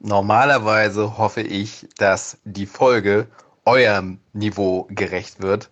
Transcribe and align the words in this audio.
Normalerweise 0.00 1.18
hoffe 1.18 1.42
ich, 1.42 1.86
dass 1.98 2.38
die 2.44 2.66
Folge 2.66 3.26
eurem 3.66 4.18
Niveau 4.32 4.86
gerecht 4.90 5.42
wird. 5.42 5.70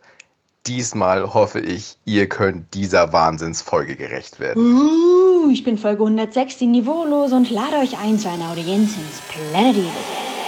Diesmal 0.66 1.32
hoffe 1.32 1.60
ich, 1.60 1.96
ihr 2.04 2.28
könnt 2.28 2.75
dieser 2.75 3.12
Wahnsinnsfolge 3.14 3.96
gerecht 3.96 4.38
werden. 4.38 4.62
Uh, 4.62 5.50
ich 5.50 5.64
bin 5.64 5.78
Folge 5.78 6.02
106, 6.02 6.58
die 6.58 6.67
Niveaulose 6.67 7.34
und 7.34 7.50
lade 7.50 7.76
euch 7.76 7.99
ein 7.99 8.18
zu 8.18 8.29
einer 8.29 8.50
Audienz 8.50 8.91
ins 8.96 9.20
Planet 9.29 9.77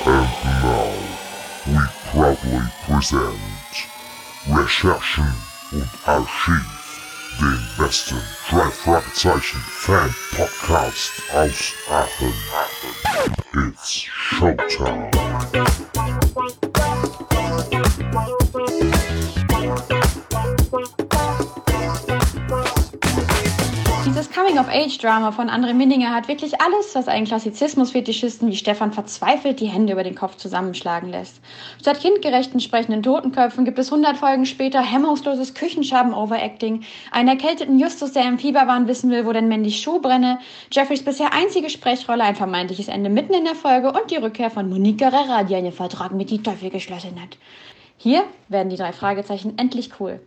And 0.04 0.28
now 0.44 0.90
we 1.66 1.80
proudly 2.10 2.60
present 2.86 3.38
Recherchen 4.48 5.32
und 5.72 5.88
Archiv, 6.06 6.79
den 7.38 7.58
besten 7.78 8.20
drei 8.48 8.70
Fragezeichen 8.70 9.60
Fan 9.60 10.14
Podcast 10.36 11.12
aus 11.32 11.72
Aachen. 11.90 12.34
It's 13.54 14.02
Showtime. 14.02 15.10
Coming-of-Age-Drama 24.40 25.32
von 25.32 25.50
André 25.50 25.74
Minninger 25.74 26.14
hat 26.14 26.26
wirklich 26.26 26.62
alles, 26.62 26.94
was 26.94 27.08
einen 27.08 27.26
Klassizismus-Fetischisten 27.26 28.48
wie 28.48 28.56
Stefan 28.56 28.90
verzweifelt 28.90 29.60
die 29.60 29.66
Hände 29.66 29.92
über 29.92 30.02
den 30.02 30.14
Kopf 30.14 30.36
zusammenschlagen 30.36 31.10
lässt. 31.10 31.42
Statt 31.78 32.00
kindgerechten 32.00 32.58
sprechenden 32.58 33.02
Totenköpfen 33.02 33.66
gibt 33.66 33.78
es 33.78 33.92
100 33.92 34.16
Folgen 34.16 34.46
später 34.46 34.80
hemmungsloses 34.80 35.52
Küchenschaben-Overacting, 35.52 36.84
einen 37.10 37.28
erkälteten 37.28 37.78
Justus, 37.78 38.12
der 38.12 38.26
im 38.26 38.38
Fieberwahn 38.38 38.88
wissen 38.88 39.10
will, 39.10 39.26
wo 39.26 39.32
denn 39.34 39.48
Mandy 39.48 39.72
Schuh 39.72 40.00
brenne, 40.00 40.38
Jeffreys 40.72 41.04
bisher 41.04 41.34
einzige 41.34 41.68
Sprechrolle, 41.68 42.24
ein 42.24 42.36
vermeintliches 42.36 42.88
Ende 42.88 43.10
mitten 43.10 43.34
in 43.34 43.44
der 43.44 43.54
Folge 43.54 43.88
und 43.88 44.10
die 44.10 44.16
Rückkehr 44.16 44.50
von 44.50 44.70
Monique 44.70 45.00
Guerrera, 45.00 45.42
die 45.42 45.54
einen 45.54 45.72
Vertrag 45.72 46.12
mit 46.12 46.30
die 46.30 46.42
Teufel 46.42 46.70
geschlossen 46.70 47.20
hat. 47.20 47.36
Hier 47.98 48.24
werden 48.48 48.70
die 48.70 48.76
drei 48.76 48.92
Fragezeichen 48.92 49.58
endlich 49.58 49.90
cool. 50.00 50.18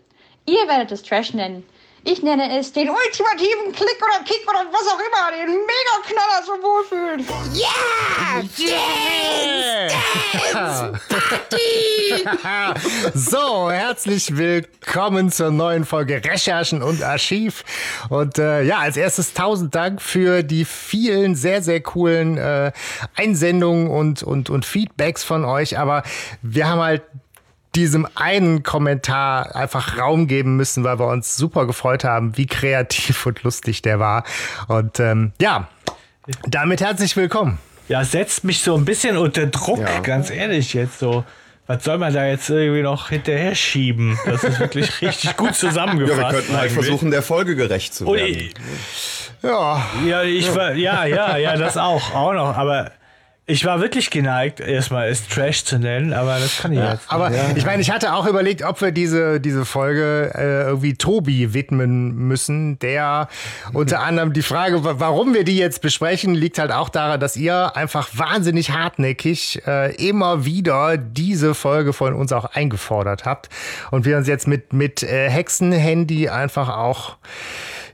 Ihr 0.45 0.67
werdet 0.67 0.92
es 0.92 1.02
Trash 1.02 1.33
nennen. 1.33 1.64
Ich 2.05 2.21
nenne 2.21 2.59
es 2.59 2.73
den 2.73 2.89
ultimativen 2.89 3.71
Klick 3.71 3.97
oder 4.01 4.21
Kick 4.25 4.45
oder 4.45 4.65
was 4.73 4.85
auch 4.89 4.99
immer, 4.99 5.31
den 5.31 5.47
Mega-Knaller 5.47 6.43
zum 6.45 6.61
Wohlfühlen. 6.61 7.25
So, 13.13 13.71
herzlich 13.71 14.35
willkommen 14.35 15.31
zur 15.31 15.51
neuen 15.51 15.85
Folge 15.85 16.21
Recherchen 16.23 16.83
und 16.83 17.01
Archiv. 17.01 17.63
Und 18.09 18.37
äh, 18.37 18.63
ja, 18.63 18.79
als 18.79 18.97
erstes 18.97 19.33
tausend 19.33 19.73
Dank 19.73 20.01
für 20.01 20.43
die 20.43 20.65
vielen 20.65 21.35
sehr, 21.35 21.61
sehr 21.61 21.79
coolen 21.81 22.37
äh, 22.37 22.73
Einsendungen 23.15 23.89
und, 23.89 24.23
und, 24.23 24.49
und 24.49 24.65
Feedbacks 24.65 25.23
von 25.23 25.45
euch. 25.45 25.79
Aber 25.79 26.03
wir 26.41 26.67
haben 26.67 26.81
halt 26.81 27.03
diesem 27.75 28.07
einen 28.16 28.63
Kommentar 28.63 29.55
einfach 29.55 29.97
Raum 29.97 30.27
geben 30.27 30.55
müssen, 30.57 30.83
weil 30.83 30.99
wir 30.99 31.07
uns 31.07 31.35
super 31.35 31.66
gefreut 31.66 32.03
haben, 32.03 32.38
wie 32.38 32.45
kreativ 32.45 33.25
und 33.25 33.43
lustig 33.43 33.81
der 33.81 33.99
war. 33.99 34.23
Und 34.67 34.99
ähm, 34.99 35.31
ja, 35.41 35.67
damit 36.47 36.81
herzlich 36.81 37.15
willkommen. 37.17 37.57
Ja, 37.88 38.03
setzt 38.03 38.43
mich 38.43 38.61
so 38.61 38.75
ein 38.75 38.85
bisschen 38.85 39.17
unter 39.17 39.45
Druck, 39.47 39.80
Ja. 39.80 39.99
ganz 39.99 40.30
ehrlich 40.30 40.73
jetzt 40.73 40.99
so. 40.99 41.23
Was 41.65 41.85
soll 41.85 41.97
man 41.97 42.13
da 42.13 42.25
jetzt 42.25 42.49
irgendwie 42.49 42.81
noch 42.81 43.07
hinterher 43.09 43.55
schieben? 43.55 44.19
Das 44.25 44.43
ist 44.43 44.59
wirklich 44.59 45.02
richtig 45.02 45.37
gut 45.37 45.55
zusammengefasst. 45.55 46.19
Ja, 46.19 46.27
wir 46.27 46.33
könnten 46.33 46.52
halt 46.53 46.61
eigentlich. 46.63 46.73
versuchen, 46.73 47.09
der 47.11 47.21
Folge 47.21 47.55
gerecht 47.55 47.93
zu 47.93 48.05
werden. 48.05 48.19
Ui, 48.21 48.53
Ja, 49.41 49.85
ja, 50.05 50.23
ich 50.23 50.53
war, 50.53 50.73
ja, 50.73 51.05
ja, 51.05 51.37
ja, 51.37 51.55
das 51.58 51.77
auch, 51.77 52.13
auch 52.13 52.33
noch. 52.33 52.58
Aber 52.58 52.91
ich 53.45 53.66
war 53.66 53.81
wirklich 53.81 54.09
geneigt, 54.09 54.61
erstmal 54.61 55.09
es 55.09 55.27
Trash 55.27 55.66
zu 55.66 55.77
nennen, 55.77 56.13
aber 56.13 56.39
das 56.39 56.59
kann 56.61 56.72
ich 56.72 56.80
jetzt. 56.80 57.03
aber 57.11 57.30
nicht. 57.30 57.58
ich 57.58 57.66
meine, 57.66 57.81
ich 57.81 57.91
hatte 57.91 58.13
auch 58.13 58.25
überlegt, 58.25 58.63
ob 58.63 58.80
wir 58.80 58.91
diese, 58.94 59.41
diese 59.41 59.66
Folge 59.66 60.31
äh, 60.33 60.61
irgendwie 60.67 60.94
Tobi 60.94 61.54
widmen 61.54 62.15
müssen, 62.15 62.80
der 62.80 63.27
unter 63.73 63.99
anderem 64.04 64.31
die 64.31 64.43
Frage, 64.43 64.86
wa- 64.86 64.95
warum 64.98 65.33
wir 65.33 65.43
die 65.43 65.58
jetzt 65.58 65.81
besprechen, 65.81 66.33
liegt 66.36 66.58
halt 66.58 66.71
auch 66.71 66.87
daran, 66.87 67.20
dass 67.20 67.36
ihr 67.36 67.76
einfach 67.76 68.08
wahnsinnig 68.14 68.71
hartnäckig 68.71 69.61
äh, 69.67 69.93
immer 69.95 70.45
wieder 70.45 70.95
diese 70.98 71.54
Folge 71.54 71.92
von 71.92 72.14
uns 72.14 72.31
auch 72.31 72.45
eingefordert 72.45 73.25
habt 73.25 73.49
und 73.92 74.05
wir 74.05 74.15
uns 74.15 74.27
jetzt 74.30 74.48
mit, 74.48 74.71
mit 74.71 75.04
äh, 75.04 75.30
Hexenhandy 75.30 76.30
einfach 76.30 76.70
auch 76.70 77.17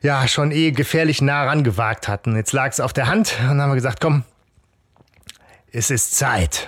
ja 0.04 0.28
schon 0.28 0.52
eh 0.52 0.70
gefährlich 0.72 1.22
nah 1.24 1.44
rangewagt 1.46 2.08
hatten. 2.08 2.36
Jetzt 2.36 2.54
lag 2.54 2.68
es 2.72 2.80
auf 2.80 2.94
der 2.94 3.08
Hand 3.08 3.34
und 3.42 3.48
dann 3.48 3.62
haben 3.62 3.72
wir 3.72 3.76
gesagt, 3.76 4.00
komm, 4.00 4.24
es 5.74 5.90
ist 5.92 6.16
Zeit. 6.16 6.68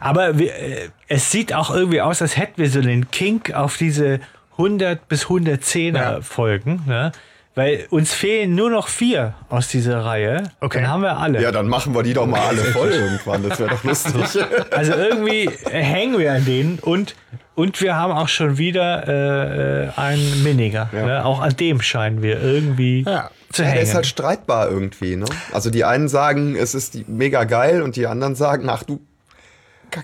Aber 0.00 0.38
wir, 0.38 0.54
äh, 0.54 0.88
es 1.08 1.30
sieht 1.30 1.52
auch 1.54 1.70
irgendwie 1.74 2.00
aus, 2.00 2.22
als 2.22 2.36
hätten 2.36 2.58
wir 2.60 2.70
so 2.70 2.80
einen 2.80 3.10
Kink 3.10 3.52
auf 3.52 3.76
diese 3.76 4.20
100 4.52 5.08
bis 5.08 5.26
110er 5.26 5.94
Ja. 5.96 6.20
Folgen, 6.20 6.82
ne? 6.86 7.12
Weil 7.56 7.86
uns 7.90 8.14
fehlen 8.14 8.54
nur 8.54 8.70
noch 8.70 8.86
vier 8.86 9.34
aus 9.48 9.66
dieser 9.68 10.04
Reihe. 10.04 10.44
Okay. 10.60 10.82
Dann 10.82 10.88
haben 10.90 11.02
wir 11.02 11.18
alle. 11.18 11.42
Ja, 11.42 11.50
dann 11.50 11.66
machen 11.66 11.94
wir 11.94 12.04
die 12.04 12.14
doch 12.14 12.24
mal 12.26 12.40
alle 12.40 12.62
voll 12.62 12.90
irgendwann. 12.90 13.46
Das 13.46 13.58
wäre 13.58 13.70
doch 13.70 13.82
lustig. 13.82 14.14
Also 14.70 14.92
irgendwie 14.94 15.50
hängen 15.68 16.16
wir 16.16 16.32
an 16.32 16.44
denen 16.44 16.78
und, 16.78 17.16
und 17.56 17.80
wir 17.82 17.96
haben 17.96 18.12
auch 18.12 18.28
schon 18.28 18.56
wieder 18.56 19.08
äh, 19.08 19.86
äh, 19.86 19.90
einen 19.96 20.44
Miniger. 20.44 20.88
Ne? 20.92 21.24
Auch 21.24 21.40
an 21.40 21.56
dem 21.56 21.82
scheinen 21.82 22.22
wir 22.22 22.40
irgendwie 22.40 23.02
Ja. 23.06 23.30
Zu 23.52 23.62
Ja, 23.62 23.68
hängen. 23.68 23.74
der 23.76 23.82
ist 23.84 23.94
halt 23.94 24.06
streitbar 24.06 24.68
irgendwie. 24.70 25.16
Ne? 25.16 25.24
Also 25.52 25.70
die 25.70 25.84
einen 25.84 26.08
sagen, 26.08 26.56
es 26.56 26.74
ist 26.74 27.08
mega 27.08 27.44
geil 27.44 27.82
und 27.82 27.96
die 27.96 28.06
anderen 28.06 28.34
sagen, 28.34 28.68
ach 28.68 28.82
du 28.84 29.00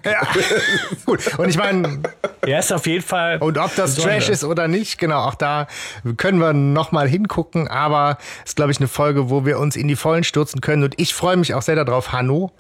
Ja, 0.05 0.23
gut. 1.07 1.39
Und 1.39 1.49
ich 1.49 1.57
meine, 1.57 2.01
er 2.43 2.59
ist 2.59 2.73
auf 2.73 2.87
jeden 2.89 3.05
Fall. 3.05 3.39
und 3.39 3.57
ob 3.57 3.75
das 3.77 3.95
Besonders. 3.95 4.25
Trash 4.25 4.29
ist 4.31 4.43
oder 4.45 4.67
nicht, 4.67 4.99
genau, 4.99 5.21
auch 5.21 5.37
da 5.37 5.69
können 6.17 6.39
wir 6.41 6.53
nochmal 6.53 7.09
hingucken. 7.09 7.69
Aber 7.69 8.19
es 8.45 8.51
ist, 8.51 8.57
glaube 8.57 8.73
ich, 8.73 8.79
eine 8.79 8.89
Folge, 8.89 9.31
wo 9.31 9.45
wir 9.47 9.59
uns 9.61 9.77
in 9.77 9.87
die 9.87 9.95
Vollen 9.97 10.25
stürzen 10.25 10.61
können. 10.61 10.83
Und 10.83 10.95
ich 11.01 11.15
freue 11.15 11.37
mich 11.37 11.55
auch 11.55 11.63
sehr 11.63 11.77
darauf, 11.77 12.11
Hanno, 12.13 12.51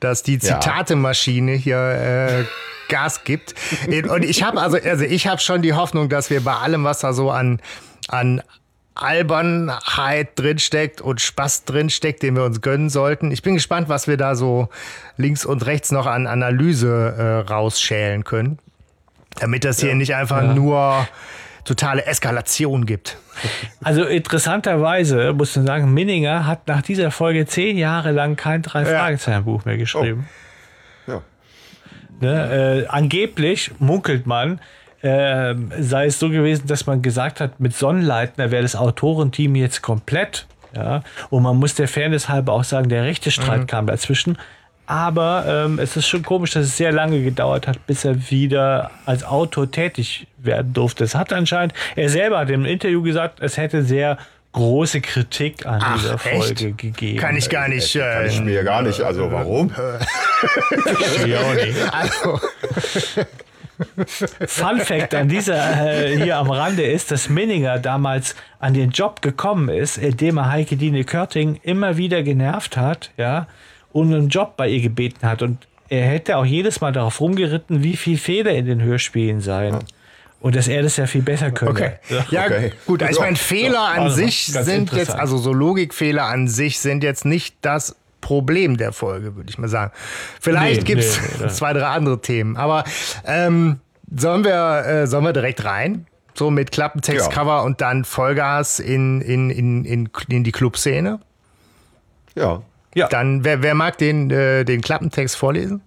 dass 0.00 0.24
die 0.24 0.34
Ja. 0.34 0.60
Zitatemaschine 0.60 1.52
hier 1.52 1.78
äh, 1.78 2.44
Gas 2.88 3.22
gibt. 3.24 3.54
Und 4.08 4.24
ich 4.24 4.42
habe 4.42 4.60
also, 4.60 4.76
also 4.76 5.04
ich 5.04 5.26
habe 5.28 5.40
schon 5.40 5.62
die 5.62 5.72
Hoffnung, 5.74 6.08
dass 6.08 6.30
wir 6.30 6.40
bei 6.42 6.54
allem, 6.54 6.82
was 6.84 6.98
da 7.00 7.12
so 7.12 7.30
an, 7.30 7.60
an 8.08 8.42
Albernheit 8.96 10.30
drinsteckt 10.36 11.00
und 11.00 11.20
Spaß 11.20 11.64
drinsteckt, 11.64 12.22
den 12.22 12.34
wir 12.34 12.44
uns 12.44 12.60
gönnen 12.60 12.88
sollten. 12.88 13.30
Ich 13.30 13.42
bin 13.42 13.54
gespannt, 13.54 13.88
was 13.88 14.08
wir 14.08 14.16
da 14.16 14.34
so 14.34 14.68
links 15.16 15.44
und 15.44 15.66
rechts 15.66 15.92
noch 15.92 16.06
an 16.06 16.26
Analyse 16.26 17.14
äh, 17.46 17.50
rausschälen 17.50 18.24
können. 18.24 18.58
Damit 19.38 19.64
das 19.64 19.80
hier 19.80 19.94
nicht 19.94 20.14
einfach 20.14 20.54
nur 20.54 21.06
totale 21.64 22.06
Eskalation 22.06 22.86
gibt. 22.86 23.18
Also 23.84 24.04
interessanterweise 24.04 25.34
muss 25.34 25.54
man 25.56 25.66
sagen, 25.66 25.92
Minninger 25.92 26.46
hat 26.46 26.66
nach 26.68 26.80
dieser 26.80 27.10
Folge 27.10 27.44
zehn 27.44 27.76
Jahre 27.76 28.10
lang 28.10 28.34
kein 28.34 28.62
Drei-Fragezeichen-Buch 28.62 29.66
mehr 29.66 29.76
geschrieben. 29.76 30.26
Ja. 31.06 31.20
Ne, 32.18 32.84
äh, 32.84 32.86
angeblich 32.86 33.72
munkelt 33.78 34.26
man, 34.26 34.58
äh, 35.06 35.54
sei 35.82 36.06
es 36.06 36.18
so 36.18 36.28
gewesen, 36.30 36.66
dass 36.66 36.86
man 36.86 37.02
gesagt 37.02 37.40
hat, 37.40 37.60
mit 37.60 37.74
Sonnenleitner 37.74 38.50
wäre 38.50 38.62
das 38.62 38.76
Autorenteam 38.76 39.54
jetzt 39.54 39.82
komplett. 39.82 40.46
Ja? 40.74 41.02
Und 41.30 41.42
man 41.42 41.56
muss 41.56 41.74
der 41.74 41.88
Fairness 41.88 42.28
halber 42.28 42.52
auch 42.52 42.64
sagen, 42.64 42.88
der 42.88 43.04
rechte 43.04 43.30
Streit 43.30 43.68
kam 43.68 43.86
dazwischen. 43.86 44.36
Aber 44.88 45.44
ähm, 45.48 45.78
es 45.80 45.96
ist 45.96 46.06
schon 46.06 46.22
komisch, 46.22 46.52
dass 46.52 46.64
es 46.66 46.76
sehr 46.76 46.92
lange 46.92 47.20
gedauert 47.22 47.66
hat, 47.66 47.84
bis 47.88 48.04
er 48.04 48.30
wieder 48.30 48.90
als 49.04 49.24
Autor 49.24 49.68
tätig 49.70 50.28
werden 50.38 50.72
durfte. 50.72 51.02
Es 51.02 51.14
hat 51.16 51.32
anscheinend, 51.32 51.74
er 51.96 52.08
selber 52.08 52.38
hat 52.38 52.50
im 52.50 52.64
Interview 52.64 53.02
gesagt, 53.02 53.40
es 53.40 53.56
hätte 53.56 53.82
sehr 53.82 54.16
große 54.52 55.00
Kritik 55.00 55.66
an 55.66 55.80
Ach, 55.84 55.96
dieser 55.96 56.14
echt? 56.14 56.22
Folge 56.22 56.72
gegeben. 56.72 57.18
Kann 57.18 57.36
ich 57.36 57.50
gar 57.50 57.68
nicht. 57.68 57.92
Kann 57.94 58.22
Äh, 58.22 58.28
ich 58.28 58.40
mir 58.40 58.62
gar 58.64 58.82
nicht. 58.82 59.00
Also 59.00 59.30
warum? 59.30 59.72
Ja, 61.26 61.40
auch 61.40 61.54
nicht. 61.54 61.76
also, 61.92 62.40
Fun 64.46 64.80
Fact 64.80 65.14
an 65.14 65.28
dieser 65.28 65.86
äh, 66.06 66.16
hier 66.16 66.38
am 66.38 66.50
Rande 66.50 66.82
ist, 66.82 67.10
dass 67.10 67.28
Minninger 67.28 67.78
damals 67.78 68.34
an 68.58 68.74
den 68.74 68.90
Job 68.90 69.22
gekommen 69.22 69.68
ist, 69.68 69.98
indem 69.98 70.38
er 70.38 70.50
Heike 70.50 70.76
Dine 70.76 71.04
Körting 71.04 71.58
immer 71.62 71.96
wieder 71.96 72.22
genervt 72.22 72.76
hat, 72.76 73.10
ja, 73.16 73.46
und 73.92 74.12
einen 74.12 74.28
Job 74.28 74.56
bei 74.56 74.68
ihr 74.68 74.80
gebeten 74.80 75.26
hat. 75.28 75.42
Und 75.42 75.66
er 75.88 76.06
hätte 76.06 76.36
auch 76.36 76.44
jedes 76.44 76.80
Mal 76.80 76.92
darauf 76.92 77.20
rumgeritten, 77.20 77.82
wie 77.82 77.96
viel 77.96 78.18
Fehler 78.18 78.52
in 78.52 78.66
den 78.66 78.82
Hörspielen 78.82 79.40
seien. 79.40 79.78
Und 80.40 80.54
dass 80.54 80.68
er 80.68 80.82
das 80.82 80.96
ja 80.96 81.06
viel 81.06 81.22
besser 81.22 81.50
könne. 81.50 81.70
Okay. 81.70 81.92
Ja, 82.30 82.44
Okay. 82.44 82.72
gut. 82.86 83.02
Ich 83.02 83.18
meine, 83.18 83.36
Fehler 83.36 83.80
an 83.80 84.00
Also, 84.00 84.16
sich 84.16 84.46
sind 84.46 84.92
jetzt, 84.92 85.10
also 85.14 85.38
so 85.38 85.52
Logikfehler 85.52 86.24
an 86.24 86.46
sich 86.46 86.78
sind 86.78 87.02
jetzt 87.02 87.24
nicht 87.24 87.56
das 87.62 87.96
Problem 88.26 88.76
der 88.76 88.92
Folge, 88.92 89.36
würde 89.36 89.48
ich 89.48 89.56
mal 89.56 89.68
sagen. 89.68 89.92
Vielleicht 90.40 90.80
Nee, 90.80 90.86
gibt 90.86 91.02
es 91.02 91.20
nee, 91.20 91.26
nee. 91.44 91.48
zwei, 91.48 91.72
drei 91.72 91.86
andere 91.86 92.20
Themen. 92.20 92.56
Aber 92.56 92.82
ähm, 93.24 93.78
sollen, 94.12 94.44
wir, 94.44 94.84
äh, 94.84 95.06
sollen 95.06 95.22
wir 95.22 95.32
direkt 95.32 95.64
rein? 95.64 96.06
So 96.34 96.50
mit 96.50 96.72
Klappentext, 96.72 97.32
Ja. 97.32 97.60
Und 97.60 97.80
dann 97.80 98.04
Vollgas 98.04 98.80
in, 98.80 99.20
in, 99.20 99.50
in, 99.50 99.84
in, 99.84 100.08
in 100.28 100.42
die 100.42 100.50
Clubszene? 100.50 101.20
Ja. 102.34 102.62
Ja. 102.96 103.06
Dann, 103.06 103.44
wer, 103.44 103.62
wer 103.62 103.74
mag 103.74 103.96
den, 103.98 104.28
äh, 104.32 104.64
den 104.64 104.80
Klappentext 104.80 105.36
vorlesen? 105.36 105.82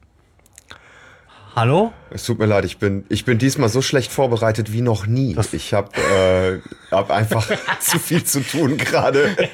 Hallo? 1.56 1.92
Es 2.12 2.25
tut 2.25 2.40
mir 2.40 2.46
leid, 2.46 2.63
ich 2.66 2.78
bin, 2.78 3.06
ich 3.10 3.25
bin 3.25 3.38
diesmal 3.38 3.69
so 3.69 3.81
schlecht 3.81 4.12
vorbereitet 4.12 4.72
wie 4.72 4.81
noch 4.81 5.07
nie. 5.07 5.36
ich 5.51 5.74
habe 5.74 5.90
äh, 5.98 6.60
hab 6.92 7.12
einfach 7.12 7.48
zu 7.80 8.00
viel 8.00 8.24
zu 8.24 8.42
tun 8.42 8.78
gerade. 8.78 9.36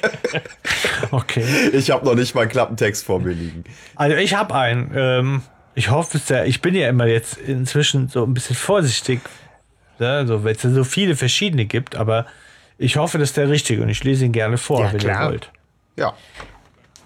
Okay. 1.10 1.44
Ich 1.72 1.90
habe 1.90 2.04
noch 2.06 2.14
nicht 2.14 2.34
mal 2.34 2.42
einen 2.42 2.50
Klappentext 2.50 3.04
vor 3.04 3.20
mir 3.20 3.32
liegen. 3.32 3.64
Also 3.96 4.16
ich 4.16 4.34
habe 4.34 4.54
einen. 4.54 4.90
Ähm, 4.94 5.42
ich 5.74 5.90
hoffe 5.90 6.16
es 6.16 6.28
ja, 6.30 6.44
ich 6.44 6.62
bin 6.62 6.74
ja 6.74 6.88
immer 6.88 7.06
jetzt 7.06 7.36
inzwischen 7.36 8.08
so 8.08 8.24
ein 8.24 8.32
bisschen 8.32 8.56
vorsichtig, 8.56 9.20
ne, 9.98 10.26
so, 10.26 10.42
weil 10.42 10.54
es 10.56 10.62
ja 10.62 10.70
so 10.70 10.84
viele 10.84 11.14
verschiedene 11.14 11.66
gibt, 11.66 11.94
aber 11.96 12.26
ich 12.78 12.96
hoffe, 12.96 13.18
das 13.18 13.30
ist 13.30 13.36
der 13.36 13.50
richtige 13.50 13.82
und 13.82 13.90
ich 13.90 14.02
lese 14.04 14.24
ihn 14.24 14.32
gerne 14.32 14.56
vor, 14.58 14.80
Ja, 14.86 14.92
wenn 14.92 14.98
klar. 15.00 15.24
ihr 15.24 15.28
wollt. 15.30 15.52
Ja. 15.96 16.14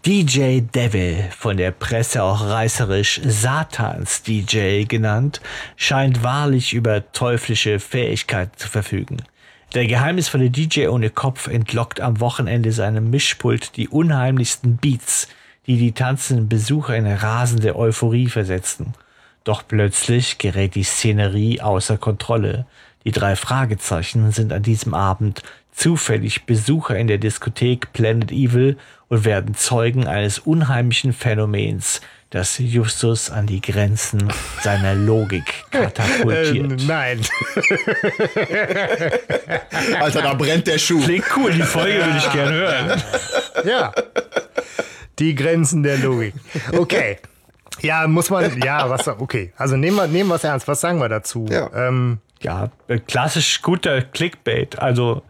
DJ 0.06 0.60
Devil, 0.62 1.24
von 1.36 1.58
der 1.58 1.72
Presse 1.72 2.22
auch 2.22 2.40
reißerisch 2.40 3.20
Satans 3.22 4.22
DJ 4.22 4.84
genannt, 4.84 5.42
scheint 5.76 6.22
wahrlich 6.22 6.72
über 6.72 7.12
teuflische 7.12 7.78
Fähigkeiten 7.78 8.56
zu 8.56 8.70
verfügen. 8.70 9.18
Der 9.74 9.86
geheimnisvolle 9.86 10.48
DJ 10.48 10.86
ohne 10.86 11.10
Kopf 11.10 11.48
entlockt 11.48 12.00
am 12.00 12.18
Wochenende 12.20 12.72
seinem 12.72 13.10
Mischpult 13.10 13.76
die 13.76 13.88
unheimlichsten 13.88 14.78
Beats, 14.78 15.28
die 15.66 15.76
die 15.76 15.92
tanzenden 15.92 16.48
Besucher 16.48 16.96
in 16.96 17.06
rasende 17.06 17.76
Euphorie 17.76 18.28
versetzten. 18.28 18.94
Doch 19.44 19.64
plötzlich 19.68 20.38
gerät 20.38 20.76
die 20.76 20.84
Szenerie 20.84 21.60
außer 21.60 21.98
Kontrolle. 21.98 22.64
Die 23.04 23.12
drei 23.12 23.36
Fragezeichen 23.36 24.32
sind 24.32 24.50
an 24.54 24.62
diesem 24.62 24.94
Abend 24.94 25.42
zufällig 25.80 26.44
Besucher 26.44 26.96
in 26.96 27.08
der 27.08 27.18
Diskothek 27.18 27.92
Planet 27.92 28.30
Evil 28.30 28.76
und 29.08 29.24
werden 29.24 29.54
Zeugen 29.54 30.06
eines 30.06 30.38
unheimlichen 30.38 31.12
Phänomens, 31.14 32.00
das 32.28 32.58
Justus 32.58 33.30
an 33.30 33.46
die 33.46 33.60
Grenzen 33.60 34.28
seiner 34.62 34.94
Logik 34.94 35.42
Äh, 35.72 35.78
katapultiert. 35.86 36.82
nein. 36.86 37.20
Alter, 40.00 40.22
da 40.22 40.34
brennt 40.34 40.66
der 40.66 40.78
Schuh. 40.78 41.00
Klingt 41.02 41.24
cool, 41.36 41.52
die 41.52 41.62
Folge 41.62 42.04
würde 42.04 42.18
ich 42.18 42.32
gerne 42.32 42.52
hören. 42.52 43.02
Ja. 43.64 43.92
Die 45.18 45.34
Grenzen 45.34 45.82
der 45.82 45.96
Logik. 45.98 46.34
Okay. 46.72 47.18
Ja, 47.80 48.06
muss 48.06 48.28
man, 48.30 48.60
ja, 48.62 48.88
was, 48.90 49.08
okay. 49.08 49.52
Also 49.56 49.76
nehmen 49.76 49.96
wir, 49.96 50.06
nehmen 50.06 50.28
wir 50.28 50.34
es 50.36 50.44
ernst. 50.44 50.68
Was 50.68 50.80
sagen 50.82 51.00
wir 51.00 51.08
dazu? 51.08 51.46
Ja. 51.50 51.70
Ähm, 51.74 52.18
Ja, 52.42 52.70
äh, 52.88 52.98
klassisch 52.98 53.62
guter 53.62 54.02
Clickbait. 54.02 54.78
Also 54.78 55.22
äh, 55.26 55.29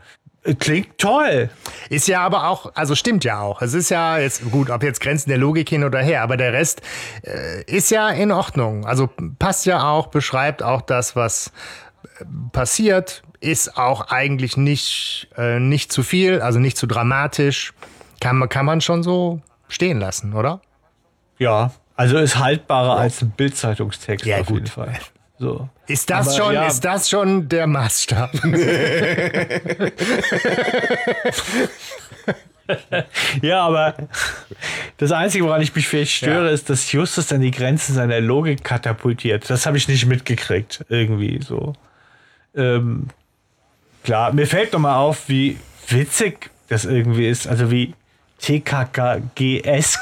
klingt 0.59 0.99
toll. 0.99 1.51
Ist 1.91 2.09
ja 2.09 2.21
aber 2.23 2.49
auch, 2.49 2.73
also 2.75 2.95
stimmt 2.95 3.25
ja 3.25 3.41
auch. 3.41 3.61
Es 3.63 3.75
ist 3.75 3.91
ja 3.91 4.19
jetzt 4.19 4.51
gut, 4.51 4.71
ob 4.71 4.83
jetzt 4.83 5.01
Grenzen 5.01 5.29
der 5.29 5.39
Logik 5.39 5.69
hin 5.69 5.85
oder 5.85 6.01
her, 6.01 6.23
aber 6.23 6.37
der 6.37 6.53
Rest 6.53 6.81
äh, 7.23 7.63
ist 7.65 7.91
ja 7.91 8.09
in 8.11 8.33
Ordnung. 8.33 8.87
Also 8.87 9.09
passt 9.39 9.67
ja 9.67 9.83
auch, 9.91 10.07
beschreibt 10.09 10.63
auch 10.63 10.81
das, 10.83 11.15
was 11.17 11.53
äh, 12.21 12.25
passiert, 12.53 13.23
ist 13.41 13.77
auch 13.77 14.09
eigentlich 14.11 14.57
nicht, 14.57 15.29
äh, 15.37 15.59
nicht 15.59 15.93
zu 15.93 16.03
viel, 16.03 16.41
also 16.41 16.59
nicht 16.59 16.77
zu 16.77 16.87
dramatisch. 16.87 17.73
Kann, 18.21 18.37
man- 18.37 18.49
kann 18.49 18.67
man 18.67 18.81
schon 18.81 19.03
so 19.03 19.41
stehen 19.69 19.99
lassen, 20.01 20.35
oder? 20.35 20.61
Ja, 21.39 21.73
also 21.97 22.19
ist 22.19 22.39
haltbarer 22.39 22.97
als 22.99 23.23
ein 23.23 23.31
Bildzeitungstext 23.31 24.27
Ja, 24.27 24.41
auf 24.41 24.47
gut. 24.47 24.57
jeden 24.57 24.67
Fall. 24.69 24.99
So. 25.41 25.69
Ist 25.87 26.11
das 26.11 26.29
Aber 26.29 26.37
schon, 26.37 26.55
ja. 26.55 26.67
ist 26.67 26.85
das 26.85 27.09
schon 27.09 27.49
der 27.49 27.67
Maßstab? 27.67 28.31
Ja, 33.43 33.63
aber 33.67 33.95
das 34.99 35.11
Einzige, 35.11 35.45
woran 35.45 35.61
ich 35.61 35.75
mich 35.75 35.89
vielleicht 35.89 36.13
störe, 36.13 36.47
Ja. 36.47 36.53
ist, 36.53 36.71
dass 36.71 36.93
Justus 36.93 37.27
dann 37.27 37.41
die 37.41 37.51
Grenzen 37.51 37.95
seiner 37.97 38.21
Logik 38.21 38.63
katapultiert. 38.63 39.51
Das 39.51 39.67
habe 39.67 39.77
ich 39.77 39.89
nicht 39.89 40.07
mitgekriegt, 40.07 40.85
irgendwie 40.89 41.41
so. 41.43 41.73
Ähm, 42.55 43.09
klar, 44.05 44.33
mir 44.33 44.47
fällt 44.47 44.73
nochmal 44.73 44.97
auf, 44.99 45.29
wie 45.29 45.59
witzig 45.89 46.51
das 46.69 46.85
irgendwie 46.85 47.27
ist. 47.29 47.49
Also 47.49 47.73
wie 47.73 47.95
TKKG-esk 48.41 49.99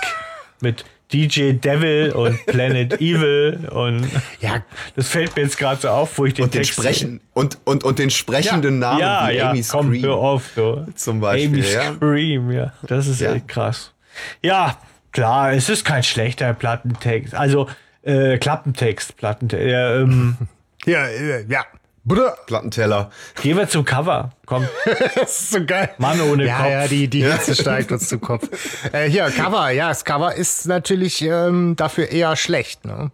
mit 0.61 0.85
DJ 1.13 1.53
Devil 1.53 2.13
und 2.13 2.45
Planet 2.47 2.95
Evil 3.01 3.69
und 3.71 4.09
ja, 4.41 4.63
das 4.95 5.09
fällt 5.09 5.35
mir 5.37 5.43
jetzt 5.43 5.57
gerade 5.57 5.81
so 5.81 5.89
auf, 5.89 6.19
wo 6.19 6.27
ich 6.27 6.35
den 6.35 6.45
Und 6.45 6.55
den, 6.55 6.63
Text 6.63 6.75
Sprechen, 6.79 7.21
und, 7.33 7.59
und, 7.65 7.83
und 7.85 7.99
den 7.99 8.11
sprechenden 8.11 8.79
Namen 8.79 9.01
ja, 9.01 9.29
wie 9.31 9.37
ja, 9.37 9.51
Amy 9.51 9.65
komm, 9.69 9.89
Scream. 9.89 10.03
hör 10.03 10.17
auf, 10.17 10.51
so. 10.55 10.87
Zum 10.95 11.21
Beispiel, 11.21 11.49
Amy 11.49 11.61
ja. 11.73 11.95
Scream, 11.95 12.51
ja. 12.51 12.73
Das 12.83 13.07
ist 13.07 13.21
Ja. 13.21 13.33
echt 13.35 13.49
krass. 13.49 13.95
Ja, 14.43 14.77
klar, 15.13 15.53
es 15.53 15.69
ist 15.69 15.85
kein 15.85 16.03
schlechter 16.03 16.53
Plattentext. 16.53 17.35
Also, 17.35 17.69
äh, 18.03 18.37
Klappentext, 18.39 19.17
Plattentext. 19.17 19.67
Ja, 19.67 19.97
ähm, 19.97 20.37
ja, 20.85 21.07
äh, 21.07 21.45
ja. 21.49 21.65
Bruder, 22.09 22.39
Plattenteller. 22.47 23.11
gehen 23.43 23.59
wir 23.59 23.69
zum 23.69 23.85
Cover. 23.85 24.31
Komm, 24.47 24.67
das 25.15 25.43
ist 25.43 25.51
so 25.51 25.65
geil. 25.65 25.91
Mann 25.99 26.19
ohne 26.23 26.47
ja, 26.47 26.57
Kopf. 26.57 26.71
Ja, 26.71 26.89
die, 26.89 27.09
die 27.09 27.23
Hitze 27.23 27.55
steigt 27.55 27.93
uns 27.93 28.09
zu 28.09 28.19
Kopf. 28.19 28.49
Äh, 28.93 29.11
hier, 29.11 29.31
Cover, 29.31 29.69
ja, 29.71 29.91
das 29.91 30.07
Cover 30.07 30.35
ist 30.35 30.67
natürlich 30.67 31.21
ähm, 31.21 31.77
dafür 31.77 32.11
eher 32.11 32.35
schlecht, 32.37 32.87
ne? 32.87 33.11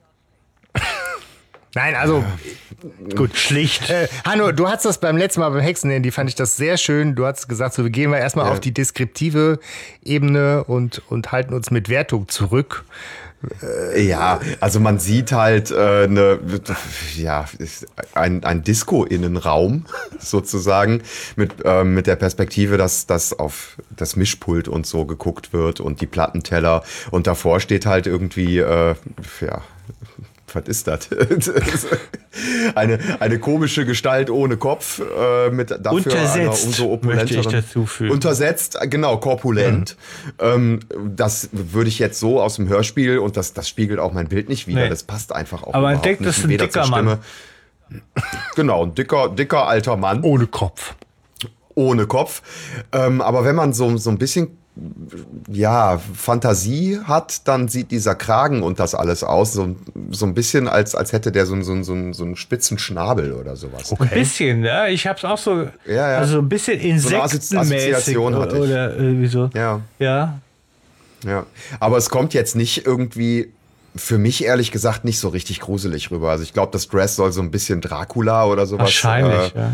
Nein, 1.74 1.96
also 1.96 2.24
gut. 3.16 3.36
Schlicht. 3.36 3.90
Äh, 3.90 4.06
Hanno, 4.24 4.52
du 4.52 4.68
hast 4.68 4.84
das 4.84 4.98
beim 4.98 5.16
letzten 5.16 5.40
Mal 5.40 5.50
beim 5.50 5.60
Hexen, 5.60 6.02
die 6.04 6.10
fand 6.12 6.30
ich 6.30 6.36
das 6.36 6.56
sehr 6.56 6.76
schön. 6.76 7.16
Du 7.16 7.26
hast 7.26 7.48
gesagt, 7.48 7.74
so 7.74 7.82
wir 7.82 7.90
gehen 7.90 8.12
wir 8.12 8.18
erstmal 8.18 8.48
auf 8.48 8.60
die 8.60 8.72
deskriptive 8.72 9.58
Ebene 10.04 10.62
und, 10.62 11.02
und 11.08 11.32
halten 11.32 11.52
uns 11.52 11.72
mit 11.72 11.88
Wertung 11.88 12.28
zurück. 12.28 12.84
Ja, 13.96 14.40
also 14.60 14.80
man 14.80 14.98
sieht 14.98 15.32
halt 15.32 15.70
äh, 15.70 16.06
ne, 16.08 16.38
ja, 17.16 17.46
ein, 18.14 18.44
ein 18.44 18.62
Disco-Innenraum 18.62 19.86
sozusagen 20.18 21.02
mit, 21.36 21.52
ähm, 21.64 21.94
mit 21.94 22.06
der 22.06 22.16
Perspektive, 22.16 22.76
dass, 22.76 23.06
dass 23.06 23.32
auf 23.38 23.76
das 23.90 24.16
Mischpult 24.16 24.68
und 24.68 24.86
so 24.86 25.04
geguckt 25.04 25.52
wird 25.52 25.80
und 25.80 26.00
die 26.00 26.06
Plattenteller. 26.06 26.82
Und 27.10 27.26
davor 27.26 27.60
steht 27.60 27.86
halt 27.86 28.06
irgendwie, 28.06 28.58
äh, 28.58 28.94
ja, 29.40 29.62
was 30.54 30.68
ist 30.68 30.86
das? 30.86 31.08
eine, 32.74 32.98
eine 33.20 33.38
komische 33.38 33.84
Gestalt 33.84 34.30
ohne 34.30 34.56
Kopf 34.56 35.00
äh, 35.00 35.50
mit 35.50 35.70
dafür 35.70 35.92
Untersetzt, 35.92 36.36
einer 36.36 36.50
umso 36.50 36.92
opulenteren. 36.92 37.64
Untersetzt, 38.10 38.78
genau, 38.90 39.18
korpulent. 39.18 39.96
Ähm, 40.38 40.80
das 41.04 41.48
würde 41.52 41.88
ich 41.88 41.98
jetzt 41.98 42.20
so 42.20 42.40
aus 42.40 42.56
dem 42.56 42.68
Hörspiel 42.68 43.18
und 43.18 43.36
das, 43.36 43.52
das 43.52 43.68
spiegelt 43.68 44.00
auch 44.00 44.12
mein 44.12 44.28
Bild 44.28 44.48
nicht 44.48 44.66
wieder. 44.66 44.82
Nee. 44.82 44.88
Das 44.88 45.02
passt 45.02 45.32
einfach 45.32 45.62
auch 45.62 45.74
Aber 45.74 45.92
man 45.92 46.02
denkt, 46.02 46.20
nicht 46.20 46.28
das 46.28 46.38
ist 46.38 46.44
ein 46.44 46.58
dicker 46.58 46.86
Mann. 46.86 47.18
Genau, 48.56 48.84
ein 48.84 48.94
dicker, 48.94 49.28
dicker 49.28 49.66
alter 49.66 49.96
Mann 49.96 50.22
Ohne 50.22 50.46
Kopf. 50.46 50.94
ohne 51.74 52.06
Kopf. 52.06 52.42
Ähm, 52.92 53.20
aber 53.20 53.44
wenn 53.44 53.54
man 53.54 53.72
so, 53.72 53.96
so 53.96 54.10
ein 54.10 54.18
bisschen 54.18 54.56
ja, 55.48 55.98
Fantasie 55.98 56.98
hat, 57.04 57.46
dann 57.46 57.68
sieht 57.68 57.92
dieser 57.92 58.14
Kragen 58.16 58.62
und 58.62 58.80
das 58.80 58.94
alles 58.94 59.22
aus, 59.22 59.52
so, 59.52 59.76
so 60.10 60.26
ein 60.26 60.34
bisschen, 60.34 60.66
als, 60.66 60.94
als 60.96 61.12
hätte 61.12 61.30
der 61.30 61.46
so, 61.46 61.60
so, 61.62 61.82
so, 61.82 62.12
so 62.12 62.24
einen 62.24 62.34
spitzen 62.36 62.78
Schnabel 62.78 63.32
oder 63.34 63.54
sowas. 63.56 63.94
Ein 63.98 64.08
bisschen, 64.08 64.64
ja. 64.64 64.88
Ich 64.88 65.06
hab's 65.06 65.24
auch 65.24 65.38
so, 65.38 65.68
Ja, 65.86 66.10
ja. 66.10 66.18
also 66.18 66.38
ein 66.38 66.48
bisschen 66.48 66.80
So 66.80 66.86
insektenmäßig 66.88 67.94
Assoziation 67.94 68.34
hatte 68.36 68.56
ich. 68.56 68.62
oder 68.62 68.96
irgendwie 68.96 69.28
so. 69.28 69.48
Ja. 69.54 69.80
Ja. 69.98 70.40
Ja, 71.24 71.46
aber 71.80 71.96
es 71.96 72.10
kommt 72.10 72.34
jetzt 72.34 72.54
nicht 72.54 72.84
irgendwie 72.84 73.50
für 73.96 74.18
mich 74.18 74.44
ehrlich 74.44 74.72
gesagt 74.72 75.04
nicht 75.04 75.18
so 75.20 75.28
richtig 75.28 75.60
gruselig 75.60 76.10
rüber. 76.10 76.30
Also 76.30 76.42
ich 76.42 76.52
glaube, 76.52 76.72
das 76.72 76.88
Dress 76.88 77.16
soll 77.16 77.32
so 77.32 77.40
ein 77.40 77.50
bisschen 77.50 77.80
Dracula 77.80 78.44
oder 78.46 78.66
sowas 78.66 78.86
Wahrscheinlich, 78.86 79.54
äh, 79.54 79.58
ja. 79.58 79.72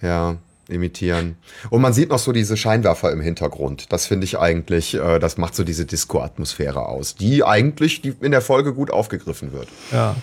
ja, 0.00 0.36
imitieren. 0.68 1.36
Und 1.70 1.82
man 1.82 1.92
sieht 1.92 2.10
noch 2.10 2.18
so 2.18 2.32
diese 2.32 2.56
Scheinwerfer 2.56 3.12
im 3.12 3.20
Hintergrund. 3.20 3.92
Das 3.92 4.06
finde 4.06 4.24
ich 4.24 4.38
eigentlich, 4.38 4.94
äh, 4.94 5.18
das 5.18 5.36
macht 5.36 5.54
so 5.54 5.64
diese 5.64 5.84
Disco-Atmosphäre 5.84 6.86
aus, 6.86 7.14
die 7.14 7.44
eigentlich 7.44 8.02
die 8.02 8.14
in 8.20 8.30
der 8.32 8.40
Folge 8.42 8.72
gut 8.74 8.90
aufgegriffen 8.90 9.52
wird. 9.52 9.68
ja. 9.90 10.16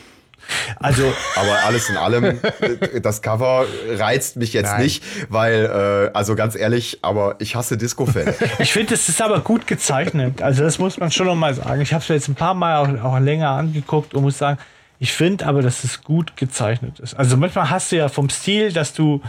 Also, 0.78 1.04
Aber 1.36 1.64
alles 1.66 1.90
in 1.90 1.98
allem, 1.98 2.24
äh, 2.24 3.02
das 3.02 3.22
Cover 3.22 3.66
reizt 3.90 4.38
mich 4.38 4.54
jetzt 4.54 4.72
Nein. 4.72 4.84
nicht, 4.84 5.04
weil, 5.30 5.66
äh, 5.66 6.18
also 6.18 6.36
ganz 6.36 6.56
ehrlich, 6.56 7.00
aber 7.02 7.36
ich 7.40 7.56
hasse 7.56 7.78
Disco-Fans. 7.78 8.36
Ich 8.60 8.74
finde, 8.74 8.96
es 8.96 9.10
ist 9.10 9.22
aber 9.22 9.42
gut 9.42 9.68
gezeichnet. 9.68 10.42
Also 10.42 10.64
das 10.64 10.80
muss 10.80 10.98
man 10.98 11.12
schon 11.12 11.28
noch 11.28 11.36
mal 11.36 11.54
sagen. 11.54 11.82
Ich 11.82 11.94
habe 11.94 12.02
es 12.02 12.10
mir 12.10 12.16
jetzt 12.16 12.28
ein 12.28 12.36
paar 12.36 12.54
Mal 12.54 12.78
auch, 12.78 13.04
auch 13.04 13.20
länger 13.20 13.50
angeguckt 13.50 14.14
und 14.14 14.24
muss 14.24 14.38
sagen, 14.38 14.58
ich 15.00 15.14
finde 15.14 15.46
aber, 15.46 15.62
dass 15.62 15.84
es 15.84 16.04
gut 16.04 16.36
gezeichnet 16.36 17.00
ist. 17.00 17.14
Also 17.14 17.38
manchmal 17.38 17.70
hast 17.70 17.92
du 17.92 17.98
ja 17.98 18.10
vom 18.10 18.30
Stil, 18.30 18.74
dass 18.74 18.94
du 18.94 19.22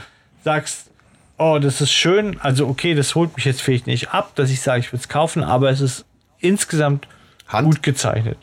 sagst, 0.42 0.89
oh, 1.40 1.58
das 1.58 1.80
ist 1.80 1.90
schön. 1.92 2.38
Also 2.40 2.68
okay, 2.68 2.94
das 2.94 3.14
holt 3.14 3.34
mich 3.34 3.44
jetzt 3.44 3.62
vielleicht 3.62 3.86
nicht 3.86 4.10
ab, 4.10 4.32
dass 4.36 4.50
ich 4.50 4.60
sage, 4.60 4.80
ich 4.80 4.92
würde 4.92 5.00
es 5.00 5.08
kaufen, 5.08 5.42
aber 5.42 5.70
es 5.70 5.80
ist 5.80 6.04
insgesamt 6.38 7.08
Hand- 7.48 7.66
gut 7.66 7.82
gezeichnet. 7.82 8.38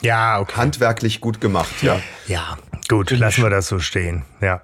Ja, 0.00 0.38
okay. 0.38 0.54
Handwerklich 0.56 1.20
gut 1.20 1.40
gemacht, 1.40 1.82
ja. 1.82 2.00
Ja, 2.28 2.56
gut, 2.88 3.10
lassen 3.10 3.42
wir 3.42 3.50
das 3.50 3.66
so 3.66 3.80
stehen. 3.80 4.24
Ja. 4.40 4.62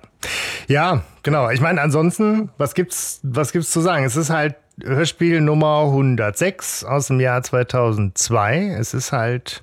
Ja, 0.68 1.02
genau. 1.24 1.50
Ich 1.50 1.60
meine, 1.60 1.80
ansonsten, 1.82 2.50
was 2.56 2.74
gibt's, 2.74 3.18
was 3.24 3.50
gibt's 3.52 3.70
zu 3.72 3.80
sagen? 3.80 4.04
Es 4.04 4.14
ist 4.16 4.30
halt 4.30 4.54
Hörspiel 4.82 5.40
Nummer 5.40 5.80
106 5.86 6.84
aus 6.84 7.08
dem 7.08 7.18
Jahr 7.20 7.42
2002. 7.42 8.76
Es 8.78 8.94
ist 8.94 9.10
halt 9.12 9.62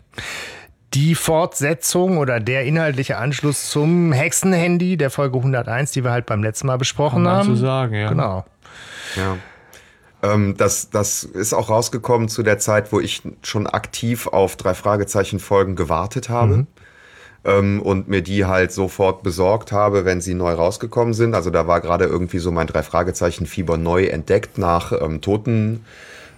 die 0.94 1.16
Fortsetzung 1.16 2.18
oder 2.18 2.40
der 2.40 2.66
inhaltliche 2.66 3.18
Anschluss 3.18 3.70
zum 3.70 4.12
Hexenhandy 4.12 4.98
der 4.98 5.10
Folge 5.10 5.38
101, 5.38 5.92
die 5.92 6.04
wir 6.04 6.12
halt 6.12 6.26
beim 6.26 6.44
letzten 6.44 6.68
Mal 6.68 6.78
besprochen 6.78 7.24
Kann 7.24 7.24
man 7.24 7.36
haben. 7.38 7.56
so 7.56 7.62
sagen, 7.62 7.96
ja. 7.96 8.10
Genau. 8.10 8.46
Ja. 9.16 9.38
Ähm, 10.24 10.56
das, 10.58 10.90
das 10.90 11.24
ist 11.24 11.54
auch 11.54 11.70
rausgekommen 11.70 12.28
zu 12.30 12.44
der 12.44 12.60
Zeit, 12.60 12.92
wo 12.92 13.00
ich 13.00 13.24
schon 13.42 13.68
aktiv 13.68 14.28
auf 14.28 14.56
drei 14.56 14.74
Fragezeichen 14.74 15.40
Folgen 15.40 15.76
gewartet 15.76 16.30
habe. 16.30 16.68
Ähm, 17.44 17.82
und 17.82 18.08
mir 18.08 18.22
die 18.22 18.46
halt 18.46 18.72
sofort 18.72 19.24
besorgt 19.24 19.72
habe, 19.72 20.06
wenn 20.06 20.22
sie 20.22 20.36
neu 20.36 20.54
rausgekommen 20.54 21.16
sind. 21.16 21.34
Also 21.34 21.50
da 21.50 21.66
war 21.66 21.82
gerade 21.82 22.06
irgendwie 22.06 22.38
so 22.38 22.52
mein 22.52 22.68
drei 22.68 22.84
Fragezeichen 22.84 23.48
Fieber 23.48 23.78
neu 23.78 24.06
entdeckt 24.06 24.60
nach 24.60 24.92
ähm, 24.92 25.22
Toten, 25.22 25.84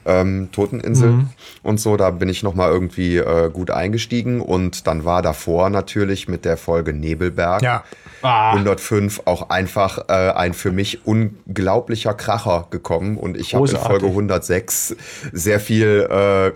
ähm, 0.05 0.49
Toteninsel 0.51 1.25
und 1.63 1.79
so. 1.79 1.97
Da 1.97 2.11
bin 2.11 2.29
ich 2.29 2.43
noch 2.43 2.55
mal 2.55 2.69
irgendwie 2.71 3.17
äh, 3.17 3.49
gut 3.51 3.71
eingestiegen 3.71 4.41
und 4.41 4.87
dann 4.87 5.05
war 5.05 5.21
davor 5.21 5.69
natürlich 5.69 6.27
mit 6.27 6.45
der 6.45 6.57
Folge 6.57 6.93
Nebelberg. 6.93 7.61
Ja. 7.61 7.83
105 8.23 9.23
auch 9.25 9.49
einfach 9.49 10.07
äh, 10.07 10.13
ein 10.13 10.53
für 10.53 10.71
mich 10.71 11.05
unglaublicher 11.05 12.13
Kracher 12.13 12.67
gekommen 12.69 13.17
und 13.17 13.35
ich 13.35 13.53
habe 13.53 13.67
in. 13.67 13.77
Folge 13.77 14.05
106 14.07 14.95
sehr 15.33 15.59
viel, 15.59 16.07
äh, 16.09 16.51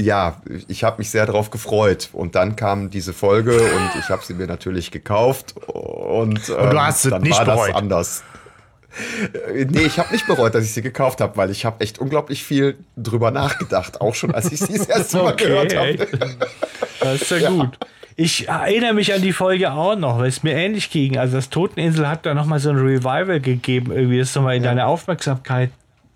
ja, 0.00 0.42
ich 0.68 0.84
habe 0.84 0.98
mich 0.98 1.10
sehr 1.10 1.24
darauf 1.24 1.50
gefreut 1.50 2.10
und 2.12 2.34
dann 2.34 2.56
kam 2.56 2.90
diese 2.90 3.14
Folge 3.14 3.56
und 3.56 3.90
ich 3.98 4.08
habe 4.10 4.22
sie 4.24 4.34
mir 4.34 4.46
natürlich 4.46 4.90
gekauft 4.90 5.54
und, 5.66 6.48
ähm, 6.50 6.70
du 6.70 6.80
hast 6.82 7.02
sie 7.02 7.10
dann 7.10 7.22
nicht 7.22 7.38
war 7.38 7.44
das 7.46 7.56
bereut. 7.56 7.74
anders. 7.74 8.22
Nee, 9.70 9.82
ich 9.86 9.98
habe 9.98 10.12
nicht 10.12 10.26
bereut, 10.26 10.54
dass 10.54 10.64
ich 10.64 10.72
sie 10.72 10.82
gekauft 10.82 11.20
habe, 11.20 11.36
weil 11.36 11.50
ich 11.50 11.64
habe 11.64 11.80
echt 11.80 11.98
unglaublich 11.98 12.44
viel 12.44 12.76
drüber 12.96 13.30
nachgedacht, 13.30 14.00
auch 14.00 14.14
schon 14.14 14.34
als 14.34 14.52
ich 14.52 14.60
sie 14.60 14.76
das 14.78 14.86
erste 14.86 15.18
Mal 15.18 15.36
gehört 15.36 15.74
habe. 15.76 15.96
Das 17.00 17.22
ist 17.22 17.30
ja, 17.30 17.50
gut. 17.50 17.78
Ich 18.16 18.48
erinnere 18.48 18.92
mich 18.92 19.14
an 19.14 19.22
die 19.22 19.32
Folge 19.32 19.72
auch 19.72 19.96
noch, 19.96 20.18
weil 20.18 20.28
es 20.28 20.42
mir 20.42 20.52
ähnlich 20.54 20.90
ging. 20.90 21.16
Also 21.16 21.36
das 21.36 21.48
Toteninsel 21.48 22.06
hat 22.08 22.26
da 22.26 22.34
nochmal 22.34 22.58
so 22.58 22.68
ein 22.70 22.76
Revival 22.76 23.40
gegeben, 23.40 23.90
irgendwie, 23.92 24.18
das 24.18 24.34
nochmal 24.34 24.56
in 24.56 24.62
deine 24.62 24.86
Aufmerksamkeit 24.86 25.70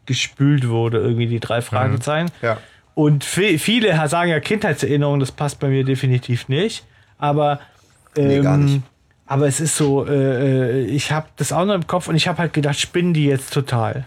gespült 0.04 0.68
wurde, 0.68 0.98
irgendwie 0.98 1.26
die 1.26 1.40
drei 1.40 1.62
Fragezeichen. 1.62 2.30
Ja. 2.42 2.58
Und 2.94 3.24
vi- 3.24 3.58
viele 3.58 4.06
sagen 4.08 4.30
ja 4.30 4.40
Kindheitserinnerungen, 4.40 5.20
das 5.20 5.32
passt 5.32 5.58
bei 5.58 5.68
mir 5.68 5.84
definitiv 5.84 6.48
nicht. 6.48 6.84
Aber, 7.18 7.60
ähm, 8.16 8.28
Nee, 8.28 8.40
gar 8.40 8.56
nicht. 8.58 8.82
Aber 9.26 9.46
es 9.46 9.60
ist 9.60 9.76
so, 9.76 10.06
äh, 10.06 10.12
äh, 10.12 10.84
ich 10.86 11.12
habe 11.12 11.26
das 11.36 11.52
auch 11.52 11.64
noch 11.64 11.74
im 11.74 11.86
Kopf 11.86 12.08
und 12.08 12.16
ich 12.16 12.28
habe 12.28 12.38
halt 12.38 12.52
gedacht, 12.52 12.78
spinnen 12.78 13.12
die 13.14 13.26
jetzt 13.26 13.52
total. 13.52 14.04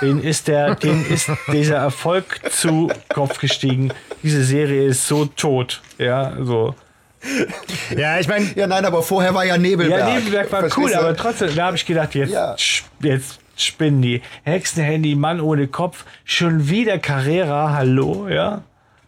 Den 0.00 0.22
ist 0.22 0.48
der, 0.48 0.74
den 0.76 1.04
ist 1.06 1.30
dieser 1.52 1.76
Erfolg 1.76 2.40
zu 2.50 2.90
Kopf 3.12 3.38
gestiegen. 3.38 3.92
Diese 4.22 4.44
Serie 4.44 4.86
ist 4.86 5.06
so 5.06 5.26
tot. 5.26 5.82
Ja, 5.98 6.32
so. 6.42 6.74
Ja, 7.96 8.18
ich 8.20 8.28
meine, 8.28 8.46
Ja, 8.54 8.66
nein, 8.66 8.84
aber 8.84 9.02
vorher 9.02 9.34
war 9.34 9.44
ja 9.44 9.56
Nebelberg. 9.56 9.98
Ja, 10.00 10.14
Nebenwerk 10.14 10.52
war 10.52 10.60
Verstehst 10.60 10.78
cool, 10.86 10.90
du? 10.92 10.98
aber 10.98 11.16
trotzdem, 11.16 11.54
da 11.54 11.66
habe 11.66 11.76
ich 11.76 11.86
gedacht, 11.86 12.14
jetzt, 12.14 12.32
Ja. 12.32 12.54
jetzt 13.00 13.40
spinnen 13.56 14.02
die. 14.02 14.20
Hexenhandy, 14.44 15.14
Mann 15.14 15.40
ohne 15.40 15.66
Kopf, 15.68 16.04
schon 16.24 16.68
wieder 16.68 16.98
Carrera, 16.98 17.72
hallo, 17.72 18.28
ja. 18.28 18.62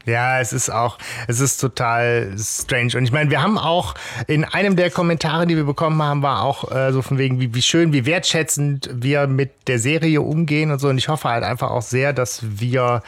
Ja, 0.06 0.40
es 0.40 0.52
ist 0.52 0.70
auch, 0.70 0.98
es 1.26 1.40
ist 1.40 1.58
total 1.58 2.32
strange. 2.38 2.92
Und 2.96 3.04
ich 3.04 3.12
meine, 3.12 3.28
wir 3.30 3.42
haben 3.42 3.58
auch 3.58 3.94
in 4.28 4.44
einem 4.44 4.76
der 4.76 4.90
Kommentare, 4.90 5.46
die 5.46 5.56
wir 5.56 5.64
bekommen 5.64 6.00
haben, 6.02 6.22
war 6.22 6.42
auch 6.42 6.70
äh, 6.70 6.92
so 6.92 7.02
von 7.02 7.18
wegen, 7.18 7.40
wie, 7.40 7.52
wie 7.54 7.62
schön, 7.62 7.92
wie 7.92 8.06
wertschätzend 8.06 8.88
wir 8.92 9.26
mit 9.26 9.50
der 9.68 9.78
Serie 9.80 10.20
umgehen 10.22 10.70
und 10.70 10.78
so. 10.78 10.88
Und 10.88 10.98
ich 10.98 11.08
hoffe 11.08 11.28
halt 11.28 11.42
einfach 11.44 11.70
auch 11.70 11.82
sehr, 11.82 12.12
dass 12.12 12.40
wir 12.42 13.02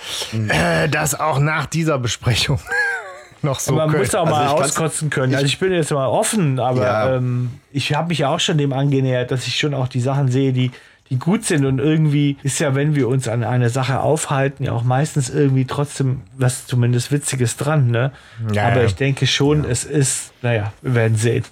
äh, 0.49 0.89
das 0.89 1.19
auch 1.19 1.39
nach 1.39 1.67
dieser 1.67 1.99
Besprechung 1.99 2.59
noch 3.43 3.61
so 3.61 3.75
Man 3.75 3.91
können. 3.91 4.03
muss 4.03 4.15
auch 4.17 4.27
Also 4.27 4.35
mal 4.35 4.47
kann's- 4.49 4.61
auskotzen 4.71 5.11
können. 5.11 5.35
Also 5.35 5.47
ich 5.47 5.59
bin 5.61 5.73
jetzt 5.73 5.93
mal 5.93 6.07
offen, 6.09 6.59
aber 6.59 6.83
Ja. 6.83 7.15
ähm, 7.17 7.51
ich 7.71 7.95
habe 7.95 8.09
mich 8.09 8.19
ja 8.19 8.29
auch 8.35 8.41
schon 8.41 8.59
dem 8.59 8.73
angenähert, 8.73 9.31
dass 9.31 9.47
ich 9.47 9.57
schon 9.57 9.75
auch 9.75 9.87
die 9.87 10.01
Sachen 10.01 10.29
sehe, 10.33 10.53
die, 10.53 10.73
die 11.11 11.19
gut 11.19 11.45
sind. 11.45 11.65
Und 11.65 11.79
irgendwie 11.79 12.37
ist 12.43 12.59
ja, 12.59 12.75
wenn 12.75 12.95
wir 12.95 13.09
uns 13.09 13.29
an 13.29 13.45
einer 13.45 13.71
Sache 13.71 14.01
aufhalten, 14.01 14.65
ja 14.65 14.73
auch 14.73 14.85
meistens 14.85 15.31
irgendwie 15.31 15.65
trotzdem 15.65 16.23
was 16.37 16.67
zumindest 16.67 17.11
Witziges 17.13 17.57
dran. 17.57 17.91
Ne? 17.91 18.13
Ja, 18.53 18.69
aber 18.69 18.81
ja. 18.81 18.87
ich 18.87 18.95
denke 18.95 19.27
schon, 19.27 19.65
es 19.65 19.85
ist, 19.85 20.33
naja, 20.43 20.73
wir 20.83 20.95
werden 20.95 21.17
sehen. 21.17 21.45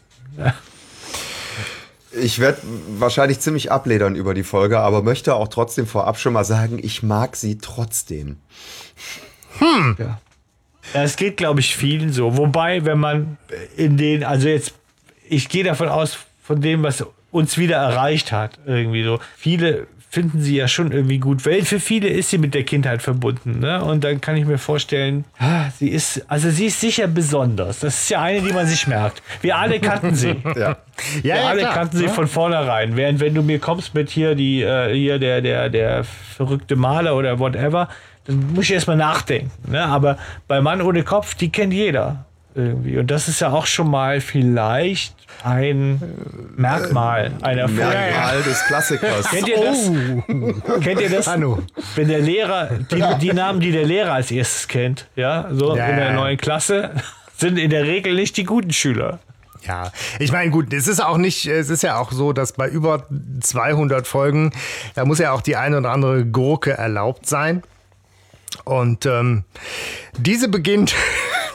Ich 2.18 2.38
werde 2.38 2.58
wahrscheinlich 2.98 3.40
ziemlich 3.40 3.70
abledern 3.70 4.14
über 4.14 4.34
die 4.34 4.42
Folge, 4.42 4.80
aber 4.80 5.02
möchte 5.02 5.34
auch 5.34 5.48
trotzdem 5.48 5.86
vorab 5.86 6.18
schon 6.18 6.32
mal 6.32 6.44
sagen, 6.44 6.78
ich 6.82 7.02
mag 7.02 7.36
sie 7.36 7.58
trotzdem. 7.58 8.36
Ja, 9.64 11.02
es 11.02 11.16
geht, 11.16 11.36
glaube 11.36 11.60
ich, 11.60 11.76
vielen 11.76 12.12
so. 12.12 12.36
Wobei, 12.36 12.84
wenn 12.84 12.98
man 12.98 13.38
in 13.76 13.96
den, 13.96 14.25
also 14.25 14.48
jetzt, 14.48 14.75
ich 15.28 15.48
gehe 15.48 15.64
davon 15.64 15.88
aus, 15.88 16.18
von 16.42 16.60
dem, 16.60 16.82
was 16.82 17.04
uns 17.37 17.59
wieder 17.59 17.76
erreicht 17.76 18.33
hat, 18.33 18.59
irgendwie 18.66 19.05
so. 19.05 19.21
Viele 19.37 19.87
finden 20.09 20.40
sie 20.40 20.57
ja 20.57 20.66
schon 20.66 20.93
irgendwie 20.93 21.19
gut, 21.19 21.45
weil 21.45 21.62
für 21.62 21.78
viele 21.78 22.09
ist 22.09 22.31
sie 22.31 22.38
mit 22.38 22.55
der 22.55 22.64
Kindheit 22.64 23.02
verbunden. 23.02 23.59
Ne? 23.59 23.85
Und 23.85 24.02
dann 24.02 24.21
kann 24.21 24.37
ich 24.37 24.47
mir 24.47 24.57
vorstellen, 24.57 25.26
sie 25.78 25.88
ist, 25.90 26.25
also 26.28 26.49
sie 26.49 26.66
ist 26.66 26.81
sicher 26.81 27.07
besonders. 27.07 27.81
Das 27.81 28.02
ist 28.02 28.09
ja 28.09 28.23
eine, 28.23 28.40
die 28.40 28.52
man 28.52 28.66
sich 28.66 28.87
merkt. 28.87 29.23
Wir 29.43 29.57
alle 29.59 29.78
kannten 29.81 30.14
sie. 30.14 30.37
Ja. 30.57 30.71
ja, 30.71 30.76
Wir 31.23 31.37
ja, 31.37 31.49
alle 31.49 31.61
klar. 31.61 31.75
kannten 31.75 31.99
sie 31.99 32.09
von 32.09 32.28
vornherein. 32.28 32.97
Während 32.97 33.21
wenn 33.21 33.35
du 33.35 33.43
mir 33.43 33.59
kommst 33.59 33.95
mit 33.95 34.09
hier 34.09 34.35
die 34.35 34.62
äh, 34.62 34.95
hier 34.95 35.19
der 35.19 35.43
der 35.43 35.69
der 35.69 36.05
verrückte 36.05 36.76
Maler 36.76 37.14
oder 37.14 37.38
whatever, 37.38 37.88
dann 38.25 38.55
muss 38.55 38.64
ich 38.64 38.73
erstmal 38.73 38.97
nachdenken. 38.97 39.50
Ne? 39.71 39.83
Aber 39.85 40.16
bei 40.49 40.62
Mann 40.62 40.81
ohne 40.81 41.02
Kopf, 41.02 41.35
die 41.35 41.50
kennt 41.50 41.75
jeder 41.75 42.25
irgendwie. 42.56 42.98
Und 42.98 43.10
das 43.10 43.28
ist 43.28 43.40
ja 43.40 43.50
auch 43.50 43.66
schon 43.66 43.90
mal 43.90 44.20
vielleicht 44.20 45.14
ein 45.44 46.00
Merkmal 46.56 47.32
einer 47.42 47.68
Folge. 47.68 47.82
Merkmal 47.84 48.42
des 48.42 48.64
Klassikers. 48.64 49.28
Kennt 49.28 49.48
ihr 49.48 49.60
das? 49.60 49.90
Kennt 50.82 51.00
ihr 51.00 51.10
das? 51.10 51.26
Hanno. 51.26 51.62
Wenn 51.94 52.08
der 52.08 52.20
Lehrer, 52.20 52.70
die, 52.90 53.04
die 53.20 53.32
Namen, 53.32 53.60
die 53.60 53.72
der 53.72 53.84
Lehrer 53.84 54.14
als 54.14 54.30
erstes 54.30 54.68
kennt, 54.68 55.06
ja, 55.14 55.48
so 55.52 55.76
Ja, 55.76 55.86
in 55.86 55.96
der 55.96 56.12
neuen 56.14 56.38
Klasse, 56.38 56.90
sind 57.36 57.58
in 57.58 57.70
der 57.70 57.84
Regel 57.84 58.14
nicht 58.14 58.36
die 58.36 58.44
guten 58.44 58.72
Schüler. 58.72 59.20
Ja, 59.66 59.90
ich 60.20 60.30
meine, 60.30 60.50
gut, 60.50 60.72
es 60.72 60.86
ist 60.86 61.00
auch 61.00 61.16
nicht, 61.16 61.46
es 61.46 61.70
ist 61.70 61.82
ja 61.82 61.98
auch 61.98 62.12
so, 62.12 62.32
dass 62.32 62.52
bei 62.52 62.68
über 62.68 63.06
200 63.40 64.06
Folgen, 64.06 64.52
da 64.94 65.04
muss 65.04 65.18
ja 65.18 65.32
auch 65.32 65.42
die 65.42 65.56
eine 65.56 65.78
oder 65.78 65.90
andere 65.90 66.25
Gurke 66.25 66.72
erlaubt 66.72 67.26
sein. 67.26 67.62
Und 68.64 69.06
ähm, 69.06 69.44
diese 70.16 70.48
beginnt 70.48 70.94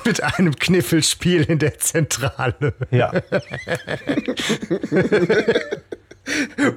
mit 0.05 0.21
einem 0.23 0.55
Kniffelspiel 0.55 1.43
in 1.43 1.59
der 1.59 1.77
Zentrale. 1.79 2.73
Ja. 2.91 3.11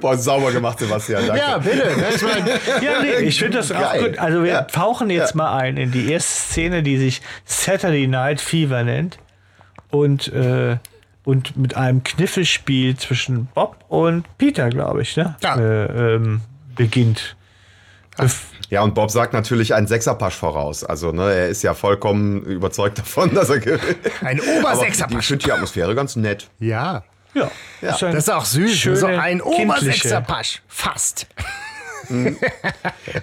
Boah, 0.01 0.17
sauber 0.17 0.51
gemacht, 0.51 0.79
Sebastian. 0.79 1.27
Danke. 1.27 1.41
Ja, 1.41 1.57
bitte. 1.59 1.77
ne, 1.77 2.05
Ich 2.15 2.21
mein, 2.21 2.47
Ja, 2.83 3.01
nee, 3.01 3.25
ich 3.27 3.39
finde 3.39 3.57
das 3.59 3.71
auch 3.71 3.93
gut. 3.97 4.17
Also 4.17 4.43
wir 4.43 4.51
Ja. 4.51 4.61
tauchen 4.63 5.09
jetzt 5.09 5.35
mal 5.35 5.55
ein 5.57 5.77
in 5.77 5.91
die 5.91 6.11
erste 6.11 6.33
Szene, 6.51 6.83
die 6.83 6.97
sich 6.97 7.21
Saturday 7.45 8.07
Night 8.07 8.41
Fever 8.41 8.83
nennt. 8.83 9.17
Und, 9.91 10.27
äh, 10.33 10.77
und 11.23 11.55
mit 11.57 11.75
einem 11.77 12.03
Kniffelspiel 12.03 12.97
zwischen 12.97 13.45
Bob 13.53 13.85
und 13.87 14.25
Peter, 14.37 14.69
glaube 14.69 15.03
ich, 15.03 15.15
ne? 15.15 15.35
Ja. 15.41 15.57
Äh, 15.57 16.15
ähm, 16.15 16.41
beginnt. 16.75 17.35
Bef- 18.17 18.47
Ja, 18.69 18.81
und 18.81 18.93
Bob 18.95 19.11
sagt 19.11 19.33
natürlich 19.33 19.73
einen 19.73 19.87
Sechserpasch 19.87 20.35
voraus. 20.35 20.83
Also, 20.83 21.11
ne, 21.11 21.31
er 21.33 21.47
ist 21.49 21.61
ja 21.63 21.73
vollkommen 21.73 22.41
überzeugt 22.43 22.97
davon, 22.99 23.33
dass 23.35 23.49
er 23.49 23.59
gewinnt. 23.59 23.83
ein 24.21 24.39
Aber 24.39 24.47
ich 24.49 24.59
Obersechserpasch. 24.59 25.27
finde 25.27 25.45
die 25.45 25.51
Atmosphäre 25.51 25.93
ganz 25.95 26.15
nett. 26.15 26.49
Ja, 26.59 27.03
Ja, 27.33 27.49
Ja. 27.81 27.91
das 27.99 28.13
ist 28.13 28.31
auch 28.31 28.45
süß. 28.45 28.81
So 28.99 29.05
ein. 29.07 29.41
Obersechserpasch. 29.41 30.61
Fast. 30.67 31.27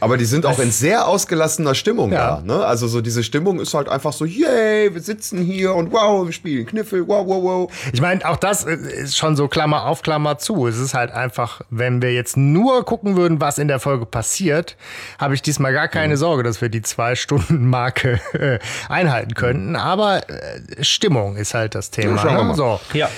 Aber 0.00 0.16
die 0.16 0.24
sind 0.24 0.46
auch 0.46 0.58
in 0.58 0.70
sehr 0.70 1.06
ausgelassener 1.06 1.74
Stimmung 1.74 2.12
Ja. 2.12 2.36
da. 2.36 2.42
Ne? 2.42 2.64
Also 2.64 2.88
so 2.88 3.00
diese 3.00 3.22
Stimmung 3.22 3.60
ist 3.60 3.74
halt 3.74 3.88
einfach 3.88 4.12
so, 4.12 4.24
yay, 4.24 4.92
wir 4.94 5.00
sitzen 5.00 5.38
hier 5.42 5.74
und 5.74 5.92
wow, 5.92 6.24
wir 6.26 6.32
spielen 6.32 6.66
Kniffel, 6.66 7.06
wow, 7.06 7.26
wow, 7.26 7.42
wow. 7.42 7.72
Ich 7.92 8.00
meine, 8.00 8.24
auch 8.28 8.36
das 8.36 8.64
äh, 8.64 8.74
ist 8.74 9.16
schon 9.16 9.36
so 9.36 9.48
Klammer 9.48 9.86
auf, 9.86 10.02
Klammer 10.02 10.38
zu. 10.38 10.66
Es 10.66 10.78
ist 10.78 10.94
halt 10.94 11.10
einfach, 11.12 11.60
wenn 11.70 12.02
wir 12.02 12.12
jetzt 12.12 12.36
nur 12.36 12.84
gucken 12.84 13.16
würden, 13.16 13.40
was 13.40 13.58
in 13.58 13.68
der 13.68 13.80
Folge 13.80 14.06
passiert, 14.06 14.76
habe 15.18 15.34
ich 15.34 15.42
diesmal 15.42 15.72
gar 15.72 15.88
keine 15.88 16.16
Sorge, 16.16 16.42
dass 16.42 16.60
wir 16.60 16.68
die 16.68 16.82
Zwei-Stunden-Marke 16.82 18.20
äh, 18.32 18.58
einhalten 18.88 19.34
könnten. 19.34 19.76
Aber 19.76 20.28
äh, 20.28 20.82
Stimmung 20.84 21.36
ist 21.36 21.54
halt 21.54 21.74
das 21.74 21.90
Thema. 21.90 22.16
Ja, 22.16 22.22
schauen 22.22 22.34
wir 22.34 22.42
ne? 22.42 22.48
mal. 22.48 22.54
So, 22.54 22.80
ja. 22.92 23.08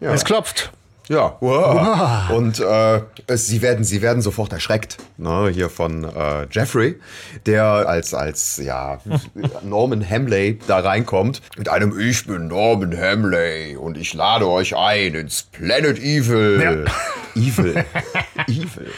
Ja. 0.00 0.14
es 0.14 0.24
klopft. 0.24 0.72
Ja, 1.10 1.36
wow. 1.40 2.30
und 2.30 2.60
äh, 2.60 3.00
es- 3.26 3.48
sie 3.48 3.62
werden, 3.62 3.82
sie 3.82 4.00
werden 4.00 4.22
sofort 4.22 4.52
erschreckt, 4.52 4.96
ne, 5.16 5.50
hier 5.52 5.68
von 5.68 6.04
äh, 6.04 6.46
Jeffrey, 6.52 7.00
der 7.46 7.64
als 7.64 8.14
als 8.14 8.58
ja 8.58 9.00
Norman 9.64 10.08
Hamley 10.08 10.60
da 10.68 10.78
reinkommt 10.78 11.42
mit 11.58 11.68
einem 11.68 11.98
Ich 11.98 12.26
bin 12.28 12.46
Norman 12.46 12.96
Hamley 12.96 13.74
und 13.76 13.98
ich 13.98 14.14
lade 14.14 14.46
euch 14.46 14.76
ein 14.76 15.14
ins 15.14 15.42
Planet 15.42 15.98
Evil. 15.98 16.84
Evil, 17.34 17.84
Evil, 18.46 18.90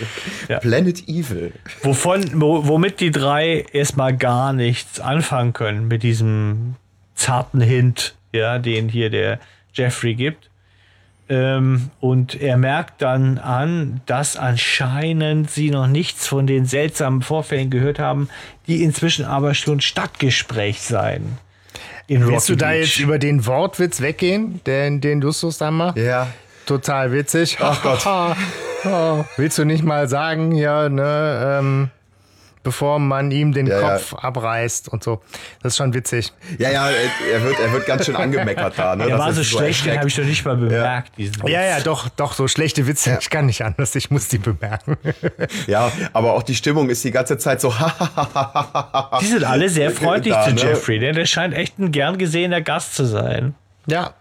Ja. 0.48 0.58
Planet 0.58 1.08
Evil. 1.08 1.52
Wovon, 1.82 2.40
wo, 2.40 2.66
womit 2.66 3.00
die 3.00 3.10
drei 3.10 3.64
erstmal 3.72 4.14
gar 4.16 4.52
nichts 4.52 5.00
anfangen 5.00 5.54
können 5.54 5.88
mit 5.88 6.02
diesem 6.02 6.74
zarten 7.14 7.60
Hint, 7.62 8.14
ja, 8.32 8.58
den 8.58 8.88
hier 8.90 9.08
der 9.08 9.38
Jeffrey 9.72 10.14
gibt. 10.14 10.50
Ähm, 11.32 11.88
und 12.00 12.38
er 12.42 12.58
merkt 12.58 13.00
dann 13.00 13.38
an, 13.38 14.02
dass 14.04 14.36
anscheinend 14.36 15.50
sie 15.50 15.70
noch 15.70 15.86
nichts 15.86 16.26
von 16.26 16.46
den 16.46 16.66
seltsamen 16.66 17.22
Vorfällen 17.22 17.70
gehört 17.70 17.98
haben, 17.98 18.28
die 18.66 18.82
inzwischen 18.82 19.24
aber 19.24 19.54
schon 19.54 19.80
Stadtgespräch 19.80 20.82
seien. 20.82 21.38
In 22.06 22.26
Willst 22.26 22.50
du 22.50 22.52
Rocky 22.52 22.60
da 22.60 22.68
Beach. 22.70 22.80
jetzt 22.80 23.00
über 23.00 23.18
den 23.18 23.46
Wortwitz 23.46 24.02
weggehen, 24.02 24.60
den, 24.66 25.00
den 25.00 25.22
Justus 25.22 25.56
da 25.56 25.70
macht? 25.70 25.96
Ja, 25.96 26.28
Total 26.66 27.12
witzig. 27.12 27.58
Ach 27.60 27.82
Gott. 27.82 28.04
willst 29.36 29.58
du 29.58 29.64
nicht 29.64 29.84
mal 29.84 30.08
sagen, 30.08 30.52
ja, 30.52 30.88
ne, 30.88 31.58
ähm, 31.60 31.90
bevor 32.62 32.98
man 32.98 33.30
ihm 33.30 33.52
den 33.52 33.66
Ja, 33.66 33.80
ja. 33.80 33.88
Kopf 33.92 34.14
abreißt 34.14 34.88
und 34.88 35.02
so. 35.02 35.20
Das 35.62 35.72
ist 35.72 35.76
schon 35.76 35.94
witzig. 35.94 36.32
ja, 36.58 36.70
ja, 36.70 36.90
er 36.90 37.42
wird, 37.42 37.58
er 37.60 37.72
wird 37.72 37.86
ganz 37.86 38.06
schön 38.06 38.16
angemeckert 38.16 38.74
da. 38.78 38.96
Ne? 38.96 39.06
Das 39.12 39.18
war 39.18 39.32
so 39.32 39.44
schlecht, 39.44 39.84
den 39.84 39.98
habe 39.98 40.08
ich 40.08 40.16
doch 40.16 40.24
nicht 40.24 40.44
mal 40.44 40.56
bemerkt. 40.56 41.16
Witz. 41.16 41.34
Ja, 41.46 41.62
ja, 41.62 41.80
doch, 41.80 42.08
doch, 42.08 42.32
so 42.32 42.48
schlechte 42.48 42.86
Witze. 42.86 43.18
Ich 43.20 43.30
kann 43.30 43.46
nicht 43.46 43.64
anders, 43.64 43.94
ich 43.94 44.10
muss 44.10 44.28
die 44.28 44.38
bemerken. 44.38 44.96
Ja, 45.66 45.92
aber 46.12 46.32
auch 46.32 46.42
die 46.42 46.54
Stimmung 46.54 46.88
ist 46.88 47.04
die 47.04 47.10
ganze 47.10 47.38
Zeit 47.38 47.60
so. 47.60 47.72
Die 49.20 49.26
sind 49.26 49.44
alle 49.44 49.68
sehr 49.68 49.90
freundlich 49.90 50.34
Da, 50.34 50.44
zu 50.44 50.54
ne? 50.54 50.60
Jeffrey, 50.60 50.98
denn 50.98 51.14
der 51.14 51.26
scheint 51.26 51.54
echt 51.54 51.78
ein 51.78 51.92
gern 51.92 52.18
gesehener 52.18 52.60
Gast 52.60 52.94
zu 52.94 53.04
sein. 53.04 53.54
Ja, 53.86 54.14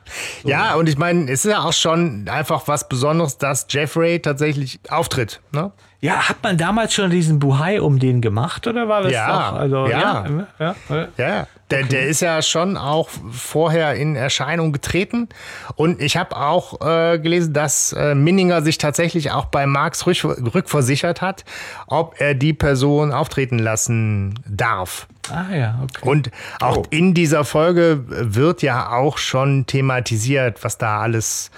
ja, 0.43 0.73
und 0.75 0.89
ich 0.89 0.97
meine, 0.97 1.25
es 1.31 1.45
ist 1.45 1.51
ja 1.51 1.63
auch 1.63 1.73
schon 1.73 2.27
einfach 2.27 2.67
was 2.67 2.89
Besonderes, 2.89 3.37
dass 3.37 3.67
Jeffrey 3.69 4.19
tatsächlich 4.19 4.79
auftritt. 4.89 5.39
Ne? 5.51 5.71
Ja, 6.03 6.29
hat 6.29 6.37
man 6.41 6.57
damals 6.57 6.95
schon 6.95 7.11
diesen 7.11 7.37
Buhai 7.37 7.79
um 7.79 7.99
den 7.99 8.21
gemacht 8.21 8.65
oder 8.65 8.89
war 8.89 9.03
das 9.03 9.11
Ja, 9.11 9.51
doch? 9.51 9.59
Also, 9.59 9.87
ja. 9.87 10.25
ja, 10.59 10.75
ja, 10.89 11.07
ja. 11.15 11.47
Der, 11.69 11.83
der 11.83 12.07
ist 12.07 12.21
ja 12.21 12.41
schon 12.41 12.75
auch 12.75 13.07
vorher 13.31 13.93
in 13.93 14.15
Erscheinung 14.15 14.73
getreten. 14.73 15.29
Und 15.75 16.01
ich 16.01 16.17
habe 16.17 16.35
auch 16.35 16.81
äh, 16.81 17.19
gelesen, 17.19 17.53
dass 17.53 17.93
äh, 17.93 18.15
Minninger 18.15 18.63
sich 18.63 18.79
tatsächlich 18.79 19.31
auch 19.31 19.45
bei 19.45 19.67
Marx 19.67 20.05
rück, 20.07 20.23
rückversichert 20.53 21.21
hat, 21.21 21.45
ob 21.85 22.19
er 22.19 22.33
die 22.33 22.53
Person 22.53 23.13
auftreten 23.13 23.59
lassen 23.59 24.33
darf. 24.47 25.07
Ah 25.29 25.53
ja, 25.55 25.79
okay. 25.83 26.07
Und 26.09 26.31
auch 26.59 26.77
Oh. 26.77 26.85
in 26.89 27.13
dieser 27.13 27.43
Folge 27.45 28.03
wird 28.07 28.61
ja 28.63 28.89
auch 28.91 29.17
schon 29.17 29.65
thematisiert, 29.67 30.63
was 30.63 30.77
da 30.77 30.99
alles 31.01 31.51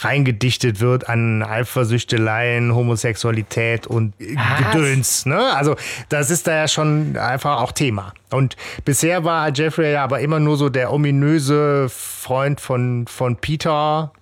reingedichtet 0.00 0.78
wird 0.80 1.08
an 1.08 1.42
Eifersüchteleien, 1.42 2.74
Homosexualität 2.74 3.86
und 3.86 4.14
äh, 4.20 4.36
Gedöns. 4.72 5.26
Ne? 5.26 5.52
Also 5.56 5.74
das 6.08 6.30
ist 6.30 6.46
da 6.46 6.52
ja 6.56 6.68
schon 6.68 7.16
einfach 7.16 7.60
auch 7.60 7.72
Thema. 7.72 8.12
Und 8.30 8.56
bisher 8.84 9.24
war 9.24 9.50
Jeffrey 9.52 9.92
ja 9.92 10.04
aber 10.04 10.20
immer 10.20 10.38
nur 10.38 10.56
so 10.56 10.68
der 10.68 10.92
ominöse 10.92 11.88
Freund 11.88 12.60
von, 12.60 13.06
von 13.08 13.36
Peter. 13.36 14.12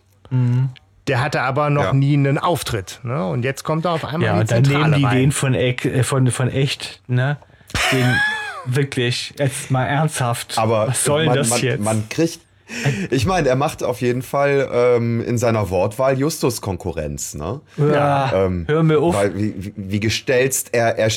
Der 1.07 1.21
hatte 1.21 1.43
aber 1.43 1.71
noch 1.71 1.85
Ja. 1.85 1.93
nie 1.93 2.15
einen 2.15 2.38
Auftritt. 2.38 3.00
Ne? 3.03 3.26
Und 3.29 3.45
jetzt 3.45 3.62
kommt 3.62 3.85
er 3.85 3.93
auf 3.93 4.05
einmal 4.05 4.23
Ja, 4.23 4.33
in 4.35 4.41
und 4.41 4.50
die 4.50 4.55
dann 4.55 4.65
Zentrale 4.65 4.88
nehmen 4.91 4.99
die 5.00 5.05
rein. 5.05 5.17
den 5.19 5.33
von, 5.33 5.55
Eck, 5.55 5.85
äh, 5.85 6.03
von, 6.03 6.31
von 6.31 6.49
echt, 6.49 7.03
ne? 7.07 7.37
Den 7.93 8.15
wirklich, 8.67 9.35
jetzt 9.39 9.71
mal 9.71 9.85
ernsthaft. 9.85 10.59
Aber 10.59 10.89
was 10.89 11.05
soll 11.05 11.27
man, 11.27 11.37
das 11.37 11.51
man, 11.51 11.61
jetzt? 11.63 11.81
man 11.83 12.09
kriegt. 12.09 12.41
Ich 13.11 13.27
meine, 13.27 13.49
er 13.49 13.55
macht 13.55 13.85
auf 13.85 14.01
jeden 14.01 14.23
Fall 14.23 14.69
ähm, 14.73 15.23
in 15.25 15.39
seiner 15.39 15.71
Wortwahl 15.71 16.19
Justus 16.19 16.61
Konkurrenz, 16.61 17.35
ne? 17.35 17.61
ja, 17.77 18.33
Ähm, 18.47 18.65
hör 18.67 18.83
mir 18.83 18.99
auf. 18.99 19.15
Weil, 19.15 19.37
wie, 19.39 19.73
wie- 19.77 20.01
gestelzt 20.01 20.71
er, 20.73 20.99
er, 20.99 21.09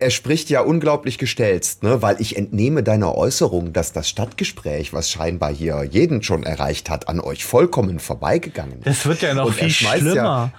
er 0.00 0.10
spricht 0.10 0.50
ja 0.50 0.62
unglaublich 0.62 1.16
gestelzt, 1.18 1.84
ne? 1.84 2.02
Weil 2.02 2.20
ich 2.20 2.36
entnehme 2.36 2.82
deiner 2.82 3.14
Äußerung, 3.14 3.72
dass 3.72 3.92
das 3.92 4.08
Stadtgespräch, 4.08 4.92
was 4.92 5.08
scheinbar 5.08 5.52
hier 5.54 5.84
jeden 5.88 6.24
schon 6.24 6.42
erreicht 6.42 6.90
hat, 6.90 7.08
an 7.08 7.20
euch 7.20 7.44
vollkommen 7.44 8.00
vorbeigegangen 8.00 8.78
ist. 8.80 8.86
Das 8.86 9.06
wird 9.06 9.22
ja 9.22 9.32
noch 9.32 9.46
Und 9.46 9.54
viel 9.54 9.70
schlimmer. 9.70 10.14
Ja, 10.14 10.50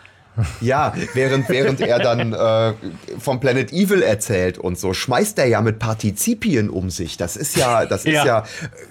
ja, 0.62 0.94
während, 1.14 1.50
während 1.50 1.82
er 1.82 2.00
dann 2.00 2.34
äh, 2.34 2.74
vom 3.20 3.40
Planet 3.40 3.72
Evil 3.72 4.02
erzählt 4.02 4.58
und 4.58 4.78
so, 4.78 4.94
schmeißt 4.94 5.40
er 5.40 5.48
ja 5.48 5.62
mit 5.62 5.80
Partizipien 5.80 6.70
um 6.70 6.90
sich. 6.90 7.18
Das 7.18 7.36
ist 7.36 7.56
ja, 7.56 7.86
das 7.86 8.06
ist 8.06 8.14
Ja. 8.14 8.26
ja, 8.26 8.44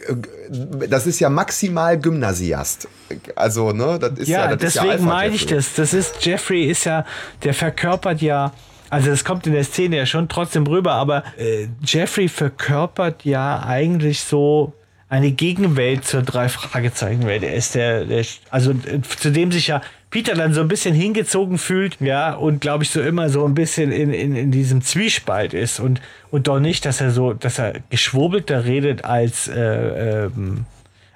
äh, 0.08 0.88
das 0.88 1.06
ist 1.06 1.20
ja 1.20 1.30
maximal 1.30 1.98
Gymnasiast. 1.98 2.88
Also, 3.34 3.72
ne, 3.72 3.98
das 3.98 4.18
ist 4.18 4.28
ja, 4.28 4.50
Ja, 4.50 4.56
das 4.56 4.68
ist 4.68 4.74
ja 4.76 4.82
deswegen 4.84 5.04
meine 5.04 5.34
ich 5.34 5.46
das. 5.46 5.74
Das 5.74 5.92
ist, 5.92 6.24
Jeffrey 6.24 6.64
ist 6.64 6.84
ja, 6.84 7.04
der 7.44 7.54
verkörpert 7.54 8.20
ja, 8.20 8.52
also 8.90 9.10
das 9.10 9.24
kommt 9.24 9.46
in 9.46 9.52
der 9.52 9.64
Szene 9.64 9.96
ja 9.96 10.06
schon 10.06 10.28
trotzdem 10.28 10.66
rüber, 10.66 10.92
aber 10.94 11.24
äh, 11.38 11.68
Jeffrey 11.84 12.28
verkörpert 12.28 13.24
ja 13.24 13.62
eigentlich 13.64 14.20
so 14.20 14.72
eine 15.08 15.30
Gegenwelt 15.30 16.04
zur 16.04 16.22
drei 16.22 16.48
Fragezeichen 16.48 17.26
Welt. 17.26 17.42
Er 17.42 17.54
ist 17.54 17.74
der, 17.74 18.04
der 18.04 18.24
also 18.50 18.72
äh, 18.72 19.00
zu 19.02 19.30
dem 19.30 19.52
sich 19.52 19.68
ja 19.68 19.80
Peter 20.16 20.34
dann 20.34 20.54
so 20.54 20.62
ein 20.62 20.68
bisschen 20.68 20.94
hingezogen 20.94 21.58
fühlt, 21.58 22.00
ja, 22.00 22.32
und 22.32 22.62
glaube 22.62 22.84
ich 22.84 22.88
so 22.88 23.02
immer 23.02 23.28
so 23.28 23.44
ein 23.44 23.52
bisschen 23.54 23.92
in, 23.92 24.14
in, 24.14 24.34
in 24.34 24.50
diesem 24.50 24.80
Zwiespalt 24.80 25.52
ist 25.52 25.78
und, 25.78 26.00
und 26.30 26.48
doch 26.48 26.58
nicht, 26.58 26.86
dass 26.86 27.02
er 27.02 27.10
so, 27.10 27.34
dass 27.34 27.58
er 27.58 27.74
geschwurbelter 27.90 28.64
redet 28.64 29.04
als 29.04 29.46
äh, 29.46 30.24
ähm, 30.24 30.64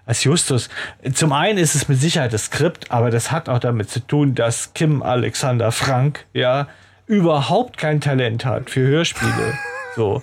als 0.05 0.23
Justus. 0.25 0.69
Zum 1.15 1.33
einen 1.33 1.57
ist 1.57 1.75
es 1.75 1.89
mit 1.89 1.99
Sicherheit 1.99 2.35
das 2.35 2.45
Skript, 2.47 2.91
aber 2.91 3.11
das 3.11 3.33
hat 3.33 3.49
auch 3.49 3.59
damit 3.59 3.89
zu 3.89 4.01
tun, 4.07 4.35
dass 4.35 4.75
Kim 4.75 5.03
Alexander 5.03 5.73
Frank 5.73 6.27
ja 6.35 6.69
überhaupt 7.07 7.79
kein 7.79 8.03
Talent 8.03 8.45
hat 8.45 8.69
für 8.69 8.87
Hörspiele. 8.87 9.33
So. 9.97 10.23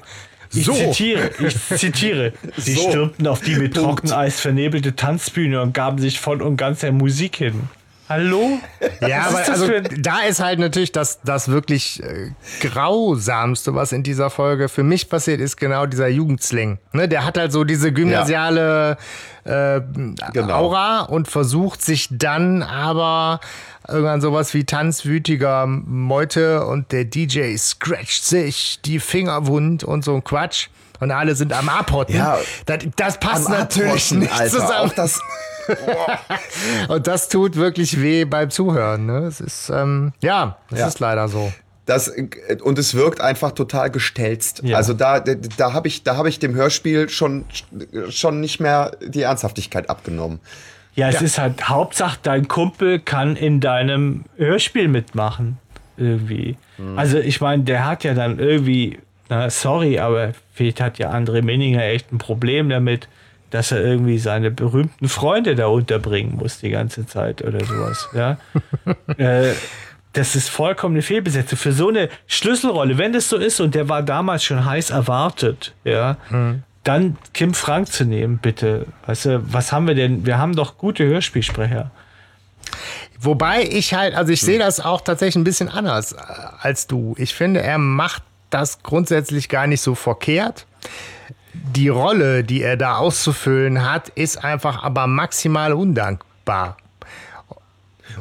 Ich 0.54 0.66
So. 0.66 0.74
zitiere, 0.74 1.32
ich 1.40 1.60
zitiere. 1.78 2.32
Sie 2.58 2.76
So. 2.76 2.90
stürmten 2.90 3.26
auf 3.26 3.42
die 3.42 3.56
mit 3.56 3.74
Punkt. 3.74 4.02
Trockeneis 4.08 4.40
vernebelte 4.40 4.96
Tanzbühne 4.96 5.62
und 5.64 5.74
gaben 5.74 5.98
sich 5.98 6.20
voll 6.20 6.44
und 6.44 6.58
ganz 6.58 6.82
der 6.82 6.92
Musik 6.94 7.36
hin. 7.36 7.68
Hallo? 8.10 8.60
Ja, 9.02 9.26
Was 9.26 9.28
aber 9.28 9.42
ist 9.42 9.50
das 9.50 9.62
also, 9.62 9.98
da 10.00 10.20
ist 10.22 10.40
halt 10.40 10.60
natürlich 10.60 10.94
das, 10.94 11.20
das 11.24 11.50
wirklich 11.50 12.02
äh, 12.02 12.32
grausamste, 12.62 13.76
was 13.76 13.92
in 13.92 14.04
dieser 14.04 14.30
Folge 14.30 14.70
für 14.70 14.84
mich 14.84 15.10
passiert, 15.10 15.42
ist 15.42 15.58
genau 15.58 15.86
dieser 15.86 16.08
Jugendsling. 16.08 16.78
Ne, 16.94 17.10
der 17.10 17.26
hat 17.26 17.38
halt 17.38 17.52
so 17.52 17.66
diese 17.66 17.92
gymnasiale 17.92 18.98
äh, 19.44 19.82
Genau. 20.34 20.54
Aura 20.54 21.02
und 21.02 21.28
versucht 21.28 21.82
sich 21.82 22.08
dann 22.12 22.64
aber 22.64 23.40
irgendwann 23.88 24.22
sowas 24.22 24.54
wie 24.54 24.64
tanzwütiger 24.64 25.66
Meute 25.68 26.66
und 26.66 26.92
der 26.92 27.06
DJ 27.06 27.56
scratcht 27.58 28.24
sich 28.26 28.80
die 28.84 29.00
Finger 29.00 29.48
wund 29.48 29.84
und 29.84 30.04
so 30.06 30.16
ein 30.16 30.24
Quatsch. 30.24 30.68
Und 31.00 31.12
alle 31.12 31.36
sind 31.36 31.54
am 31.54 31.70
Abhotten. 31.70 32.16
Ja. 32.16 32.38
das, 32.66 32.80
das 32.96 33.20
passt 33.20 33.46
Am 33.48 33.54
natürlich 33.54 34.06
Abrotten, 34.12 34.20
nicht 34.20 34.34
Alter. 34.34 34.50
zusammen. 34.52 34.90
Auch 34.90 34.94
das, 34.94 35.20
Und 36.88 37.08
das 37.08 37.30
tut 37.30 37.56
wirklich 37.56 38.02
weh 38.02 38.26
beim 38.26 38.50
Zuhören. 38.50 39.06
Ne? 39.06 39.20
Es 39.26 39.42
ist, 39.42 39.70
ähm, 39.70 40.14
ja, 40.22 40.58
es 40.72 40.80
Ja. 40.80 40.88
ist 40.88 41.00
leider 41.00 41.28
so. 41.28 41.52
Das, 41.86 42.12
und 42.64 42.78
es 42.80 42.96
wirkt 42.96 43.22
einfach 43.22 43.54
total 43.54 43.90
gestelzt. 43.90 44.62
Ja. 44.64 44.76
Also 44.76 44.94
da, 44.94 45.20
da, 45.22 45.74
habe 45.74 45.88
ich, 45.88 46.04
da 46.04 46.18
hab 46.18 46.26
ich 46.26 46.38
dem 46.40 46.54
Hörspiel 46.54 47.08
schon, 47.08 47.46
schon 48.10 48.42
nicht 48.42 48.60
mehr 48.60 48.92
die 49.02 49.22
Ernsthaftigkeit 49.22 49.90
abgenommen. 49.90 50.40
Ja, 50.96 51.10
es 51.10 51.22
ist 51.22 51.38
halt 51.38 51.70
Hauptsache, 51.70 52.18
dein 52.24 52.48
Kumpel 52.48 53.00
kann 53.00 53.36
in 53.36 53.62
deinem 53.62 54.26
Hörspiel 54.36 54.88
mitmachen. 54.88 55.60
Irgendwie. 55.96 56.58
Also, 56.96 57.18
ich 57.20 57.40
meine, 57.42 57.64
der 57.64 57.86
hat 57.86 58.04
ja 58.04 58.14
dann 58.14 58.38
irgendwie, 58.40 59.00
na, 59.30 59.50
sorry, 59.50 60.00
aber 60.00 60.32
vielleicht 60.54 60.82
hat 60.82 61.00
ja 61.00 61.12
André 61.12 61.42
Minninger 61.42 61.84
echt 61.84 62.12
ein 62.12 62.18
Problem 62.18 62.70
damit, 62.70 63.08
dass 63.50 63.72
er 63.72 63.84
irgendwie 63.84 64.18
seine 64.18 64.52
berühmten 64.52 65.08
Freunde 65.08 65.56
da 65.56 65.68
unterbringen 65.68 66.36
muss 66.36 66.60
die 66.60 66.70
ganze 66.70 67.06
Zeit 67.06 67.42
oder 67.42 67.64
sowas. 67.64 68.10
Ja. 68.14 68.38
äh, 69.18 69.54
das 70.14 70.36
ist 70.36 70.50
vollkommen 70.50 70.96
eine 70.96 71.02
Fehlbesetzung. 71.02 71.58
Für 71.58 71.72
so 71.72 71.90
eine 71.90 72.10
Schlüsselrolle, 72.26 72.98
wenn 72.98 73.14
das 73.14 73.30
so 73.30 73.38
ist 73.38 73.60
und 73.60 73.76
der 73.76 73.88
war 73.88 74.02
damals 74.02 74.44
schon 74.44 74.66
heiß 74.66 74.90
erwartet, 74.90 75.76
ja, 75.84 76.18
dann 76.84 77.18
Kim 77.34 77.54
Frank 77.54 77.92
zu 77.92 78.06
nehmen, 78.06 78.40
bitte. 78.40 78.88
Weißt 79.06 79.26
du, 79.26 79.54
was 79.54 79.72
haben 79.72 79.88
wir 79.88 79.94
denn? 79.96 80.26
Wir 80.26 80.38
haben 80.38 80.56
doch 80.56 80.78
gute 80.78 81.06
Hörspielsprecher. 81.06 81.92
Wobei 83.20 83.64
ich 83.64 83.94
halt, 83.94 84.16
also 84.16 84.32
ich 84.32 84.42
sehe 84.42 84.60
das 84.60 84.80
auch 84.80 85.02
tatsächlich 85.02 85.36
ein 85.36 85.44
bisschen 85.44 85.70
anders 85.70 86.14
äh, 86.14 86.18
als 86.60 86.88
du. 86.88 87.16
Ich 87.18 87.34
finde, 87.34 87.62
er 87.62 87.78
macht 87.78 88.24
das 88.50 88.84
grundsätzlich 88.84 89.50
gar 89.50 89.68
nicht 89.68 89.82
so 89.82 89.96
verkehrt. 89.96 90.66
Die 91.54 91.90
Rolle, 91.90 92.44
die 92.44 92.62
er 92.62 92.78
da 92.78 92.98
auszufüllen 92.98 93.90
hat, 93.90 94.10
ist 94.10 94.44
einfach 94.44 94.84
aber 94.84 95.08
maximal 95.08 95.74
undankbar. 95.74 96.78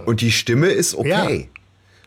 Und 0.05 0.21
die 0.21 0.33
Stimme 0.33 0.69
ist 0.69 0.95
okay. 0.95 1.51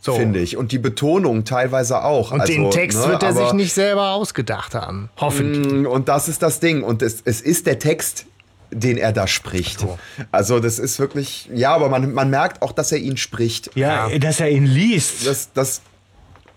So. 0.01 0.15
Finde 0.15 0.39
ich. 0.39 0.55
Und 0.55 0.71
die 0.71 0.77
Betonung 0.77 1.43
teilweise 1.43 2.03
auch. 2.03 2.31
Und 2.31 2.41
also, 2.41 2.53
den 2.53 2.71
Text 2.71 2.99
ne, 2.99 3.09
wird 3.09 3.23
er 3.23 3.33
sich 3.33 3.51
nicht 3.53 3.73
selber 3.73 4.11
ausgedacht 4.11 4.73
haben. 4.73 5.09
Hoffentlich. 5.17 5.71
Mm, 5.71 5.85
Und 5.85 6.07
das 6.07 6.29
ist 6.29 6.41
das 6.41 6.59
Ding. 6.61 6.83
Und 6.83 7.01
es, 7.01 7.21
es 7.25 7.41
ist 7.41 7.67
der 7.67 7.79
Text, 7.79 8.25
den 8.71 8.97
er 8.97 9.11
da 9.11 9.27
spricht. 9.27 9.85
Also 10.31 10.59
das 10.59 10.79
ist 10.79 10.99
wirklich, 10.99 11.49
ja, 11.53 11.73
aber 11.73 11.89
man, 11.89 12.13
man 12.13 12.29
merkt 12.29 12.61
auch, 12.61 12.71
dass 12.71 12.91
er 12.91 12.99
ihn 12.99 13.17
spricht. 13.17 13.71
Ja, 13.75 14.07
dass 14.19 14.39
er 14.39 14.49
ihn 14.49 14.65
liest. 14.65 15.27
Das, 15.27 15.51
das, 15.53 15.81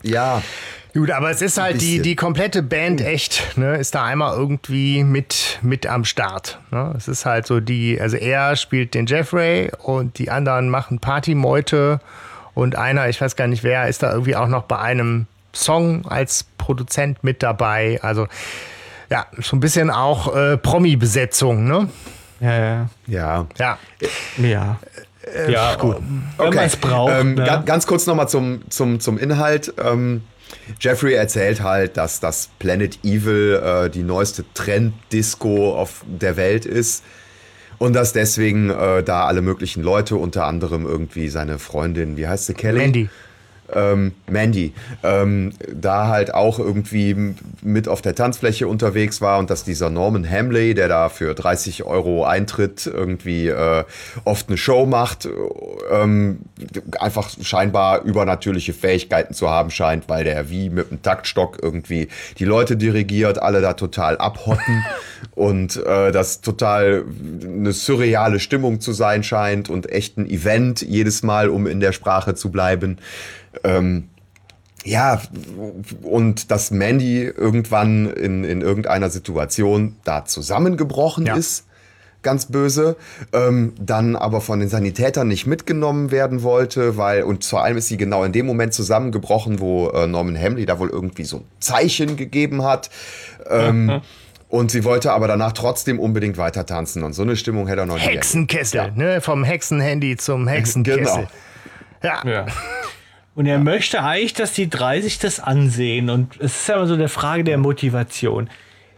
ja, 0.02 0.42
Gut, 0.94 1.10
aber 1.10 1.30
es 1.30 1.40
ist 1.40 1.58
halt 1.58 1.80
die, 1.80 2.02
die 2.02 2.16
komplette 2.16 2.62
Band 2.62 3.00
echt, 3.00 3.56
ne, 3.56 3.76
ist 3.76 3.94
da 3.94 4.04
einmal 4.04 4.36
irgendwie 4.36 5.04
mit, 5.04 5.58
mit 5.62 5.86
am 5.86 6.04
Start. 6.04 6.58
Ne? 6.70 6.92
Es 6.96 7.08
ist 7.08 7.24
halt 7.24 7.46
so 7.46 7.60
die, 7.60 7.98
also 7.98 8.18
er 8.18 8.56
spielt 8.56 8.92
den 8.92 9.06
Jeffrey 9.06 9.70
und 9.78 10.18
die 10.18 10.30
anderen 10.30 10.68
machen 10.68 10.98
Partymeute 10.98 12.00
und 12.52 12.76
einer, 12.76 13.08
ich 13.08 13.20
weiß 13.20 13.36
gar 13.36 13.46
nicht 13.46 13.64
wer, 13.64 13.88
ist 13.88 14.02
da 14.02 14.12
irgendwie 14.12 14.36
auch 14.36 14.48
noch 14.48 14.64
bei 14.64 14.78
einem 14.78 15.26
Song 15.54 16.06
als 16.06 16.44
Produzent 16.58 17.24
mit 17.24 17.42
dabei. 17.42 17.98
Also 18.02 18.26
ja, 19.08 19.26
so 19.38 19.56
ein 19.56 19.60
bisschen 19.60 19.90
auch 19.90 20.34
äh, 20.34 20.58
Promi-Besetzung, 20.58 21.66
ne? 21.66 21.88
Ja, 22.40 22.58
ja. 22.58 22.88
ja. 23.06 23.46
Ja. 23.58 23.78
Ja. 24.36 24.78
ja, 25.48 25.74
gut. 25.76 25.98
Wenn 26.36 26.54
man 26.54 26.64
es 26.64 26.76
braucht. 26.76 27.12
Ähm, 27.12 27.34
ne? 27.34 27.44
ganz, 27.44 27.66
ganz 27.66 27.86
kurz 27.86 28.06
nochmal 28.06 28.28
zum, 28.28 28.68
zum, 28.70 29.00
zum 29.00 29.18
Inhalt. 29.18 29.72
Ähm, 29.82 30.22
Jeffrey 30.80 31.14
erzählt 31.14 31.62
halt, 31.62 31.96
dass 31.96 32.20
das 32.20 32.50
Planet 32.58 32.98
Evil 33.04 33.60
äh, 33.62 33.90
die 33.90 34.02
neueste 34.02 34.44
Trend-Disco 34.54 35.76
auf 35.76 36.04
der 36.06 36.36
Welt 36.36 36.66
ist. 36.66 37.04
Und 37.78 37.94
dass 37.94 38.12
deswegen 38.12 38.70
äh, 38.70 39.02
da 39.02 39.26
alle 39.26 39.42
möglichen 39.42 39.82
Leute, 39.82 40.16
unter 40.16 40.46
anderem 40.46 40.86
irgendwie 40.86 41.28
seine 41.28 41.58
Freundin, 41.58 42.16
wie 42.16 42.28
heißt 42.28 42.46
sie, 42.46 42.54
Kelly? 42.54 42.78
Mandy. 42.78 43.10
Ähm, 43.74 44.12
Mandy, 44.28 44.72
ähm, 45.02 45.52
da 45.72 46.08
halt 46.08 46.34
auch 46.34 46.58
irgendwie 46.58 47.34
mit 47.62 47.88
auf 47.88 48.02
der 48.02 48.14
Tanzfläche 48.14 48.66
unterwegs 48.66 49.20
war 49.20 49.38
und 49.38 49.50
dass 49.50 49.64
dieser 49.64 49.90
Norman 49.90 50.28
Hamley, 50.28 50.74
der 50.74 50.88
da 50.88 51.08
für 51.08 51.34
30 51.34 51.84
Euro 51.84 52.24
Eintritt 52.24 52.86
irgendwie 52.86 53.48
äh, 53.48 53.84
oft 54.24 54.48
eine 54.48 54.56
Show 54.56 54.86
macht, 54.86 55.28
ähm, 55.90 56.38
einfach 56.98 57.30
scheinbar 57.40 58.02
übernatürliche 58.02 58.72
Fähigkeiten 58.72 59.34
zu 59.34 59.48
haben 59.48 59.70
scheint, 59.70 60.08
weil 60.08 60.24
der 60.24 60.50
wie 60.50 60.70
mit 60.70 60.90
einem 60.90 61.02
Taktstock 61.02 61.58
irgendwie 61.62 62.08
die 62.38 62.44
Leute 62.44 62.76
dirigiert, 62.76 63.40
alle 63.40 63.60
da 63.60 63.74
total 63.74 64.18
abhotten 64.18 64.84
und 65.34 65.76
äh, 65.76 66.12
das 66.12 66.40
total 66.40 67.04
eine 67.42 67.72
surreale 67.72 68.40
Stimmung 68.40 68.80
zu 68.80 68.92
sein 68.92 69.22
scheint 69.22 69.70
und 69.70 69.90
echt 69.90 70.18
ein 70.18 70.28
Event 70.28 70.82
jedes 70.82 71.22
Mal, 71.22 71.48
um 71.48 71.66
in 71.66 71.80
der 71.80 71.92
Sprache 71.92 72.34
zu 72.34 72.50
bleiben. 72.50 72.98
Ähm, 73.64 74.08
ja, 74.84 75.20
und 76.02 76.50
dass 76.50 76.70
Mandy 76.72 77.22
irgendwann 77.24 78.06
in, 78.10 78.42
in 78.44 78.60
irgendeiner 78.62 79.10
Situation 79.10 79.96
da 80.04 80.24
zusammengebrochen 80.24 81.26
Ja. 81.26 81.36
ist, 81.36 81.66
ganz 82.22 82.46
böse, 82.46 82.96
ähm, 83.32 83.74
dann 83.80 84.14
aber 84.16 84.40
von 84.40 84.60
den 84.60 84.68
Sanitätern 84.68 85.26
nicht 85.28 85.46
mitgenommen 85.46 86.10
werden 86.12 86.42
wollte, 86.42 86.96
weil, 86.96 87.22
und 87.24 87.44
vor 87.44 87.62
allem 87.64 87.76
ist 87.76 87.88
sie 87.88 87.96
genau 87.96 88.22
in 88.24 88.32
dem 88.32 88.46
Moment 88.46 88.74
zusammengebrochen, 88.74 89.58
wo 89.60 89.88
äh, 89.90 90.06
Norman 90.06 90.36
Hamley 90.40 90.64
da 90.66 90.78
wohl 90.78 90.88
irgendwie 90.90 91.24
so 91.24 91.38
ein 91.38 91.44
Zeichen 91.60 92.16
gegeben 92.16 92.64
hat. 92.64 92.90
Ähm, 93.50 94.00
Und 94.48 94.70
sie 94.70 94.84
wollte 94.84 95.12
aber 95.12 95.28
danach 95.28 95.52
trotzdem 95.52 95.98
unbedingt 95.98 96.36
weiter 96.36 96.66
tanzen. 96.66 97.04
Und 97.04 97.14
so 97.14 97.22
eine 97.22 97.36
Stimmung 97.36 97.68
hätte 97.68 97.80
er 97.80 97.86
noch 97.86 97.94
nie 97.96 98.02
erlebt. 98.02 98.18
Hexenkessel, 98.24 98.92
ne? 98.94 99.20
Vom 99.22 99.44
Hexenhandy 99.44 100.16
zum 100.18 100.46
Hexenkessel. 100.48 101.26
Genau. 102.02 102.22
Ja. 102.24 102.28
Ja. 102.30 102.46
Und 103.34 103.46
er 103.46 103.58
möchte 103.58 104.02
eigentlich, 104.02 104.34
dass 104.34 104.52
die 104.52 104.68
drei 104.68 105.00
sich 105.00 105.18
das 105.18 105.40
ansehen. 105.40 106.10
Und 106.10 106.36
es 106.40 106.60
ist 106.60 106.68
ja 106.68 106.76
immer 106.76 106.86
so 106.86 106.94
eine 106.94 107.08
Frage 107.08 107.44
der 107.44 107.56
Motivation. 107.58 108.50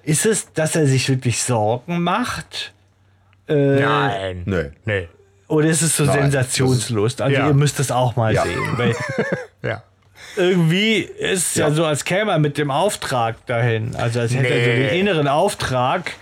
Ist 0.03 0.27
es, 0.27 0.53
dass 0.53 0.75
er 0.77 0.87
sich 0.87 1.09
wirklich 1.09 1.42
Sorgen 1.42 2.03
macht? 2.03 2.73
Nein. 3.47 4.42
Nö. 4.47 4.70
Nee. 4.85 5.09
Oder 5.49 5.68
ist 5.68 5.83
es 5.83 5.97
so 5.97 6.05
Nein, 6.05 6.23
Sensationslust? 6.23 7.20
Also 7.20 7.37
Ja. 7.37 7.47
ihr 7.47 7.55
müsst 7.55 7.79
das 7.79 7.90
auch 7.90 8.16
mal 8.16 8.35
Ja. 8.35 8.42
sehen. 8.42 8.59
Weil 8.77 8.94
Ja. 9.62 9.83
irgendwie 10.37 10.99
ist 10.99 11.51
es 11.51 11.55
ja. 11.57 11.68
Ja. 11.68 11.75
so, 11.75 11.85
als 11.85 12.05
käme 12.05 12.33
er 12.33 12.38
mit 12.38 12.59
dem 12.59 12.70
Auftrag 12.70 13.44
dahin. 13.47 13.94
Also 13.97 14.20
als 14.20 14.35
hätte 14.35 14.49
er 14.49 14.64
so 14.64 14.70
Nee. 14.70 14.88
den 14.88 15.01
inneren 15.01 15.29
Auftrag, 15.29 16.12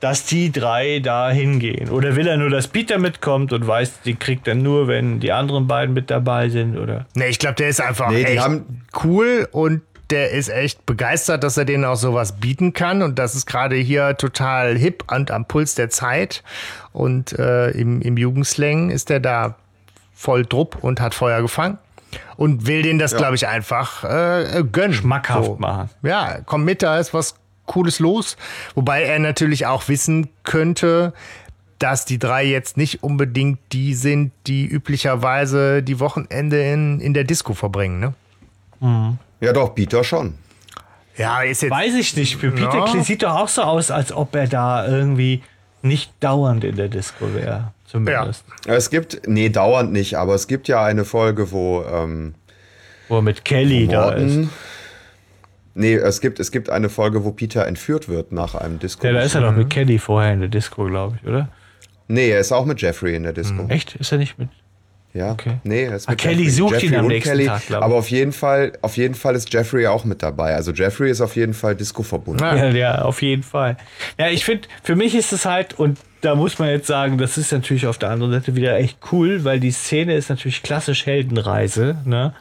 dass 0.00 0.24
die 0.26 0.52
drei 0.52 1.00
da 1.00 1.30
hingehen. 1.30 1.88
Oder 1.90 2.16
will 2.16 2.26
er 2.26 2.36
nur, 2.36 2.50
dass 2.50 2.68
Peter 2.68 2.98
mitkommt 2.98 3.52
und 3.52 3.66
weiß, 3.66 4.02
die 4.04 4.14
kriegt 4.14 4.46
er 4.46 4.54
nur, 4.54 4.88
wenn 4.88 5.20
die 5.20 5.32
anderen 5.32 5.66
beiden 5.66 5.94
mit 5.94 6.10
dabei 6.10 6.48
sind? 6.50 6.76
Oder? 6.76 7.06
Nee, 7.14 7.28
ich 7.28 7.38
glaube, 7.38 7.54
der 7.56 7.68
ist 7.68 7.80
einfach 7.80 8.10
Nee, 8.10 8.24
die 8.24 8.32
echt 8.32 8.42
haben- 8.42 8.82
cool 9.04 9.48
und 9.52 9.82
der 10.10 10.30
ist 10.30 10.48
echt 10.50 10.86
begeistert, 10.86 11.42
dass 11.42 11.56
er 11.56 11.64
denen 11.64 11.84
auch 11.84 11.96
sowas 11.96 12.38
bieten 12.38 12.72
kann. 12.74 13.02
Und 13.02 13.18
das 13.18 13.34
ist 13.34 13.46
gerade 13.46 13.74
hier 13.74 14.16
total 14.16 14.76
hip 14.76 15.02
und 15.10 15.30
am 15.32 15.46
Puls 15.46 15.74
der 15.74 15.90
Zeit. 15.90 16.44
Und 16.92 17.36
äh, 17.38 17.70
im, 17.70 18.00
im 18.02 18.16
Jugendslang 18.16 18.90
ist 18.90 19.08
der 19.08 19.18
da 19.18 19.56
voll 20.14 20.44
drupp 20.46 20.78
und 20.82 21.00
hat 21.00 21.12
Feuer 21.14 21.42
gefangen. 21.42 21.78
Und 22.36 22.66
will 22.68 22.82
denen 22.82 22.98
das, 23.00 23.16
glaube 23.16 23.34
ich, 23.34 23.48
einfach 23.48 24.04
äh, 24.04 24.62
gönnen. 24.70 24.92
Schmackhaft 24.94 25.58
machen. 25.58 25.90
Ja, 26.02 26.38
komm 26.46 26.64
mit, 26.64 26.82
da 26.82 26.98
ist 27.00 27.12
was 27.12 27.34
Cooles 27.66 27.98
los. 27.98 28.36
Wobei 28.74 29.02
er 29.02 29.18
natürlich 29.18 29.66
auch 29.66 29.88
wissen 29.88 30.28
könnte, 30.44 31.12
dass 31.78 32.04
die 32.06 32.18
drei 32.18 32.44
jetzt 32.44 32.76
nicht 32.76 33.02
unbedingt 33.02 33.58
die 33.72 33.94
sind, 33.94 34.32
die 34.46 34.64
üblicherweise 34.64 35.82
die 35.82 36.00
Wochenende 36.00 36.62
in, 36.62 37.00
in 37.00 37.12
der 37.12 37.24
Disco 37.24 37.52
verbringen. 37.52 38.00
Ne? 38.80 39.18
Ja, 39.40 39.52
doch, 39.52 39.74
Peter 39.74 40.02
schon. 40.04 40.34
Ja, 41.16 41.42
ist 41.42 41.62
jetzt. 41.62 41.70
Weiß 41.70 41.94
ich 41.94 42.16
nicht. 42.16 42.36
Für 42.36 42.50
Peter 42.50 42.78
Ja. 42.78 42.84
Klee 42.86 43.02
sieht 43.02 43.22
doch 43.22 43.34
auch 43.34 43.48
so 43.48 43.62
aus, 43.62 43.90
als 43.90 44.12
ob 44.12 44.34
er 44.34 44.46
da 44.46 44.86
irgendwie 44.86 45.42
nicht 45.82 46.12
dauernd 46.20 46.64
in 46.64 46.76
der 46.76 46.88
Disco 46.88 47.34
wäre. 47.34 47.72
Zumindest. 47.86 48.44
Es 48.66 48.90
gibt, 48.90 49.22
nee, 49.28 49.48
dauernd 49.48 49.92
nicht, 49.92 50.16
aber 50.16 50.34
es 50.34 50.46
gibt 50.48 50.66
ja 50.68 50.84
eine 50.84 51.04
Folge, 51.04 51.52
wo, 51.52 51.84
ähm, 51.84 52.34
Wo 53.08 53.16
er 53.16 53.22
mit 53.22 53.44
Kelly 53.44 53.86
da 53.86 54.10
ist. 54.10 54.48
Nee, 55.78 55.94
es 55.94 56.20
gibt, 56.20 56.40
es 56.40 56.50
gibt 56.50 56.70
eine 56.70 56.88
Folge, 56.88 57.24
wo 57.24 57.32
Peter 57.32 57.66
entführt 57.66 58.08
wird 58.08 58.32
nach 58.32 58.54
einem 58.54 58.78
Disco. 58.78 59.06
Ja, 59.06 59.12
da 59.12 59.20
ist 59.20 59.34
er 59.34 59.42
doch 59.42 59.52
mit 59.52 59.68
Kelly 59.70 59.98
vorher 59.98 60.32
in 60.32 60.40
der 60.40 60.48
Disco, 60.48 60.84
glaube 60.86 61.18
ich, 61.22 61.28
oder? 61.28 61.48
Nee, 62.08 62.30
er 62.30 62.40
ist 62.40 62.50
auch 62.52 62.64
mit 62.64 62.80
Jeffrey 62.80 63.14
in 63.14 63.24
der 63.24 63.32
Disco. 63.32 63.66
Echt? 63.68 63.94
Ist 63.96 64.10
er 64.12 64.18
nicht 64.18 64.38
mit? 64.38 64.48
Ja, 65.12 65.32
Okay. 65.32 65.58
nee, 65.64 65.84
er 65.84 65.96
ist 65.96 66.08
Ah, 66.08 66.12
mit 66.12 66.20
Kelly 66.20 66.44
Jeffrey. 66.44 66.50
sucht 66.50 66.72
Jeffrey 66.74 66.86
ihn 66.88 66.94
am 66.96 67.06
nächsten 67.08 67.30
Kelly, 67.30 67.46
Tag, 67.46 67.66
glaub 67.66 67.80
ich. 67.80 67.84
Aber 67.84 67.94
auf 67.96 68.10
jeden 68.10 68.32
Fall, 68.32 68.72
auf 68.82 68.96
jeden 68.96 69.14
Fall 69.14 69.34
ist 69.34 69.52
Jeffrey 69.52 69.86
auch 69.86 70.04
mit 70.04 70.22
dabei. 70.22 70.54
Also 70.54 70.72
Jeffrey 70.72 71.10
ist 71.10 71.20
auf 71.20 71.36
jeden 71.36 71.54
Fall 71.54 71.74
Disco 71.74 72.02
verbunden. 72.02 72.42
Ja. 72.42 72.54
Ja, 72.54 72.68
ja, 72.70 73.02
auf 73.02 73.22
jeden 73.22 73.42
Fall. 73.42 73.76
Ja, 74.18 74.28
ich 74.28 74.44
finde, 74.44 74.68
für 74.82 74.94
mich 74.96 75.14
ist 75.14 75.32
es 75.32 75.44
halt, 75.46 75.78
und 75.78 75.98
da 76.22 76.34
muss 76.34 76.58
man 76.58 76.68
jetzt 76.68 76.86
sagen, 76.86 77.18
das 77.18 77.38
ist 77.38 77.50
natürlich 77.52 77.86
auf 77.86 77.98
der 77.98 78.10
anderen 78.10 78.32
Seite 78.32 78.56
wieder 78.56 78.76
echt 78.76 78.98
cool, 79.12 79.44
weil 79.44 79.58
die 79.60 79.70
Szene 79.72 80.14
ist 80.14 80.28
natürlich 80.30 80.62
klassisch 80.62 81.06
Heldenreise. 81.06 81.96
Ne? 82.04 82.34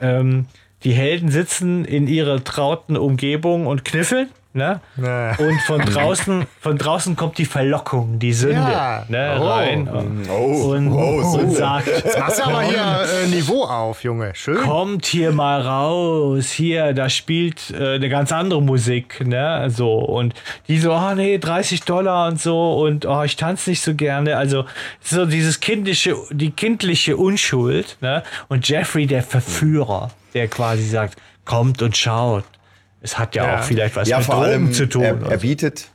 Ähm, 0.00 0.46
die 0.84 0.92
Helden 0.92 1.30
sitzen 1.30 1.84
in 1.84 2.06
ihrer 2.08 2.42
trauten 2.44 2.96
Umgebung 2.96 3.66
und 3.66 3.84
kniffeln. 3.84 4.28
Ne? 4.54 4.80
Ja. 5.02 5.30
Und 5.38 5.58
von 5.62 5.80
draußen, 5.80 6.44
von 6.60 6.76
draußen 6.76 7.16
kommt 7.16 7.38
die 7.38 7.46
Verlockung, 7.46 8.18
die 8.18 8.34
Sünde 8.34 8.56
Ja. 8.56 9.02
ne, 9.08 9.38
Oh. 9.40 9.46
rein 9.46 9.88
Oh, 10.30 10.72
und, 10.72 10.92
oh, 10.92 11.22
und 11.22 11.50
so. 11.52 11.54
sagt, 11.56 11.86
Machst 12.18 12.38
du 12.38 12.44
aber 12.44 12.60
hier 12.60 13.02
äh, 13.24 13.28
Niveau 13.28 13.64
auf, 13.64 14.04
Junge. 14.04 14.32
Schön. 14.34 14.58
kommt 14.58 15.06
hier 15.06 15.32
mal 15.32 15.62
raus, 15.62 16.50
hier, 16.50 16.92
da 16.92 17.08
spielt 17.08 17.70
äh, 17.70 17.94
eine 17.94 18.10
ganz 18.10 18.30
andere 18.30 18.60
Musik, 18.60 19.26
ne, 19.26 19.70
so, 19.70 19.94
und 20.00 20.34
die 20.68 20.76
so, 20.78 20.92
ah 20.92 21.14
nee, 21.14 21.38
30 21.38 21.84
Dollar 21.84 22.28
und 22.28 22.38
so, 22.38 22.74
und 22.74 23.06
oh, 23.06 23.22
ich 23.22 23.36
tanze 23.36 23.70
nicht 23.70 23.80
so 23.82 23.94
gerne, 23.94 24.36
also, 24.36 24.66
so 25.00 25.24
dieses 25.24 25.60
kindliche, 25.60 26.14
die 26.30 26.50
kindliche 26.50 27.16
Unschuld, 27.16 27.96
ne, 28.02 28.22
und 28.50 28.68
Jeffrey, 28.68 29.06
der 29.06 29.22
Verführer, 29.22 30.10
der 30.34 30.48
quasi 30.48 30.84
sagt, 30.84 31.16
kommt 31.44 31.82
und 31.82 31.96
schaut. 31.96 32.44
Es 33.00 33.18
hat 33.18 33.34
ja, 33.34 33.44
Ja. 33.46 33.58
auch 33.60 33.64
vielleicht 33.64 33.96
was 33.96 34.08
ja, 34.08 34.18
mit 34.18 34.26
vor 34.26 34.36
Drogen 34.36 34.48
allem, 34.48 34.72
zu 34.72 34.88
tun. 34.88 35.02
er, 35.02 35.20
er 35.22 35.30
so. 35.38 35.38
bietet. 35.38 35.88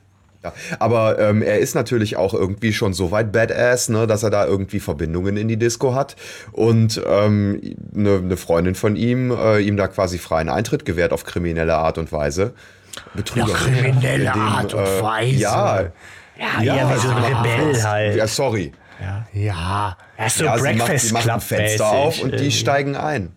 Ja, 0.43 0.54
aber 0.78 1.17
ähm, 1.17 1.41
er 1.41 1.58
ist 1.60 1.73
natürlich 1.73 2.15
auch 2.15 2.34
irgendwie 2.34 2.71
schon 2.71 2.93
so 2.93 3.10
weit 3.12 3.32
Badass, 3.32 3.89
ne, 3.89 4.06
dass 4.06 4.21
er 4.21 4.30
da 4.30 4.45
irgendwie 4.45 4.80
Verbindungen 4.80 5.36
in 5.36 5.47
die 5.47 5.58
Disco 5.58 5.95
hat 5.95 6.15
und 6.52 7.02
ähm, 7.08 7.60
eine 7.95 8.21
ne 8.21 8.38
Freundin 8.38 8.76
von 8.76 8.95
ihm 8.95 9.32
äh, 9.32 9.60
ihm 9.60 9.78
da 9.78 9.88
quasi 9.88 10.19
freien 10.19 10.50
Eintritt 10.50 10.86
gewährt 10.86 11.12
auf 11.12 11.23
kriminelle 11.23 11.76
Art 11.76 11.97
und 11.97 12.12
Weise. 12.12 12.54
Betrüger. 13.15 13.47
kriminelle 13.54 14.34
Art 14.34 14.73
und 14.76 14.84
Weise. 15.02 15.39
Ja, 15.39 15.82
ja, 16.38 16.62
ja, 16.62 16.95
wie 16.95 17.00
so 17.00 17.10
ein 17.10 17.17
Rebell 17.23 17.84
halt. 17.84 18.15
ja, 18.15 18.28
sorry. 18.28 18.71
Ja. 19.02 19.28
Ja, 19.34 19.97
so 20.30 20.45
Ja, 20.45 20.58
sie 20.58 20.63
macht, 20.73 20.78
Breakfast 20.78 21.08
sie 21.08 21.13
macht 21.13 21.23
ein 21.30 21.30
Club 21.39 21.43
Fenster 21.43 21.88
auf 21.89 22.21
und 22.21 22.32
die 22.32 22.45
mäßig. 22.45 22.60
steigen 22.60 22.95
ein. 22.95 23.32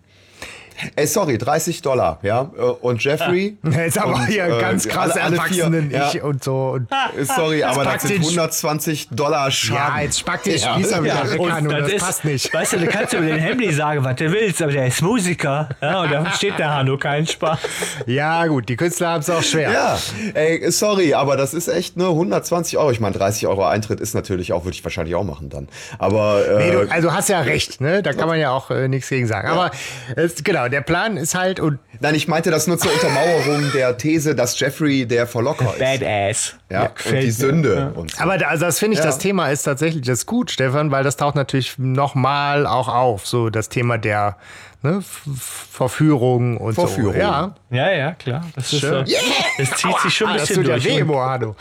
Ey, 0.95 1.07
sorry, 1.07 1.37
30 1.37 1.81
Dollar, 1.81 2.19
ja. 2.21 2.51
Äh, 2.57 2.61
Und 2.61 3.03
Jeffrey. 3.03 3.57
Jetzt 3.63 3.97
aber 3.97 4.15
und, 4.15 4.27
hier 4.27 4.45
äh, 4.45 4.59
ganz 4.61 4.87
krass 4.87 5.11
alle- 5.11 5.21
alle 5.23 5.41
vier, 5.49 5.63
Erwachsenen 5.63 5.91
ja. 5.91 6.09
ich 6.13 6.21
und 6.21 6.43
so. 6.43 6.71
Und 6.71 6.87
Äh, 7.17 7.25
Sorry, 7.25 7.63
aber 7.63 7.83
das 7.83 8.03
sind 8.03 8.11
den- 8.15 8.21
120 8.21 9.09
Dollar 9.09 9.51
Schaden. 9.51 9.95
ja, 9.97 10.01
jetzt 10.03 10.19
spack 10.19 10.43
den 10.43 10.57
Ja. 10.57 10.73
Spießer 10.73 11.03
wieder 11.03 11.23
Ja. 11.25 11.31
weg, 11.31 11.39
Und 11.39 11.53
Hanno, 11.53 11.71
das, 11.71 11.91
ist, 11.91 12.05
passt 12.05 12.25
nicht. 12.25 12.53
Weißt 12.53 12.73
du, 12.73 12.77
du 12.79 12.87
kannst 12.87 13.13
über 13.13 13.25
den 13.25 13.37
Hemley 13.39 13.73
sagen, 13.73 14.03
was 14.03 14.15
du 14.15 14.31
willst, 14.31 14.61
aber 14.61 14.71
der 14.71 14.87
ist 14.87 15.01
Musiker. 15.01 15.69
Ja, 15.81 16.01
und 16.01 16.11
da 16.11 16.31
steht 16.31 16.57
der 16.59 16.73
Hanno 16.73 16.97
keinen 16.97 17.27
Spaß. 17.27 17.59
Ja, 18.05 18.45
gut, 18.47 18.69
die 18.69 18.75
Künstler 18.75 19.09
haben 19.09 19.21
es 19.21 19.29
auch 19.29 19.43
schwer. 19.43 19.71
Ja, 19.71 19.97
ey, 20.33 20.71
sorry, 20.71 21.13
aber 21.13 21.37
das 21.37 21.53
ist 21.53 21.67
echt 21.67 21.97
ne 21.97 22.05
120 22.07 22.77
Euro. 22.77 22.91
Ich 22.91 22.99
meine, 22.99 23.15
30 23.17 23.47
Euro 23.47 23.65
Eintritt 23.65 23.99
ist 23.99 24.13
natürlich 24.13 24.53
auch, 24.53 24.63
würde 24.65 24.75
ich 24.75 24.83
wahrscheinlich 24.83 25.15
auch 25.15 25.23
machen 25.23 25.49
dann. 25.49 25.67
Aber 25.99 26.45
äh, 26.47 26.57
Nee, 26.57 26.71
du, 26.71 26.91
also 26.91 27.13
hast 27.13 27.29
ja 27.29 27.41
recht, 27.41 27.81
ne? 27.81 28.01
Da 28.03 28.13
kann 28.13 28.27
man 28.27 28.39
ja 28.39 28.51
auch 28.51 28.69
äh, 28.71 28.87
nichts 28.87 29.09
gegen 29.09 29.27
sagen. 29.27 29.47
Aber 29.49 29.71
es, 30.15 30.43
genau, 30.43 30.67
der 30.71 30.81
Plan 30.81 31.17
ist 31.17 31.35
halt 31.35 31.59
und 31.59 31.77
nein, 31.99 32.15
ich 32.15 32.27
meinte 32.27 32.49
das 32.49 32.65
nur 32.67 32.77
zur 32.79 32.91
Untermauerung 32.93 33.71
der 33.73 33.97
These, 33.97 34.33
dass 34.33 34.59
Jeffrey 34.59 35.05
der 35.05 35.27
Verlocker 35.27 35.71
ist. 35.73 35.79
Badass. 35.79 36.55
Ja, 36.69 36.83
und 36.87 36.95
gefällt 36.95 37.23
die. 37.23 37.31
Sünde. 37.31 37.91
Und 37.95 38.11
so. 38.11 38.21
aber 38.23 38.37
da, 38.39 38.47
also 38.47 38.65
das 38.65 38.79
finde 38.79 38.93
ich, 38.95 38.99
Ja. 38.99 39.05
das 39.05 39.19
Thema 39.19 39.49
ist 39.49 39.63
tatsächlich 39.63 40.03
das 40.05 40.19
ist 40.19 40.25
gut, 40.25 40.49
Stefan, 40.51 40.89
weil 40.91 41.03
das 41.03 41.17
taucht 41.17 41.35
natürlich 41.35 41.77
nochmal 41.77 42.65
auch 42.65 42.87
auf, 42.87 43.27
so 43.27 43.49
das 43.51 43.69
Thema 43.69 43.97
der 43.99 44.37
ne, 44.81 45.01
Verführung 45.71 46.57
und 46.57 46.73
Verführung. 46.73 47.13
so. 47.13 47.19
Ja, 47.19 47.55
Ja, 47.69 47.91
ja, 47.91 48.11
klar. 48.13 48.45
Das, 48.55 48.73
ist, 48.73 48.79
Schön. 48.81 49.05
äh, 49.05 49.13
das 49.57 49.71
zieht 49.71 49.99
sich 49.99 50.13
schon 50.15 50.27
ein 50.29 50.37
das 50.37 50.47
bisschen 50.47 50.63
ja 50.65 50.73
durch. 50.73 50.85
weh, 50.85 51.01
Und-. 51.01 51.55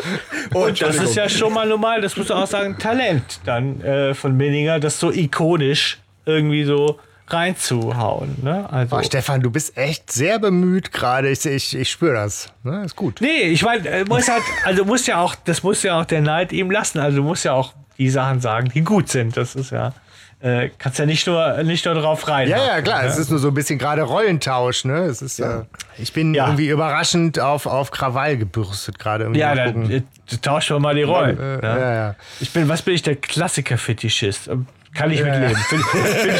Oh, 0.55 0.65
Und 0.67 0.81
das 0.83 0.97
ist 0.97 1.15
ja 1.15 1.29
schon 1.29 1.53
mal 1.53 1.67
normal, 1.69 2.01
das 2.01 2.17
muss 2.17 2.29
man 2.29 2.39
auch 2.39 2.47
sagen, 2.47 2.79
Talent 2.79 3.41
dann 3.45 3.81
äh, 3.83 4.15
von 4.15 4.37
Minninger, 4.37 4.81
das 4.81 4.99
so 4.99 5.11
ikonisch 5.13 5.99
irgendwie 6.27 6.65
so 6.65 6.99
reinzuhauen. 7.33 8.37
Ne? 8.43 8.67
Also, 8.71 8.97
Boah, 8.97 9.05
Stefan, 9.05 9.41
du 9.41 9.51
bist 9.51 9.77
echt 9.77 10.13
sehr 10.13 10.39
bemüht 10.39 10.93
gerade. 10.93 11.29
Ich, 11.31 11.45
ich, 11.47 11.77
ich 11.77 11.91
spüre 11.91 12.15
das. 12.15 12.53
Ne? 12.63 12.85
Ist 12.85 12.97
gut. 12.97 13.21
nee, 13.21 13.43
ich 13.43 13.63
meine, 13.63 13.89
äh, 13.89 14.05
muss 14.05 14.29
halt, 14.29 14.43
also 14.65 14.85
muss 14.85 15.07
ja 15.07 15.21
auch, 15.21 15.35
das 15.35 15.63
muss 15.63 15.83
ja 15.83 16.01
auch 16.01 16.05
der 16.05 16.21
Neid 16.21 16.53
ihm 16.53 16.71
lassen. 16.71 16.99
Also 16.99 17.19
du 17.19 17.23
musst 17.23 17.45
ja 17.45 17.53
auch 17.53 17.75
die 17.99 18.11
Sachen 18.11 18.41
sagen, 18.41 18.71
die 18.75 18.83
gut 18.83 19.09
sind. 19.09 19.37
Das 19.37 19.55
ist 19.55 19.71
ja, 19.71 19.93
äh, 20.41 20.71
kannst 20.79 20.99
ja 20.99 21.05
nicht 21.07 21.27
nur, 21.27 21.63
nicht 21.65 21.85
nur 21.85 21.95
drauf 21.95 22.27
rein. 22.29 22.49
Ja, 22.49 22.65
ja, 22.67 22.81
klar. 22.81 23.05
Es 23.05 23.19
ist 23.19 23.31
nur 23.31 23.39
so 23.39 23.49
ein 23.49 23.55
bisschen 23.55 23.79
gerade 23.79 24.03
Rollentausch. 24.03 24.85
Ne? 24.85 25.01
Es 25.05 25.21
ist, 25.21 25.39
äh, 25.39 25.65
ich 25.99 26.13
bin 26.13 26.33
Ja. 26.33 26.47
irgendwie 26.47 26.69
überraschend 26.69 27.39
auf, 27.39 27.67
auf 27.67 27.91
Krawall 27.91 28.39
gebürstet 28.39 28.99
gerade. 28.99 29.31
Ja, 29.35 29.55
dann 29.55 29.91
äh, 29.91 30.03
tauschen 30.41 30.77
wir 30.77 30.81
mal 30.81 30.95
die 30.95 31.03
Rollen. 31.03 31.37
Ne? 31.37 31.61
ja, 31.63 31.95
ja. 31.95 32.15
Ich 32.41 32.53
bin, 32.53 32.69
was 32.69 32.81
bin 32.83 32.95
ich, 32.95 33.03
der 33.03 33.17
Klassiker-Fetischist? 33.17 34.49
Kann 34.95 35.11
ich 35.11 35.23
mitleben. 35.23 35.57
Finde 35.57 35.85
find 35.93 36.35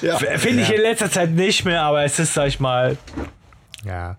ich, 0.00 0.02
ja. 0.02 0.16
find 0.18 0.60
ich 0.60 0.70
in 0.70 0.80
letzter 0.80 1.10
Zeit 1.10 1.30
nicht 1.30 1.64
mehr, 1.64 1.82
aber 1.82 2.04
es 2.04 2.18
ist, 2.18 2.34
sag 2.34 2.46
ich 2.46 2.60
mal, 2.60 2.96
ja. 3.84 4.16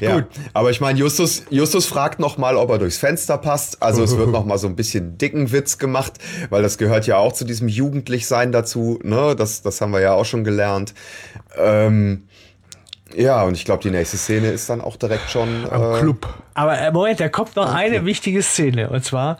Ja, 0.00 0.14
Gut. 0.14 0.24
aber 0.54 0.70
ich 0.70 0.80
meine, 0.80 0.98
Justus, 0.98 1.44
Justus 1.50 1.86
fragt 1.86 2.18
noch 2.18 2.38
mal, 2.38 2.56
ob 2.56 2.70
er 2.70 2.78
durchs 2.78 2.98
Fenster 2.98 3.36
passt. 3.38 3.82
Also 3.82 4.02
es 4.02 4.16
wird 4.16 4.28
noch 4.32 4.44
mal 4.44 4.58
so 4.58 4.66
ein 4.66 4.76
bisschen 4.76 5.18
dicken 5.18 5.52
Witz 5.52 5.78
gemacht, 5.78 6.14
weil 6.50 6.62
das 6.62 6.78
gehört 6.78 7.06
ja 7.06 7.18
auch 7.18 7.32
zu 7.32 7.44
diesem 7.44 7.68
Jugendlichsein 7.68 8.52
dazu. 8.52 8.98
Ne? 9.02 9.36
Das, 9.36 9.62
das 9.62 9.80
haben 9.80 9.92
wir 9.92 10.00
ja 10.00 10.14
auch 10.14 10.24
schon 10.24 10.44
gelernt. 10.44 10.94
Ähm, 11.58 12.26
ja, 13.14 13.42
und 13.42 13.54
ich 13.54 13.66
glaube, 13.66 13.82
die 13.82 13.90
nächste 13.90 14.16
Szene 14.16 14.50
ist 14.50 14.70
dann 14.70 14.80
auch 14.80 14.96
direkt 14.96 15.28
schon. 15.28 15.68
Am 15.70 15.94
äh, 15.94 15.98
Club. 15.98 16.26
Aber 16.54 16.78
äh, 16.78 16.90
Moment, 16.90 17.20
da 17.20 17.28
kommt 17.28 17.56
noch 17.56 17.72
eine 17.72 18.06
wichtige 18.06 18.42
Szene. 18.42 18.88
Und 18.88 19.04
zwar, 19.04 19.38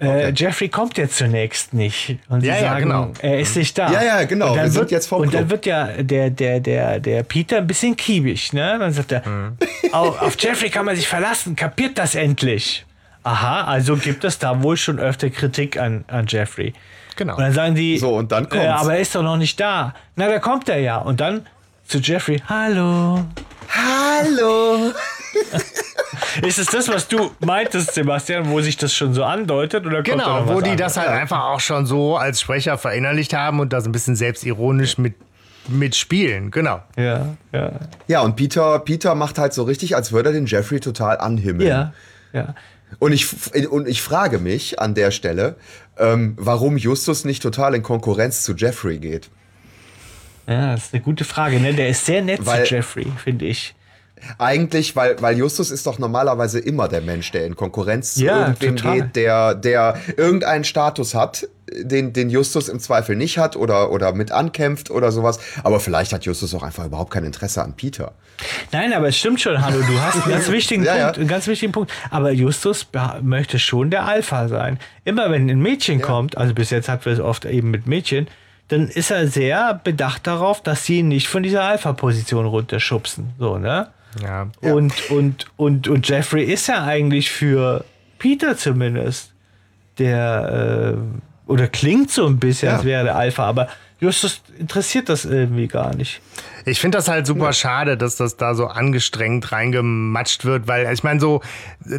äh, 0.00 0.32
Jeffrey 0.34 0.68
kommt 0.68 0.96
ja 0.98 1.08
zunächst 1.08 1.74
nicht. 1.74 2.18
Und 2.28 2.40
sie 2.40 2.46
Ja, 2.48 2.54
ja, 2.54 2.60
sagen, 2.62 2.82
genau. 2.84 3.12
er 3.20 3.38
ist 3.40 3.56
nicht 3.56 3.76
da. 3.78 3.90
Ja, 3.92 4.02
ja, 4.02 4.24
genau. 4.24 4.50
Und 4.50 4.56
dann 4.56 4.64
Wir 4.64 4.70
sind 4.70 4.80
wird, 4.80 4.90
jetzt 4.92 5.06
vom 5.08 5.20
Und 5.22 5.34
dann 5.34 5.50
wird 5.50 5.66
ja 5.66 5.86
der, 6.02 6.30
der, 6.30 6.60
der, 6.60 7.00
der 7.00 7.22
Peter 7.22 7.58
ein 7.58 7.66
bisschen 7.66 7.96
kiebig. 7.96 8.52
Ne? 8.52 8.76
Dann 8.78 8.92
sagt 8.92 9.12
er, 9.12 9.26
Mhm. 9.28 9.56
auf, 9.92 10.20
auf 10.22 10.36
Jeffrey 10.38 10.70
kann 10.70 10.84
man 10.86 10.96
sich 10.96 11.06
verlassen. 11.08 11.54
Kapiert 11.56 11.98
das 11.98 12.14
endlich? 12.14 12.86
Aha, 13.22 13.64
also 13.64 13.96
gibt 13.96 14.24
es 14.24 14.38
da 14.38 14.62
wohl 14.62 14.76
schon 14.78 14.98
öfter 14.98 15.28
Kritik 15.28 15.78
an, 15.78 16.04
an 16.08 16.24
Jeffrey. 16.26 16.72
Genau. 17.16 17.34
Und 17.36 17.42
dann 17.42 17.52
sagen 17.52 17.74
die, 17.74 17.98
So, 17.98 18.14
und 18.16 18.32
dann 18.32 18.48
äh, 18.50 18.66
aber 18.68 18.94
er 18.94 19.00
ist 19.00 19.14
doch 19.14 19.22
noch 19.22 19.36
nicht 19.36 19.60
da. 19.60 19.94
Na, 20.16 20.28
da 20.28 20.38
kommt 20.38 20.70
er 20.70 20.78
ja. 20.78 20.96
Und 20.96 21.20
dann 21.20 21.46
zu 21.86 21.98
Jeffrey, 21.98 22.40
hallo. 22.48 23.24
Hallo! 23.68 24.92
Ist 26.46 26.58
es 26.58 26.66
das, 26.66 26.88
was 26.88 27.08
du 27.08 27.30
meintest, 27.40 27.94
Sebastian, 27.94 28.50
wo 28.50 28.60
sich 28.60 28.76
das 28.76 28.94
schon 28.94 29.14
so 29.14 29.24
andeutet? 29.24 29.84
Oder 29.86 29.96
kommt 29.96 30.08
da 30.08 30.12
Genau, 30.12 30.40
noch 30.40 30.46
wo 30.48 30.56
was 30.56 30.62
die 30.64 30.70
anderes? 30.70 30.94
das 30.94 31.04
halt 31.04 31.08
einfach 31.20 31.44
auch 31.44 31.60
schon 31.60 31.86
so 31.86 32.16
als 32.16 32.40
Sprecher 32.40 32.78
verinnerlicht 32.78 33.34
haben 33.34 33.58
und 33.60 33.72
das 33.72 33.84
ein 33.86 33.92
bisschen 33.92 34.16
selbstironisch 34.16 34.98
mit 34.98 35.14
mitspielen. 35.68 36.50
Genau. 36.50 36.82
Ja, 36.96 37.34
ja. 37.52 37.72
Ja, 38.08 38.20
und 38.22 38.36
Peter, 38.36 38.78
Peter 38.80 39.14
macht 39.14 39.38
halt 39.38 39.52
so 39.52 39.62
richtig, 39.64 39.94
als 39.96 40.12
würde 40.12 40.30
er 40.30 40.32
den 40.32 40.46
Jeffrey 40.46 40.80
total 40.80 41.18
anhimmeln. 41.18 41.68
Ja, 41.68 41.92
ja. 42.32 42.54
Und 42.98 43.12
ich, 43.12 43.28
und 43.70 43.86
ich 43.86 44.02
frage 44.02 44.38
mich 44.38 44.80
an 44.80 44.94
der 44.94 45.10
Stelle, 45.12 45.56
ähm, 45.98 46.34
warum 46.38 46.76
Justus 46.76 47.24
nicht 47.24 47.42
total 47.42 47.74
in 47.74 47.82
Konkurrenz 47.82 48.42
zu 48.42 48.54
Jeffrey 48.54 48.98
geht. 48.98 49.30
Ja, 50.48 50.72
das 50.74 50.86
ist 50.86 50.94
eine 50.94 51.02
gute 51.02 51.24
Frage. 51.24 51.60
Ne? 51.60 51.72
Der 51.74 51.88
ist 51.88 52.04
sehr 52.06 52.22
nett 52.22 52.44
Weil- 52.44 52.64
zu 52.64 52.74
Jeffrey, 52.74 53.06
finde 53.22 53.44
ich. 53.46 53.74
Eigentlich, 54.38 54.96
weil, 54.96 55.20
weil 55.20 55.36
Justus 55.36 55.70
ist 55.70 55.86
doch 55.86 55.98
normalerweise 55.98 56.58
immer 56.58 56.88
der 56.88 57.00
Mensch, 57.00 57.30
der 57.32 57.46
in 57.46 57.56
Konkurrenz 57.56 58.14
zu 58.14 58.24
Ja, 58.24 58.40
irgendwem 58.48 58.76
total. 58.76 59.00
geht, 59.02 59.16
der, 59.16 59.54
der 59.54 59.96
irgendeinen 60.16 60.64
Status 60.64 61.14
hat, 61.14 61.46
den, 61.72 62.12
den 62.12 62.30
Justus 62.30 62.68
im 62.68 62.80
Zweifel 62.80 63.14
nicht 63.14 63.38
hat 63.38 63.54
oder, 63.54 63.92
oder 63.92 64.12
mit 64.12 64.32
ankämpft 64.32 64.90
oder 64.90 65.12
sowas. 65.12 65.38
Aber 65.62 65.78
vielleicht 65.78 66.12
hat 66.12 66.24
Justus 66.24 66.52
auch 66.54 66.62
einfach 66.64 66.84
überhaupt 66.86 67.12
kein 67.12 67.24
Interesse 67.24 67.62
an 67.62 67.74
Peter. 67.74 68.12
Nein, 68.72 68.92
aber 68.92 69.08
es 69.08 69.16
stimmt 69.18 69.40
schon, 69.40 69.62
Hallo, 69.64 69.78
du 69.80 70.00
hast 70.00 70.22
einen 70.24 70.32
ganz 70.32 70.48
wichtigen 70.50 70.82
Ja, 70.84 70.96
ja. 70.96 71.04
Punkt, 71.04 71.18
einen 71.18 71.28
ganz 71.28 71.46
wichtigen 71.46 71.72
Punkt. 71.72 71.92
Aber 72.10 72.32
Justus 72.32 72.86
möchte 73.22 73.58
schon 73.58 73.90
der 73.90 74.04
Alpha 74.06 74.48
sein. 74.48 74.78
Immer 75.04 75.30
wenn 75.30 75.48
ein 75.48 75.60
Mädchen 75.60 76.00
kommt, 76.00 76.36
also 76.36 76.54
bis 76.54 76.70
jetzt 76.70 76.88
hatten 76.88 77.04
wir 77.04 77.12
es 77.12 77.20
oft 77.20 77.44
eben 77.44 77.70
mit 77.70 77.86
Mädchen, 77.86 78.26
dann 78.68 78.88
ist 78.88 79.10
er 79.10 79.26
sehr 79.28 79.80
bedacht 79.82 80.26
darauf, 80.26 80.62
dass 80.62 80.84
sie 80.84 81.00
ihn 81.00 81.08
nicht 81.08 81.28
von 81.28 81.42
dieser 81.42 81.62
Alpha-Position 81.64 82.46
runterschubsen. 82.46 83.30
So, 83.38 83.58
ne? 83.58 83.88
Ja. 84.22 84.48
Und, 84.60 85.10
und, 85.10 85.46
und, 85.56 85.88
und 85.88 86.08
Jeffrey 86.08 86.44
ist 86.44 86.66
ja 86.66 86.84
eigentlich 86.84 87.30
für 87.30 87.84
Peter 88.18 88.56
zumindest 88.56 89.32
der, 89.98 90.96
äh, 90.96 91.50
oder 91.50 91.68
klingt 91.68 92.10
so 92.10 92.26
ein 92.26 92.38
bisschen, 92.38 92.68
Ja. 92.70 92.76
als 92.76 92.84
wäre 92.84 93.04
der 93.04 93.16
Alpha, 93.16 93.44
aber 93.44 93.68
Justus 94.00 94.40
interessiert 94.58 95.10
das 95.10 95.26
irgendwie 95.26 95.68
gar 95.68 95.94
nicht. 95.94 96.22
Ich 96.64 96.80
finde 96.80 96.96
das 96.96 97.08
halt 97.08 97.26
super 97.26 97.52
schade, 97.52 97.98
dass 97.98 98.16
das 98.16 98.38
da 98.38 98.54
so 98.54 98.66
angestrengt 98.66 99.52
reingematscht 99.52 100.46
wird, 100.46 100.66
weil 100.68 100.90
ich 100.90 101.02
meine, 101.02 101.20
so 101.20 101.42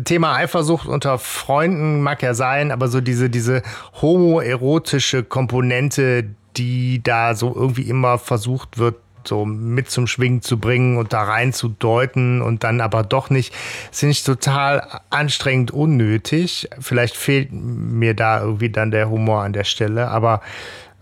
Thema 0.03 0.35
Eifersucht 0.35 0.87
unter 0.87 1.19
Freunden 1.19 2.01
mag 2.01 2.23
ja 2.23 2.33
sein, 2.33 2.71
aber 2.71 2.87
so 2.87 3.01
diese, 3.01 3.29
diese 3.29 3.61
homoerotische 4.01 5.23
Komponente, 5.23 6.25
die 6.57 7.01
da 7.03 7.35
so 7.35 7.53
irgendwie 7.55 7.83
immer 7.83 8.17
versucht 8.17 8.77
wird, 8.79 8.95
so 9.27 9.45
mit 9.45 9.89
zum 9.89 10.07
Schwingen 10.07 10.41
zu 10.41 10.57
bringen 10.59 10.97
und 10.97 11.13
da 11.13 11.23
rein 11.23 11.53
zu 11.53 11.69
deuten 11.69 12.41
und 12.41 12.63
dann 12.63 12.81
aber 12.81 13.03
doch 13.03 13.29
nicht, 13.29 13.53
finde 13.91 14.11
ich 14.11 14.23
total 14.23 15.01
anstrengend 15.09 15.71
unnötig. 15.71 16.69
Vielleicht 16.79 17.15
fehlt 17.17 17.49
mir 17.51 18.13
da 18.13 18.41
irgendwie 18.41 18.69
dann 18.69 18.91
der 18.91 19.09
Humor 19.09 19.43
an 19.43 19.53
der 19.53 19.63
Stelle, 19.63 20.07
aber 20.09 20.41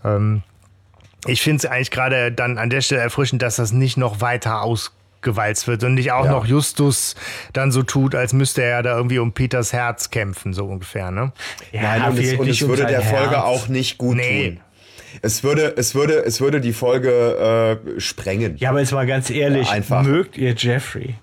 ähm, 0.04 0.42
ich 1.26 1.42
finde 1.42 1.58
es 1.58 1.66
eigentlich 1.66 1.90
gerade 1.90 2.32
dann 2.32 2.56
an 2.58 2.70
der 2.70 2.80
Stelle 2.80 3.02
erfrischend, 3.02 3.42
dass 3.42 3.56
das 3.56 3.72
nicht 3.72 3.96
noch 3.98 4.20
weiter 4.22 4.62
ausgewalzt 4.62 5.66
wird 5.68 5.84
und 5.84 5.94
nicht 5.94 6.12
auch 6.12 6.24
Ja. 6.24 6.30
noch 6.30 6.46
Justus 6.46 7.14
dann 7.52 7.70
so 7.72 7.82
tut, 7.82 8.14
als 8.14 8.32
müsste 8.32 8.62
er 8.62 8.70
ja 8.70 8.82
da 8.82 8.96
irgendwie 8.96 9.18
um 9.18 9.32
Peters 9.32 9.72
Herz 9.74 10.10
kämpfen, 10.10 10.54
so 10.54 10.64
ungefähr, 10.64 11.10
ne? 11.10 11.32
Ja, 11.72 11.82
Nein, 11.98 12.02
und 12.12 12.18
es, 12.18 12.32
und 12.38 12.48
es 12.48 12.60
würde 12.66 12.86
der 12.86 13.02
Folge 13.02 13.32
Herz. 13.36 13.44
auch 13.44 13.68
nicht 13.68 13.98
gut 13.98 14.16
Nee. 14.16 14.52
tun. 14.52 14.60
Es 15.22 15.42
würde, 15.42 15.74
es 15.76 15.94
würde, 15.94 16.24
es 16.24 16.40
würde 16.40 16.60
die 16.60 16.72
Folge 16.72 17.78
äh, 17.96 18.00
sprengen. 18.00 18.56
Ja, 18.58 18.70
aber 18.70 18.80
jetzt 18.80 18.92
mal 18.92 19.06
ganz 19.06 19.30
ehrlich, 19.30 19.66
Ja, 19.66 19.72
einfach. 19.74 20.02
mögt 20.02 20.36
ihr 20.38 20.54
Jeffrey? 20.56 21.14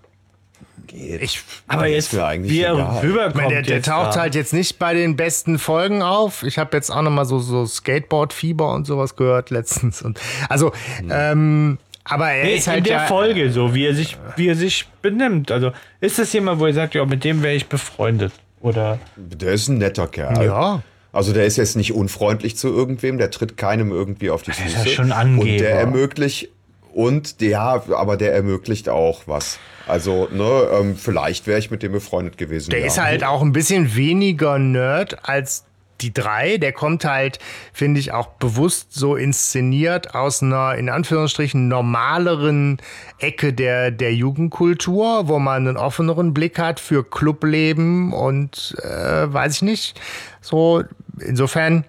Ich, 0.91 1.41
Aber 1.67 1.88
ist 1.89 1.95
jetzt, 2.12 2.13
mir 2.13 2.26
eigentlich 2.26 2.52
wie 2.54 2.62
er 2.62 2.73
egal. 2.73 3.00
rüberkommt, 3.02 3.52
der, 3.52 3.62
der 3.62 3.76
jetzt 3.78 3.88
taucht 3.88 4.15
da. 4.15 4.21
halt 4.21 4.36
jetzt 4.36 4.54
nicht 4.54 4.80
bei 4.80 4.93
den 4.93 5.15
besten 5.17 5.60
Folgen 5.60 6.02
auf. 6.02 6.43
Ich 6.43 6.58
habe 6.58 6.76
jetzt 6.78 6.89
auch 6.89 7.02
noch 7.02 7.12
mal 7.12 7.26
so, 7.26 7.39
so 7.39 7.65
Skateboard-Fieber 7.65 8.73
und 8.73 8.86
sowas 8.88 9.15
gehört 9.15 9.50
letztens. 9.50 10.02
Und, 10.02 10.19
also, 10.50 10.71
ähm, 11.10 11.78
aber 12.06 12.30
er 12.32 12.45
Nee, 12.45 12.56
ist 12.56 12.67
halt 12.67 12.78
in 12.80 12.84
der 12.86 12.93
ja, 12.93 13.06
Folge 13.06 13.52
so, 13.52 13.76
wie 13.76 13.86
er 13.86 13.93
sich, 13.95 14.17
wie 14.38 14.47
er 14.47 14.56
sich 14.56 14.88
benimmt. 15.02 15.52
Also 15.52 15.71
ist 16.00 16.19
das 16.19 16.32
jemand, 16.32 16.60
wo 16.62 16.65
er 16.65 16.73
sagt, 16.73 16.95
ja, 16.95 17.06
mit 17.06 17.23
dem 17.26 17.43
wäre 17.43 17.54
ich 17.56 17.67
befreundet? 17.67 18.32
Oder 18.62 18.97
Der 19.17 19.52
ist 19.54 19.67
ein 19.67 19.78
netter 19.80 20.08
Kerl. 20.08 20.45
Ja. 20.45 20.82
Also 21.12 21.34
der 21.34 21.46
ist 21.46 21.58
jetzt 21.58 21.76
nicht 21.76 21.93
unfreundlich 21.93 22.58
zu 22.58 22.67
irgendwem, 22.67 23.17
der 23.17 23.32
tritt 23.32 23.58
keinem 23.58 23.91
irgendwie 23.91 24.30
auf 24.30 24.43
die 24.43 24.52
Füße. 24.52 24.78
ist 24.78 24.86
ja 24.86 24.91
schon 24.91 25.12
Angeber. 25.12 25.52
Und 25.52 25.60
der 25.60 25.72
ermöglicht 25.72 26.50
und 26.98 27.41
ja, 27.41 27.84
aber 27.91 28.17
der 28.17 28.34
ermöglicht 28.34 28.89
auch 28.89 29.22
was. 29.28 29.60
Also, 29.86 30.28
ne, 30.32 30.67
ähm, 30.74 30.96
vielleicht 30.98 31.46
wäre 31.46 31.60
ich 31.60 31.70
mit 31.70 31.84
dem 31.84 31.91
befreundet 31.91 32.39
gewesen. 32.39 32.72
Der 32.72 32.80
ja. 32.80 32.88
ist 32.88 33.00
halt 33.00 33.24
auch 33.24 33.43
ein 33.43 33.54
bisschen 33.54 33.96
weniger 33.96 34.58
Nerd 34.58 35.30
als 35.30 35.66
die 36.02 36.14
drei. 36.14 36.58
Der 36.58 36.72
kommt 36.72 37.06
halt, 37.06 37.40
finde 37.74 38.00
ich, 38.00 38.12
auch 38.12 38.28
bewusst 38.28 38.94
so 38.94 39.16
inszeniert 39.16 40.16
aus 40.16 40.42
einer, 40.42 40.76
in 40.76 40.90
Anführungsstrichen, 40.90 41.68
normaleren 41.68 42.78
Ecke 43.20 43.54
der, 43.54 43.92
der 43.92 44.14
Jugendkultur, 44.14 45.28
wo 45.28 45.40
man 45.40 45.68
einen 45.68 45.78
offeneren 45.78 46.34
Blick 46.34 46.60
hat 46.60 46.80
für 46.80 47.04
Clubleben 47.04 48.14
und 48.14 48.76
äh, 48.84 49.32
weiß 49.32 49.56
ich 49.56 49.62
nicht. 49.62 50.02
So, 50.42 50.84
insofern, 51.20 51.86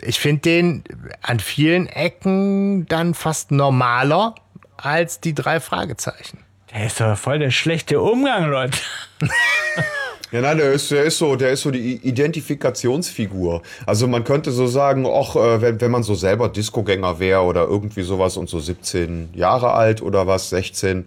ich 0.00 0.20
finde 0.20 0.42
den 0.42 0.84
an 1.22 1.40
vielen 1.40 1.86
Ecken 1.86 2.86
dann 2.86 3.14
fast 3.14 3.50
normaler 3.50 4.34
als 4.76 5.20
die 5.20 5.34
drei 5.34 5.60
Fragezeichen. 5.60 6.38
Der 6.72 6.86
ist 6.86 7.00
doch 7.00 7.16
voll 7.16 7.38
der 7.38 7.50
schlechte 7.50 8.00
Umgang, 8.00 8.48
Leute. 8.48 8.78
Ja, 10.32 10.40
nein, 10.40 10.56
der 10.56 10.72
ist, 10.72 10.90
der 10.90 11.04
ist 11.04 11.18
so, 11.18 11.36
der 11.36 11.50
ist 11.50 11.62
so 11.62 11.70
die 11.70 11.96
Identifikationsfigur. 11.96 13.62
Also 13.84 14.08
man 14.08 14.24
könnte 14.24 14.50
so 14.50 14.66
sagen, 14.66 15.06
ach, 15.06 15.36
äh, 15.36 15.60
wenn, 15.60 15.80
wenn 15.80 15.90
man 15.90 16.02
so 16.02 16.14
selber 16.14 16.48
Discogänger 16.48 17.18
wäre 17.18 17.42
oder 17.42 17.66
irgendwie 17.66 18.02
sowas 18.02 18.38
und 18.38 18.48
so 18.48 18.58
17 18.58 19.30
Jahre 19.34 19.72
alt 19.72 20.00
oder 20.00 20.26
was, 20.26 20.48
16, 20.48 21.06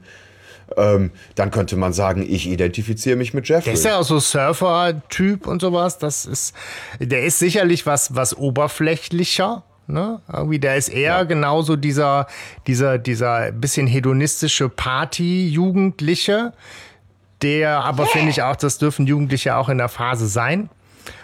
ähm, 0.77 1.11
dann 1.35 1.51
könnte 1.51 1.75
man 1.75 1.93
sagen, 1.93 2.25
ich 2.27 2.47
identifiziere 2.47 3.15
mich 3.15 3.33
mit 3.33 3.47
Jeffrey. 3.47 3.65
Der 3.65 3.73
ist 3.73 3.85
ja 3.85 3.99
auch 3.99 4.03
so 4.03 4.19
Surfer-Typ 4.19 5.47
und 5.47 5.61
sowas. 5.61 5.97
Das 5.97 6.25
ist, 6.25 6.55
der 6.99 7.23
ist 7.23 7.39
sicherlich 7.39 7.85
was, 7.85 8.15
was 8.15 8.37
oberflächlicher. 8.37 9.63
Ne? 9.87 10.19
Irgendwie, 10.31 10.59
der 10.59 10.77
ist 10.77 10.89
eher 10.89 11.25
genauso 11.25 11.75
dieser, 11.75 12.27
dieser, 12.65 12.97
dieser 12.97 13.51
bisschen 13.51 13.85
hedonistische 13.85 14.67
Party-Jugendliche, 14.67 16.53
der 17.41 17.83
aber 17.83 18.05
finde 18.05 18.29
ich 18.29 18.41
auch, 18.41 18.55
das 18.55 18.77
dürfen 18.77 19.07
Jugendliche 19.07 19.55
auch 19.55 19.69
in 19.69 19.77
der 19.77 19.89
Phase 19.89 20.27
sein. 20.27 20.69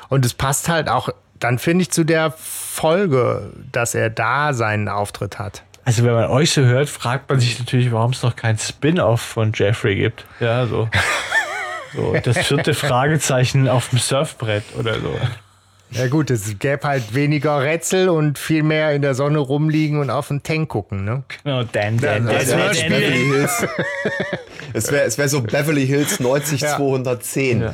Und 0.10 0.26
es 0.26 0.34
passt 0.34 0.69
halt 0.69 0.89
auch, 0.89 1.10
dann 1.39 1.58
finde 1.58 1.84
ich, 1.84 1.91
zu 1.91 2.04
der 2.04 2.32
Folge, 2.32 3.52
dass 3.71 3.95
er 3.95 4.10
da 4.10 4.54
seinen 4.54 4.89
Auftritt 4.89 5.39
hat. 5.39 5.63
Also 5.84 6.04
wenn 6.04 6.13
man 6.13 6.26
euch 6.30 6.52
so 6.52 6.62
hört, 6.62 6.89
fragt 6.89 7.30
man 7.30 7.39
sich 7.39 7.58
natürlich, 7.58 7.91
warum 7.91 8.12
es 8.12 8.21
noch 8.21 8.36
kein 8.36 8.58
Spin-off 8.58 9.21
von 9.21 9.52
Jeffrey 9.54 9.95
gibt. 9.95 10.26
Ja, 10.39 10.67
so. 10.67 10.89
so 11.95 12.15
das 12.24 12.38
vierte 12.38 12.74
Fragezeichen 12.74 13.67
auf 13.67 13.89
dem 13.89 14.00
Surfbrett 14.00 14.63
oder 14.78 15.00
so. 15.00 15.19
Ja 15.91 16.08
gut, 16.08 16.32
es 16.32 16.58
gäbe 16.60 16.88
halt 16.88 17.13
weniger 17.13 17.62
Rätsel 17.62 18.08
und 18.10 18.39
viel 18.39 18.63
mehr 18.63 18.93
in 18.93 19.01
der 19.01 19.13
Sonne 19.13 19.39
rumliegen 19.39 19.99
und 19.99 20.10
auf 20.10 20.30
den 20.30 20.41
Tank 20.41 20.69
gucken, 20.69 21.04
ne? 21.04 21.23
Oh, 21.43 21.63
Dan, 21.71 21.97
Dan, 21.97 22.25
Dan, 22.25 22.27
Es 22.30 22.49
Dan, 22.49 22.60
wäre 22.60 22.73
Dan, 22.75 22.89
Beverly 22.89 23.25
Hills. 23.25 23.67
es 24.73 24.91
wäre 24.91 25.04
es 25.04 25.17
wär 25.17 25.27
so 25.27 25.41
Beverly 25.41 25.86
Hills 25.86 26.19
90 26.21 26.62
Ja. 26.62 26.77
210. 26.77 27.62
Ja. 27.62 27.73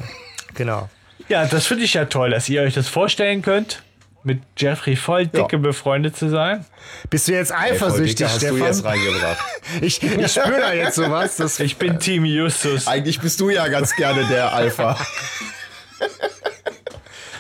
Genau. 0.56 0.90
Ja, 1.30 1.46
das 1.46 1.68
finde 1.68 1.84
ich 1.84 1.94
ja 1.94 2.06
toll, 2.06 2.32
dass 2.32 2.50
ihr 2.50 2.62
euch 2.64 2.74
das 2.74 2.88
vorstellen 2.88 3.42
könnt, 3.44 3.84
mit 4.24 4.42
Jeffrey 4.58 4.96
voll 4.96 5.28
dicke 5.28 5.58
Ja. 5.58 5.62
befreundet 5.62 6.18
zu 6.18 6.30
sein. 6.30 6.66
Bist 7.12 7.28
du 7.28 7.34
jetzt 7.34 7.54
eifersüchtig, 7.54 8.16
dicke 8.16 8.30
hast 8.32 8.42
du 8.42 8.58
jetzt 8.58 8.80
Stefan? 8.80 8.92
reingebracht. 8.92 9.38
Ich, 9.82 10.02
ich 10.02 10.32
spüre 10.32 10.60
da 10.62 10.74
jetzt 10.74 10.96
sowas. 10.96 11.36
Das, 11.36 11.60
Ich 11.60 11.76
bin 11.78 12.00
Team 12.00 12.24
Justus. 12.26 12.88
Eigentlich 12.88 13.20
bist 13.20 13.40
du 13.42 13.50
ja 13.50 13.68
ganz 13.68 13.96
gerne 13.96 14.24
der 14.26 14.54
Alpha. 14.54 14.98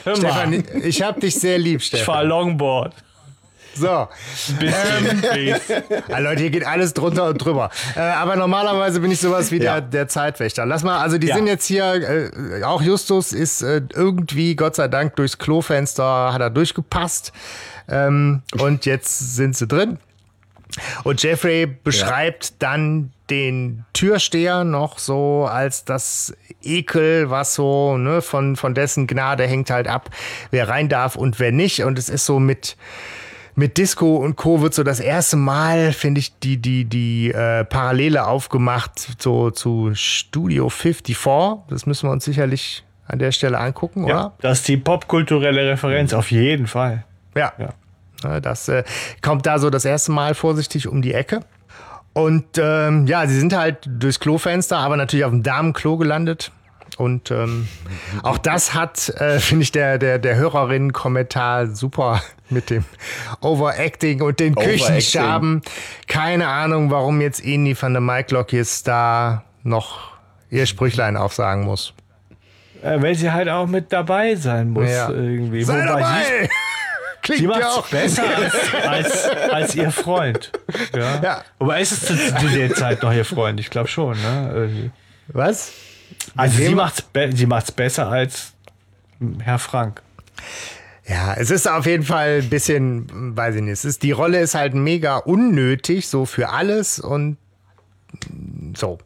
Hör 0.07 0.15
Stefan, 0.15 0.63
ich 0.83 1.01
hab 1.01 1.19
dich 1.19 1.35
sehr 1.35 1.57
lieb, 1.57 1.81
ich 1.81 1.89
fahre 1.89 1.99
Stefan. 2.03 2.27
Longboard. 2.27 2.93
So. 3.75 4.07
Bisschen, 4.59 5.21
please. 5.21 5.61
Ja, 6.09 6.17
Leute, 6.17 6.41
hier 6.41 6.49
geht 6.49 6.65
alles 6.65 6.95
drunter 6.95 7.25
und 7.29 7.37
drüber. 7.37 7.69
Äh, 7.95 7.99
aber 7.99 8.35
normalerweise 8.35 8.99
bin 8.99 9.11
ich 9.11 9.19
sowas 9.19 9.51
wie 9.51 9.57
Ja. 9.61 9.73
der, 9.73 9.81
der 9.81 10.07
Zeitwächter. 10.07 10.65
Lass 10.65 10.81
mal, 10.81 10.97
also 10.97 11.19
die 11.19 11.27
Ja. 11.27 11.35
sind 11.35 11.45
jetzt 11.45 11.65
hier, 11.67 11.93
äh, 11.93 12.63
auch 12.63 12.81
Justus 12.81 13.33
ist 13.33 13.61
äh, 13.61 13.81
irgendwie, 13.93 14.55
Gott 14.55 14.75
sei 14.75 14.87
Dank, 14.87 15.15
durchs 15.15 15.37
Klofenster 15.37 16.33
hat 16.33 16.41
er 16.41 16.49
durchgepasst. 16.49 17.31
Ähm, 17.87 18.41
und 18.59 18.85
jetzt 18.87 19.35
sind 19.35 19.55
sie 19.55 19.67
drin. 19.67 19.99
Und 21.03 21.21
Jeffrey 21.21 21.67
beschreibt 21.67 22.53
dann 22.63 23.11
den 23.29 23.85
Türsteher 23.93 24.63
noch 24.63 24.99
so 24.99 25.45
als 25.45 25.85
das 25.85 26.35
Ekel, 26.61 27.29
was 27.29 27.53
so 27.53 27.97
ne, 27.97 28.21
von, 28.21 28.55
von 28.55 28.73
dessen 28.73 29.07
Gnade 29.07 29.45
hängt 29.47 29.69
halt 29.69 29.87
ab, 29.87 30.09
wer 30.51 30.69
rein 30.69 30.89
darf 30.89 31.15
und 31.15 31.39
wer 31.39 31.51
nicht. 31.51 31.83
Und 31.83 31.97
es 31.99 32.09
ist 32.09 32.25
so 32.25 32.39
mit, 32.39 32.77
mit 33.55 33.77
Disco 33.77 34.17
und 34.17 34.35
Co. 34.35 34.61
wird 34.61 34.73
so 34.73 34.83
das 34.83 34.99
erste 34.99 35.35
Mal, 35.37 35.93
finde 35.93 36.19
ich, 36.19 36.37
die, 36.39 36.57
die, 36.57 36.85
die 36.85 37.31
äh, 37.31 37.65
Parallele 37.65 38.27
aufgemacht 38.27 38.91
so 39.19 39.51
zu 39.51 39.91
Studio 39.93 40.69
54. 40.69 41.17
Das 41.69 41.85
müssen 41.85 42.07
wir 42.07 42.11
uns 42.11 42.25
sicherlich 42.25 42.83
an 43.07 43.19
der 43.19 43.31
Stelle 43.31 43.57
angucken, 43.57 44.05
Ja, 44.07 44.25
oder? 44.25 44.33
das 44.41 44.59
ist 44.59 44.67
die 44.67 44.77
popkulturelle 44.77 45.69
Referenz, 45.69 46.13
auf 46.13 46.31
jeden 46.31 46.67
Fall. 46.67 47.05
Ja. 47.35 47.53
Ja. 47.57 48.39
Das 48.39 48.67
äh, 48.67 48.83
kommt 49.21 49.45
da 49.45 49.59
so 49.59 49.69
das 49.69 49.85
erste 49.85 50.11
Mal 50.11 50.33
vorsichtig 50.33 50.87
um 50.87 51.01
die 51.01 51.13
Ecke. 51.13 51.41
Und 52.17 52.57
ähm, 52.57 53.05
ja, 53.05 53.27
sie 53.27 53.39
sind 53.39 53.53
halt 53.55 53.77
durchs 53.85 54.19
Klofenster, 54.19 54.79
aber 54.79 54.97
natürlich 54.97 55.23
auf 55.23 55.29
dem 55.29 55.43
Damenklo 55.43 55.97
gelandet. 55.97 56.51
Und 56.97 57.29
ähm, 57.29 57.67
auch 58.23 58.39
das 58.39 58.73
hat, 58.73 59.09
äh, 59.09 59.39
finde 59.39 59.61
ich, 59.61 59.71
der, 59.71 59.99
der, 59.99 60.17
der 60.17 60.35
Hörerinnen-Kommentar 60.35 61.67
super 61.67 62.23
mit 62.49 62.71
dem 62.71 62.85
Overacting 63.41 64.23
und 64.23 64.39
den 64.39 64.53
Overacting. 64.55 64.79
Küchenschaben. 64.79 65.61
Keine 66.07 66.47
Ahnung, 66.47 66.89
warum 66.89 67.21
jetzt 67.21 67.45
Eni 67.45 67.79
van 67.79 67.93
der 67.93 68.01
Maiklock 68.01 68.51
jetzt 68.51 68.87
da 68.87 69.43
noch 69.61 70.13
ihr 70.49 70.65
Sprüchlein 70.65 71.17
aufsagen 71.17 71.65
muss. 71.65 71.93
Äh, 72.81 72.99
weil 72.99 73.13
sie 73.13 73.31
halt 73.31 73.47
auch 73.47 73.67
mit 73.67 73.93
dabei 73.93 74.33
sein 74.33 74.71
muss 74.71 74.89
Ja. 74.89 75.09
irgendwie. 75.11 75.63
Sei 75.63 75.75
Wobei 75.75 75.85
dabei! 75.85 76.49
Sie, 77.27 77.33
Klingt 77.33 77.53
sie 77.53 77.59
ja 77.59 77.65
macht 77.65 77.77
auch 77.77 77.85
es 77.85 77.91
besser 77.91 78.23
als, 78.37 78.73
als, 78.73 79.29
als 79.51 79.75
ihr 79.75 79.91
Freund. 79.91 80.51
Ja. 80.95 81.21
Ja. 81.21 81.43
Wobei 81.59 81.81
ist 81.81 81.91
es 81.91 82.05
zu, 82.05 82.15
zu 82.15 82.47
der 82.47 82.73
Zeit 82.73 83.03
noch 83.03 83.11
ihr 83.11 83.25
Freund? 83.25 83.59
Ich 83.59 83.69
glaube 83.69 83.89
schon. 83.89 84.13
Ne? 84.21 84.51
Irgendwie. 84.53 84.91
Was? 85.27 85.73
Also 86.37 86.57
sie 86.57 86.73
macht 86.73 87.03
es 87.13 87.37
sie 87.37 87.45
macht's 87.45 87.71
besser 87.71 88.07
als 88.07 88.53
Herr 89.39 89.59
Frank. 89.59 90.01
Ja, 91.05 91.33
es 91.33 91.51
ist 91.51 91.67
auf 91.67 91.85
jeden 91.85 92.03
Fall 92.03 92.39
ein 92.43 92.49
bisschen, 92.49 93.35
weiß 93.35 93.55
ich 93.55 93.61
nicht, 93.61 93.73
es 93.73 93.85
ist, 93.85 94.03
die 94.03 94.11
Rolle 94.11 94.39
ist 94.39 94.55
halt 94.55 94.73
mega 94.73 95.17
unnötig, 95.17 96.07
so 96.07 96.25
für 96.25 96.49
alles 96.49 96.99
und 96.99 97.37
so. 98.75 98.99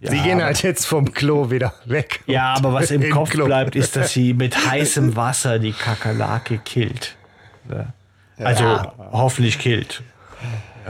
Sie 0.00 0.20
gehen 0.20 0.42
halt 0.42 0.62
jetzt 0.62 0.84
vom 0.84 1.12
Klo 1.12 1.50
wieder 1.50 1.72
weg. 1.86 2.20
Ja, 2.26 2.54
aber 2.54 2.72
was 2.72 2.90
im 2.92 3.02
in 3.02 3.10
Kopf 3.10 3.30
Klo. 3.30 3.46
bleibt, 3.46 3.74
ist, 3.74 3.96
dass 3.96 4.12
sie 4.12 4.34
mit 4.34 4.54
heißem 4.66 5.16
Wasser 5.16 5.58
die 5.58 5.72
Kakerlake 5.72 6.58
killt. 6.58 7.16
Ja. 7.70 7.86
Also 8.46 8.64
hoffentlich 9.12 9.58
killt. 9.58 10.02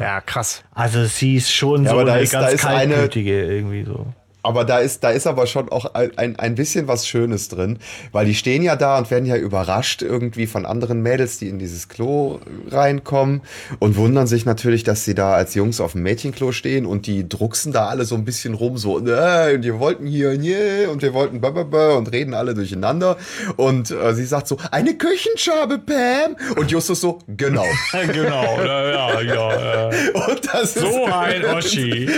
Ja, 0.00 0.20
krass. 0.20 0.64
Also 0.74 1.04
sie 1.04 1.36
ist 1.36 1.52
schon 1.52 1.84
Ja, 1.84 1.90
so 1.90 1.96
aber 1.96 2.04
da 2.06 2.12
eine 2.14 2.22
ist- 2.22 2.34
da 2.34 2.40
ganz 2.50 2.64
eine- 2.64 2.94
kaltblütige 2.94 3.44
irgendwie 3.44 3.84
so. 3.84 4.06
Aber 4.44 4.64
da 4.64 4.78
ist, 4.78 5.02
da 5.02 5.10
ist 5.10 5.26
aber 5.26 5.46
schon 5.46 5.70
auch 5.70 5.94
ein, 5.94 6.36
ein- 6.38 6.54
bisschen 6.54 6.86
was 6.86 7.08
Schönes 7.08 7.48
drin, 7.48 7.78
weil 8.12 8.26
die 8.26 8.34
stehen 8.34 8.62
ja 8.62 8.76
da 8.76 8.98
und 8.98 9.10
werden 9.10 9.26
ja 9.26 9.36
überrascht 9.36 10.02
irgendwie 10.02 10.46
von 10.46 10.66
anderen 10.66 11.02
Mädels, 11.02 11.38
die 11.38 11.48
in 11.48 11.58
dieses 11.58 11.88
Klo 11.88 12.38
reinkommen 12.70 13.40
und 13.80 13.96
wundern 13.96 14.26
sich 14.28 14.44
natürlich, 14.44 14.84
dass 14.84 15.04
sie 15.04 15.14
da 15.16 15.34
als 15.34 15.54
Jungs 15.54 15.80
auf 15.80 15.92
dem 15.92 16.02
Mädchenklo 16.02 16.52
stehen 16.52 16.86
und 16.86 17.06
die 17.08 17.28
drucksen 17.28 17.72
da 17.72 17.88
alle 17.88 18.04
so 18.04 18.14
ein 18.14 18.24
bisschen 18.24 18.54
rum, 18.54 18.76
so, 18.78 18.98
äh, 18.98 19.54
und 19.54 19.64
wir 19.64 19.80
wollten 19.80 20.06
hier, 20.06 20.32
yeah, 20.32 20.90
und 20.90 21.02
wir 21.02 21.12
wollten 21.12 21.40
und 21.44 22.12
reden 22.12 22.34
alle 22.34 22.54
durcheinander. 22.54 23.16
Und 23.56 23.90
äh, 23.90 24.14
sie 24.14 24.24
sagt 24.24 24.46
so, 24.48 24.58
eine 24.70 24.94
Küchenschabe, 24.96 25.78
Pam. 25.78 26.36
Und 26.56 26.70
Justus 26.70 27.00
so, 27.00 27.18
genau. 27.26 27.64
genau, 27.92 28.58
ja, 28.62 28.90
ja, 28.90 29.22
ja. 29.22 29.86
Und 30.28 30.40
das 30.52 30.74
So 30.74 30.86
ist, 31.06 31.12
ein 31.12 31.44
Oschi. 31.44 32.08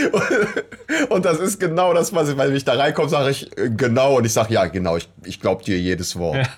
Und 1.08 1.24
das 1.24 1.38
ist 1.38 1.60
genau 1.60 1.94
das, 1.94 2.12
ich, 2.22 2.36
wenn 2.36 2.54
ich 2.54 2.64
da 2.64 2.74
reinkomme, 2.74 3.08
sage 3.08 3.30
ich 3.30 3.56
äh, 3.58 3.70
genau. 3.70 4.16
Und 4.16 4.24
ich 4.24 4.32
sage, 4.32 4.54
ja, 4.54 4.66
genau, 4.66 4.96
ich, 4.96 5.08
ich 5.24 5.40
glaube 5.40 5.64
dir 5.64 5.78
jedes 5.78 6.16
Wort. 6.18 6.48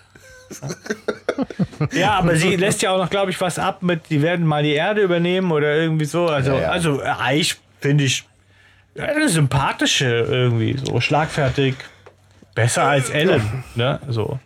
Ja, 1.92 2.12
aber 2.12 2.36
sie 2.36 2.56
lässt 2.56 2.82
ja 2.82 2.90
auch 2.90 2.98
noch, 2.98 3.10
glaube 3.10 3.30
ich, 3.30 3.40
was 3.40 3.58
ab 3.58 3.82
mit, 3.82 4.10
die 4.10 4.22
werden 4.22 4.46
mal 4.46 4.62
die 4.62 4.72
Erde 4.72 5.02
übernehmen 5.02 5.52
oder 5.52 5.76
irgendwie 5.76 6.06
so. 6.06 6.26
Also, 6.26 6.52
Ja, 6.52 6.60
ja. 6.62 6.70
also 6.70 7.00
äh, 7.00 7.04
eigentlich 7.04 7.56
finde 7.80 8.04
ich 8.04 8.24
ja, 8.94 9.04
eine 9.04 9.28
sympathische 9.28 10.06
irgendwie, 10.06 10.76
so 10.82 11.00
schlagfertig. 11.00 11.74
Besser 12.54 12.84
als 12.84 13.10
Ellen, 13.10 13.62
ne? 13.76 14.00
So. 14.08 14.40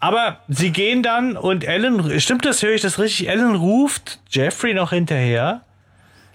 Aber 0.00 0.38
sie 0.48 0.70
gehen 0.70 1.02
dann 1.02 1.36
und 1.36 1.64
Ellen, 1.64 2.18
stimmt 2.18 2.46
das, 2.46 2.62
höre 2.62 2.72
ich 2.72 2.80
das 2.80 2.98
richtig? 2.98 3.28
Ellen 3.28 3.54
ruft 3.54 4.20
Jeffrey 4.30 4.72
noch 4.72 4.90
hinterher, 4.90 5.60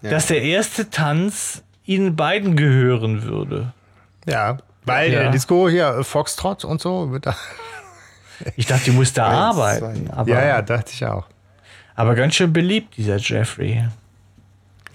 dass 0.04 0.28
der 0.28 0.44
erste 0.44 0.90
Tanz 0.92 1.64
ihnen 1.86 2.16
beiden 2.16 2.56
gehören 2.56 3.24
würde. 3.24 3.74
Ja, 4.28 4.58
weil 4.86 5.12
Ja. 5.12 5.20
der 5.24 5.32
Disco 5.32 5.68
hier, 5.70 5.88
äh, 6.00 6.04
Foxtrot 6.04 6.64
und 6.66 6.80
so, 6.82 7.12
wird 7.12 7.26
da. 7.26 7.36
Ich 8.56 8.68
dachte, 8.68 8.84
die 8.86 8.92
muss 8.92 9.14
da 9.14 9.28
Eins, 9.30 9.58
arbeiten. 9.58 10.12
Aber, 10.12 10.30
Ja, 10.30 10.46
ja, 10.46 10.62
dachte 10.62 10.92
ich 10.94 11.04
auch. 11.06 11.26
aber 11.96 12.14
ganz 12.14 12.36
schön 12.36 12.54
beliebt, 12.54 12.96
dieser 12.98 13.18
Jeffrey. 13.18 13.84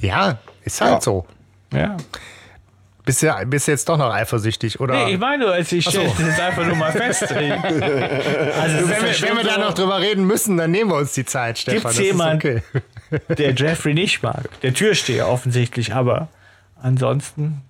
Ja, 0.01 0.39
ist 0.65 0.81
halt 0.81 0.93
Ja. 0.93 1.01
so. 1.01 1.27
Ja. 1.73 1.97
Bist 3.05 3.21
du, 3.23 3.35
bist 3.47 3.67
du 3.67 3.73
jetzt 3.73 3.89
doch 3.89 3.97
noch 3.99 4.13
eifersüchtig, 4.15 4.79
oder? 4.79 4.95
Nee, 4.95 5.15
ich 5.15 5.19
meine, 5.19 5.45
nur, 5.45 5.53
also 5.53 5.75
ich 5.75 5.85
stelle 5.85 6.09
so. 6.09 6.15
das 6.19 6.25
jetzt 6.29 6.41
einfach 6.41 6.65
nur 6.65 6.77
mal 6.77 6.93
fest. 6.93 7.23
also, 7.33 7.41
es 7.41 7.43
wenn 7.83 8.89
wir, 9.03 9.23
wenn 9.29 9.37
wir 9.39 9.43
da 9.45 9.55
so- 9.55 9.61
noch 9.61 9.75
drüber 9.75 9.99
reden 10.01 10.25
müssen, 10.25 10.57
dann 10.57 10.71
nehmen 10.71 10.91
wir 10.91 10.97
uns 10.99 11.13
die 11.13 11.25
Zeit, 11.25 11.59
Stefan. 11.59 11.81
Gibt's 11.81 11.97
das 11.97 11.99
ist 11.99 12.13
jemand- 12.13 12.45
okay. 12.45 12.63
der 13.37 13.55
Jeffrey 13.55 13.95
nicht 13.95 14.23
mag. 14.23 14.49
Der 14.61 14.73
Türsteher 14.73 15.29
offensichtlich, 15.29 15.93
aber 15.95 16.29
ansonsten. 16.81 17.63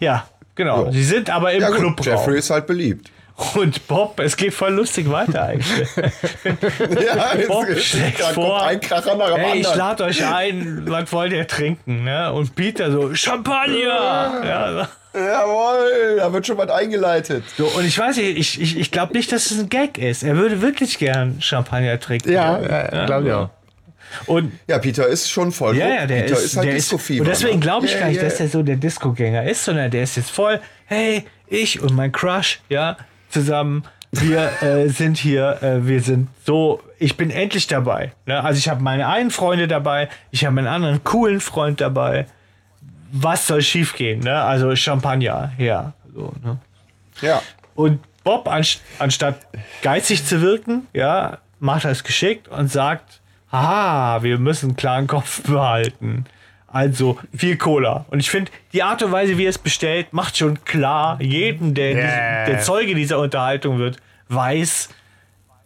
Ja, 0.00 0.26
genau. 0.54 0.86
Ja. 0.86 0.92
Sie 0.92 1.04
sind 1.04 1.30
aber 1.30 1.52
im 1.52 1.60
Ja 1.62 1.68
gut, 1.68 1.78
Clubraum. 1.78 2.06
Jeffrey 2.06 2.38
ist 2.38 2.50
halt 2.50 2.66
beliebt. 2.66 3.10
Und 3.56 3.88
Bob, 3.88 4.20
es 4.20 4.36
geht 4.36 4.54
voll 4.54 4.72
lustig 4.74 5.10
weiter 5.10 5.42
eigentlich. 5.46 5.88
Ja, 6.44 7.32
Bob 7.48 7.68
jetzt- 7.68 7.84
schlägt 7.86 8.20
vor, 8.20 8.62
ein 8.64 8.78
Kracher 8.80 9.16
nach 9.16 9.34
dem 9.34 9.36
hey, 9.38 9.60
ich 9.60 9.74
lade 9.74 10.04
euch 10.04 10.24
ein, 10.24 10.84
was 10.86 11.12
wollt 11.12 11.32
ihr 11.32 11.46
trinken? 11.46 12.04
Ne? 12.04 12.32
Und 12.32 12.54
Peter 12.54 12.92
so, 12.92 13.12
Champagner! 13.14 14.42
Ja, 14.44 14.88
Jawohl, 15.16 16.16
da 16.18 16.32
wird 16.32 16.46
schon 16.46 16.58
was 16.58 16.70
eingeleitet. 16.70 17.44
so, 17.56 17.66
und 17.66 17.84
ich 17.84 17.96
weiß 17.98 18.16
nicht, 18.16 18.36
ich, 18.36 18.60
ich, 18.60 18.78
ich 18.78 18.90
glaube 18.90 19.12
nicht, 19.14 19.30
dass 19.30 19.50
es 19.50 19.58
ein 19.60 19.68
Gag 19.68 19.96
ist. 19.98 20.22
Er 20.24 20.36
würde 20.36 20.60
wirklich 20.60 20.98
gern 20.98 21.40
Champagner 21.40 21.98
trinken. 22.00 22.32
Ja, 22.32 22.60
ja 22.60 23.06
glaube 23.06 23.28
ich 23.28 23.32
auch. 23.32 23.48
Und 24.26 24.52
Ja, 24.66 24.78
Peter 24.78 25.06
ist 25.06 25.30
schon 25.30 25.52
voll. 25.52 25.76
Ja, 25.76 25.88
ja, 25.88 26.06
der 26.06 26.22
Peter 26.22 26.34
ist, 26.34 26.44
ist, 26.44 26.56
halt 26.56 26.68
der 26.68 26.74
Disco-Fieber. 26.74 27.24
Und 27.24 27.28
deswegen 27.28 27.54
ne? 27.54 27.60
glaube 27.60 27.86
ich 27.86 27.92
Yeah, 27.92 28.00
gar 28.00 28.08
nicht, 28.08 28.16
yeah. 28.16 28.28
dass 28.28 28.40
er 28.40 28.48
so 28.48 28.62
der 28.62 28.76
Disco-Gänger 28.76 29.44
ist, 29.44 29.64
sondern 29.64 29.90
der 29.90 30.02
ist 30.02 30.16
jetzt 30.16 30.30
voll, 30.30 30.60
hey, 30.86 31.24
ich 31.46 31.80
und 31.80 31.94
mein 31.94 32.12
Crush, 32.12 32.60
ja, 32.68 32.96
zusammen, 33.28 33.84
wir 34.20 34.62
äh, 34.62 34.88
sind 34.88 35.18
hier, 35.18 35.62
äh, 35.62 35.86
wir 35.86 36.00
sind 36.00 36.28
so, 36.46 36.80
ich 36.98 37.16
bin 37.16 37.30
endlich 37.30 37.66
dabei. 37.66 38.12
Ne? 38.26 38.42
Also 38.42 38.58
ich 38.58 38.68
habe 38.68 38.82
meine 38.82 39.08
einen 39.08 39.30
Freunde 39.30 39.68
dabei, 39.68 40.08
ich 40.30 40.44
habe 40.44 40.58
einen 40.58 40.68
anderen 40.68 41.02
coolen 41.04 41.40
Freund 41.40 41.80
dabei. 41.80 42.26
Was 43.12 43.46
soll 43.46 43.62
schiefgehen? 43.62 44.20
Ne? 44.20 44.34
Also 44.34 44.74
Champagner 44.76 45.48
her. 45.56 45.94
So, 46.14 46.32
ne? 46.42 46.58
Ja. 47.20 47.42
Und 47.74 48.00
Bob, 48.22 48.48
anst 48.48 48.80
anstatt 48.98 49.36
geizig 49.82 50.24
zu 50.24 50.40
wirken, 50.40 50.86
ja, 50.92 51.38
macht 51.60 51.84
das 51.84 52.04
geschickt 52.04 52.48
und 52.48 52.70
sagt, 52.70 53.20
haha, 53.62 54.22
wir 54.22 54.38
müssen 54.38 54.70
einen 54.70 54.76
klaren 54.76 55.06
Kopf 55.06 55.42
behalten. 55.42 56.24
Also 56.66 57.18
viel 57.36 57.56
Cola. 57.56 58.04
Und 58.10 58.18
ich 58.18 58.28
finde, 58.30 58.50
die 58.72 58.82
Art 58.82 59.00
und 59.02 59.12
Weise, 59.12 59.38
wie 59.38 59.44
er 59.44 59.50
es 59.50 59.58
bestellt, 59.58 60.12
macht 60.12 60.36
schon 60.36 60.64
klar, 60.64 61.18
jeden, 61.22 61.74
der, 61.74 61.92
Yeah. 61.92 62.00
diesen- 62.46 62.54
der 62.56 62.60
Zeuge 62.64 62.94
dieser 62.96 63.18
Unterhaltung 63.20 63.78
wird, 63.78 63.98
weiß, 64.28 64.88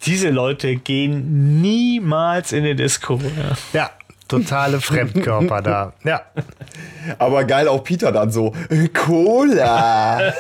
diese 0.05 0.29
Leute 0.29 0.77
gehen 0.77 1.61
niemals 1.63 2.53
in 2.53 2.65
den 2.65 2.77
Disco. 2.77 3.19
Ja. 3.73 3.81
Ja, 3.81 3.91
totale 4.29 4.81
Fremdkörper 4.83 5.63
da. 5.63 5.93
Ja. 6.05 6.21
Aber 7.19 7.45
geil 7.45 7.69
auch 7.69 7.83
Peter 7.83 8.13
dann 8.13 8.31
so, 8.31 8.55
äh, 8.69 8.89
Cola. 8.89 10.21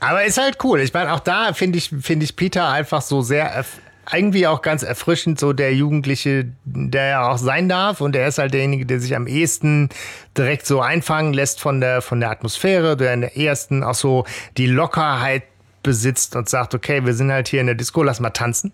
Aber 0.00 0.24
ist 0.24 0.38
halt 0.38 0.58
cool. 0.64 0.80
Ich 0.80 0.92
meine, 0.92 1.12
auch 1.12 1.20
da 1.20 1.52
finde 1.52 1.78
ich, 1.78 1.90
finde 2.02 2.24
ich 2.24 2.36
Peter 2.36 2.68
einfach 2.68 3.00
so 3.02 3.22
sehr, 3.22 3.56
erf- 3.62 3.78
irgendwie 4.12 4.46
auch 4.46 4.62
ganz 4.62 4.82
erfrischend, 4.82 5.38
so 5.38 5.52
der 5.52 5.74
Jugendliche, 5.74 6.46
der 6.64 7.06
ja 7.06 7.30
auch 7.30 7.38
sein 7.38 7.68
darf. 7.68 8.00
Und 8.00 8.16
er 8.16 8.28
ist 8.28 8.38
halt 8.38 8.54
derjenige, 8.54 8.86
der 8.86 9.00
sich 9.00 9.14
am 9.16 9.26
ehesten 9.26 9.88
direkt 10.36 10.66
so 10.66 10.80
einfangen 10.80 11.32
lässt 11.32 11.60
von 11.60 11.80
der, 11.80 12.02
von 12.02 12.20
der 12.20 12.30
Atmosphäre, 12.30 12.96
der 12.96 13.14
in 13.14 13.20
der 13.22 13.36
ersten 13.36 13.82
auch 13.82 13.94
so 13.94 14.24
die 14.56 14.66
Lockerheit 14.66 15.44
besitzt 15.82 16.34
und 16.34 16.48
sagt, 16.48 16.74
okay, 16.74 17.04
wir 17.04 17.14
sind 17.14 17.30
halt 17.30 17.48
hier 17.48 17.60
in 17.60 17.66
der 17.66 17.76
Disco, 17.76 18.02
lass 18.02 18.20
mal 18.20 18.30
tanzen. 18.30 18.72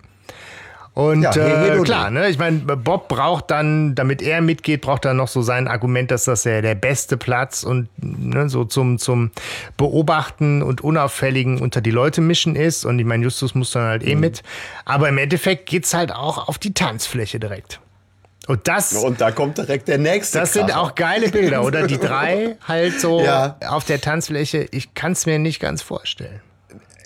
Und 1.00 1.22
Ja, 1.22 1.30
äh, 1.34 1.80
klar, 1.82 2.10
ne? 2.10 2.28
Ich 2.28 2.38
meine, 2.38 2.58
Bob 2.58 3.08
braucht 3.08 3.50
dann, 3.50 3.94
damit 3.94 4.20
er 4.20 4.40
mitgeht, 4.42 4.82
braucht 4.82 5.04
er 5.06 5.14
noch 5.14 5.28
so 5.28 5.40
sein 5.40 5.66
Argument, 5.66 6.10
dass 6.10 6.24
das 6.24 6.44
ja 6.44 6.60
der 6.60 6.74
beste 6.74 7.16
Platz 7.16 7.62
und 7.62 7.88
ne, 7.96 8.48
so 8.50 8.64
zum, 8.64 8.98
zum 8.98 9.30
Beobachten 9.78 10.62
und 10.62 10.82
Unauffälligen 10.82 11.60
unter 11.60 11.80
die 11.80 11.90
Leute 11.90 12.20
mischen 12.20 12.54
ist. 12.54 12.84
Und 12.84 12.98
ich 12.98 13.06
meine, 13.06 13.24
Justus 13.24 13.54
muss 13.54 13.70
dann 13.70 13.84
halt 13.84 14.06
eh 14.06 14.14
Mhm. 14.14 14.20
mit. 14.20 14.42
Aber 14.84 15.08
im 15.08 15.16
Endeffekt 15.18 15.66
geht's 15.66 15.94
halt 15.94 16.12
auch 16.12 16.48
auf 16.48 16.58
die 16.58 16.74
Tanzfläche 16.74 17.40
direkt. 17.40 17.80
Und 18.46 18.66
das, 18.68 18.92
Und 18.94 19.20
da 19.20 19.30
kommt 19.30 19.58
direkt 19.58 19.88
der 19.88 19.98
nächste. 19.98 20.38
das 20.40 20.52
sind 20.54 20.66
Kracher. 20.68 20.80
auch 20.80 20.94
geile 20.94 21.28
Bilder, 21.30 21.62
oder? 21.64 21.86
Die 21.86 21.98
drei 21.98 22.56
halt 22.68 23.00
so 23.00 23.22
Ja. 23.22 23.56
auf 23.68 23.84
der 23.84 24.00
Tanzfläche. 24.00 24.66
Ich 24.70 24.94
kann 24.94 25.12
es 25.12 25.24
mir 25.24 25.38
nicht 25.38 25.60
ganz 25.60 25.82
vorstellen. 25.82 26.40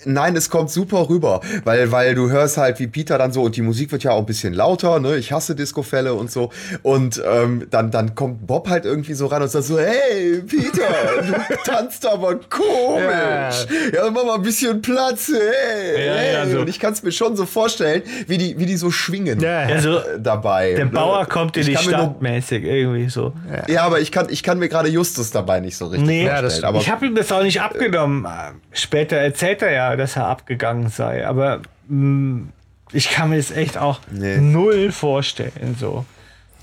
Nein, 0.05 0.35
es 0.35 0.49
kommt 0.49 0.69
super 0.69 1.09
rüber, 1.09 1.41
weil, 1.63 1.91
weil 1.91 2.15
du 2.15 2.29
hörst 2.29 2.57
halt, 2.57 2.79
wie 2.79 2.87
Peter 2.87 3.17
dann 3.17 3.31
so, 3.31 3.41
und 3.41 3.55
die 3.55 3.61
Musik 3.61 3.91
wird 3.91 4.03
ja 4.03 4.11
auch 4.11 4.19
ein 4.19 4.25
bisschen 4.25 4.53
lauter, 4.53 4.99
ne? 4.99 5.17
Ich 5.17 5.31
hasse 5.31 5.55
Disco-Fälle 5.55 6.13
und 6.13 6.31
so. 6.31 6.51
Und 6.83 7.21
ähm, 7.25 7.67
dann, 7.69 7.91
dann 7.91 8.15
kommt 8.15 8.45
Bob 8.47 8.69
halt 8.69 8.85
irgendwie 8.85 9.13
so 9.13 9.27
ran 9.27 9.41
und 9.41 9.49
sagt 9.49 9.65
so, 9.65 9.79
hey, 9.79 10.41
Peter, 10.47 10.87
du 11.21 11.63
tanzt 11.71 12.05
aber 12.05 12.35
komisch. 12.35 13.65
Ja, 13.93 14.09
mach 14.11 14.23
mal 14.25 14.35
ein 14.35 14.41
bisschen 14.41 14.81
Platz, 14.81 15.31
hey. 15.33 16.05
Ja, 16.07 16.13
hey. 16.13 16.33
ja, 16.33 16.47
so. 16.47 16.59
Und 16.59 16.69
ich 16.69 16.79
kann 16.79 16.93
es 16.93 17.03
mir 17.03 17.11
schon 17.11 17.35
so 17.35 17.45
vorstellen, 17.45 18.03
wie 18.27 18.37
die, 18.37 18.57
wie 18.59 18.65
die 18.65 18.77
so 18.77 18.91
schwingen 18.91 19.39
Ja. 19.39 19.59
Also, 19.59 19.97
äh, 19.97 20.19
dabei. 20.19 20.73
der 20.73 20.85
ne? 20.85 20.91
Bauer 20.91 21.25
kommt 21.25 21.57
in 21.57 21.61
Ich 21.63 21.69
die 21.69 21.77
Stadt 21.77 22.21
mäßig, 22.21 22.63
irgendwie 22.63 23.09
so. 23.09 23.33
Ja, 23.67 23.83
aber 23.83 23.99
ich 23.99 24.11
kann, 24.11 24.27
ich 24.29 24.43
kann 24.43 24.59
mir 24.59 24.69
gerade 24.69 24.89
Justus 24.89 25.31
dabei 25.31 25.59
nicht 25.59 25.77
so 25.77 25.87
richtig 25.87 26.07
Nee, 26.07 26.25
vorstellen. 26.25 26.35
Ja, 26.35 26.41
das 26.41 26.63
aber 26.63 26.79
ich 26.79 26.89
habe 26.89 27.05
ihm 27.05 27.15
das 27.15 27.31
auch 27.31 27.43
nicht 27.43 27.61
abgenommen. 27.61 28.25
Später 28.71 29.17
erzählt 29.17 29.61
er 29.61 29.71
ja, 29.71 29.94
dass 29.97 30.15
er 30.15 30.27
abgegangen 30.27 30.89
sei. 30.89 31.25
Aber 31.27 31.61
mh, 31.87 32.47
ich 32.91 33.09
kann 33.09 33.29
mir 33.29 33.37
das 33.37 33.51
echt 33.51 33.77
auch 33.77 33.99
Nee. 34.11 34.37
null 34.37 34.91
vorstellen. 34.91 35.75
So. 35.79 36.05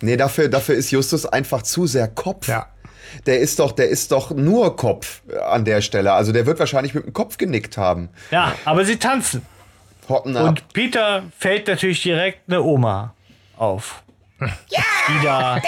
Nee, 0.00 0.16
dafür, 0.16 0.48
dafür 0.48 0.74
ist 0.74 0.90
Justus 0.90 1.26
einfach 1.26 1.62
zu 1.62 1.86
sehr 1.86 2.08
Kopf. 2.08 2.48
Ja. 2.48 2.66
Der 3.26 3.40
ist 3.40 3.58
doch, 3.58 3.72
der 3.72 3.88
ist 3.88 4.10
doch 4.10 4.30
nur 4.30 4.74
Kopf 4.76 5.20
äh, 5.28 5.36
an 5.38 5.64
der 5.64 5.80
Stelle. 5.82 6.12
Also 6.12 6.32
der 6.32 6.46
wird 6.46 6.58
wahrscheinlich 6.58 6.94
mit 6.94 7.04
dem 7.04 7.12
Kopf 7.12 7.36
genickt 7.36 7.76
haben. 7.76 8.08
Ja, 8.30 8.54
aber 8.64 8.84
sie 8.84 8.96
tanzen. 8.96 9.42
Hocken 10.08 10.36
ab. 10.36 10.48
Und 10.48 10.72
Peter 10.72 11.22
fällt 11.38 11.68
natürlich 11.68 12.02
direkt 12.02 12.40
eine 12.48 12.62
Oma 12.62 13.14
auf. 13.56 14.02
die 14.40 15.24
da, 15.24 15.60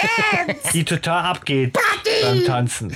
die 0.73 0.83
total 0.83 1.23
abgeht 1.23 1.77
beim 2.23 2.43
Tanzen. 2.43 2.95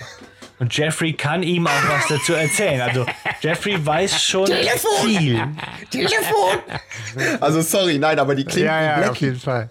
Und 0.59 0.75
Jeffrey 0.75 1.13
kann 1.13 1.41
ihm 1.41 1.67
auch 1.67 1.71
was 1.89 2.07
dazu 2.09 2.33
erzählen. 2.33 2.81
Also 2.81 3.05
Jeffrey 3.41 3.83
weiß 3.85 4.21
schon 4.21 4.47
viel. 5.05 5.41
Also 7.39 7.61
sorry, 7.61 7.97
nein, 7.97 8.19
aber 8.19 8.35
die 8.35 8.45
klingt 8.45 8.65
Ja, 8.67 8.81
ja, 8.81 8.95
auf 8.97 9.03
Blackie. 9.03 9.25
jeden 9.25 9.39
Fall. 9.39 9.67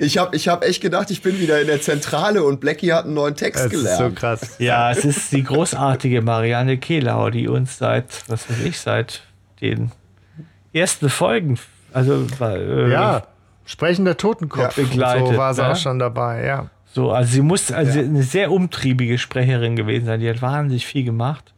Ich 0.00 0.18
habe 0.18 0.36
ich 0.36 0.48
hab 0.48 0.64
echt 0.64 0.82
gedacht, 0.82 1.10
ich 1.10 1.22
bin 1.22 1.38
wieder 1.40 1.60
in 1.60 1.66
der 1.66 1.80
Zentrale 1.80 2.44
und 2.44 2.60
Blackie 2.60 2.92
hat 2.92 3.06
einen 3.06 3.14
neuen 3.14 3.34
Text 3.36 3.64
Das 3.64 3.72
ist 3.72 3.78
gelernt. 3.78 3.98
so 3.98 4.10
krass. 4.20 4.56
Ja, 4.58 4.90
es 4.90 5.04
ist 5.04 5.32
die 5.32 5.42
großartige 5.42 6.20
Marianne 6.22 6.76
Kehlau, 6.76 7.30
die 7.30 7.48
uns 7.48 7.78
seit, 7.78 8.06
was 8.28 8.48
weiß 8.50 8.60
ich, 8.64 8.78
seit 8.80 9.22
den 9.62 9.90
ersten 10.74 11.08
Folgen, 11.08 11.58
also 11.92 12.26
äh, 12.40 12.90
Ja, 12.90 13.22
sprechender 13.64 14.16
Totenkopf. 14.16 14.76
Ja. 14.76 14.84
Begleitet, 14.84 15.28
So 15.28 15.36
war 15.36 15.54
sie 15.54 15.62
ne? 15.62 15.72
auch 15.72 15.76
schon 15.76 15.98
dabei, 15.98 16.44
ja. 16.44 16.66
So, 16.92 17.10
also 17.10 17.32
sie 17.32 17.40
muss 17.40 17.72
also 17.72 17.98
eine 18.00 18.22
sehr 18.22 18.50
umtriebige 18.50 19.18
Sprecherin 19.18 19.76
gewesen 19.76 20.06
sein. 20.06 20.20
Die 20.20 20.28
hat 20.28 20.42
wahnsinnig 20.42 20.86
viel 20.86 21.04
gemacht. 21.04 21.52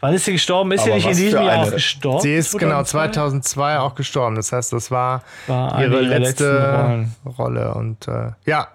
Wann 0.00 0.12
ist 0.12 0.24
sie 0.26 0.32
gestorben? 0.32 0.70
Ist 0.72 0.84
sie 0.84 0.90
Aber 0.90 0.96
nicht 0.96 1.06
in 1.08 1.16
diesem 1.16 1.42
Jahr 1.42 1.52
eine- 1.52 1.62
auch 1.62 1.70
gestorben? 1.72 2.20
Sie 2.20 2.34
ist 2.34 2.58
genau 2.58 2.82
2002? 2.82 3.12
2002 3.14 3.78
auch 3.78 3.94
gestorben. 3.94 4.36
Das 4.36 4.52
heißt, 4.52 4.72
das 4.72 4.90
war, 4.90 5.22
War 5.46 5.80
ihre 5.80 6.00
letzte. 6.02 7.06
Rolle. 7.38 7.72
Und 7.74 8.06
äh, 8.08 8.32
ja, 8.44 8.68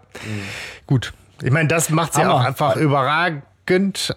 gut. 0.88 1.14
Ich 1.44 1.52
meine, 1.52 1.68
das 1.68 1.90
macht 1.90 2.14
sie 2.16 2.22
Hammer. 2.22 2.34
auch 2.34 2.44
einfach 2.46 2.76
überragend. 2.78 3.44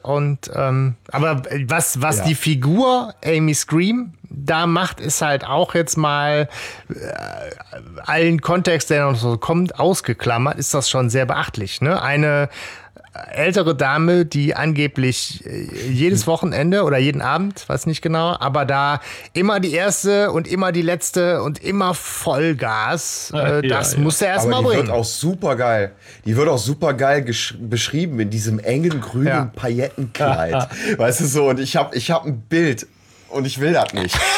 Und 0.03 0.51
ähm, 0.55 0.95
aber 1.11 1.43
was, 1.67 2.01
was 2.01 2.19
Ja. 2.19 2.25
die 2.25 2.35
Figur 2.35 3.15
Amy 3.25 3.55
Scream 3.55 4.15
da 4.31 4.67
macht, 4.67 4.99
ist 5.01 5.21
halt 5.21 5.45
auch 5.45 5.75
jetzt 5.75 5.97
mal 5.97 6.49
äh, 6.89 6.95
allen 8.05 8.41
Kontext, 8.41 8.89
der 8.91 9.05
noch 9.11 9.17
so 9.19 9.37
kommt, 9.37 9.79
ausgeklammert, 9.79 10.59
ist 10.59 10.73
das 10.73 10.89
schon 10.89 11.11
sehr 11.11 11.27
beachtlich. 11.27 11.81
Ne? 11.83 12.01
Eine 12.01 12.49
ältere 13.33 13.75
Dame, 13.75 14.25
die 14.25 14.55
angeblich 14.57 15.45
äh, 15.47 15.67
jedes 15.91 16.27
Wochenende 16.27 16.85
oder 16.85 16.97
jeden 16.99 17.21
Abend, 17.21 17.69
weiß 17.69 17.85
nicht 17.87 18.01
genau, 18.01 18.37
aber 18.41 18.65
da 18.65 19.01
immer 19.35 19.61
die 19.61 19.73
erste 19.75 20.31
und 20.33 20.49
immer 20.49 20.73
die 20.73 20.81
letzte 20.83 21.43
und 21.43 21.63
immer 21.63 21.93
Vollgas, 21.95 23.31
äh, 23.35 23.37
Ja, 23.37 23.61
das 23.63 23.95
ja. 23.95 23.99
musste 24.01 24.27
er 24.27 24.33
erst 24.35 24.47
Aber 24.47 24.57
mal 24.57 24.61
die 24.63 24.77
bringen. 24.77 24.89
wird 24.89 24.97
auch 24.97 25.05
super 25.05 25.57
geil. 25.57 25.93
Die 26.25 26.37
wird 26.37 26.49
auch 26.49 26.59
super 26.59 26.95
geil 26.95 27.25
beschrieben 27.61 28.19
in 28.21 28.31
diesem 28.31 28.59
engen 28.59 29.01
grünen 29.01 29.27
Ja. 29.27 29.51
Paillettenkleid. 29.57 30.69
weißt 30.97 31.21
du 31.21 31.25
so, 31.27 31.49
und 31.51 31.61
ich 31.61 31.77
habe 31.77 31.95
ich 31.95 32.11
hab 32.11 32.25
ein 32.25 32.41
Bild 32.41 32.87
und 33.29 33.47
ich 33.47 33.61
will 33.61 33.73
das 33.75 33.93
nicht. 33.93 34.19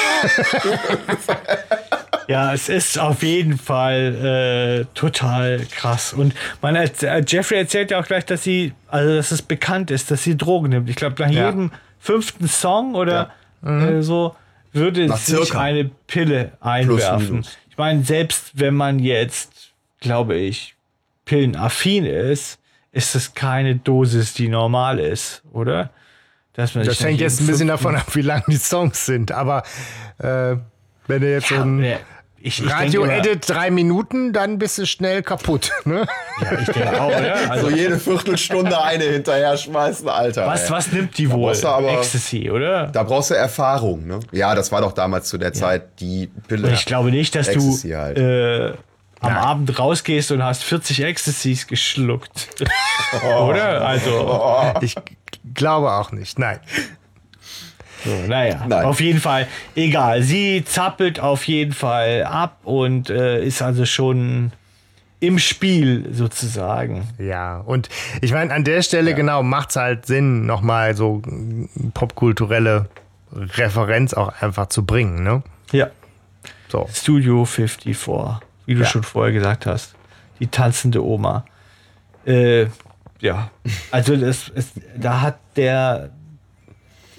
Ja, 2.28 2.52
es 2.54 2.68
ist 2.68 2.98
auf 2.98 3.22
jeden 3.22 3.58
Fall 3.58 4.84
äh, 4.84 4.98
total 4.98 5.64
krass. 5.70 6.12
Und 6.12 6.34
man 6.62 6.76
äh, 6.76 6.90
Jeffrey 7.26 7.58
erzählt 7.58 7.90
ja 7.90 8.00
auch 8.00 8.06
gleich, 8.06 8.24
dass 8.24 8.42
sie, 8.44 8.72
also 8.88 9.14
dass 9.16 9.30
es 9.30 9.42
bekannt 9.42 9.90
ist, 9.90 10.10
dass 10.10 10.22
sie 10.22 10.36
Drogen 10.36 10.70
nimmt. 10.70 10.88
Ich 10.88 10.96
glaube, 10.96 11.22
nach 11.22 11.30
Ja. 11.30 11.46
jedem 11.46 11.70
fünften 11.98 12.48
Song 12.48 12.94
oder 12.94 13.30
äh, 13.64 14.00
so 14.02 14.34
würde 14.72 15.06
Nach 15.06 15.16
sie 15.16 15.32
sich 15.36 15.44
circa. 15.46 15.60
eine 15.60 15.84
Pille 16.06 16.52
einwerfen. 16.60 17.44
Ich 17.70 17.78
meine, 17.78 18.02
selbst 18.04 18.52
wenn 18.54 18.74
man 18.74 18.98
jetzt, 18.98 19.72
glaube 20.00 20.34
ich, 20.36 20.74
pillenaffin 21.24 22.04
ist, 22.04 22.58
ist 22.92 23.14
es 23.14 23.34
keine 23.34 23.76
Dosis, 23.76 24.34
die 24.34 24.48
normal 24.48 24.98
ist, 25.00 25.42
oder? 25.52 25.90
Das 26.54 26.74
hängt 26.74 27.20
jetzt 27.20 27.40
ein 27.40 27.46
bisschen 27.48 27.66
davon 27.68 27.96
ab, 27.96 28.14
wie 28.14 28.20
lang 28.22 28.44
die 28.46 28.56
Songs 28.56 29.04
sind. 29.06 29.32
Aber 29.32 29.64
äh, 30.18 30.54
wenn 31.08 31.20
du 31.20 31.30
jetzt 31.30 31.48
so 31.48 31.56
ein 31.56 31.84
Ja, 32.44 32.48
ich, 32.48 32.62
ich 32.62 32.70
Radio-Edit 32.70 33.48
drei 33.48 33.70
Minuten, 33.70 34.32
dann 34.34 34.58
bist 34.58 34.76
du 34.76 34.84
schnell 34.86 35.22
kaputt. 35.22 35.72
Ne? 35.86 36.06
Denke, 36.40 36.62
ich 36.62 36.68
denke 36.68 37.00
auch, 37.00 37.06
oder? 37.18 37.50
Also, 37.50 37.70
So 37.70 37.74
jede 37.76 37.98
Viertelstunde 37.98 38.82
eine 38.82 39.04
hinterher 39.04 39.56
schmeißen, 39.56 40.06
Alter. 40.08 40.46
was, 40.46 40.64
ey. 40.64 40.70
was 40.70 40.92
nimmt 40.92 41.16
die 41.16 41.30
wohl? 41.30 41.54
aber- 41.64 41.90
Ecstasy, 41.92 42.50
oder? 42.50 42.88
Da 42.88 43.02
brauchst 43.02 43.30
du 43.30 43.34
Erfahrung, 43.34 44.06
ne? 44.06 44.20
Ja, 44.32 44.54
das 44.54 44.70
war 44.72 44.82
doch 44.82 44.92
damals 44.92 45.28
zu 45.28 45.38
der 45.38 45.52
Zeit 45.54 46.00
die 46.00 46.30
Pille. 46.46 46.68
Und 46.68 46.74
ich 46.74 46.84
glaube 46.84 47.10
nicht, 47.10 47.34
dass 47.34 47.48
Ecstasy 47.48 47.88
du 47.88 47.96
halt. 47.98 48.18
äh, 48.18 48.72
am 49.20 49.36
Abend 49.38 49.78
rausgehst 49.78 50.30
und 50.32 50.44
hast 50.44 50.64
40 50.64 51.02
Ecstasies 51.02 51.66
geschluckt. 51.66 52.48
oder? 53.40 53.86
Also, 53.86 54.74
Ich 54.82 54.96
g- 54.96 55.16
glaube 55.54 55.90
auch 55.92 56.12
nicht. 56.12 56.38
Nein. 56.38 56.60
So, 58.04 58.10
naja, 58.28 58.64
Nein. 58.68 58.84
auf 58.84 59.00
jeden 59.00 59.20
Fall, 59.20 59.46
egal. 59.74 60.22
Sie 60.22 60.64
zappelt 60.64 61.20
auf 61.20 61.44
jeden 61.46 61.72
Fall 61.72 62.24
ab 62.24 62.58
und 62.64 63.10
äh, 63.10 63.42
ist 63.44 63.62
also 63.62 63.84
schon 63.86 64.52
im 65.20 65.38
Spiel 65.38 66.12
sozusagen. 66.12 67.08
Ja, 67.18 67.58
und 67.58 67.88
ich 68.20 68.32
meine, 68.32 68.52
an 68.52 68.64
der 68.64 68.82
Stelle 68.82 69.14
genau 69.14 69.42
macht 69.42 69.70
es 69.70 69.76
halt 69.76 70.06
Sinn, 70.06 70.44
nochmal 70.46 70.94
so 70.94 71.22
popkulturelle 71.94 72.88
Referenz 73.32 74.14
auch 74.14 74.32
einfach 74.40 74.66
zu 74.66 74.84
bringen. 74.84 75.22
Ne? 75.24 75.42
Ja. 75.72 75.88
So. 76.68 76.88
Studio 76.92 77.44
54, 77.44 78.34
wie 78.66 78.74
du 78.74 78.80
Ja. 78.82 78.86
schon 78.86 79.02
vorher 79.02 79.32
gesagt 79.32 79.66
hast. 79.66 79.94
Die 80.40 80.46
tanzende 80.46 81.04
Oma. 81.04 81.44
Äh, 82.26 82.66
ja, 83.20 83.50
also 83.90 84.16
das, 84.16 84.50
es, 84.54 84.72
da 84.96 85.20
hat 85.20 85.38
der. 85.56 86.10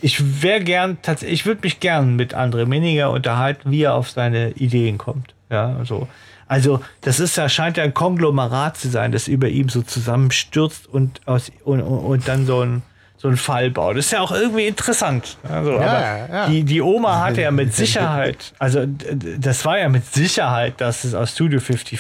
Ich 0.02 0.42
wäre 0.42 0.62
gern, 0.62 0.98
tatsächlich, 1.02 1.42
ich 1.42 1.46
würde 1.46 1.62
mich 1.64 1.80
gern 1.80 2.16
mit 2.16 2.36
André 2.36 2.66
Minninger 2.66 3.12
unterhalten, 3.12 3.72
wie 3.72 3.84
er 3.84 3.96
auf 3.96 4.10
seine 4.10 4.52
Ideen 4.52 4.98
kommt. 4.98 5.34
Ja, 5.50 5.76
also, 5.78 6.08
also 6.48 6.82
das 7.02 7.20
ist 7.20 7.38
ja, 7.38 7.50
scheint 7.50 7.78
ja 7.78 7.84
ein 7.84 7.94
Konglomerat 7.94 8.78
zu 8.78 8.90
sein, 8.90 9.12
das 9.12 9.28
über 9.28 9.48
ihm 9.48 9.70
so 9.70 9.82
zusammenstürzt 9.82 10.88
und, 10.88 11.22
aus, 11.26 11.52
und, 11.64 11.82
und, 11.82 12.28
dann 12.28 12.46
so 12.46 12.62
ein, 12.62 12.84
so 13.18 13.28
ein 13.28 13.38
Fall 13.38 13.72
baut. 13.72 13.98
Das 13.98 14.06
ist 14.06 14.12
ja 14.12 14.22
auch 14.22 14.32
irgendwie 14.32 14.68
interessant. 14.68 15.38
Also, 15.48 15.76
aber 15.76 16.28
ja. 16.30 16.50
Die, 16.50 16.64
die 16.64 16.82
Oma 16.82 17.24
hatte 17.24 17.42
ja 17.42 17.52
mit 17.52 17.74
Sicherheit, 17.74 18.54
also 18.60 18.86
das 18.86 19.66
war 19.66 19.80
ja 19.80 19.90
mit 19.90 20.06
Sicherheit, 20.06 20.82
dass 20.82 21.04
es 21.04 21.14
aus 21.14 21.32
Studio 21.32 21.60
54 21.60 22.00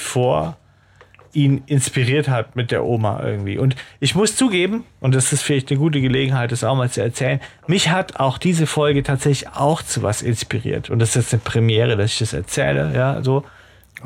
ihn 1.35 1.63
inspiriert 1.65 2.29
hat 2.29 2.55
mit 2.55 2.71
der 2.71 2.85
Oma 2.85 3.21
irgendwie. 3.23 3.57
Und 3.57 3.75
ich 3.99 4.15
muss 4.15 4.35
zugeben, 4.35 4.85
und 5.01 5.13
das 5.13 5.33
ist 5.33 5.41
vielleicht 5.43 5.69
eine 5.69 5.79
gute 5.79 6.01
Gelegenheit, 6.01 6.51
das 6.51 6.63
auch 6.63 6.75
mal 6.75 6.89
zu 6.89 7.01
erzählen, 7.01 7.41
mich 7.67 7.89
hat 7.89 8.19
auch 8.19 8.37
diese 8.37 8.67
Folge 8.67 9.03
tatsächlich 9.03 9.49
auch 9.49 9.81
zu 9.81 10.01
was 10.01 10.21
inspiriert. 10.21 10.89
Und 10.89 10.99
das 10.99 11.09
ist 11.09 11.15
jetzt 11.15 11.33
eine 11.33 11.41
Premiere, 11.43 11.97
dass 11.97 12.13
ich 12.13 12.19
das 12.19 12.33
erzähle, 12.33 12.93
ja, 12.95 13.21
so. 13.21 13.43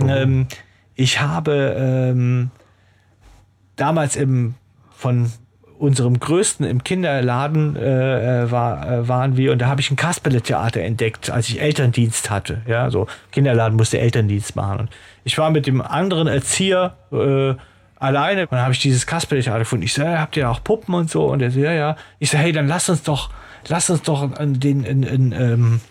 Ähm, 0.01 0.47
ich 0.95 1.21
habe 1.21 1.75
ähm, 1.77 2.51
damals 3.75 4.15
im 4.15 4.55
von 4.95 5.32
unserem 5.80 6.19
größten 6.19 6.65
im 6.65 6.84
Kinderladen 6.84 7.75
äh, 7.77 8.43
äh, 8.43 8.51
war, 8.51 8.91
äh, 8.91 9.07
waren 9.07 9.38
wir 9.38 9.53
und 9.53 9.59
da 9.59 9.67
habe 9.67 9.80
ich 9.80 9.89
ein 9.89 9.95
Kasperle-Theater 9.95 10.82
entdeckt, 10.82 11.30
als 11.30 11.47
ich 11.49 11.61
Elterndienst 11.61 12.30
hatte. 12.30 12.61
Ja, 12.67 12.91
so 12.91 13.07
Kinderladen 13.32 13.77
musste 13.77 13.97
Elterndienst 13.97 14.57
machen. 14.57 14.80
Und 14.82 14.89
ich 15.23 15.38
war 15.38 15.49
mit 15.51 15.67
dem 15.67 15.82
anderen 15.82 16.27
Erzieher 16.27 16.97
äh, 17.13 17.55
alleine 17.95 18.41
und 18.41 18.51
dann 18.51 18.61
habe 18.61 18.73
ich 18.73 18.80
dieses 18.80 19.07
Kasperle-Theater 19.07 19.59
gefunden. 19.59 19.86
Ich 19.86 19.95
ja, 19.95 20.19
habt 20.19 20.36
ihr 20.36 20.49
auch 20.49 20.61
Puppen 20.61 20.93
und 20.93 21.09
so? 21.09 21.25
Und 21.25 21.41
er 21.41 21.49
so, 21.49 21.61
ja, 21.61 21.71
ja. 21.71 21.95
Ich 22.19 22.30
so, 22.32 22.38
hey, 22.38 22.51
dann 22.51 22.67
lass 22.67 22.89
uns 22.89 23.03
doch, 23.03 23.30
lass 23.69 23.89
uns 23.89 24.01
doch 24.01 24.34
an 24.38 24.59
den, 24.59 24.84
in, 24.84 25.03
in, 25.03 25.32
ähm, 25.32 25.82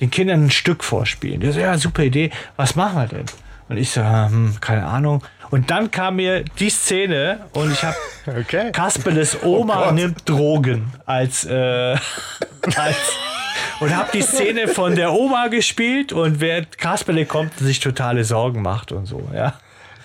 den 0.00 0.10
Kindern 0.10 0.46
ein 0.46 0.50
Stück 0.50 0.82
vorspielen. 0.82 1.40
Der 1.40 1.52
so, 1.52 1.60
ja, 1.60 1.78
super 1.78 2.02
Idee. 2.02 2.30
Was 2.56 2.74
machen 2.74 2.96
wir 2.96 3.06
denn? 3.06 3.26
Und 3.68 3.76
ich 3.76 3.90
so, 3.90 4.02
hm, 4.02 4.56
keine 4.60 4.84
Ahnung. 4.84 5.22
Und 5.52 5.70
dann 5.70 5.90
kam 5.90 6.16
mir 6.16 6.44
die 6.58 6.70
Szene 6.70 7.40
und 7.52 7.70
ich 7.72 7.84
habe 7.84 7.96
Okay. 8.40 8.72
Kasperles 8.72 9.42
Oma 9.42 9.92
nimmt 9.92 10.26
Drogen 10.28 10.92
als, 11.04 11.44
äh, 11.44 11.52
als 12.76 12.96
und 13.80 13.94
habe 13.94 14.08
die 14.14 14.22
Szene 14.22 14.68
von 14.68 14.94
der 14.94 15.12
Oma 15.12 15.48
gespielt 15.48 16.12
und 16.12 16.40
wer 16.40 16.64
Kasperle 16.64 17.26
kommt 17.26 17.52
und 17.60 17.66
sich 17.66 17.80
totale 17.80 18.24
Sorgen 18.24 18.62
macht 18.62 18.92
und 18.92 19.06
so, 19.06 19.28
ja. 19.34 19.54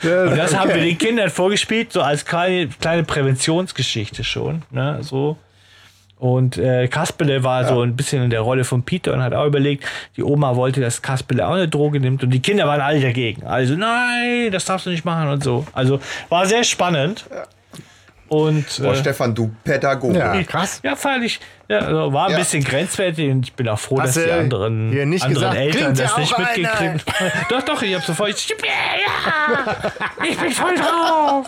Und 0.04 0.36
das 0.36 0.56
haben 0.56 0.70
wir 0.70 0.82
den 0.82 0.98
Kindern 0.98 1.30
vorgespielt, 1.30 1.94
so 1.94 2.02
als 2.02 2.26
kleine, 2.26 2.68
kleine 2.68 3.04
Präventionsgeschichte 3.04 4.24
schon, 4.24 4.64
ne, 4.70 4.98
so. 5.02 5.38
Und 6.20 6.58
äh, 6.58 6.88
Kasperle 6.88 7.44
war 7.44 7.66
so 7.66 7.82
ein 7.82 7.96
bisschen 7.96 8.24
in 8.24 8.32
der 8.32 8.42
Rolle 8.42 8.64
von 8.64 8.82
Peter 8.82 9.14
und 9.14 9.22
hat 9.22 9.34
auch 9.36 9.46
überlegt, 9.46 9.86
die 10.16 10.24
Oma 10.24 10.56
wollte, 10.56 10.82
dass 10.82 11.02
Kasperle 11.04 11.48
auch 11.48 11.54
eine 11.54 11.68
Droge 11.68 12.00
nimmt 12.00 12.24
und 12.24 12.32
die 12.32 12.40
Kinder 12.42 12.66
waren 12.68 12.82
alle 12.82 13.00
dagegen. 13.00 13.46
Also 13.46 13.76
nein, 13.76 14.50
das 14.52 14.66
darfst 14.66 14.88
du 14.88 14.90
nicht 14.90 15.06
machen 15.06 15.30
und 15.30 15.44
so. 15.44 15.66
Also 15.74 16.00
war 16.30 16.48
sehr 16.48 16.64
spannend. 16.64 17.26
Und 18.30 18.66
Boah, 18.82 18.94
äh, 18.94 18.96
Stefan, 18.98 19.34
du 19.36 19.52
Pädagoge. 19.64 20.18
Ja, 20.20 20.44
krass. 20.44 20.82
ja, 20.84 20.96
fand 20.98 21.24
ich, 21.24 21.40
ja, 21.70 21.78
also 21.80 22.12
war 22.12 22.26
ein 22.26 22.32
Ja. 22.32 22.40
bisschen 22.40 22.62
grenzwertig 22.64 23.30
und 23.32 23.46
ich 23.46 23.54
bin 23.54 23.70
auch 23.70 23.80
froh, 23.80 24.00
Hast 24.02 24.18
dass 24.18 24.26
die 24.26 24.32
anderen, 24.32 24.90
hier 24.92 25.06
nicht 25.06 25.24
anderen 25.24 25.52
gesagt, 25.52 25.58
Eltern 25.58 25.96
ja 25.96 26.04
das 26.04 26.18
nicht 26.18 26.38
mitgekriegt 26.38 27.06
Doch, 27.50 27.62
doch, 27.62 27.82
ich 27.84 27.96
hab 27.96 28.04
sofort, 28.04 28.30
ich, 28.32 28.50
ja, 28.50 30.26
ich 30.30 30.38
bin 30.38 30.52
voll 30.52 30.76
drauf. 30.76 31.46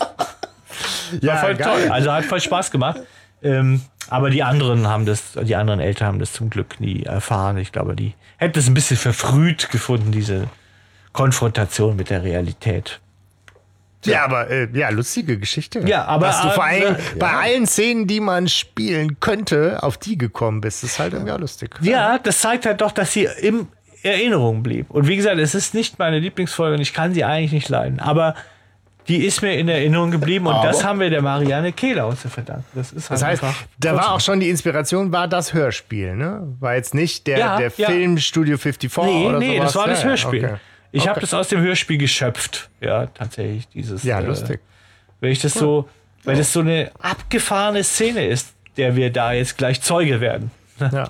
Ja, 1.22 1.38
voll 1.38 1.56
geil. 1.56 1.68
toll. 1.82 1.92
Also 1.92 2.12
hat 2.14 2.24
voll 2.26 2.40
Spaß 2.40 2.72
gemacht. 2.72 3.02
Ähm, 3.44 3.82
aber 4.10 4.30
die 4.30 4.44
anderen 4.44 4.88
haben 4.88 5.06
das, 5.06 5.34
die 5.44 5.56
anderen 5.56 5.80
Eltern 5.80 6.08
haben 6.08 6.20
das 6.20 6.34
zum 6.34 6.50
Glück 6.50 6.80
nie 6.80 7.04
erfahren. 7.04 7.58
Ich 7.58 7.72
glaube, 7.72 7.96
die 7.96 8.14
hätten 8.38 8.58
es 8.60 8.68
ein 8.68 8.74
bisschen 8.74 8.98
verfrüht 8.98 9.70
gefunden, 9.72 10.12
diese 10.12 10.48
Konfrontation 11.14 11.96
mit 11.96 12.10
der 12.10 12.24
Realität. 12.24 13.00
Ja, 14.06 14.24
aber 14.24 14.50
äh, 14.50 14.70
ja, 14.74 14.90
lustige 14.90 15.38
Geschichte. 15.38 15.80
Ja, 15.86 16.06
aber- 16.06 16.28
Dass 16.28 16.42
du 16.42 16.50
vor 16.52 16.64
allem 16.64 16.96
bei 17.18 17.32
allen 17.34 17.68
Szenen, 17.68 18.08
die 18.08 18.22
man 18.22 18.48
spielen 18.48 19.20
könnte, 19.20 19.84
auf 19.84 19.98
die 19.98 20.18
gekommen 20.18 20.62
bist. 20.62 20.84
Das 20.84 20.92
ist 20.92 21.00
halt 21.00 21.14
irgendwie 21.14 21.34
auch 21.34 21.40
lustig. 21.40 21.76
Ja, 21.82 22.18
das 22.18 22.40
zeigt 22.40 22.66
halt 22.66 22.80
doch, 22.80 22.92
dass 22.94 23.12
sie 23.12 23.28
im 23.42 23.68
Erinnerung 24.02 24.64
blieb. 24.64 24.90
Und 24.90 25.08
wie 25.10 25.18
gesagt, 25.18 25.38
es 25.40 25.54
ist 25.54 25.74
nicht 25.74 26.00
meine 26.00 26.20
Lieblingsfolge 26.20 26.76
und 26.76 26.82
ich 26.82 26.94
kann 26.94 27.14
sie 27.14 27.26
eigentlich 27.26 27.52
nicht 27.52 27.68
leiden. 27.70 28.00
Aber 28.00 28.36
die 29.10 29.26
ist 29.26 29.42
mir 29.42 29.58
in 29.58 29.68
Erinnerung 29.68 30.12
geblieben 30.12 30.48
und 30.48 30.64
das 30.64 30.84
haben 30.86 31.00
wir 31.02 31.10
der 31.10 31.22
Marianne 31.22 31.74
Kehlau 31.74 32.14
zu 32.14 32.30
verdanken. 32.30 32.64
Das 32.76 32.92
ist 32.94 33.10
halt 33.10 33.20
Das 33.20 33.28
heißt, 33.28 33.44
einfach. 33.44 33.64
da 33.80 33.96
war 33.96 34.14
auch 34.14 34.22
schon 34.22 34.40
die 34.40 34.50
Inspiration, 34.50 35.12
war 35.12 35.28
das 35.28 35.54
Hörspiel, 35.54 36.16
ne? 36.16 36.56
War 36.60 36.76
jetzt 36.76 36.94
nicht 36.94 37.28
der, 37.28 37.38
Ja, 37.40 37.58
der 37.58 37.72
ja. 37.76 37.88
Film 37.90 38.18
Studio 38.20 38.58
54 38.58 39.04
Nee, 39.04 39.28
oder 39.28 39.40
nee, 39.40 39.58
sowas. 39.58 39.66
das 39.74 39.76
war 39.76 39.88
das 39.88 39.98
Ja, 40.00 40.04
ja, 40.04 40.10
Hörspiel. 40.10 40.46
okay. 40.46 40.56
Ich 40.92 41.02
habe 41.08 41.12
Okay. 41.18 41.22
das 41.22 41.34
aus 41.34 41.48
dem 41.50 41.60
Hörspiel 41.60 41.98
geschöpft. 41.98 42.70
Ja, 42.82 43.08
tatsächlich. 43.08 43.68
Dieses, 43.70 44.04
Ja, 44.04 44.20
äh, 44.20 44.26
lustig. 44.26 44.60
Weil 45.22 45.32
ich 45.32 45.42
das 45.42 45.54
so, 45.54 45.90
weil 46.24 46.38
das 46.38 46.54
so 46.54 46.62
eine 46.62 46.92
abgefahrene 47.00 47.84
Szene 47.84 48.26
ist, 48.28 48.54
der 48.78 48.96
wir 48.96 49.12
da 49.12 49.34
jetzt 49.34 49.58
gleich 49.58 49.82
Zeuge 49.82 50.22
werden. 50.22 50.52
Ja. 50.80 51.10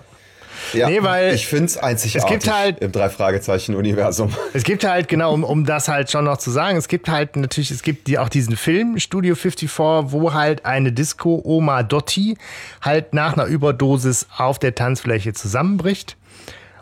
Ja, 0.74 0.90
Nee, 0.90 1.02
weil 1.04 1.34
ich 1.34 1.48
finde 1.48 1.66
es 1.66 1.78
einzigartig 1.78 2.24
es 2.24 2.26
gibt 2.46 2.54
halt- 2.54 2.80
im 2.80 2.92
Drei-Fragezeichen-Universum. 2.92 4.34
Es 4.54 4.64
gibt 4.64 4.84
halt, 4.84 5.08
genau, 5.08 5.34
um, 5.34 5.44
um 5.44 5.66
das 5.66 5.88
halt 5.88 6.12
schon 6.12 6.26
noch 6.26 6.38
zu 6.38 6.52
sagen, 6.52 6.78
es 6.78 6.88
gibt 6.88 7.10
halt 7.10 7.36
natürlich, 7.36 7.72
es 7.72 7.82
gibt 7.84 8.08
die, 8.08 8.18
auch 8.20 8.30
diesen 8.30 8.56
Film, 8.58 8.98
Studio 9.00 9.36
54, 9.36 10.12
wo 10.12 10.34
halt 10.34 10.66
eine 10.66 10.92
Disco-Oma 10.92 11.84
Dotti 11.84 12.38
halt 12.82 13.14
nach 13.14 13.34
einer 13.34 13.46
Überdosis 13.46 14.28
auf 14.38 14.60
der 14.60 14.76
Tanzfläche 14.76 15.34
zusammenbricht. 15.34 16.16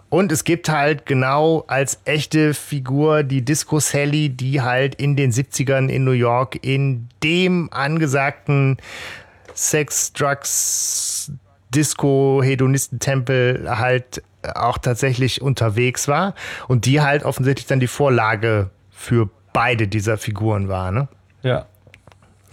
Und 0.09 0.31
es 0.31 0.45
gibt 0.45 0.69
halt 0.69 1.05
genau 1.05 1.65
als 1.67 1.99
echte 2.05 2.53
Figur 2.53 3.23
die 3.23 3.41
Disco 3.43 3.79
Sally, 3.81 4.29
die 4.29 4.61
halt 4.61 4.95
in 4.95 5.17
den 5.17 5.31
70ern 5.33 5.89
in 5.89 6.05
New 6.05 6.11
York 6.11 6.57
in 6.61 7.09
dem 7.23 7.67
angesagten 7.73 8.77
Sex, 9.53 10.13
Drugs, 10.13 11.31
Disco, 11.73 12.41
Hedonistentempel 12.43 13.65
halt 13.67 14.23
auch 14.55 14.77
tatsächlich 14.77 15.41
unterwegs 15.41 16.07
war 16.07 16.33
und 16.67 16.85
die 16.85 17.01
halt 17.01 17.23
offensichtlich 17.23 17.67
dann 17.67 17.79
die 17.79 17.87
Vorlage 17.87 18.69
für 18.91 19.29
beide 19.53 19.87
dieser 19.87 20.17
Figuren 20.17 20.69
war, 20.69 20.91
ne? 20.91 21.07
Ja. 21.43 21.65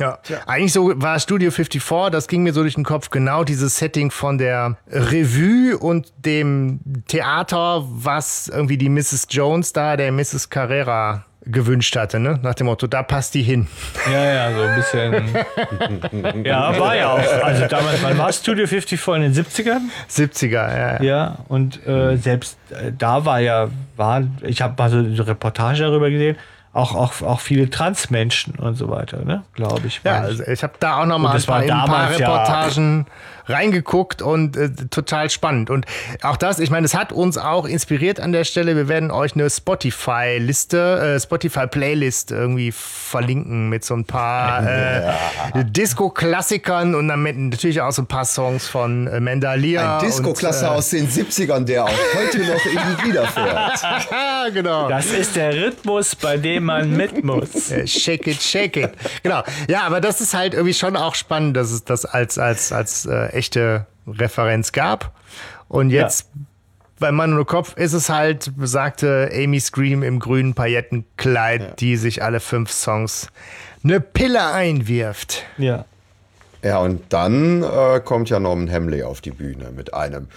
Ja, 0.01 0.19
eigentlich 0.47 0.73
so 0.73 0.93
war 1.01 1.21
Studio 1.21 1.53
54, 1.53 2.11
das 2.11 2.27
ging 2.27 2.43
mir 2.43 2.53
so 2.53 2.63
durch 2.63 2.75
den 2.75 2.83
Kopf, 2.83 3.11
genau 3.11 3.45
dieses 3.45 3.79
Setting 3.79 4.11
von 4.11 4.39
der 4.39 4.77
Revue 4.91 5.79
und 5.79 6.13
dem 6.19 6.81
Theater, 7.07 7.85
was 7.87 8.49
irgendwie 8.49 8.77
die 8.77 8.89
Mrs. 8.89 9.29
Jones 9.31 9.73
da, 9.73 9.97
der 9.97 10.11
Mrs. 10.11 10.51
Carrera 10.51 11.25
gewünscht 11.47 11.97
hatte, 11.97 12.19
ne? 12.19 12.39
Nach 12.43 12.55
dem 12.55 12.67
Motto, 12.67 12.87
da 12.87 13.03
passt 13.03 13.35
die 13.35 13.43
hin. 13.43 13.67
Ja, 14.11 14.25
ja, 14.25 14.53
so 14.53 14.63
ein 14.63 14.77
bisschen. 14.77 16.45
ja, 16.45 16.79
war 16.79 16.97
ja 16.97 17.13
auch. 17.13 17.45
Also 17.45 17.67
damals, 17.67 18.03
wann 18.03 18.17
war 18.19 18.33
Studio 18.33 18.67
54 18.67 19.09
in 19.17 19.23
den 19.23 19.35
70ern? 19.35 19.81
70er, 20.11 20.53
ja. 20.53 21.03
Ja, 21.03 21.39
und 21.49 21.87
äh, 21.87 22.17
selbst 22.17 22.59
äh, 22.71 22.93
da 22.97 23.25
war 23.25 23.41
ja, 23.41 23.69
war, 23.97 24.23
ich 24.43 24.63
habe 24.63 24.75
mal 24.79 24.91
so 24.91 24.99
eine 24.99 25.27
Reportage 25.27 25.83
darüber 25.83 26.11
gesehen, 26.11 26.37
auch, 26.73 26.95
auch, 26.95 27.23
auch 27.23 27.41
viele 27.41 27.71
Transmenschen 27.71 28.57
und 28.57 28.75
so 28.75 28.91
weiter, 28.91 29.25
ne? 29.25 29.45
glaube 29.55 29.87
ich. 29.87 30.01
Ja, 30.03 30.21
also 30.23 30.43
ich 30.45 30.63
habe 30.63 30.75
da 30.81 31.01
auch 31.03 31.07
noch 31.07 31.19
mal 31.19 31.31
ein 31.31 31.37
ein 31.37 31.45
paar 31.45 31.63
damals 31.65 32.19
ja- 32.19 32.27
Reportagen 32.29 33.07
reingeguckt 33.47 34.23
und 34.23 34.57
äh, 34.57 34.71
total 34.91 35.31
spannend. 35.31 35.71
Und 35.71 35.87
auch 36.23 36.37
das, 36.37 36.59
ich 36.59 36.71
meine, 36.71 36.87
es 36.87 36.95
hat 36.95 37.13
uns 37.13 37.39
auch 37.39 37.67
inspiriert 37.67 38.21
an 38.21 38.33
der 38.33 38.45
Stelle. 38.45 38.77
Wir 38.77 38.89
werden 38.89 39.11
euch 39.11 39.35
eine 39.35 39.49
Spotify-Liste, 39.49 41.15
äh, 41.17 41.21
Spotify-Playlist 41.21 42.31
irgendwie 42.31 42.73
verlinken 42.73 43.69
mit 43.69 43.85
so 43.85 43.95
ein 43.95 44.05
paar 44.05 44.67
äh, 44.67 45.15
Disco-Klassikern 45.65 46.95
und 46.95 47.09
dann 47.09 47.23
mit 47.23 47.37
natürlich 47.37 47.81
auch 47.81 47.93
so 47.93 48.03
ein 48.03 48.07
paar 48.07 48.25
Songs 48.25 48.67
von 48.69 49.07
äh, 49.07 49.21
Mandalia. 49.21 49.99
Ein 49.99 50.07
Disco-Klasse 50.07 50.67
äh, 50.67 50.69
aus 50.69 50.91
den 50.91 51.09
70ern, 51.09 51.65
der 51.65 51.85
auch 51.85 51.91
heute 52.17 52.39
noch 52.39 52.65
irgendwie 52.65 53.09
wiederfährt. 53.09 53.85
Ah, 53.85 54.49
genau. 54.53 54.89
Das 54.89 55.07
ist 55.07 55.37
der 55.37 55.55
Rhythmus, 55.55 56.17
bei 56.17 56.37
dem 56.37 56.65
man 56.65 56.91
mit 56.97 57.25
muss. 57.25 57.73
Shake 57.87 58.27
it, 58.27 58.43
shake 58.43 58.77
it. 58.77 58.93
Genau. 59.23 59.43
Ja, 59.69 59.83
aber 59.83 60.01
das 60.01 60.21
ist 60.21 60.35
halt 60.35 60.55
irgendwie 60.55 60.75
schon 60.75 60.97
auch 60.97 61.15
spannend, 61.15 61.57
dass 61.57 61.71
es 61.71 61.85
das 61.85 62.05
als, 62.05 62.39
als, 62.39 62.73
als 62.73 63.07
äh, 63.07 63.34
echte 63.35 63.87
Referenz 64.07 64.73
gab. 64.73 65.13
Und 65.69 65.91
jetzt 65.91 66.31
bei 66.99 67.11
Mann 67.11 67.35
ohne 67.35 67.45
Kopf 67.45 67.77
ist 67.77 67.93
es 67.93 68.09
halt 68.09 68.57
besagte 68.57 69.31
Amy 69.35 69.61
Scream 69.61 70.03
im 70.03 70.21
grünen 70.21 70.55
Paillettenkleid, 70.55 71.81
die 71.81 71.97
sich 71.97 72.23
alle 72.23 72.41
fünf 72.41 72.71
Songs 72.71 73.29
eine 73.83 74.01
Pille 74.01 74.53
einwirft. 74.53 75.43
Ja. 75.59 75.85
Ja, 76.63 76.79
und 76.79 77.13
dann 77.13 77.63
äh, 77.63 78.01
kommt 78.01 78.31
ja 78.31 78.41
Norman 78.41 78.71
Hamley 78.73 79.03
auf 79.03 79.21
die 79.21 79.33
Bühne 79.33 79.71
mit 79.71 79.93
einem 79.93 80.29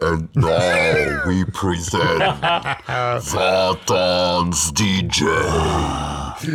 And 0.00 0.34
now 0.34 0.48
we 1.24 1.46
present 1.52 2.02
Satans 3.22 4.74
DJ. 4.74 5.24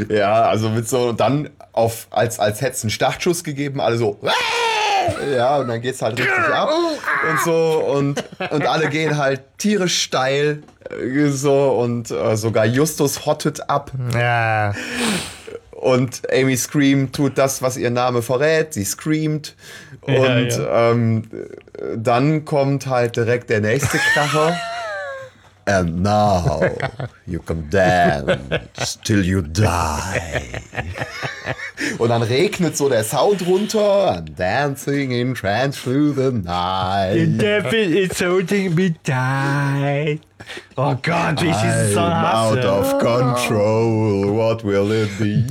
Ja, 0.09 0.43
also 0.43 0.69
mit 0.69 0.87
so, 0.87 1.09
und 1.09 1.19
dann 1.19 1.49
auf, 1.71 2.07
als, 2.11 2.39
als 2.39 2.61
hätte 2.61 2.73
es 2.73 2.83
einen 2.83 2.91
Startschuss 2.91 3.43
gegeben, 3.43 3.79
alle 3.79 3.97
so, 3.97 4.19
ja, 5.35 5.57
und 5.57 5.67
dann 5.67 5.81
geht's 5.81 6.01
halt 6.01 6.19
richtig 6.19 6.53
ab. 6.53 6.69
Und 7.29 7.39
so 7.41 7.83
und, 7.95 8.23
und 8.51 8.65
alle 8.65 8.89
gehen 8.89 9.17
halt 9.17 9.41
tierisch 9.57 10.01
steil, 10.01 10.63
äh, 10.89 11.27
so 11.29 11.71
und 11.71 12.11
äh, 12.11 12.35
sogar 12.37 12.65
Justus 12.65 13.25
hottet 13.25 13.69
ab. 13.69 13.91
Ja, 14.13 14.73
und 15.71 16.21
Amy 16.31 16.55
Scream 16.55 17.11
tut 17.11 17.39
das, 17.39 17.63
was 17.63 17.75
ihr 17.75 17.89
Name 17.89 18.21
verrät, 18.21 18.73
sie 18.73 18.85
screamt. 18.85 19.55
Und 20.01 20.13
Ja, 20.49 20.91
Ähm, 20.91 21.23
äh, 21.33 21.97
dann 21.97 22.45
kommt 22.45 22.85
halt 22.85 23.15
direkt 23.15 23.49
der 23.49 23.61
nächste 23.61 23.97
Kracher. 24.13 24.55
And 25.65 26.01
now 26.01 26.61
you 27.27 27.39
can 27.39 27.69
dance 27.69 28.97
till 29.03 29.23
you 29.23 29.41
die. 29.41 30.41
Und 31.97 32.09
dann 32.09 32.23
regnet 32.23 32.75
so 32.77 32.89
der 32.89 33.03
Sound 33.03 33.45
runter. 33.45 34.11
I'm 34.11 34.35
dancing 34.35 35.11
in 35.11 35.33
trance 35.33 35.79
through 35.81 36.13
the 36.15 36.31
night. 36.31 37.39
Devil 37.39 37.95
is 37.95 38.19
holding 38.19 38.75
me 38.75 38.93
tight. 39.03 40.21
Oh 40.75 40.95
Gott, 41.01 41.41
wie 41.41 41.49
ich 41.49 41.55
diesen 41.57 41.93
Song 41.93 42.11
I'm 42.11 42.33
out 42.33 42.57
hasse. 42.57 42.67
of 42.67 42.99
control. 42.99 44.35
What 44.35 44.63
will 44.63 44.91
it 44.91 45.17
be? 45.19 45.45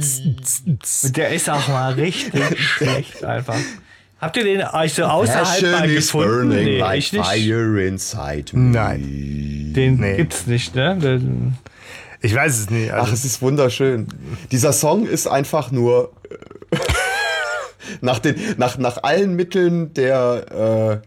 Und 1.05 1.17
der 1.17 1.31
ist 1.31 1.49
auch 1.49 1.69
mal 1.69 1.93
richtig 1.93 2.59
schlecht 2.59 3.25
einfach. 3.25 3.57
Habt 4.21 4.37
ihr 4.37 4.45
den 4.45 4.62
euch 4.62 4.95
so 4.95 5.05
außerhalb 5.05 5.45
Passion 5.47 5.71
mal 5.73 5.89
gefunden? 5.89 6.29
burning 6.49 6.64
Nee, 6.64 6.79
like 6.79 6.99
ich 6.99 7.12
nicht. 7.12 7.25
fire 7.27 7.83
inside 7.87 8.45
me. 8.57 8.71
nein. 8.73 9.73
Den 9.75 9.97
Nee. 10.01 10.16
gibt's 10.16 10.47
nicht, 10.47 10.75
ne? 10.75 10.97
Den, 11.01 11.55
Ich 12.21 12.35
weiß 12.35 12.59
es 12.59 12.71
nicht. 12.71 12.91
Ach, 12.93 12.99
Also, 13.01 13.14
es 13.14 13.25
ist 13.25 13.41
wunderschön. 13.41 14.07
Dieser 14.53 14.73
Song 14.75 15.07
ist 15.07 15.27
einfach 15.27 15.71
nur 15.71 16.12
äh, 16.31 16.77
nach, 18.03 18.18
den, 18.18 18.37
nach, 18.59 18.77
nach 18.77 19.03
allen 19.03 19.35
Mitteln 19.37 19.95
der, 19.95 21.01
äh, 21.03 21.07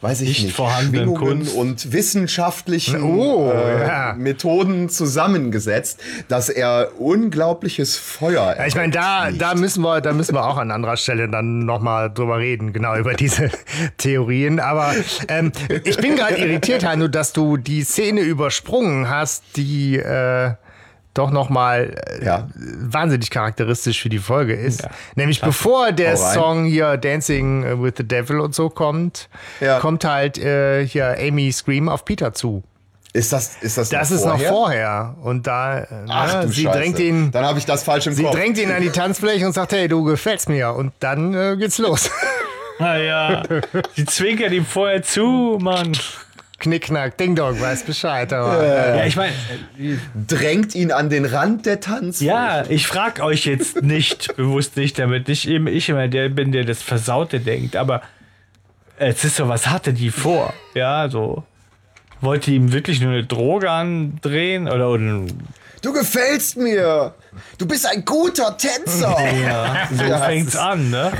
weiß 0.00 0.22
ich 0.22 0.28
Nicht 0.28 0.44
nicht, 0.44 0.56
vorhandenen 0.56 1.14
Kunst. 1.14 1.54
und 1.54 1.92
wissenschaftlichen 1.92 3.02
Oh, 3.02 3.50
äh, 3.50 3.86
ja. 3.86 4.14
Methoden 4.16 4.88
zusammengesetzt, 4.88 6.00
dass 6.28 6.48
er 6.48 6.92
unglaubliches 6.98 7.96
Feuer 7.96 8.56
Ja, 8.58 8.66
ich 8.66 8.74
meine, 8.74 8.92
da, 8.92 9.30
da 9.30 9.54
müssen 9.54 9.82
wir, 9.82 10.00
da 10.00 10.12
müssen 10.12 10.34
wir 10.34 10.46
auch 10.46 10.56
an 10.56 10.70
anderer 10.70 10.96
Stelle 10.96 11.28
dann 11.28 11.60
nochmal 11.66 12.10
drüber 12.12 12.38
reden, 12.38 12.72
genau 12.72 12.96
über 12.96 13.14
diese 13.14 13.50
Theorien. 13.98 14.58
Aber 14.60 14.94
ähm, 15.28 15.52
ich 15.84 15.96
bin 15.98 16.16
gerade 16.16 16.36
irritiert, 16.36 16.84
Hanno, 16.84 17.08
dass 17.08 17.32
du 17.32 17.56
die 17.58 17.82
Szene 17.82 18.20
übersprungen 18.22 19.08
hast, 19.10 19.42
die 19.56 19.96
äh, 19.98 20.52
doch 21.14 21.30
nochmal 21.30 21.96
äh, 22.20 22.24
Ja. 22.24 22.48
wahnsinnig 22.54 23.30
charakteristisch 23.30 24.00
für 24.02 24.08
die 24.08 24.18
Folge 24.18 24.54
ist. 24.54 24.86
Nämlich 25.16 25.40
bevor 25.40 25.92
der. 25.92 26.16
Song 26.16 26.64
hier 26.66 26.96
Dancing 26.96 27.82
with 27.82 27.94
the 27.96 28.06
Devil 28.06 28.40
und 28.40 28.54
so 28.54 28.68
kommt, 28.70 29.28
Ja. 29.60 29.78
kommt 29.80 30.04
halt 30.04 30.38
äh, 30.38 30.86
hier 30.86 31.16
Amy 31.18 31.50
Scream 31.52 31.88
auf 31.88 32.04
Peter 32.04 32.32
zu. 32.32 32.62
Ist 33.12 33.32
das, 33.32 33.56
ist 33.60 33.76
das, 33.76 33.88
Das 33.88 34.10
noch 34.10 34.16
ist 34.16 34.22
vorher? 34.22 34.48
noch 34.50 34.56
vorher. 34.56 35.16
Und 35.24 35.46
da, 35.48 35.84
Ach, 36.08 36.32
ne, 36.34 36.40
du 36.46 36.52
sie 36.52 36.62
Scheiße. 36.62 36.78
drängt 36.78 36.98
ihn. 37.00 37.32
Dann 37.32 37.44
habe 37.44 37.58
ich 37.58 37.66
das 37.66 37.82
falsch 37.82 38.06
im 38.06 38.12
Sie 38.12 38.22
Kopf. 38.22 38.36
drängt 38.36 38.56
ihn 38.56 38.70
an 38.70 38.80
die 38.82 38.90
Tanzfläche 38.90 39.44
und 39.46 39.52
sagt, 39.52 39.72
hey, 39.72 39.88
du 39.88 40.04
gefällst 40.04 40.48
mir. 40.48 40.72
Und 40.74 40.92
dann 41.00 41.34
äh, 41.34 41.56
geht's 41.58 41.78
los. 41.78 42.08
naja, 42.78 43.42
sie 43.96 44.04
zwinkert 44.04 44.52
ihm 44.52 44.64
vorher 44.64 45.02
zu, 45.02 45.58
Mann. 45.60 45.90
Knickknack, 46.60 47.16
Ding 47.16 47.34
Dong, 47.34 47.60
weiß 47.60 47.82
Bescheid. 47.84 48.32
Aber, 48.32 48.62
äh, 48.62 48.98
Ja, 48.98 49.06
ich 49.06 49.16
meine, 49.16 49.32
drängt 50.28 50.74
ihn 50.74 50.92
an 50.92 51.10
den 51.10 51.24
Rand 51.24 51.66
der 51.66 51.80
Tanz. 51.80 52.20
ja, 52.20 52.64
ich 52.68 52.86
frag 52.86 53.20
euch 53.20 53.46
jetzt 53.46 53.82
nicht, 53.82 54.34
bewusst 54.36 54.76
nicht, 54.76 54.98
damit 54.98 55.28
nicht 55.28 55.48
eben 55.48 55.66
ich 55.66 55.88
immer 55.88 56.08
der 56.08 56.28
bin, 56.28 56.52
der 56.52 56.64
das 56.64 56.82
Versaute 56.82 57.40
denkt, 57.40 57.76
aber 57.76 58.02
es 58.98 59.24
ist 59.24 59.36
so, 59.36 59.48
was 59.48 59.66
hatte 59.68 59.92
die 59.92 60.10
vor? 60.10 60.52
Ja, 60.74 61.08
so. 61.08 61.42
Wollte 62.20 62.50
ihm 62.50 62.72
wirklich 62.72 63.00
nur 63.00 63.12
eine 63.12 63.24
Droge 63.24 63.70
andrehen 63.70 64.68
oder, 64.68 64.90
oder 64.90 65.22
Du 65.80 65.92
gefällst 65.94 66.58
mir. 66.58 67.14
Du 67.56 67.66
bist 67.66 67.86
ein 67.86 68.04
guter 68.04 68.54
Tänzer. 68.58 69.16
ja, 69.42 69.88
so 69.90 70.04
Ja, 70.04 70.18
fängt's 70.18 70.54
an, 70.54 70.90
ne? 70.90 71.12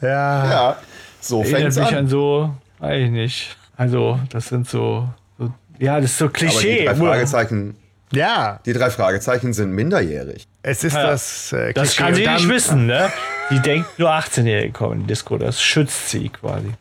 ja. 0.00 0.50
Ja, 0.50 0.76
so 1.20 1.40
Erinnert 1.42 1.60
fängt's 1.60 1.76
mich 1.78 1.88
an. 1.88 1.94
an 1.96 2.08
so, 2.08 2.54
weiß 2.78 3.02
ich 3.06 3.10
nicht. 3.10 3.56
Also, 3.78 4.20
das 4.30 4.48
sind 4.48 4.68
so, 4.68 5.08
so 5.38 5.50
ja, 5.78 6.00
das 6.00 6.10
ist 6.10 6.18
so 6.18 6.26
Aber 6.26 6.34
die 6.34 6.46
Klischee. 6.46 6.84
drei 6.84 6.94
Fragezeichen, 6.96 7.76
ja, 8.12 8.60
die 8.66 8.72
drei 8.74 8.90
Fragezeichen 8.90 9.52
sind 9.54 9.70
minderjährig. 9.70 10.46
es 10.62 10.84
ist 10.84 10.94
Ja. 10.94 11.04
das 11.06 11.52
äh, 11.52 11.72
Das 11.72 11.94
Klischee. 11.96 12.02
kann 12.02 12.14
sie 12.14 12.26
nicht 12.26 12.48
wissen, 12.48 12.86
ne? 12.86 13.10
Die 13.50 13.60
denkt 13.60 13.98
nur 13.98 14.10
18-Jährige 14.10 14.72
kommen 14.72 14.92
in 14.94 15.00
die 15.02 15.06
Disco. 15.06 15.38
Das 15.38 15.62
schützt 15.62 16.10
sie 16.10 16.28
quasi. 16.28 16.72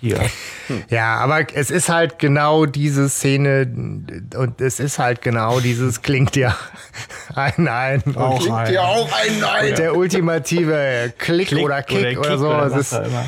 Hier. 0.00 0.20
Ja, 0.90 1.16
aber 1.16 1.46
es 1.54 1.70
ist 1.70 1.88
halt 1.88 2.18
genau 2.18 2.66
diese 2.66 3.08
Szene 3.08 3.62
und 4.36 4.60
es 4.60 4.78
ist 4.78 4.98
halt 4.98 5.22
genau 5.22 5.60
dieses 5.60 6.02
klingt 6.02 6.36
ja 6.36 6.54
ein 7.34 7.66
ein. 7.68 8.02
Auch 8.16 8.38
Klingt 8.38 8.54
ein. 8.54 8.72
ja 8.74 8.82
auch 8.82 9.10
ein 9.12 9.40
Nein. 9.40 9.74
Der 9.76 9.96
ultimative 9.96 11.12
Klick, 11.18 11.48
Klick 11.48 11.64
oder 11.64 11.82
Kick 11.82 12.18
oder, 12.18 12.36
so. 12.38 12.48
oder 12.50 12.66
es 12.66 12.72
was 12.72 12.80
ist, 12.80 12.94
auch 12.94 13.04
immer. 13.06 13.24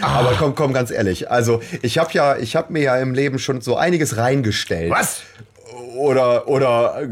Aber 0.00 0.34
komm, 0.38 0.54
komm, 0.54 0.72
ganz 0.72 0.90
ehrlich. 0.90 1.30
Also, 1.30 1.62
ich 1.82 1.98
habe 1.98 2.10
ja, 2.12 2.36
ich 2.36 2.56
habe 2.56 2.72
mir 2.72 2.82
ja 2.82 2.96
im 2.96 3.14
Leben 3.14 3.38
schon 3.38 3.60
so 3.60 3.76
einiges 3.76 4.16
reingestellt. 4.16 4.90
was? 4.90 5.22
Oder, 5.96 6.48
oder 6.48 7.02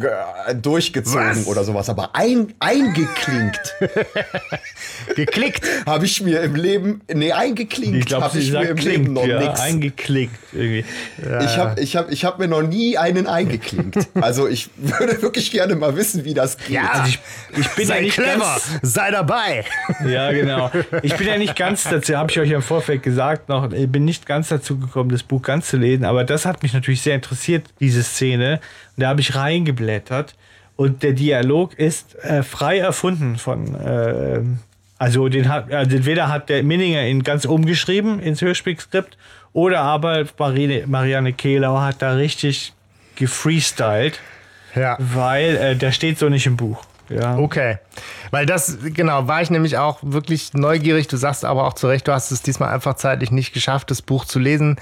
durchgezogen 0.55 1.31
Was? 1.41 1.47
oder 1.47 1.65
sowas. 1.65 1.89
Aber 1.89 2.15
ein, 2.15 2.53
eingeklinkt 2.59 3.75
Geklickt. 5.17 5.67
habe 5.87 6.05
ich 6.07 6.21
mir 6.21 6.41
im 6.41 6.55
Leben, 6.55 7.01
nee, 7.13 7.33
eingeklinkt 7.33 8.13
habe 8.13 8.39
ich 8.39 8.51
mir 8.53 8.71
im 8.71 8.77
klingt, 8.77 8.99
Leben 8.99 9.13
noch 9.15 9.27
ja, 9.27 9.41
nichts. 9.41 9.61
eingeklickt 9.61 10.35
irgendwie. 10.53 10.85
Ich 11.45 11.57
habe 11.57 11.81
ich 11.81 11.97
hab, 11.97 12.11
ich 12.11 12.25
hab 12.25 12.39
mir 12.39 12.49
noch 12.49 12.63
nie 12.63 12.97
einen 12.99 13.27
eingeklinkt. 13.27 14.09
Also 14.21 14.47
ich 14.49 14.71
würde 14.77 15.21
wirklich 15.23 15.51
gerne 15.51 15.75
mal 15.77 15.97
wissen, 15.97 16.25
wie 16.25 16.35
das 16.35 16.57
geht. 16.59 16.71
Ja, 16.71 16.91
Also 16.93 17.09
ich, 17.09 17.19
ich 17.59 17.69
bin 17.71 17.89
ja 17.89 17.95
sei 17.95 18.01
nicht 18.03 18.15
clever, 18.15 18.39
ganz, 18.39 18.79
sei 18.83 19.11
dabei. 19.11 19.65
Ja, 20.07 20.33
genau. 20.33 20.71
Ich 21.03 21.15
bin 21.17 21.27
ja 21.27 21.37
nicht 21.39 21.57
ganz 21.57 21.85
dazu, 21.85 22.17
habe 22.17 22.31
ich 22.31 22.39
euch 22.41 22.49
ja 22.51 22.57
im 22.57 22.63
Vorfeld 22.63 23.03
gesagt 23.03 23.49
noch, 23.49 23.71
ich 23.73 23.91
bin 23.91 24.05
nicht 24.05 24.27
ganz 24.27 24.49
dazu 24.49 24.79
gekommen, 24.79 25.11
das 25.11 25.23
Buch 25.23 25.43
ganz 25.43 25.69
zu 25.69 25.77
lesen, 25.77 26.05
aber 26.05 26.25
das 26.25 26.47
hat 26.47 26.63
mich 26.63 26.73
natürlich 26.73 27.03
sehr 27.03 27.15
interessiert, 27.15 27.67
diese 27.81 28.03
Szene. 28.59 28.61
Und 28.97 29.03
da 29.03 29.09
habe 29.09 29.21
ich 29.21 29.35
reingeblättert 29.35 30.35
und 30.77 31.03
der 31.03 31.13
Dialog 31.13 31.79
ist 31.79 32.17
äh, 32.25 32.43
frei 32.43 32.79
erfunden 32.79 33.37
von, 33.37 33.75
äh, 33.75 34.41
also 34.99 35.29
den 35.29 35.49
hat, 35.49 35.73
also 35.73 35.97
entweder 35.97 36.29
hat 36.29 36.49
der 36.49 36.63
Minninger 36.63 37.05
ihn 37.07 37.23
ganz 37.23 37.45
umgeschrieben 37.45 38.21
ins 38.21 38.41
Hörspielskript 38.43 39.17
oder 39.53 39.81
aber 39.81 40.25
Marine, 40.39 40.85
Marianne 40.87 41.33
Kehlau 41.33 41.81
hat 41.81 42.01
da 42.03 42.15
richtig 42.15 42.73
gefreestylt, 43.17 44.21
Ja. 44.75 44.97
weil 44.99 45.57
äh, 45.57 45.77
der 45.77 45.93
steht 45.93 46.19
so 46.19 46.29
nicht 46.29 46.47
im 46.47 46.57
Buch. 46.57 46.85
Ja. 47.11 47.37
Okay. 47.37 47.79
Weil 48.31 48.47
das, 48.47 48.79
genau, 48.95 49.27
war 49.27 49.43
ich 49.43 49.51
nämlich 49.51 49.77
auch 49.77 49.99
wirklich 50.03 50.55
neugierig. 50.55 51.09
Du 51.09 51.17
sagst 51.17 51.45
aber 51.45 51.67
auch 51.67 51.75
zu 51.75 51.89
Recht, 51.89 52.07
du 52.07 52.13
hast 52.13 52.31
es 52.31 52.43
diesmal 52.43 52.73
einfach 52.73 52.95
zeitlich 52.95 53.31
nicht 53.31 53.53
geschafft, 53.53 53.91
das 53.91 54.01
Buch 54.01 54.25
zu 54.25 54.39
lesen. 54.39 54.77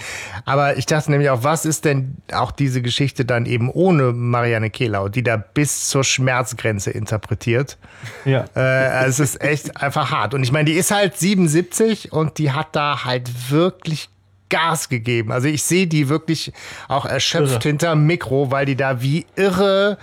Aber 0.45 0.77
ich 0.77 0.87
dachte 0.87 1.11
nämlich 1.11 1.31
auch, 1.31 1.43
was 1.43 1.65
ist 1.65 1.85
denn 1.85 2.17
auch 2.33 2.51
diese 2.51 2.83
Geschichte 2.83 3.25
dann 3.25 3.47
eben 3.47 3.71
ohne 3.71 4.13
Marianne 4.13 4.71
Kehlau, 4.71 5.09
die 5.09 5.23
da 5.23 5.37
bis 5.37 5.89
zur 5.89 6.05
Schmerzgrenze 6.05 6.91
interpretiert? 6.91 7.79
Ja. 8.25 8.45
Äh, 8.55 9.07
es 9.07 9.19
ist 9.19 9.41
echt 9.41 9.81
einfach 9.81 10.11
hart. 10.11 10.35
Und 10.35 10.43
ich 10.43 10.53
meine, 10.53 10.67
die 10.67 10.77
ist 10.77 10.91
halt 10.91 11.17
77 11.17 12.13
und 12.13 12.39
die 12.39 12.53
hat 12.53 12.77
da 12.77 13.05
halt 13.05 13.51
wirklich 13.51 14.11
Gas 14.51 14.89
gegeben. 14.89 15.33
Also 15.33 15.49
ich 15.49 15.63
sehe 15.63 15.87
die 15.87 16.09
wirklich 16.09 16.53
auch 16.89 17.05
erschöpft 17.05 17.53
Irre. 17.53 17.69
hinterm 17.69 18.07
Mikro, 18.07 18.51
weil 18.51 18.67
die 18.67 18.77
da 18.77 19.03
wie 19.03 19.27
irre 19.37 19.99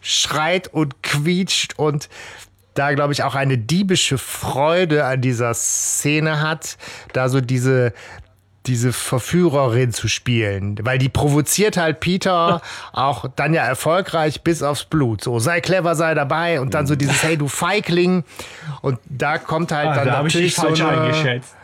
schreit 0.00 0.68
und 0.68 1.02
quietscht 1.02 1.78
und 1.78 2.08
da, 2.74 2.92
glaube 2.94 3.12
ich, 3.12 3.22
auch 3.24 3.34
eine 3.34 3.58
diebische 3.58 4.16
Freude 4.16 5.04
an 5.04 5.20
dieser 5.20 5.54
Szene 5.54 6.40
hat, 6.40 6.78
da 7.12 7.28
so 7.28 7.40
diese, 7.40 7.92
diese 8.66 8.92
Verführerin 8.92 9.92
zu 9.92 10.08
spielen. 10.08 10.76
Weil 10.82 10.98
die 10.98 11.08
provoziert 11.08 11.76
halt 11.76 12.00
Peter 12.00 12.62
auch 12.92 13.26
dann 13.34 13.54
ja 13.54 13.64
erfolgreich 13.64 14.42
bis 14.42 14.62
aufs 14.62 14.84
Blut. 14.84 15.22
So, 15.22 15.38
sei 15.38 15.60
clever, 15.60 15.94
sei 15.94 16.14
dabei 16.14 16.60
und 16.60 16.74
dann 16.74 16.86
so 16.86 16.94
dieses, 16.94 17.22
hey, 17.22 17.36
du 17.36 17.48
Feigling. 17.48 18.24
Und 18.82 18.98
da 19.04 19.38
kommt 19.38 19.72
halt 19.72 19.88
Ah, 19.88 19.94
dann 19.96 20.06
da 20.06 20.16
habe 20.18 20.28
ich 20.28 20.34
natürlich 20.34 20.54
so 20.54 20.68
eine, 20.68 21.02
eingeschätzt. 21.02 21.54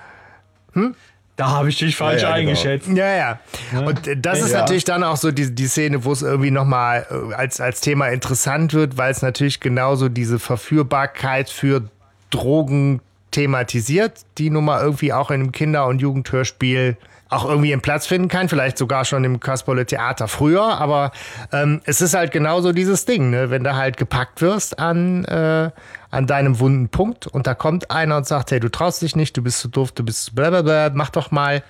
Da 1.36 1.50
habe 1.50 1.68
ich 1.68 1.76
dich 1.78 1.94
falsch 1.96 2.22
Ja, 2.22 2.30
ja, 2.30 2.36
genau. 2.36 2.48
eingeschätzt. 2.50 2.88
Ja, 2.88 3.14
ja. 3.14 3.38
Und 3.84 4.06
äh, 4.06 4.16
das 4.16 4.40
ist 4.40 4.52
Ja. 4.52 4.60
natürlich 4.60 4.84
dann 4.84 5.04
auch 5.04 5.16
so 5.18 5.30
die, 5.32 5.54
die 5.54 5.66
Szene, 5.66 6.04
wo 6.04 6.12
es 6.12 6.22
irgendwie 6.22 6.50
nochmal 6.50 7.06
äh, 7.10 7.34
als, 7.34 7.60
als 7.60 7.80
Thema 7.82 8.08
interessant 8.08 8.72
wird, 8.72 8.96
weil 8.96 9.10
es 9.12 9.20
natürlich 9.22 9.60
genauso 9.60 10.08
diese 10.08 10.38
Verführbarkeit 10.38 11.50
für 11.50 11.82
Drogen 12.30 13.00
thematisiert, 13.32 14.20
die 14.38 14.48
nun 14.50 14.64
mal 14.64 14.80
irgendwie 14.80 15.12
auch 15.12 15.30
in 15.30 15.40
einem 15.42 15.52
Kinder- 15.52 15.86
und 15.86 16.00
Jugendhörspiel 16.00 16.96
auch 17.28 17.44
irgendwie 17.48 17.72
einen 17.72 17.82
Platz 17.82 18.06
finden 18.06 18.28
kann, 18.28 18.48
vielleicht 18.48 18.78
sogar 18.78 19.04
schon 19.04 19.24
im 19.24 19.40
Kasperle 19.40 19.84
Theater 19.84 20.28
früher, 20.28 20.78
aber 20.78 21.10
ähm, 21.52 21.80
es 21.84 22.00
ist 22.00 22.14
halt 22.14 22.30
genauso 22.30 22.72
dieses 22.72 23.04
Ding, 23.04 23.30
ne? 23.30 23.50
wenn 23.50 23.64
du 23.64 23.74
halt 23.74 23.96
gepackt 23.96 24.42
wirst 24.42 24.78
an, 24.78 25.24
äh, 25.24 25.70
an 26.10 26.26
deinem 26.28 26.60
wunden 26.60 26.88
Punkt 26.88 27.26
und 27.26 27.46
da 27.48 27.54
kommt 27.54 27.90
einer 27.90 28.16
und 28.16 28.26
sagt, 28.26 28.52
hey, 28.52 28.60
du 28.60 28.68
traust 28.68 29.02
dich 29.02 29.16
nicht, 29.16 29.36
du 29.36 29.42
bist 29.42 29.58
zu 29.58 29.68
doof, 29.68 29.90
du 29.92 30.04
bist 30.04 30.34
blablabla, 30.36 30.90
mach 30.94 31.10
doch 31.10 31.30
mal. 31.32 31.62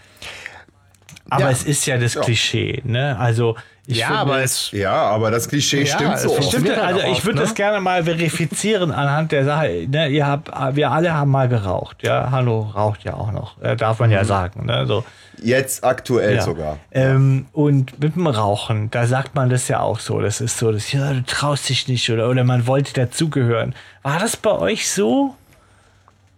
Aber 1.31 1.45
Ja. 1.45 1.51
es 1.51 1.65
ist 1.65 1.87
ja 1.87 1.97
das 1.99 2.15
Klischee, 2.15 2.83
ne? 2.85 3.19
Also 3.19 3.57
ich 3.89 3.99
ja, 3.99 4.07
finde, 4.07 4.21
aber 4.21 4.43
es 4.43 4.71
Ja, 4.73 4.93
aber 4.95 5.31
das 5.31 5.49
Klischee 5.49 5.85
Ja, 5.85 5.95
stimmt 5.95 6.19
so. 6.19 6.29
stimmt. 6.31 6.45
Stimmt, 6.45 6.69
halt 6.69 6.79
also 6.97 7.01
auch 7.07 7.13
ich 7.13 7.25
würde 7.25 7.39
ne? 7.39 7.45
das 7.45 7.55
gerne 7.55 7.81
mal 7.81 8.05
verifizieren 8.05 8.91
anhand 8.91 9.33
der 9.33 9.45
Sache. 9.45 9.87
Ne, 9.89 10.09
ihr 10.09 10.27
habt, 10.27 10.51
wir 10.77 10.91
alle 10.91 11.15
haben 11.15 11.31
mal 11.31 11.49
geraucht. 11.49 11.99
Ja, 12.03 12.31
Hanno 12.31 12.61
raucht 12.75 13.05
ja 13.05 13.15
auch 13.15 13.31
noch. 13.31 13.61
Äh, 13.63 13.77
darf 13.77 14.01
man 14.01 14.11
ja 14.11 14.25
sagen. 14.25 14.67
Ne, 14.67 14.87
so. 14.87 15.05
Jetzt 15.43 15.85
aktuell 15.85 16.37
Ja. 16.37 16.43
sogar. 16.43 16.79
Ähm, 16.91 17.47
und 17.53 18.01
mit 18.01 18.17
dem 18.17 18.27
Rauchen, 18.27 18.91
da 18.91 19.07
sagt 19.07 19.35
man 19.35 19.51
das 19.51 19.69
ja 19.69 19.81
auch 19.81 20.01
so. 20.01 20.21
Das 20.21 20.41
ist 20.41 20.59
so, 20.59 20.73
das, 20.73 20.91
ja, 20.93 21.13
du 21.13 21.23
traust 21.25 21.69
dich 21.69 21.87
nicht 21.89 22.09
oder, 22.11 22.29
oder 22.29 22.43
man 22.43 22.67
wollte 22.67 22.93
dazugehören. 22.95 23.75
War 24.03 24.19
das 24.19 24.37
bei 24.37 24.53
euch 24.53 24.91
so? 24.91 25.35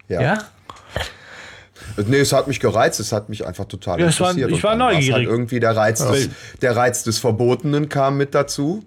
Ja. 0.08 0.20
Ja? 0.20 0.38
Nee, 2.06 2.18
es 2.20 2.32
hat 2.32 2.46
mich 2.48 2.60
gereizt, 2.60 3.00
es 3.00 3.12
hat 3.12 3.28
mich 3.28 3.46
einfach 3.46 3.64
total 3.66 4.00
Ja, 4.00 4.06
es 4.06 4.20
war- 4.20 4.30
interessiert. 4.30 4.52
ich 4.56 4.62
war 4.62 4.70
dann 4.72 4.80
war's 4.80 4.94
neugierig. 4.94 5.14
Halt 5.14 5.26
irgendwie 5.28 5.60
der 5.60 5.76
Reiz, 5.76 6.06
des, 6.06 6.28
der 6.62 6.76
Reiz 6.76 7.02
des 7.04 7.18
Verbotenen 7.18 7.88
kam 7.88 8.16
mit 8.16 8.34
dazu. 8.34 8.84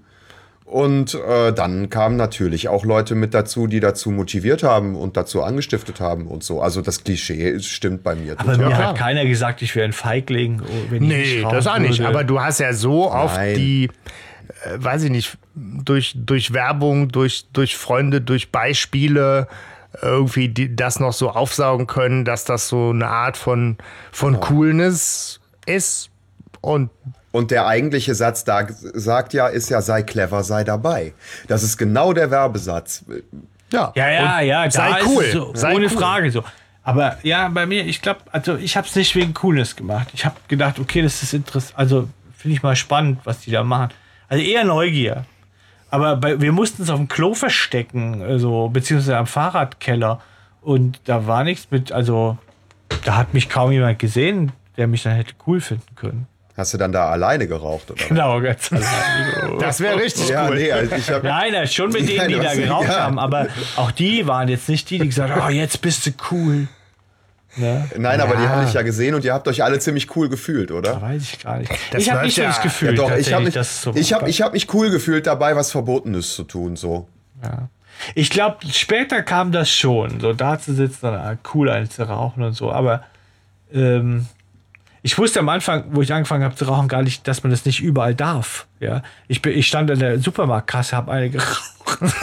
Und 0.65 1.15
äh, 1.15 1.51
dann 1.51 1.89
kamen 1.89 2.15
natürlich 2.15 2.69
auch 2.69 2.85
Leute 2.85 3.13
mit 3.13 3.33
dazu, 3.33 3.67
die 3.67 3.81
dazu 3.81 4.09
motiviert 4.09 4.63
haben 4.63 4.95
und 4.95 5.17
dazu 5.17 5.43
angestiftet 5.43 5.99
haben 5.99 6.27
und 6.27 6.45
so. 6.45 6.61
Also 6.61 6.81
das 6.81 7.03
Klischee 7.03 7.59
stimmt 7.59 8.03
bei 8.03 8.15
mir. 8.15 8.39
Aber 8.39 8.53
total. 8.53 8.69
mir 8.69 8.77
hat 8.77 8.97
keiner 8.97 9.25
gesagt, 9.25 9.61
ich 9.63 9.75
wäre 9.75 9.83
ein 9.85 9.91
Feigling. 9.91 10.61
oh, 10.63 10.67
Wenn 10.89 11.03
ich 11.03 11.09
Nee, 11.09 11.41
das 11.49 11.67
auch 11.67 11.77
nicht. 11.77 11.99
würde. 11.99 12.07
Aber 12.07 12.23
du 12.23 12.39
hast 12.39 12.61
ja 12.61 12.71
so 12.71 13.11
auf 13.11 13.35
Nein. 13.35 13.55
die, 13.55 13.89
äh, 14.63 14.77
weiß 14.77 15.03
ich 15.03 15.09
nicht, 15.11 15.37
durch, 15.55 16.13
durch 16.15 16.53
Werbung, 16.53 17.09
durch, 17.09 17.47
durch 17.51 17.75
Freunde, 17.75 18.21
durch 18.21 18.49
Beispiele 18.53 19.49
irgendwie 20.01 20.49
die, 20.49 20.75
das 20.75 20.99
noch 20.99 21.13
so 21.13 21.31
aufsaugen 21.31 21.87
können, 21.87 22.25
dass 22.25 22.45
das 22.45 22.67
so 22.67 22.91
eine 22.91 23.07
Art 23.07 23.37
von, 23.37 23.77
von 24.11 24.39
Coolness 24.39 25.39
ist. 25.65 26.09
Und 26.61 26.89
Und 27.31 27.51
der 27.51 27.65
eigentliche 27.65 28.15
Satz 28.15 28.43
da 28.43 28.67
sagt 28.69 29.33
ja, 29.33 29.47
ist 29.47 29.69
ja, 29.69 29.81
sei 29.81 30.03
clever, 30.03 30.43
sei 30.43 30.63
dabei. 30.63 31.13
Das 31.47 31.63
ist 31.63 31.77
genau 31.77 32.13
der 32.13 32.31
Werbesatz. 32.31 33.03
ja, 33.71 33.91
Ja, 33.95 34.09
ja, 34.09 34.39
und 34.39 34.45
ja, 34.47 34.71
sei 34.71 34.99
cool. 35.05 35.25
So, 35.31 35.51
sei 35.55 35.75
ohne 35.75 35.85
cool. 35.85 35.89
Frage 35.91 36.31
so. 36.31 36.43
Aber 36.83 37.17
ja, 37.23 37.47
bei 37.49 37.65
mir, 37.65 37.85
ich 37.85 38.01
glaube, 38.01 38.21
also 38.31 38.55
ich 38.55 38.75
habe 38.75 38.87
es 38.87 38.95
nicht 38.95 39.15
wegen 39.15 39.33
Coolness 39.33 39.75
gemacht. 39.75 40.09
Ich 40.13 40.25
habe 40.25 40.35
gedacht, 40.47 40.79
okay, 40.79 41.01
das 41.01 41.21
ist 41.21 41.33
interessant, 41.33 41.77
also 41.77 42.09
finde 42.35 42.55
ich 42.55 42.63
mal 42.63 42.75
spannend, 42.75 43.19
was 43.23 43.41
die 43.41 43.51
da 43.51 43.63
machen. 43.63 43.89
Also 44.27 44.43
eher 44.43 44.63
Neugier. 44.63 45.25
Aber 45.91 46.15
bei, 46.15 46.39
wir 46.41 46.51
mussten 46.53 46.81
es 46.83 46.89
auf 46.89 46.97
dem 46.97 47.07
Klo 47.07 47.33
verstecken, 47.33 48.21
also 48.21 48.69
beziehungsweise 48.69 49.17
am 49.17 49.27
Fahrradkeller. 49.27 50.21
Und 50.61 50.99
da 51.05 51.27
war 51.27 51.43
nichts 51.43 51.67
mit, 51.69 51.91
also 51.91 52.37
da 53.03 53.17
hat 53.17 53.33
mich 53.33 53.49
kaum 53.49 53.71
jemand 53.71 53.99
gesehen, 53.99 54.51
der 54.77 54.87
mich 54.87 55.03
dann 55.03 55.13
hätte 55.13 55.33
cool 55.45 55.59
finden 55.59 55.95
können. 55.95 56.27
Hast 56.55 56.73
du 56.73 56.77
dann 56.77 56.91
da 56.91 57.09
alleine 57.09 57.47
geraucht? 57.47 57.91
Oder? 57.91 58.05
Genau, 58.05 58.39
ganz 58.41 58.71
allein. 58.71 59.57
Das 59.59 59.79
wäre 59.79 59.97
richtig 59.97 60.29
Ja, 60.29 60.47
cool. 60.47 60.55
nee, 60.55 60.71
also 60.71 60.95
ich 60.95 61.09
habe 61.09 61.27
Nein, 61.27 61.53
nein, 61.53 61.67
schon 61.67 61.91
mit 61.91 62.07
denen, 62.07 62.27
die 62.27 62.35
da 62.35 62.53
geraucht 62.53 62.87
ja. 62.87 63.03
haben, 63.03 63.19
aber 63.19 63.47
auch 63.77 63.91
die 63.91 64.27
waren 64.27 64.47
jetzt 64.47 64.69
nicht 64.69 64.89
die, 64.89 64.99
die 64.99 65.07
gesagt 65.07 65.33
haben, 65.33 65.41
oh, 65.45 65.49
jetzt 65.49 65.81
bist 65.81 66.05
du 66.05 66.11
cool. 66.31 66.67
Ne? 67.57 67.89
Nein, 67.97 68.21
aber 68.21 68.35
die 68.37 68.43
Ja. 68.43 68.49
habe 68.49 68.63
ich 68.65 68.73
ja 68.73 68.81
gesehen 68.81 69.13
und 69.13 69.25
ihr 69.25 69.33
habt 69.33 69.47
euch 69.47 69.63
alle 69.63 69.77
ziemlich 69.79 70.15
cool 70.15 70.29
gefühlt, 70.29 70.71
oder? 70.71 71.01
Weiß 71.01 71.21
ich 71.23 71.43
gar 71.43 71.57
nicht. 71.57 71.71
Das 71.91 72.01
ich 72.03 72.11
habe 72.11 72.23
nicht 72.23 72.35
so 72.35 72.41
ja- 72.43 72.47
das 72.47 72.57
ja 72.57 72.63
Gefühl, 72.63 72.89
Ja, 72.89 72.95
doch, 72.95 73.11
ich 73.11 73.33
habe 73.33 73.43
mich, 73.43 73.53
so 73.55 73.91
ich 73.93 74.13
hab, 74.13 74.27
ich 74.27 74.41
hab 74.41 74.53
mich 74.53 74.73
cool 74.73 74.89
gefühlt 74.89 75.27
dabei, 75.27 75.55
was 75.55 75.71
Verbotenes 75.71 76.33
zu 76.33 76.43
tun. 76.43 76.75
So. 76.77 77.07
Ich 78.15 78.29
glaube, 78.29 78.57
später 78.71 79.21
kam 79.21 79.51
das 79.51 79.69
schon, 79.69 80.19
so 80.21 80.33
da 80.33 80.59
zu 80.59 80.73
sitzen 80.73 81.07
ah, 81.07 81.35
cool 81.53 81.69
einen 81.69 81.89
zu 81.89 82.03
rauchen 82.07 82.41
und 82.43 82.53
so. 82.53 82.71
Aber 82.71 83.03
ähm, 83.73 84.27
ich 85.01 85.17
wusste 85.17 85.39
am 85.39 85.49
Anfang, 85.49 85.83
wo 85.91 86.01
ich 86.01 86.13
angefangen 86.13 86.43
habe 86.43 86.55
zu 86.55 86.65
rauchen, 86.65 86.87
gar 86.87 87.01
nicht, 87.03 87.27
dass 87.27 87.43
man 87.43 87.51
das 87.51 87.65
nicht 87.65 87.81
überall 87.81 88.15
darf. 88.15 88.65
Ja, 88.79 89.01
ich, 89.27 89.41
bin, 89.41 89.57
ich 89.57 89.67
stand 89.67 89.91
an 89.91 89.99
der 89.99 90.19
Supermarktkasse, 90.19 90.95
habe 90.95 91.11
eine 91.11 91.29
geraucht. 91.29 91.99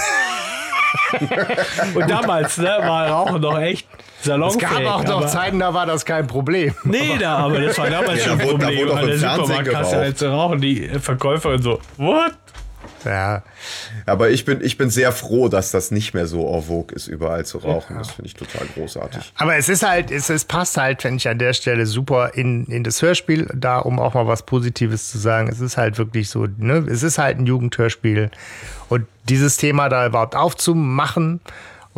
und 1.95 2.11
damals 2.11 2.57
ne, 2.59 2.65
war 2.81 3.09
Rauchen 3.09 3.43
doch 3.43 3.59
echt 3.59 3.87
Es 4.21 4.25
salonfähig. 4.27 4.61
gab 4.85 4.85
auch 4.87 5.05
noch 5.05 5.27
Zeiten, 5.27 5.59
da 5.61 5.73
war 5.75 5.87
das 5.87 6.05
kein 6.05 6.27
Problem. 6.27 6.75
Nee, 6.85 7.19
da, 7.21 7.37
aber 7.39 7.61
das 7.61 7.79
war 7.79 7.89
damals 7.91 8.25
Ja, 8.25 8.31
schon 8.31 8.39
da 8.39 8.45
ein 8.45 8.51
wurde- 8.51 8.59
da 8.59 8.67
Problem. 8.67 8.81
wurde 8.81 8.93
auch 8.93 8.97
An 8.99 9.07
der 9.07 9.15
im 9.15 9.21
Fernsehen 9.21 9.47
Supermarktkasse 9.47 9.97
halt 9.97 10.19
zu 10.19 10.29
rauchen, 10.31 10.61
die 10.61 10.89
Verkäuferin 11.01 11.63
so, 11.63 11.81
what? 11.97 12.33
Ja, 13.05 13.43
Aber 14.07 14.31
ich 14.31 14.45
bin, 14.45 14.61
ich 14.61 14.77
bin 14.77 14.91
sehr 14.91 15.13
froh, 15.13 15.49
dass 15.49 15.71
das 15.71 15.93
nicht 15.93 16.15
mehr 16.15 16.27
so 16.27 16.53
en 16.53 16.63
vogue 16.63 16.95
ist, 16.97 17.07
überall 17.07 17.47
zu 17.47 17.59
rauchen. 17.59 17.97
Das 17.97 18.11
finde 18.11 18.27
ich 18.27 18.35
total 18.35 18.67
großartig. 18.75 19.33
Aber 19.37 19.55
es 19.57 19.69
ist 19.69 19.87
halt, 19.87 20.11
es, 20.11 20.29
es 20.31 20.45
passt 20.45 20.77
halt, 20.77 21.03
finde 21.03 21.19
ich, 21.19 21.29
an 21.29 21.39
der 21.39 21.53
Stelle 21.53 21.87
super 21.87 22.33
in, 22.35 22.65
in 22.67 22.83
das 22.83 23.01
Hörspiel, 23.01 23.47
da 23.55 23.79
um 23.79 24.01
auch 24.01 24.15
mal 24.15 24.27
was 24.27 24.43
Positives 24.43 25.11
zu 25.11 25.19
sagen. 25.19 25.49
Es 25.49 25.61
ist 25.61 25.77
halt 25.77 25.97
wirklich 25.99 26.29
so, 26.29 26.47
ne, 26.57 26.85
es 26.91 27.05
ist 27.05 27.19
halt 27.19 27.39
ein 27.39 27.47
Jugendhörspiel. 27.47 28.31
Und 28.89 29.07
dieses 29.29 29.59
Thema 29.59 29.89
da 29.89 30.05
überhaupt 30.07 30.35
aufzumachen 30.35 31.41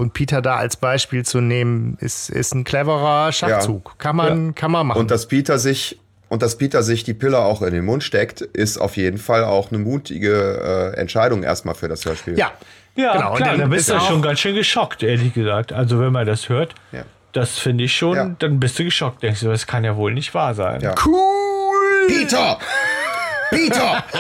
und 0.01 0.12
Peter 0.14 0.42
da 0.42 0.57
als 0.57 0.76
Beispiel 0.76 1.24
zu 1.24 1.40
nehmen, 1.40 1.96
ist, 2.01 2.30
ist 2.30 2.55
ein 2.55 2.64
cleverer 2.64 3.30
Schachzug. 3.32 3.94
Kann 3.98 4.16
man, 4.16 4.55
kann 4.55 4.70
man 4.72 4.86
machen. 4.86 4.98
Und 4.98 5.11
dass 5.11 5.26
Peter 5.28 5.59
sich 5.59 5.98
und 6.28 6.42
dass 6.42 6.57
Peter 6.59 6.82
sich 6.84 7.03
die 7.05 7.12
Pille 7.14 7.38
auch 7.38 7.61
in 7.62 7.72
den 7.74 7.84
Mund 7.84 8.03
steckt, 8.05 8.40
ist 8.40 8.78
auf 8.78 8.96
jeden 8.96 9.18
Fall 9.18 9.42
auch 9.44 9.70
eine 9.70 9.78
mutige 9.78 10.92
äh, 10.94 10.98
Entscheidung 11.01 11.42
erstmal 11.42 11.74
für 11.74 11.88
das 11.88 12.05
Hörspiel. 12.07 12.38
ja, 12.38 12.53
Ja, 12.96 13.12
Genau, 13.14 13.30
und 13.32 13.36
klar, 13.38 13.51
dann 13.51 13.61
da 13.61 13.66
bist 13.66 13.88
ist 13.90 13.94
du 13.96 14.01
schon 14.07 14.22
ganz 14.22 14.38
schön 14.40 14.55
geschockt, 14.55 15.03
ehrlich 15.03 15.34
gesagt. 15.34 15.72
Also 15.72 15.98
wenn 16.01 16.12
man 16.12 16.26
das 16.26 16.48
hört, 16.48 16.74
Ja. 16.92 17.03
das 17.32 17.59
finde 17.59 17.82
ich 17.84 17.96
schon, 17.96 18.16
Ja. 18.16 18.30
dann 18.38 18.61
bist 18.61 18.78
du 18.78 18.84
geschockt. 18.84 19.22
Denkst 19.24 19.40
du, 19.40 19.48
das 19.48 19.66
kann 19.66 19.82
ja 19.84 19.96
wohl 19.96 20.14
nicht 20.14 20.32
wahr 20.32 20.55
sein. 20.55 20.80
Ja. 20.80 20.94
cool. 21.05 22.07
Peter! 22.09 22.59
Peter! 23.51 24.05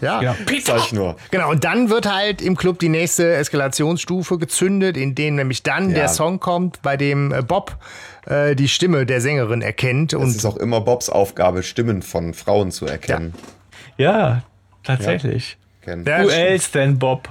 Ja. 0.00 0.22
Ja, 0.22 0.36
Peter! 0.46 0.78
Sag 0.78 0.86
ich 0.86 0.92
nur. 0.92 1.16
Genau, 1.30 1.50
und 1.50 1.64
dann 1.64 1.90
wird 1.90 2.10
halt 2.10 2.40
im 2.40 2.56
Club 2.56 2.78
die 2.78 2.88
nächste 2.88 3.34
Eskalationsstufe 3.34 4.38
gezündet, 4.38 4.96
in 4.96 5.14
dem 5.14 5.34
nämlich 5.36 5.62
dann 5.62 5.90
Ja. 5.90 5.94
der 5.96 6.08
Song 6.08 6.40
kommt, 6.40 6.80
bei 6.80 6.96
dem 6.96 7.32
äh, 7.32 7.42
Bob 7.42 7.76
äh, 8.26 8.54
die 8.56 8.68
Stimme 8.68 9.04
der 9.04 9.20
Sängerin 9.20 9.60
erkennt. 9.60 10.14
Es 10.14 10.18
Und 10.18 10.28
ist 10.30 10.44
auch 10.46 10.56
immer 10.56 10.80
Bobs 10.80 11.10
Aufgabe, 11.10 11.62
Stimmen 11.62 12.00
von 12.02 12.32
Frauen 12.32 12.70
zu 12.70 12.86
erkennen. 12.86 13.34
Ja, 13.98 14.42
tatsächlich. 14.84 15.58
Kennen. 15.82 16.04
Ja, 16.06 16.22
Who 16.24 16.28
else 16.30 16.70
denn 16.72 16.98
Bob? 16.98 17.28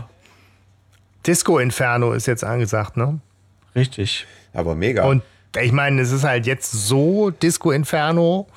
Disco 1.26 1.57
Inferno 1.59 2.13
ist 2.13 2.28
jetzt 2.28 2.43
angesagt, 2.43 2.97
ne? 2.97 3.20
Richtig. 3.76 4.26
Aber 4.53 4.76
mega. 4.76 5.05
Und 5.05 5.24
ich 5.59 5.72
meine, 5.72 6.01
es 6.01 6.11
ist 6.11 6.24
halt 6.24 6.45
jetzt 6.45 6.72
so 6.72 7.32
Disco 7.32 7.72
Inferno, 7.72 8.47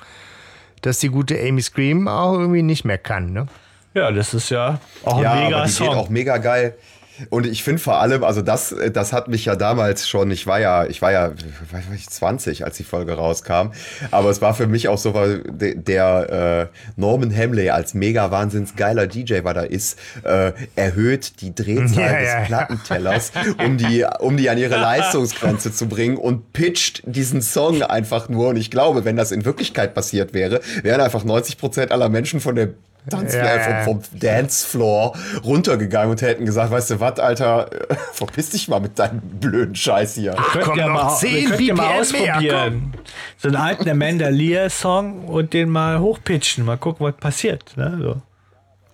dass 0.83 0.99
die 0.99 1.09
gute 1.09 1.39
Amy 1.39 1.61
Scream 1.61 2.07
auch 2.07 2.33
irgendwie 2.33 2.61
nicht 2.61 2.85
mehr 2.85 2.97
kann, 2.97 3.33
ne? 3.33 3.47
Ja, 3.93 4.11
das 4.11 4.33
ist 4.33 4.49
ja 4.49 4.79
auch 5.03 5.21
ja, 5.21 5.33
ein 5.33 5.43
mega 5.45 5.57
aber 5.57 5.65
die 5.65 5.71
Song. 5.71 5.87
geht 5.89 5.97
auch 5.97 6.09
mega 6.09 6.37
geil. 6.37 6.75
Und 7.29 7.45
ich 7.45 7.63
finde 7.63 7.81
vor 7.81 7.99
allem, 7.99 8.23
also 8.23 8.41
das, 8.41 8.75
das 8.91 9.13
hat 9.13 9.27
mich 9.27 9.45
ja 9.45 9.55
damals 9.55 10.07
schon, 10.07 10.31
ich 10.31 10.47
war 10.47 10.59
ja, 10.59 10.85
ich 10.85 11.01
war 11.01 11.11
ja, 11.11 11.31
weiß 11.71 11.83
ich, 11.95 12.09
20, 12.09 12.65
als 12.65 12.77
die 12.77 12.83
Folge 12.83 13.13
rauskam, 13.13 13.71
aber 14.11 14.29
es 14.29 14.41
war 14.41 14.53
für 14.53 14.67
mich 14.67 14.87
auch 14.87 14.97
so, 14.97 15.13
weil 15.13 15.43
der, 15.43 16.69
äh, 16.71 16.77
Norman 16.95 17.35
Hamley 17.35 17.69
als 17.69 17.93
mega 17.93 18.31
wahnsinns 18.31 18.75
geiler 18.75 19.07
DJ, 19.07 19.43
was 19.43 19.55
er 19.55 19.69
ist, 19.71 19.99
äh, 20.23 20.53
erhöht 20.75 21.41
die 21.41 21.53
Drehzahl 21.53 22.03
Ja, 22.03 22.19
des 22.19 22.27
ja, 22.27 22.39
ja. 22.39 22.45
Plattentellers, 22.45 23.31
um 23.63 23.77
die, 23.77 24.05
um 24.19 24.37
die 24.37 24.49
an 24.49 24.57
ihre 24.57 24.77
Leistungsgrenze 24.77 25.71
zu 25.71 25.87
bringen 25.87 26.17
und 26.17 26.53
pitcht 26.53 27.03
diesen 27.05 27.41
Song 27.41 27.81
einfach 27.81 28.29
nur. 28.29 28.49
Und 28.49 28.57
ich 28.57 28.71
glaube, 28.71 29.05
wenn 29.05 29.15
das 29.15 29.31
in 29.31 29.45
Wirklichkeit 29.45 29.93
passiert 29.93 30.33
wäre, 30.33 30.61
wären 30.81 31.01
einfach 31.01 31.23
90 31.23 31.57
Prozent 31.57 31.91
aller 31.91 32.09
Menschen 32.09 32.39
von 32.39 32.55
der 32.55 32.69
Tanzfloor, 33.09 33.43
Ja, 33.43 33.55
ja. 33.55 33.83
vom, 33.83 34.01
vom 34.01 34.19
Dancefloor 34.19 35.13
runtergegangen 35.43 36.11
und 36.11 36.21
hätten 36.21 36.45
gesagt, 36.45 36.71
weißt 36.71 36.91
du 36.91 36.99
was, 36.99 37.19
Alter, 37.19 37.71
äh, 37.89 37.95
verpiss 38.13 38.49
dich 38.51 38.67
mal 38.67 38.79
mit 38.79 38.97
deinem 38.99 39.19
blöden 39.21 39.75
Scheiß 39.75 40.15
hier. 40.15 40.31
Könnt 40.51 40.65
komm, 40.65 40.77
ihr 40.79 40.87
noch 40.87 40.93
mal, 41.05 41.15
10 41.17 41.31
wir 41.31 41.49
könnt 41.49 41.61
ihr 41.61 41.73
mal 41.75 41.83
BPM 42.01 42.21
mehr, 42.21 42.35
ausprobieren. 42.35 42.93
So 43.37 43.47
einen 43.49 43.57
alten 43.57 43.89
Amanda 43.89 44.29
Lear-Song 44.29 45.25
und 45.25 45.53
den 45.53 45.69
mal 45.69 45.99
hochpitchen. 45.99 46.63
Mal 46.65 46.77
gucken, 46.77 47.05
was 47.05 47.15
passiert. 47.17 47.75
Ne? 47.75 47.97
So. 48.01 48.21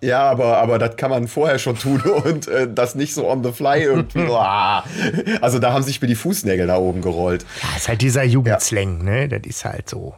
Ja, 0.01 0.21
aber, 0.29 0.57
aber 0.59 0.79
das 0.79 0.95
kann 0.95 1.09
man 1.09 1.27
vorher 1.27 1.59
schon 1.59 1.77
tun 1.77 2.01
und 2.23 2.47
äh, 2.47 2.67
das 2.73 2.95
nicht 2.95 3.13
so 3.13 3.29
on 3.29 3.43
the 3.43 3.51
fly 3.51 3.81
irgendwie. 3.83 4.19
Also 5.41 5.59
da 5.59 5.73
haben 5.73 5.83
sich 5.83 6.01
mir 6.01 6.07
die 6.07 6.15
Fußnägel 6.15 6.67
nach 6.67 6.77
oben 6.77 7.01
gerollt. 7.01 7.45
Ja, 7.61 7.75
ist 7.77 7.87
halt 7.89 8.01
dieser 8.01 8.23
Jugendslang, 8.23 9.03
ne? 9.03 9.27
Das 9.27 9.41
ist 9.43 9.65
halt 9.65 9.89
so. 9.89 10.15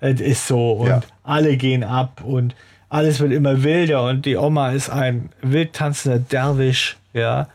Es 0.00 0.20
ist 0.20 0.48
so 0.48 0.72
und 0.72 0.88
Ja. 0.88 1.00
alle 1.22 1.56
gehen 1.56 1.84
ab 1.84 2.22
und 2.24 2.56
alles 2.92 3.20
wird 3.20 3.32
immer 3.32 3.62
wilder 3.62 4.04
und 4.04 4.26
die 4.26 4.36
Oma 4.36 4.70
ist 4.72 4.90
ein 4.90 5.30
wild 5.40 5.72
tanzender 5.72 6.18
Derwisch, 6.18 6.96
ja, 7.14 7.48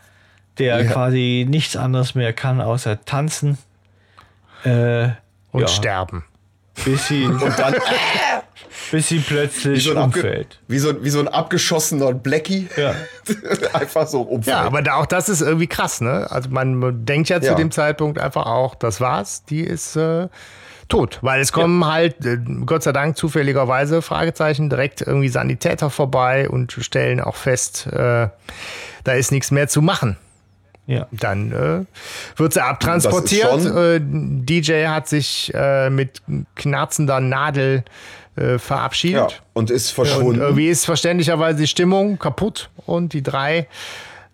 der 0.58 0.82
Ja. 0.82 0.90
quasi 0.92 1.46
nichts 1.48 1.76
anderes 1.76 2.14
mehr 2.14 2.32
kann 2.32 2.60
außer 2.60 3.04
tanzen. 3.04 3.56
Äh, 4.64 5.10
Und 5.52 5.60
ja, 5.62 5.68
sterben. 5.68 6.24
bis 6.84 7.06
sie, 7.06 7.24
Und 7.26 7.56
dann 7.58 7.74
bis 8.90 9.08
sie 9.08 9.18
wie 9.18 9.20
plötzlich 9.20 9.84
so, 9.84 9.92
ein 9.92 9.98
abge 9.98 10.20
umfällt. 10.20 10.58
wie, 10.66 10.78
so, 10.78 11.04
wie 11.04 11.10
so 11.10 11.20
ein 11.20 11.28
abgeschossener 11.28 12.12
Blackie. 12.14 12.68
Ja. 12.76 12.94
Einfach 13.72 14.06
so 14.08 14.22
umfällt. 14.22 14.56
Ja, 14.56 14.62
aber 14.62 14.82
da, 14.82 14.94
auch 14.96 15.06
das 15.06 15.28
ist 15.28 15.40
irgendwie 15.40 15.68
krass, 15.68 16.00
ne? 16.00 16.26
Also 16.30 16.50
man 16.50 17.04
denkt 17.06 17.28
ja 17.28 17.40
zu 17.40 17.46
Ja. 17.48 17.54
dem 17.54 17.70
Zeitpunkt 17.70 18.18
einfach 18.18 18.46
auch, 18.46 18.74
das 18.74 19.00
war's, 19.00 19.44
die 19.44 19.60
ist 19.60 19.94
äh, 19.96 20.28
tot. 20.88 21.18
Weil 21.22 21.40
es 21.40 21.52
kommen 21.52 21.84
halt, 21.86 22.24
äh, 22.24 22.38
Gott 22.66 22.82
sei 22.82 22.92
Dank, 22.92 23.16
zufälligerweise, 23.16 24.02
Fragezeichen, 24.02 24.70
direkt 24.70 25.02
irgendwie 25.02 25.28
Sanitäter 25.28 25.90
vorbei 25.90 26.48
und 26.48 26.72
stellen 26.72 27.20
auch 27.20 27.36
fest, 27.36 27.86
äh, 27.86 28.28
da 29.04 29.12
ist 29.12 29.32
nichts 29.32 29.50
mehr 29.50 29.68
zu 29.68 29.82
machen. 29.82 30.16
Ja. 30.86 31.06
Dann 31.12 31.52
äh, 31.52 32.38
wird 32.38 32.54
sie 32.54 32.62
abtransportiert. 32.62 33.66
Äh, 33.66 34.00
DJ 34.00 34.86
hat 34.86 35.06
sich 35.06 35.52
äh, 35.54 35.90
mit 35.90 36.22
knarzender 36.56 37.20
Nadel 37.20 37.84
äh, 38.38 38.52
ja. 38.52 38.58
verabschiedet. 38.58 39.42
Und 39.52 39.70
ist 39.70 39.90
Und 39.98 40.06
verschwunden. 40.06 40.40
irgendwie 40.40 40.68
ist 40.68 40.86
verständlicherweise 40.86 41.58
die 41.58 41.66
Stimmung 41.66 42.18
kaputt 42.18 42.70
und 42.86 43.12
die 43.12 43.22
drei, 43.22 43.68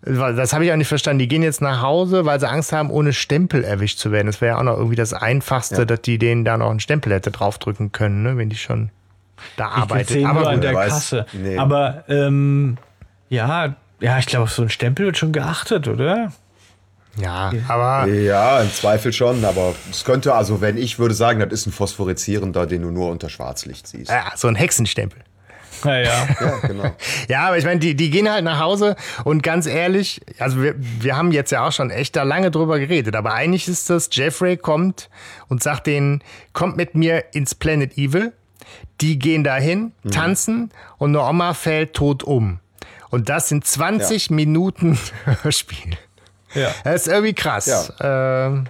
das 0.05 0.53
habe 0.53 0.65
ich 0.65 0.71
auch 0.71 0.75
nicht 0.75 0.87
verstanden, 0.87 1.19
die 1.19 1.27
gehen 1.27 1.41
jetzt 1.43 1.61
nach 1.61 1.81
Hause, 1.81 2.25
weil 2.25 2.39
sie 2.39 2.47
Angst 2.47 2.71
haben, 2.71 2.89
ohne 2.91 3.11
Stempel 3.13 3.63
erwischt 3.63 3.97
zu 3.99 4.11
werden. 4.11 4.27
Das 4.27 4.39
wäre 4.41 4.53
ja 4.55 4.59
auch 4.59 4.63
noch 4.63 4.77
irgendwie 4.77 4.95
das 4.95 5.13
Einfachste, 5.13 5.85
dass 5.85 6.01
die 6.01 6.17
denen 6.17 6.45
da 6.45 6.57
noch 6.57 6.69
einen 6.69 6.79
Stempel 6.79 7.11
hätte 7.13 7.31
draufdrücken 7.31 7.91
können, 7.91 8.23
ne, 8.23 8.37
wenn 8.37 8.49
die 8.49 8.55
schon 8.55 8.89
da 9.57 9.65
Ich 9.75 9.81
arbeitet. 9.83 10.07
sehe 10.09 10.21
nur 10.27 10.29
Aber 10.29 10.49
an 10.49 10.61
der 10.61 10.73
weiß. 10.73 10.89
Kasse. 10.93 11.25
Nee. 11.33 11.57
Aber 11.57 12.03
ähm, 12.07 12.77
ja, 13.29 13.75
ja, 13.99 14.19
ich 14.19 14.25
glaube, 14.27 14.49
so 14.49 14.61
ein 14.61 14.69
Stempel 14.69 15.07
wird 15.07 15.17
schon 15.17 15.31
geachtet, 15.31 15.87
oder? 15.87 16.31
ja, 17.17 17.51
aber 17.69 18.07
Ja, 18.07 18.61
im 18.61 18.69
Zweifel 18.71 19.13
schon, 19.13 19.43
aber 19.45 19.73
es 19.89 20.03
könnte, 20.03 20.33
also 20.35 20.59
wenn 20.61 20.77
ich 20.77 20.99
würde 20.99 21.15
sagen, 21.15 21.39
das 21.39 21.51
ist 21.51 21.65
ein 21.65 21.71
phosphorezierender, 21.71 22.65
den 22.67 22.81
du 22.81 22.91
nur 22.91 23.09
unter 23.09 23.29
Schwarzlicht 23.29 23.87
siehst. 23.87 24.11
ja, 24.11 24.31
so 24.35 24.47
ein 24.49 24.55
Hexenstempel. 24.55 25.21
Naja. 25.83 26.27
Ja, 26.39 26.57
genau. 26.67 26.95
Ja, 27.27 27.47
aber 27.47 27.57
ich 27.57 27.65
meine, 27.65 27.79
die, 27.79 27.95
die 27.95 28.09
gehen 28.09 28.29
halt 28.31 28.43
nach 28.43 28.59
Hause 28.59 28.95
und 29.23 29.43
ganz 29.43 29.65
ehrlich, 29.65 30.21
also 30.39 30.61
wir, 30.61 30.75
wir 30.77 31.15
haben 31.17 31.31
jetzt 31.31 31.51
ja 31.51 31.65
auch 31.67 31.71
schon 31.71 31.89
echt 31.91 32.15
da 32.15 32.23
lange 32.23 32.51
drüber 32.51 32.79
geredet, 32.79 33.15
aber 33.15 33.33
eigentlich 33.33 33.67
ist 33.67 33.89
das, 33.89 34.09
Jeffrey 34.11 34.57
kommt 34.57 35.09
und 35.47 35.61
sagt 35.63 35.87
denen, 35.87 36.23
kommt 36.53 36.77
mit 36.77 36.95
mir 36.95 37.25
ins 37.33 37.55
Planet 37.55 37.97
Evil. 37.97 38.33
Die 39.01 39.19
gehen 39.19 39.43
dahin, 39.43 39.91
tanzen 40.11 40.71
und 40.97 41.15
eine 41.15 41.27
Oma 41.27 41.53
fällt 41.53 41.93
tot 41.93 42.23
um. 42.23 42.59
Und 43.11 43.29
das 43.29 43.49
sind 43.49 43.65
20 43.65 44.31
Minuten 44.31 44.97
Hörspiel. 45.43 45.97
ja. 46.53 46.69
Das 46.83 47.01
ist 47.01 47.07
irgendwie 47.07 47.33
krass. 47.33 47.91
Ähm, 48.01 48.65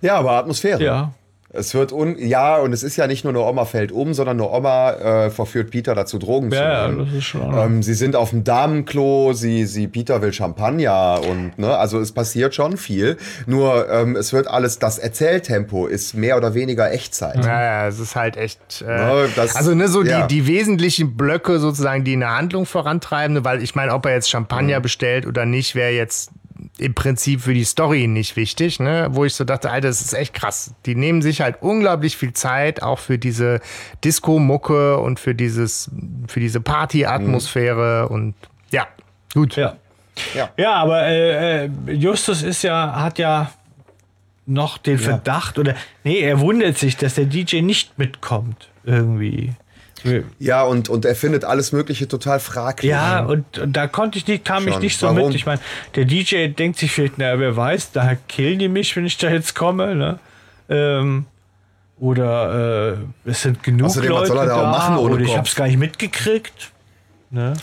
Ja, 0.00 0.16
aber 0.16 0.32
Atmosphäre. 0.32 0.82
Ja. 0.82 1.12
Es 1.54 1.74
wird 1.74 1.92
un 1.92 2.16
ja, 2.18 2.56
und 2.56 2.72
es 2.72 2.82
ist 2.82 2.96
ja 2.96 3.06
nicht 3.06 3.24
nur 3.24 3.32
eine 3.34 3.42
Oma 3.42 3.66
fällt 3.66 3.92
um, 3.92 4.14
sondern 4.14 4.40
eine 4.40 4.48
Oma 4.50 4.92
äh, 4.92 5.30
verführt 5.30 5.70
Peter 5.70 5.94
dazu, 5.94 6.18
Drogen 6.18 6.50
Ja, 6.50 6.56
zu 6.58 6.62
ja, 6.64 6.88
nehmen. 6.88 7.06
das 7.06 7.14
ist 7.18 7.24
schon. 7.24 7.54
Ähm, 7.58 7.82
sie 7.82 7.92
sind 7.92 8.16
auf 8.16 8.30
dem 8.30 8.42
Damenklo, 8.42 9.34
sie, 9.34 9.66
sie, 9.66 9.86
Peter 9.86 10.22
will 10.22 10.32
Champagner 10.32 11.20
und, 11.28 11.58
ne, 11.58 11.76
also 11.76 12.00
es 12.00 12.12
passiert 12.12 12.54
schon 12.54 12.76
viel. 12.78 13.18
Nur, 13.46 13.88
ähm, 13.90 14.16
es 14.16 14.32
wird 14.32 14.48
alles, 14.48 14.78
das 14.78 14.98
Erzähltempo 14.98 15.86
ist 15.86 16.14
mehr 16.14 16.36
oder 16.38 16.54
weniger 16.54 16.90
Echtzeit. 16.90 17.44
Ja, 17.44 17.62
ja, 17.62 17.86
es 17.88 17.98
ist 17.98 18.16
halt 18.16 18.36
echt. 18.38 18.82
Äh, 18.82 18.90
Ja, 18.90 19.26
das- 19.36 19.54
also, 19.54 19.74
ne, 19.74 19.88
so 19.88 20.02
ja. 20.02 20.26
die, 20.26 20.34
die 20.40 20.46
wesentlichen 20.46 21.16
Blöcke 21.16 21.58
sozusagen, 21.58 22.02
die 22.04 22.14
eine 22.14 22.30
Handlung 22.30 22.64
vorantreiben, 22.66 23.34
ne, 23.34 23.44
weil 23.44 23.62
ich 23.62 23.74
meine, 23.74 23.92
ob 23.92 24.06
er 24.06 24.12
jetzt 24.14 24.30
Champagner 24.30 24.78
Mhm. 24.78 24.82
bestellt 24.82 25.26
oder 25.26 25.44
nicht, 25.44 25.74
wäre 25.74 25.90
jetzt 25.92 26.30
im 26.78 26.94
Prinzip 26.94 27.42
für 27.42 27.54
die 27.54 27.64
Story 27.64 28.06
nicht 28.06 28.36
wichtig, 28.36 28.80
ne? 28.80 29.08
Wo 29.10 29.24
ich 29.24 29.34
so 29.34 29.44
dachte, 29.44 29.70
Alter, 29.70 29.88
das 29.88 30.00
ist 30.00 30.14
echt 30.14 30.34
krass. 30.34 30.74
Die 30.86 30.94
nehmen 30.94 31.22
sich 31.22 31.40
halt 31.40 31.56
unglaublich 31.60 32.16
viel 32.16 32.32
Zeit, 32.32 32.82
auch 32.82 32.98
für 32.98 33.18
diese 33.18 33.60
Disco-Mucke 34.04 34.98
und 34.98 35.20
für 35.20 35.34
dieses, 35.34 35.90
für 36.28 36.40
diese 36.40 36.60
Party-Atmosphäre 36.60 38.08
und 38.08 38.34
ja, 38.70 38.86
gut. 39.34 39.56
Ja. 39.56 39.76
Ja. 40.34 40.50
Ja, 40.56 40.74
aber 40.74 41.02
äh, 41.06 41.64
äh, 41.64 41.70
Justus 41.88 42.42
ist 42.42 42.62
ja, 42.62 42.94
hat 42.96 43.18
ja 43.18 43.50
noch 44.46 44.78
den 44.78 44.98
Verdacht, 44.98 45.58
oder 45.58 45.74
nee, 46.04 46.18
er 46.20 46.40
wundert 46.40 46.76
sich, 46.76 46.96
dass 46.96 47.14
der 47.14 47.26
DJ 47.26 47.60
nicht 47.60 47.98
mitkommt. 47.98 48.68
Irgendwie. 48.84 49.52
Ja, 50.38 50.62
und, 50.62 50.88
und 50.88 51.04
er 51.04 51.14
findet 51.14 51.44
alles 51.44 51.72
Mögliche 51.72 52.08
total 52.08 52.40
fraglich. 52.40 52.90
Ja, 52.90 53.20
und, 53.20 53.58
und 53.58 53.72
da 53.74 53.86
konnte 53.86 54.18
ich 54.18 54.26
nicht, 54.26 54.44
kam 54.44 54.66
ich 54.66 54.74
Schon. 54.74 54.82
nicht 54.82 54.98
so 54.98 55.06
Warum? 55.06 55.28
mit. 55.28 55.34
Ich 55.36 55.46
meine, 55.46 55.60
der 55.94 56.04
DJ 56.04 56.48
denkt 56.48 56.78
sich 56.78 56.92
vielleicht, 56.92 57.18
na, 57.18 57.38
wer 57.38 57.56
weiß, 57.56 57.92
da 57.92 58.14
killen 58.28 58.58
die 58.58 58.68
mich, 58.68 58.96
wenn 58.96 59.06
ich 59.06 59.18
da 59.18 59.30
jetzt 59.30 59.54
komme, 59.54 59.94
ne? 59.94 60.18
Ähm, 60.68 61.26
oder 61.98 62.94
äh, 63.24 63.30
es 63.30 63.42
sind 63.42 63.62
genug 63.62 63.86
Außerdem, 63.86 64.10
was 64.10 64.20
Leute 64.20 64.28
soll 64.28 64.38
er 64.38 64.46
da 64.46 64.56
da, 64.56 64.62
auch 64.62 64.70
machen 64.76 64.96
ohne 64.96 65.14
oder 65.14 65.22
ich 65.22 65.28
Kopf? 65.28 65.38
hab's 65.38 65.54
gar 65.54 65.66
nicht 65.66 65.78
mitgekriegt. 65.78 66.72
Ne? 67.30 67.54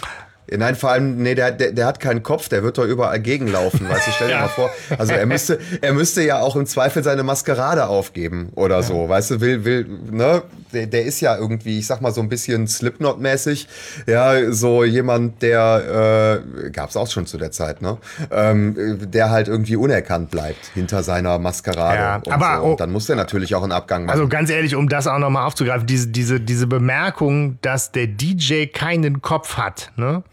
Nein, 0.57 0.75
vor 0.75 0.91
allem, 0.91 1.17
nee, 1.21 1.35
der, 1.35 1.51
der, 1.51 1.71
der 1.73 1.85
hat 1.85 1.99
keinen 1.99 2.23
Kopf, 2.23 2.49
der 2.49 2.63
wird 2.63 2.77
doch 2.77 2.85
überall 2.85 3.19
gegenlaufen, 3.19 3.87
weißt 3.89 4.07
du, 4.07 4.11
stell 4.11 4.27
dir 4.29 4.33
Ja. 4.39 4.41
mal 4.41 4.47
vor. 4.47 4.69
Also 4.97 5.13
er 5.13 5.25
müsste, 5.25 5.59
er 5.81 5.93
müsste 5.93 6.23
ja 6.23 6.39
auch 6.39 6.55
im 6.55 6.65
Zweifel 6.65 7.03
seine 7.03 7.23
Maskerade 7.23 7.87
aufgeben 7.87 8.51
oder 8.55 8.81
so, 8.83 9.07
weißt 9.09 9.31
du, 9.31 9.41
will, 9.41 9.65
will, 9.65 9.85
ne, 10.11 10.41
der, 10.73 10.87
der 10.87 11.05
ist 11.05 11.19
ja 11.21 11.35
irgendwie, 11.37 11.79
ich 11.79 11.87
sag 11.87 12.01
mal 12.01 12.11
so 12.11 12.21
ein 12.21 12.29
bisschen 12.29 12.67
Slipknot-mäßig, 12.67 13.67
ja, 14.07 14.51
so 14.51 14.83
jemand, 14.83 15.41
der, 15.41 16.41
äh, 16.65 16.69
gab's 16.71 16.95
auch 16.95 17.09
schon 17.09 17.25
zu 17.25 17.37
der 17.37 17.51
Zeit, 17.51 17.81
ne, 17.81 17.97
ähm, 18.31 18.75
der 19.11 19.29
halt 19.31 19.47
irgendwie 19.47 19.75
unerkannt 19.75 20.31
bleibt 20.31 20.65
hinter 20.73 21.03
seiner 21.03 21.37
Maskerade. 21.39 21.95
Ja, 21.99 22.15
und 22.17 22.31
aber- 22.31 22.61
so. 22.61 22.71
und 22.71 22.79
dann 22.79 22.91
muss 22.91 23.05
der 23.07 23.15
natürlich 23.15 23.55
auch 23.55 23.63
einen 23.63 23.71
Abgang 23.71 24.05
machen. 24.05 24.13
Also 24.17 24.27
ganz 24.27 24.49
ehrlich, 24.49 24.75
um 24.75 24.89
das 24.89 25.07
auch 25.07 25.19
nochmal 25.19 25.45
aufzugreifen, 25.45 25.85
diese, 25.87 26.07
diese, 26.07 26.39
diese 26.39 26.67
Bemerkung, 26.67 27.57
dass 27.61 27.91
der 27.91 28.07
DJ 28.07 28.65
keinen 28.67 29.21
Kopf 29.21 29.57
hat, 29.57 29.91
ne? 29.95 30.23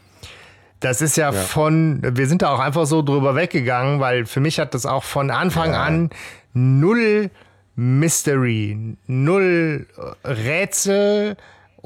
Das 0.81 1.01
ist 1.01 1.17
ja, 1.17 1.33
von, 1.33 2.01
wir 2.03 2.27
sind 2.27 2.43
da 2.43 2.51
auch 2.51 2.59
einfach 2.59 2.87
so 2.87 3.03
drüber 3.03 3.35
weggegangen, 3.35 4.01
weil 4.01 4.27
für 4.27 4.41
mich 4.41 4.59
hat 4.59 4.75
das 4.75 4.85
auch 4.85 5.05
von 5.05 5.31
Anfang 5.31 5.75
an 5.75 6.11
null 6.53 7.31
Mystery, 7.77 8.97
null 9.07 9.87
Rätsel 10.25 11.37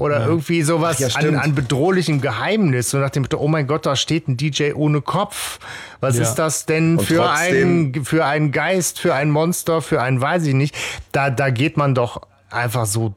oder 0.01 0.25
irgendwie 0.25 0.63
sowas 0.63 0.97
Ach 1.05 1.21
ja, 1.21 1.29
an, 1.29 1.37
an 1.37 1.55
bedrohlichem 1.55 2.21
Geheimnis. 2.21 2.91
So 2.91 2.99
nach 2.99 3.11
dem 3.11 3.27
oh 3.37 3.49
mein 3.49 3.67
Gott, 3.67 3.87
da 3.87 3.97
steht 3.97 4.29
ein 4.29 4.37
DJ 4.37 4.73
ohne 4.73 5.03
Kopf. 5.03 5.59
Was 6.01 6.17
Ja. 6.17 6.23
ist 6.23 6.37
das 6.37 6.65
denn 6.65 6.97
Und 6.97 7.05
für 7.05 7.29
ein, 7.31 7.93
für 8.05 8.25
einen 8.25 8.51
Geist, 8.51 8.99
für 8.99 9.15
ein 9.15 9.31
Monster, 9.31 9.83
für 9.83 10.01
einen, 10.01 10.21
weiß 10.21 10.47
ich 10.47 10.55
nicht. 10.55 10.75
Da, 11.13 11.29
da 11.31 11.51
geht 11.51 11.77
man 11.77 11.95
doch 11.95 12.23
einfach 12.51 12.87
so, 12.87 13.15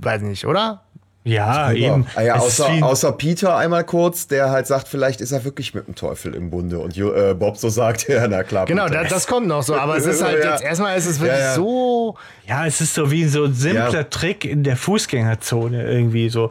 weiß 0.00 0.22
nicht, 0.22 0.46
oder? 0.46 0.82
Ja, 1.26 1.72
eben. 1.72 2.06
Ah 2.14 2.22
ja, 2.22 2.36
außer, 2.36 2.68
außer 2.82 3.10
Peter 3.12 3.56
einmal 3.56 3.82
kurz, 3.84 4.28
der 4.28 4.50
halt 4.50 4.68
sagt, 4.68 4.86
vielleicht 4.86 5.20
ist 5.20 5.32
er 5.32 5.44
wirklich 5.44 5.74
mit 5.74 5.88
dem 5.88 5.96
Teufel 5.96 6.34
im 6.34 6.50
Bunde. 6.50 6.78
Und 6.78 6.96
äh, 6.96 7.34
Bob 7.34 7.56
so 7.56 7.68
sagt, 7.68 8.06
ja, 8.08 8.28
na 8.28 8.44
klar. 8.44 8.66
Genau, 8.66 8.88
das, 8.88 9.08
das 9.08 9.26
kommt 9.26 9.48
noch 9.48 9.62
so. 9.64 9.74
Aber 9.74 9.96
es 9.96 10.06
ist 10.06 10.22
halt 10.22 10.38
Ja. 10.44 10.52
jetzt, 10.52 10.62
erstmal 10.62 10.96
ist 10.96 11.06
es 11.06 11.18
wirklich 11.18 11.38
Ja, 11.40 11.46
ja. 11.46 11.54
so. 11.54 12.16
Ja, 12.46 12.64
es 12.66 12.80
ist 12.80 12.94
so 12.94 13.10
wie 13.10 13.24
so 13.26 13.44
ein 13.44 13.54
simpler 13.54 13.90
Ja. 13.92 14.04
Trick 14.04 14.44
in 14.44 14.62
der 14.62 14.76
Fußgängerzone 14.76 15.82
irgendwie 15.90 16.28
so. 16.28 16.50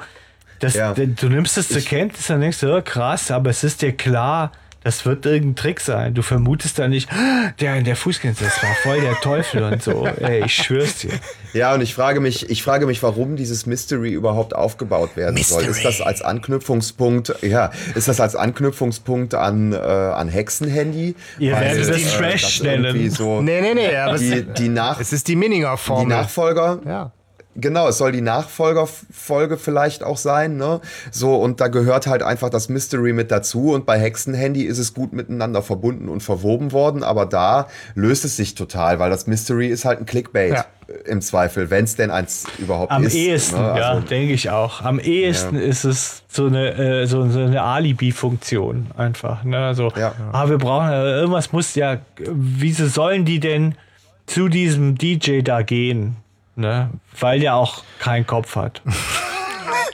Das, 0.60 0.74
Ja. 0.74 0.94
Du 0.94 1.30
nimmst 1.30 1.58
es 1.58 1.70
zur 1.70 1.82
Kenntnis 1.82 2.30
und 2.30 2.42
denkst, 2.42 2.62
oh, 2.64 2.82
krass, 2.84 3.32
aber 3.32 3.52
es 3.52 3.64
ist 3.64 3.82
dir 3.82 3.94
klar, 3.96 4.52
Das 4.86 5.04
wird 5.04 5.26
irgendein 5.26 5.56
Trick 5.56 5.80
sein. 5.82 6.14
Du 6.14 6.22
vermutest 6.22 6.78
da 6.78 6.88
nicht, 6.88 7.10
"Ah, 7.12 7.52
der 7.60 7.76
in 7.76 7.86
der 7.86 7.96
Fußgänger, 7.96 8.36
das 8.40 8.62
war 8.62 8.70
voll 8.84 9.02
der 9.02 9.16
Teufel 9.16 9.64
und 9.64 9.82
so. 9.82 10.06
Ey, 10.06 10.46
ich 10.46 10.54
schwör's 10.54 11.00
dir. 11.00 11.10
Ja, 11.54 11.74
und 11.74 11.82
ich 11.82 11.96
frage 11.96 12.20
mich, 12.20 12.52
ich 12.52 12.62
frage 12.62 12.86
mich, 12.86 13.02
warum 13.02 13.36
dieses 13.36 13.66
Mystery 13.66 14.12
überhaupt 14.12 14.56
aufgebaut 14.56 15.18
werden 15.18 15.42
soll. 15.42 15.64
Ist 15.64 15.84
das 15.84 16.02
als 16.02 16.22
Anknüpfungspunkt, 16.22 17.34
ja, 17.42 17.72
ist 17.96 18.08
das 18.08 18.20
als 18.20 18.36
Anknüpfungspunkt 18.36 19.34
an, 19.34 19.74
äh, 19.74 19.78
an 19.78 20.28
Hexenhandy? 20.30 21.16
Ihr 21.40 21.54
Weil, 21.54 21.62
werdet 21.78 21.90
es 21.90 22.14
äh, 22.14 22.18
Trash 22.20 22.62
nennen. 22.62 23.10
So 23.10 23.42
Nee, 23.42 23.62
nee, 23.62 23.74
nee. 23.74 23.96
Aber 23.96 24.20
die, 24.20 24.34
es, 24.34 24.46
die, 24.56 24.70
Nach 24.70 25.00
es 25.00 25.14
ist 25.14 25.28
die 25.28 25.36
Minninger-Formel. 25.36 26.06
die 26.06 26.10
Nachfolger, 26.10 26.80
Ja. 26.86 27.12
Genau, 27.58 27.88
es 27.88 27.98
soll 27.98 28.12
die 28.12 28.22
Nachfolgerfolge 28.22 29.58
vielleicht 29.58 30.04
auch 30.04 30.18
sein, 30.18 30.58
ne? 30.58 30.82
So, 31.12 31.36
und 31.36 31.62
da 31.62 31.68
gehört 31.70 32.06
halt 32.08 32.22
einfach 32.22 32.50
das 32.50 32.68
Mystery 32.70 33.14
mit 33.14 33.32
dazu. 33.32 33.72
Und 33.74 33.86
bei 33.86 33.98
Hexenhandy 34.00 34.64
ist 34.64 34.78
es 34.78 34.94
gut 34.94 35.14
miteinander 35.14 35.62
verbunden 35.62 36.10
und 36.10 36.22
verwoben 36.22 36.72
worden, 36.74 37.04
aber 37.04 37.26
da 37.26 37.68
löst 37.96 38.26
es 38.26 38.36
sich 38.36 38.56
total, 38.56 39.00
weil 39.00 39.10
das 39.10 39.26
Mystery 39.28 39.68
ist 39.68 39.86
halt 39.86 40.00
ein 40.00 40.06
Clickbait 40.06 40.54
Ja. 40.54 40.66
äh, 40.88 41.10
im 41.10 41.22
Zweifel, 41.22 41.70
wenn 41.70 41.86
es 41.86 41.96
denn 41.96 42.12
eins 42.12 42.46
überhaupt 42.60 42.92
Am 42.92 43.04
ist. 43.04 43.16
ehesten, 43.16 43.56
ne? 43.62 43.68
ja, 43.80 43.90
Also, 43.92 44.06
denke 44.08 44.34
ich 44.34 44.50
auch. 44.50 44.82
Am 44.82 45.00
ehesten 45.00 45.56
ist 45.56 45.86
es 45.86 46.24
so 46.28 46.48
eine, 46.48 46.74
äh, 46.74 47.06
so, 47.08 47.28
so 47.30 47.40
eine 47.40 47.62
Alibi-Funktion 47.62 48.88
einfach. 48.98 49.44
Ne? 49.46 49.74
So, 49.76 49.92
Ja. 49.98 50.14
ah, 50.32 50.50
wir 50.50 50.58
brauchen, 50.58 50.90
äh, 50.90 51.20
irgendwas 51.20 51.52
muss 51.52 51.76
ja, 51.76 51.98
wieso 52.18 52.88
sollen 52.88 53.26
die 53.26 53.40
denn 53.40 53.76
zu 54.28 54.50
diesem 54.50 54.98
DJ 54.98 55.42
da 55.42 55.62
gehen? 55.62 56.18
Ne? 56.56 56.90
Weil 57.20 57.40
der 57.40 57.56
auch 57.56 57.84
keinen 58.00 58.26
Kopf 58.26 58.56
hat. 58.56 58.82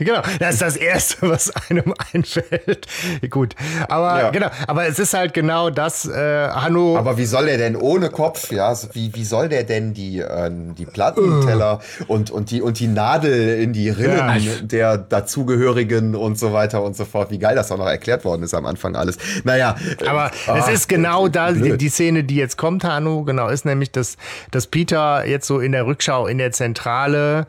Genau, 0.03 0.21
das 0.39 0.53
ist 0.55 0.61
das 0.61 0.75
Erste, 0.77 1.29
was 1.29 1.51
einem 1.69 1.93
einfällt. 2.13 2.87
Gut, 3.29 3.55
aber 3.87 4.19
Ja. 4.21 4.29
genau, 4.31 4.47
aber 4.67 4.87
es 4.87 4.99
ist 4.99 5.13
halt 5.13 5.33
genau 5.33 5.69
das, 5.69 6.05
äh, 6.07 6.49
Hanno. 6.49 6.97
Aber 6.97 7.17
wie 7.17 7.25
soll 7.25 7.45
der 7.45 7.57
denn 7.57 7.75
ohne 7.75 8.09
Kopf, 8.09 8.51
ja, 8.51 8.73
wie, 8.93 9.13
wie 9.13 9.23
soll 9.23 9.49
der 9.49 9.63
denn 9.63 9.93
die, 9.93 10.19
äh, 10.19 10.49
die 10.51 10.85
Plattenteller 10.85 11.79
und, 12.07 12.31
und, 12.31 12.51
die, 12.51 12.61
und 12.61 12.79
die 12.79 12.87
Nadel 12.87 13.61
in 13.61 13.73
die 13.73 13.89
Rinnen 13.89 14.17
Ja. 14.17 14.51
der 14.61 14.97
dazugehörigen 14.97 16.15
und 16.15 16.37
so 16.37 16.53
weiter 16.53 16.81
und 16.83 16.95
so 16.95 17.05
fort, 17.05 17.31
wie 17.31 17.39
geil 17.39 17.55
das 17.55 17.71
auch 17.71 17.77
noch 17.77 17.87
erklärt 17.87 18.25
worden 18.25 18.43
ist 18.43 18.53
am 18.53 18.65
Anfang 18.65 18.95
alles. 18.95 19.17
Naja. 19.43 19.75
äh, 20.01 20.07
Aber 20.07 20.31
ah, 20.47 20.57
es 20.57 20.67
ist 20.69 20.89
genau 20.89 21.27
da, 21.27 21.51
die, 21.51 21.77
die 21.77 21.89
Szene, 21.89 22.23
die 22.23 22.35
jetzt 22.35 22.57
kommt, 22.57 22.83
Hanno, 22.83 23.23
genau, 23.23 23.49
ist 23.49 23.65
nämlich, 23.65 23.91
dass, 23.91 24.17
dass 24.51 24.67
Peter 24.67 25.25
jetzt 25.27 25.47
so 25.47 25.59
in 25.59 25.71
der 25.71 25.85
Rückschau 25.85 26.27
in 26.27 26.37
der 26.37 26.51
Zentrale 26.51 27.47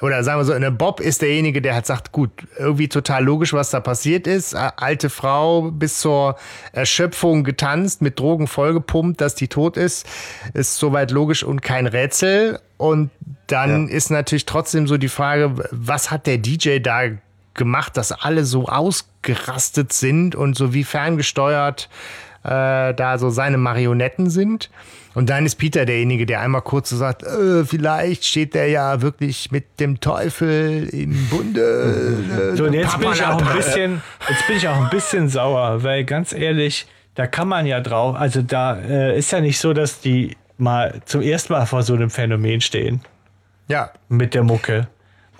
oder 0.00 0.24
sagen 0.24 0.40
wir 0.40 0.44
so, 0.44 0.52
eine 0.52 0.72
Bob 0.72 1.00
ist 1.00 1.22
derjenige, 1.22 1.62
der 1.62 1.74
halt 1.74 1.86
sagt, 1.86 2.12
gut, 2.12 2.30
irgendwie 2.58 2.88
total 2.88 3.24
logisch, 3.24 3.52
was 3.52 3.70
da 3.70 3.80
passiert 3.80 4.26
ist. 4.26 4.54
Alte 4.54 5.10
Frau 5.10 5.70
bis 5.70 6.00
zur 6.00 6.36
Erschöpfung 6.72 7.44
getanzt, 7.44 8.02
mit 8.02 8.18
Drogen 8.18 8.46
vollgepumpt, 8.46 9.20
dass 9.20 9.34
die 9.34 9.48
tot 9.48 9.76
ist, 9.76 10.06
ist 10.54 10.76
soweit 10.76 11.10
logisch 11.10 11.44
und 11.44 11.62
kein 11.62 11.86
Rätsel. 11.86 12.58
Und 12.78 13.10
dann 13.46 13.88
ist 13.88 14.10
natürlich 14.10 14.46
trotzdem 14.46 14.88
so 14.88 14.96
die 14.96 15.08
Frage, 15.08 15.54
was 15.70 16.10
hat 16.10 16.26
der 16.26 16.38
DJ 16.38 16.78
da 16.78 17.02
gemacht, 17.54 17.96
dass 17.96 18.12
alle 18.12 18.44
so 18.44 18.66
ausgerastet 18.66 19.92
sind 19.92 20.34
und 20.34 20.56
so 20.56 20.72
wie 20.74 20.84
ferngesteuert 20.84 21.88
äh, 22.44 22.94
da 22.94 23.18
so 23.18 23.30
seine 23.30 23.58
Marionetten 23.58 24.30
sind. 24.30 24.70
Und 25.14 25.28
dann 25.28 25.44
ist 25.44 25.56
Peter 25.56 25.84
derjenige, 25.84 26.24
der 26.24 26.40
einmal 26.40 26.62
kurz 26.62 26.88
so 26.90 26.96
sagt, 26.96 27.22
äh, 27.22 27.64
vielleicht 27.64 28.24
steht 28.24 28.54
der 28.54 28.68
ja 28.68 29.02
wirklich 29.02 29.50
mit 29.50 29.78
dem 29.78 30.00
Teufel 30.00 30.88
im 30.88 31.28
Bunde. 31.28 32.14
Äh, 32.52 32.56
So, 32.56 32.64
und 32.64 32.72
jetzt 32.72 32.98
bin 32.98 33.12
ich 33.12 33.24
auch 33.24 33.40
ein 33.40 33.56
bisschen, 33.56 34.02
jetzt 34.28 34.46
bin 34.46 34.56
ich 34.56 34.68
auch 34.68 34.76
ein 34.76 34.90
bisschen 34.90 35.28
sauer, 35.28 35.82
weil 35.82 36.04
ganz 36.04 36.32
ehrlich, 36.32 36.86
da 37.14 37.26
kann 37.26 37.48
man 37.48 37.66
ja 37.66 37.80
drauf, 37.80 38.16
also 38.16 38.42
da 38.42 38.78
äh, 38.78 39.18
ist 39.18 39.32
ja 39.32 39.40
nicht 39.40 39.58
so, 39.58 39.72
dass 39.72 40.00
die 40.00 40.36
mal 40.58 41.00
zum 41.04 41.20
ersten 41.22 41.52
Mal 41.52 41.66
vor 41.66 41.82
so 41.82 41.94
einem 41.94 42.10
Phänomen 42.10 42.60
stehen 42.60 43.00
Ja, 43.68 43.90
mit 44.08 44.34
der 44.34 44.42
Mucke. 44.44 44.88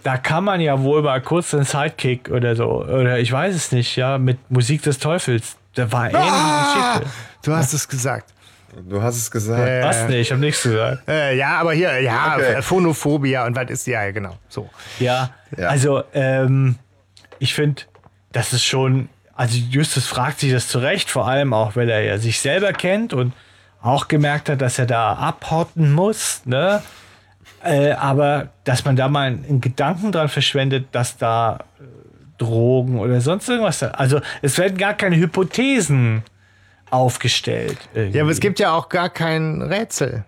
Da 0.03 0.16
kann 0.16 0.44
man 0.44 0.61
ja 0.61 0.82
wohl 0.82 1.03
mal 1.03 1.20
kurz 1.20 1.55
einen 1.55 1.64
Sidekick 1.64 2.30
oder 2.30 2.57
so, 2.57 2.82
oder 2.84 3.18
ich 3.18 3.30
weiß 3.30 3.55
es 3.55 3.72
nicht, 3.72 3.96
ja, 3.96 4.18
mit 4.18 4.38
Musik 4.50 4.82
des 4.82 4.98
Teufels. 4.98 5.57
Da 5.75 5.91
war 5.91 6.07
ähnliche 6.07 6.25
Ah, 6.27 6.95
Geschichte. 6.99 7.14
du 7.45 7.53
hast 7.55 7.73
es 7.73 7.89
gesagt. 7.89 8.33
Du 8.89 9.03
hast 9.03 9.16
es 9.16 9.31
gesagt. 9.31 9.68
Äh, 9.68 9.83
Was? 9.85 10.09
Nee, 10.09 10.20
ich 10.20 10.31
habe 10.31 10.41
nichts 10.41 10.62
gesagt. 10.62 11.07
Äh, 11.09 11.37
ja, 11.37 11.59
aber 11.61 11.73
hier, 11.75 12.01
ja, 12.01 12.37
Okay. 12.37 12.62
Phonophobia 12.62 13.45
und 13.47 13.55
was 13.55 13.68
ist 13.70 13.87
ja, 13.87 14.11
genau, 14.11 14.37
so. 14.49 14.70
Ja, 14.99 15.31
Ja. 15.57 15.68
also 15.68 16.03
ähm, 16.14 16.77
ich 17.39 17.55
finde, 17.55 17.83
das 18.33 18.53
ist 18.55 18.64
schon, 18.64 19.09
also 19.35 19.57
Justus 19.59 20.07
fragt 20.07 20.41
sich 20.41 20.53
das 20.53 20.68
zurecht, 20.68 21.11
vor 21.11 21.29
allem 21.29 21.53
auch, 21.53 21.77
weil 21.77 21.91
er 21.91 22.01
ja 22.03 22.16
sich 22.18 22.41
selber 22.41 22.73
kennt 22.73 23.12
und 23.12 23.35
auch 23.83 24.09
gemerkt 24.09 24.49
hat, 24.49 24.62
dass 24.62 24.79
er 24.79 24.87
da 24.87 25.14
abhotten 25.14 25.93
muss, 25.93 26.43
ne? 26.47 26.83
Äh, 27.64 27.93
aber 27.93 28.49
dass 28.64 28.85
man 28.85 28.97
da 28.97 29.09
mal 29.09 29.27
einen 29.27 29.61
Gedanken 29.61 30.12
dran 30.12 30.29
verschwendet, 30.29 30.87
dass 30.93 31.16
da 31.18 31.59
äh, 31.79 31.85
Drogen 32.43 32.99
oder 32.99 33.20
sonst 33.20 33.49
irgendwas, 33.49 33.82
also 33.82 34.20
es 34.43 34.59
werden 34.59 34.76
gar 34.78 34.95
keine 34.95 35.16
Hypothesen 35.16 36.22
aufgestellt. 36.90 37.78
irgendwie. 37.95 38.18
Ja, 38.18 38.22
aber 38.24 38.32
es 38.32 38.40
gibt 38.40 38.59
ja 38.61 38.72
auch 38.72 38.88
gar 38.88 39.09
kein 39.09 39.62
Rätsel. 39.62 40.24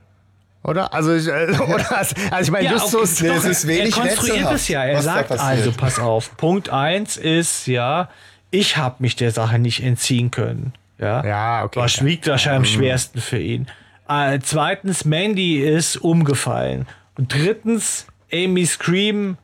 Oder? 0.63 0.95
Also, 0.95 1.15
ich, 1.15 1.29
äh, 1.29 1.51
oder, 1.69 1.99
also 1.99 2.15
ich 2.41 2.51
meine, 2.51 2.65
Ja, 2.65 2.73
Justus. 2.73 3.21
okay, 3.21 3.33
doch, 3.37 3.45
ist 3.45 3.67
wenig 3.69 3.97
er 3.97 4.03
konstruiert 4.03 4.53
es 4.53 4.69
ja. 4.69 4.83
Er 4.85 5.03
sagt 5.03 5.31
also, 5.33 5.73
pass 5.73 5.99
auf, 5.99 6.37
Punkt 6.39 6.71
1 6.71 7.19
ist, 7.19 7.67
ja, 7.67 8.09
ich 8.51 8.77
habe 8.79 8.97
mich 9.01 9.15
der 9.17 9.31
Sache 9.31 9.59
nicht 9.59 9.83
entziehen 9.83 10.31
können. 10.31 10.73
Ja, 10.99 11.25
Ja, 11.25 11.65
okay, 11.65 11.81
Was 11.81 11.97
ja. 11.97 12.07
wiegt 12.07 12.27
wahrscheinlich 12.29 12.73
am 12.73 12.79
schwersten 12.79 13.21
für 13.21 13.39
ihn. 13.39 13.67
Äh, 14.09 14.39
zweitens, 14.43 15.05
Mandy 15.05 15.61
ist 15.61 15.97
umgefallen. 15.97 16.87
Und 17.19 17.35
drittens, 17.35 18.07
Amy 18.33 18.65
Scream 18.65 19.37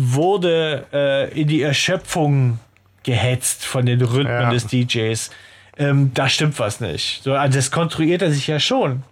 wurde 0.00 0.86
äh, 0.92 1.40
in 1.40 1.48
die 1.48 1.60
Erschöpfung 1.62 2.58
gehetzt 3.02 3.64
von 3.64 3.84
den 3.84 4.00
Rhythmen 4.00 4.26
Ja. 4.42 4.50
des 4.50 4.66
DJs. 4.66 5.30
Ähm, 5.76 6.12
da 6.14 6.28
stimmt 6.28 6.58
was 6.58 6.80
nicht. 6.80 7.22
So, 7.24 7.34
also 7.34 7.56
das 7.58 7.70
konstruiert 7.70 8.22
er 8.22 8.30
sich 8.30 8.46
ja 8.46 8.60
schon. 8.60 9.02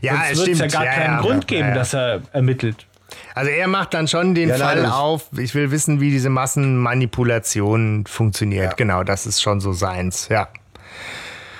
ja, 0.00 0.14
Sonst 0.14 0.30
es 0.32 0.42
stimmt. 0.42 0.58
ja 0.60 0.66
gar 0.66 0.84
ja, 0.84 0.92
keinen 0.92 1.14
ja, 1.16 1.20
Grund 1.20 1.50
ja, 1.50 1.56
geben, 1.56 1.68
ja. 1.70 1.74
dass 1.74 1.92
er 1.94 2.22
ermittelt. 2.32 2.86
Also 3.34 3.50
er 3.50 3.66
macht 3.68 3.94
dann 3.94 4.06
schon 4.08 4.34
den 4.34 4.48
nein, 4.48 4.58
Fall 4.58 4.86
auf, 4.86 5.26
ich 5.36 5.54
will 5.54 5.70
wissen, 5.72 6.00
wie 6.00 6.10
diese 6.10 6.30
Massenmanipulation 6.30 8.04
funktioniert. 8.06 8.64
Ja. 8.64 8.72
Genau, 8.76 9.02
das 9.02 9.26
ist 9.26 9.42
schon 9.42 9.60
so 9.60 9.72
seins. 9.72 10.28
Ja, 10.28 10.48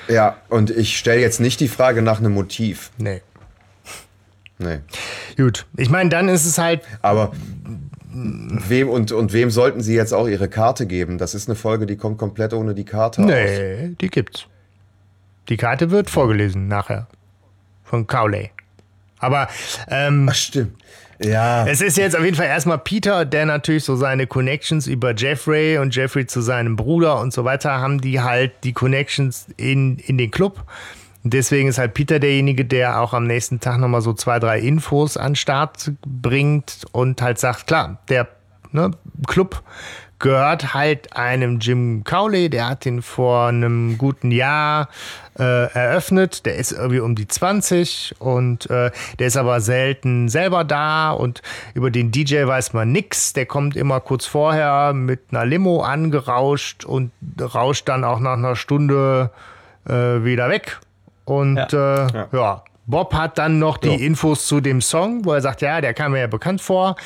Ja, 0.08 0.36
und 0.48 0.70
ich 0.70 0.96
stelle 0.98 1.20
jetzt 1.20 1.40
nicht 1.40 1.58
die 1.60 1.68
Frage 1.68 2.02
nach 2.02 2.18
einem 2.18 2.32
Motiv. 2.34 2.90
nee. 2.98 3.22
Nee. 4.56 4.78
Gut, 5.36 5.66
ich 5.76 5.90
meine, 5.90 6.10
dann 6.10 6.28
ist 6.28 6.46
es 6.46 6.58
halt, 6.58 6.82
Aber 7.02 7.32
wem 8.14 8.88
und, 8.88 9.12
und 9.12 9.32
wem 9.32 9.50
sollten 9.50 9.80
sie 9.80 9.94
jetzt 9.94 10.12
auch 10.12 10.28
ihre 10.28 10.48
Karte 10.48 10.86
geben? 10.86 11.18
Das 11.18 11.34
ist 11.34 11.48
eine 11.48 11.56
Folge, 11.56 11.86
die 11.86 11.96
kommt 11.96 12.18
komplett 12.18 12.52
ohne 12.52 12.74
die 12.74 12.84
Karte 12.84 13.22
aus. 13.22 13.26
nee, 13.28 13.94
die 14.00 14.08
gibt's. 14.08 14.46
Die 15.48 15.56
Karte 15.56 15.90
wird 15.90 16.08
vorgelesen 16.08 16.68
nachher 16.68 17.08
von 17.82 18.06
Cowley. 18.06 18.50
Aber 19.18 19.48
ähm, 19.88 20.28
Ach, 20.30 20.34
stimmt. 20.34 20.72
Ja. 21.22 21.66
Es 21.66 21.80
ist 21.80 21.96
jetzt 21.96 22.16
auf 22.16 22.24
jeden 22.24 22.36
Fall 22.36 22.46
erstmal 22.46 22.78
Peter, 22.78 23.24
der 23.24 23.46
natürlich 23.46 23.84
so 23.84 23.96
seine 23.96 24.26
Connections 24.26 24.86
über 24.86 25.14
Jeffrey 25.14 25.78
und 25.78 25.94
Jeffrey 25.94 26.26
zu 26.26 26.40
seinem 26.40 26.76
Bruder 26.76 27.20
und 27.20 27.32
so 27.32 27.44
weiter 27.44 27.72
haben, 27.72 28.00
die 28.00 28.20
halt 28.20 28.52
die 28.64 28.72
Connections 28.72 29.46
in, 29.56 29.98
in 29.98 30.18
den 30.18 30.30
Club. 30.30 30.64
Deswegen 31.26 31.68
ist 31.68 31.78
halt 31.78 31.94
Peter 31.94 32.18
derjenige, 32.18 32.66
der 32.66 33.00
auch 33.00 33.14
am 33.14 33.26
nächsten 33.26 33.58
Tag 33.58 33.78
nochmal 33.78 34.02
so 34.02 34.12
zwei, 34.12 34.38
drei 34.38 34.60
Infos 34.60 35.16
an 35.16 35.30
den 35.30 35.36
Start 35.36 35.92
bringt 36.06 36.84
und 36.92 37.22
halt 37.22 37.38
sagt, 37.38 37.66
klar, 37.66 37.98
der 38.10 38.28
ne, 38.72 38.90
Club 39.26 39.62
gehört 40.18 40.74
halt 40.74 41.16
einem 41.16 41.58
Jim 41.60 42.02
Cowley, 42.04 42.48
der 42.48 42.68
hat 42.68 42.86
ihn 42.86 43.02
vor 43.02 43.48
einem 43.48 43.98
guten 43.98 44.30
Jahr 44.30 44.88
äh, 45.38 45.42
eröffnet. 45.42 46.46
Der 46.46 46.56
ist 46.56 46.72
irgendwie 46.72 47.00
um 47.00 47.14
die 47.14 47.26
20 47.26 48.16
und 48.18 48.70
äh, 48.70 48.90
der 49.18 49.26
ist 49.26 49.36
aber 49.36 49.60
selten 49.60 50.28
selber 50.28 50.64
da 50.64 51.10
und 51.10 51.42
über 51.74 51.90
den 51.90 52.10
DJ 52.10 52.46
weiß 52.46 52.72
man 52.74 52.92
nix. 52.92 53.32
Der 53.32 53.46
kommt 53.46 53.76
immer 53.76 54.00
kurz 54.00 54.26
vorher 54.26 54.92
mit 54.92 55.20
einer 55.30 55.44
Limo 55.44 55.82
angerauscht 55.82 56.84
und 56.84 57.12
rauscht 57.40 57.88
dann 57.88 58.04
auch 58.04 58.20
nach 58.20 58.34
einer 58.34 58.56
Stunde 58.56 59.30
äh, 59.86 59.92
wieder 59.92 60.48
weg. 60.48 60.80
Und 61.24 61.56
Ja. 61.56 62.06
Äh, 62.06 62.26
ja. 62.32 62.62
Bob 62.86 63.14
hat 63.14 63.38
dann 63.38 63.58
noch 63.58 63.78
die 63.78 64.04
Infos 64.04 64.46
zu 64.46 64.60
dem 64.60 64.82
Song, 64.82 65.24
wo 65.24 65.32
er 65.32 65.40
sagt, 65.40 65.62
ja, 65.62 65.80
der 65.80 65.94
kam 65.94 66.12
mir 66.12 66.20
ja 66.20 66.26
bekannt 66.26 66.60
vor. 66.60 66.96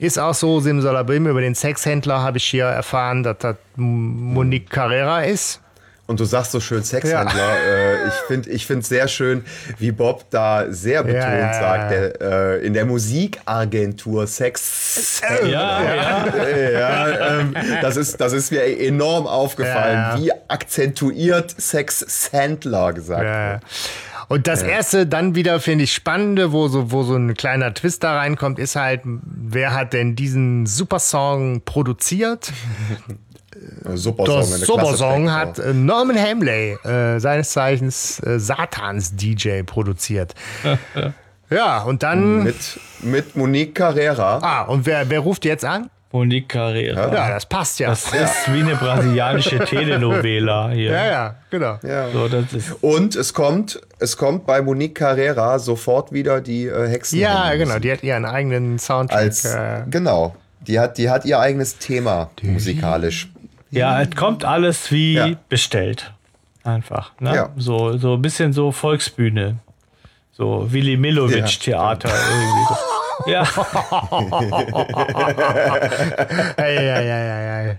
Ist 0.00 0.18
auch 0.18 0.34
so, 0.34 0.58
Simsalabim, 0.58 1.28
über 1.28 1.40
den 1.40 1.54
Sexhändler 1.54 2.20
habe 2.22 2.38
ich 2.38 2.44
hier 2.44 2.64
erfahren, 2.64 3.22
dass 3.22 3.38
das 3.38 3.56
Monique 3.76 4.68
Carrera 4.68 5.22
ist. 5.22 5.61
Und 6.12 6.20
du 6.20 6.24
sagst 6.24 6.52
so 6.52 6.60
schön 6.60 6.84
Sexhändler. 6.84 7.56
Äh, 7.56 8.08
ich 8.08 8.14
finde 8.28 8.50
ich 8.50 8.66
finde 8.66 8.86
sehr 8.86 9.08
schön, 9.08 9.44
wie 9.78 9.90
Bob 9.92 10.26
da 10.30 10.66
sehr 10.70 11.02
betont 11.02 11.22
Ja, 11.24 11.36
ja, 11.38 11.46
ja, 11.46 11.60
sagt, 11.60 11.90
der, 11.90 12.20
äh, 12.20 12.66
in 12.66 12.74
der 12.74 12.84
Musikagentur 12.86 14.26
Sex. 14.26 15.20
Ja, 15.44 15.82
ja. 15.82 16.26
ja, 16.70 17.38
ähm, 17.40 17.54
das, 17.80 17.96
ist, 17.96 18.20
das 18.20 18.32
ist 18.32 18.52
mir 18.52 18.62
enorm 18.80 19.26
aufgefallen, 19.26 19.94
Ja, 19.96 20.16
ja. 20.16 20.22
wie 20.22 20.32
akzentuiert 20.48 21.54
Sex-Sandler 21.58 22.92
gesagt 22.92 23.24
Ja. 23.24 23.52
wird. 23.52 23.62
Und 24.28 24.46
das 24.46 24.62
erste 24.62 25.06
dann 25.06 25.34
wieder, 25.34 25.60
finde 25.60 25.84
ich, 25.84 25.92
spannende, 25.92 26.52
wo 26.52 26.68
so, 26.68 26.90
wo 26.90 27.02
so 27.02 27.16
ein 27.16 27.34
kleiner 27.34 27.74
Twist 27.74 28.02
da 28.02 28.16
reinkommt, 28.16 28.58
ist 28.58 28.76
halt, 28.76 29.02
wer 29.04 29.74
hat 29.74 29.92
denn 29.92 30.16
diesen 30.16 30.64
Supersong 30.66 31.62
produziert? 31.64 32.50
Ein 33.84 33.96
Super 33.96 34.24
Das 34.24 34.46
Song, 34.46 34.54
eine 34.54 34.64
Supersong 34.64 35.32
hat 35.32 35.58
äh, 35.58 35.72
Norman 35.72 36.18
Hamley, 36.18 36.76
äh, 36.84 37.18
seines 37.18 37.50
Zeichens 37.50 38.20
äh, 38.20 38.38
Satans-DJ, 38.38 39.62
produziert. 39.64 40.34
ja, 41.50 41.82
und 41.82 42.02
dann. 42.02 42.44
Mit, 42.44 42.80
mit 43.00 43.36
Monique 43.36 43.74
Carrera. 43.74 44.38
ah, 44.42 44.62
und 44.62 44.86
wer, 44.86 45.08
wer 45.10 45.20
ruft 45.20 45.44
jetzt 45.44 45.64
an? 45.64 45.90
Monique 46.12 46.48
Carrera. 46.48 47.12
Ja, 47.12 47.30
das 47.30 47.46
passt 47.46 47.80
ja. 47.80 47.88
Das 47.88 48.04
ist 48.04 48.52
wie 48.52 48.60
eine 48.60 48.76
brasilianische 48.76 49.58
Telenovela 49.64 50.70
hier. 50.70 50.90
ja, 50.92 51.06
ja, 51.06 51.34
genau. 51.50 51.78
Ja. 51.82 52.10
So, 52.10 52.28
das 52.28 52.52
ist, 52.52 52.76
Und 52.82 53.16
es 53.16 53.32
kommt, 53.32 53.80
es 53.98 54.16
kommt 54.18 54.44
bei 54.44 54.60
Monique 54.60 54.94
Carrera 54.94 55.58
sofort 55.58 56.12
wieder 56.12 56.42
die 56.42 56.66
äh, 56.66 56.88
Hexen. 56.88 57.18
Ja, 57.18 57.54
genau. 57.54 57.78
Die 57.78 57.90
hat 57.90 58.02
ihren 58.02 58.26
eigenen 58.26 58.78
Soundtrack. 58.78 59.18
Als, 59.18 59.44
äh, 59.46 59.84
genau. 59.88 60.36
Die 60.66 60.78
hat, 60.78 60.98
die 60.98 61.08
hat 61.08 61.24
ihr 61.24 61.40
eigenes 61.40 61.78
Thema 61.78 62.30
musikalisch. 62.42 63.31
Ja, 63.72 64.00
es 64.02 64.10
kommt 64.14 64.44
alles 64.44 64.90
wie 64.92 65.14
Ja. 65.14 65.28
bestellt. 65.48 66.12
Einfach. 66.64 67.10
Ne? 67.18 67.34
Ja. 67.34 67.48
So, 67.56 67.96
so 67.98 68.14
ein 68.14 68.22
bisschen 68.22 68.52
so 68.52 68.70
Volksbühne. 68.70 69.58
So 70.32 70.66
Willy 70.72 70.96
Milovic 70.96 71.58
Theater 71.60 72.08
irgendwie. 72.32 72.64
So. 72.68 73.30
Ja, 73.30 73.44
ja, 76.58 76.80
ja, 76.80 77.00
ja, 77.00 77.40
ja, 77.40 77.62
ja. 77.62 77.74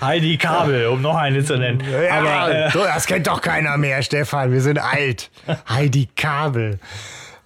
Heidi 0.00 0.36
Kabel, 0.36 0.86
um 0.86 1.00
noch 1.02 1.16
eine 1.16 1.42
zu 1.44 1.56
nennen. 1.56 1.82
Ja, 1.90 2.18
Aber 2.18 2.54
äh, 2.54 2.70
das 2.72 3.06
kennt 3.06 3.26
doch 3.26 3.40
keiner 3.40 3.76
mehr, 3.76 4.02
Stefan. 4.02 4.52
Wir 4.52 4.60
sind 4.60 4.78
alt. 4.78 5.30
Heidi 5.68 6.08
Kabel. 6.16 6.78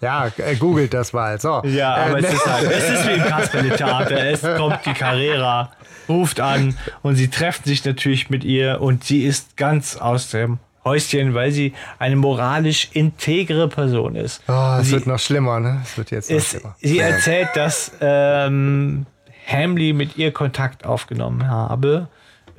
Ja, 0.00 0.30
äh, 0.38 0.54
googelt 0.56 0.92
das 0.92 1.12
mal. 1.12 1.40
So. 1.40 1.62
Ja, 1.64 1.94
aber 1.94 2.18
Äh, 2.18 2.24
es 2.24 2.32
ist 2.34 2.46
halt, 2.46 2.70
es 2.70 2.90
ist 2.90 3.08
wie 3.08 3.12
im 3.12 3.24
Kasperle-Theater. 3.28 4.26
Es 4.26 4.42
kommt 4.42 4.80
die 4.84 4.92
Carrera, 4.92 5.70
ruft 6.08 6.40
an 6.40 6.76
und 7.02 7.16
sie 7.16 7.28
treffen 7.28 7.64
sich 7.64 7.84
natürlich 7.84 8.30
mit 8.30 8.44
ihr 8.44 8.80
und 8.80 9.04
sie 9.04 9.24
ist 9.24 9.56
ganz 9.56 9.96
aus 9.96 10.30
dem 10.30 10.58
Häuschen, 10.84 11.34
weil 11.34 11.50
sie 11.50 11.72
eine 11.98 12.16
moralisch 12.16 12.90
integre 12.92 13.68
Person 13.68 14.16
ist. 14.16 14.42
Oh, 14.48 14.76
es 14.80 14.90
wird 14.90 15.06
noch 15.06 15.18
schlimmer, 15.18 15.58
ne? 15.58 15.80
Es 15.82 15.96
wird 15.96 16.10
jetzt 16.10 16.30
noch 16.30 16.36
es, 16.36 16.50
schlimmer. 16.50 16.76
sie 16.80 16.98
erzählt, 16.98 17.48
dass 17.54 17.92
ähm, 18.00 19.06
Hamley 19.46 19.92
mit 19.92 20.16
ihr 20.18 20.30
Kontakt 20.32 20.84
aufgenommen 20.84 21.48
habe 21.48 22.08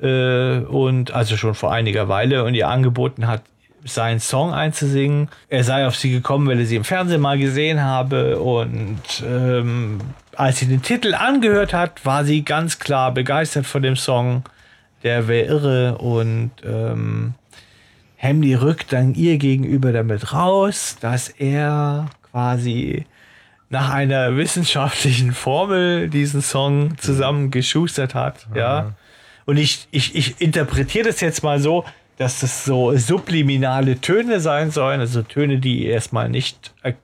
äh, 0.02 0.58
und 0.58 1.12
also 1.12 1.36
schon 1.36 1.54
vor 1.54 1.72
einiger 1.72 2.08
Weile 2.08 2.44
und 2.44 2.54
ihr 2.54 2.68
angeboten 2.68 3.26
hat, 3.26 3.42
seinen 3.84 4.18
Song 4.18 4.52
einzusingen. 4.52 5.28
Er 5.48 5.62
sei 5.62 5.86
auf 5.86 5.94
sie 5.94 6.10
gekommen, 6.10 6.48
weil 6.48 6.58
er 6.58 6.66
sie 6.66 6.74
im 6.74 6.82
Fernsehen 6.84 7.20
mal 7.20 7.38
gesehen 7.38 7.80
habe 7.82 8.40
und 8.40 9.00
ähm, 9.24 10.00
als 10.36 10.58
sie 10.58 10.66
den 10.66 10.82
Titel 10.82 11.14
angehört 11.14 11.72
hat, 11.72 12.04
war 12.04 12.24
sie 12.24 12.44
ganz 12.44 12.78
klar 12.78 13.12
begeistert 13.12 13.66
von 13.66 13.82
dem 13.82 13.96
Song. 13.96 14.44
Der 15.02 15.28
wäre 15.28 15.46
irre 15.46 15.98
und 15.98 16.50
ähm, 16.64 17.34
Hamley 18.18 18.54
rückt 18.54 18.92
dann 18.92 19.14
ihr 19.14 19.38
gegenüber 19.38 19.92
damit 19.92 20.32
raus, 20.32 20.96
dass 21.00 21.28
er 21.28 22.06
quasi 22.30 23.06
nach 23.68 23.90
einer 23.90 24.36
wissenschaftlichen 24.36 25.32
Formel 25.32 26.08
diesen 26.08 26.40
Song 26.40 26.96
zusammengeschustert 26.98 28.14
hat, 28.14 28.46
ja. 28.54 28.94
Und 29.44 29.58
ich, 29.58 29.86
ich, 29.92 30.14
ich 30.16 30.40
interpretiere 30.40 31.06
das 31.06 31.20
jetzt 31.20 31.42
mal 31.42 31.60
so, 31.60 31.84
dass 32.18 32.40
das 32.40 32.64
so 32.64 32.96
subliminale 32.96 34.00
Töne 34.00 34.40
sein 34.40 34.70
sollen, 34.70 35.00
also 35.00 35.22
Töne, 35.22 35.58
die 35.58 35.86
erstmal 35.86 36.28
nicht 36.28 36.72
äh, 36.82 36.94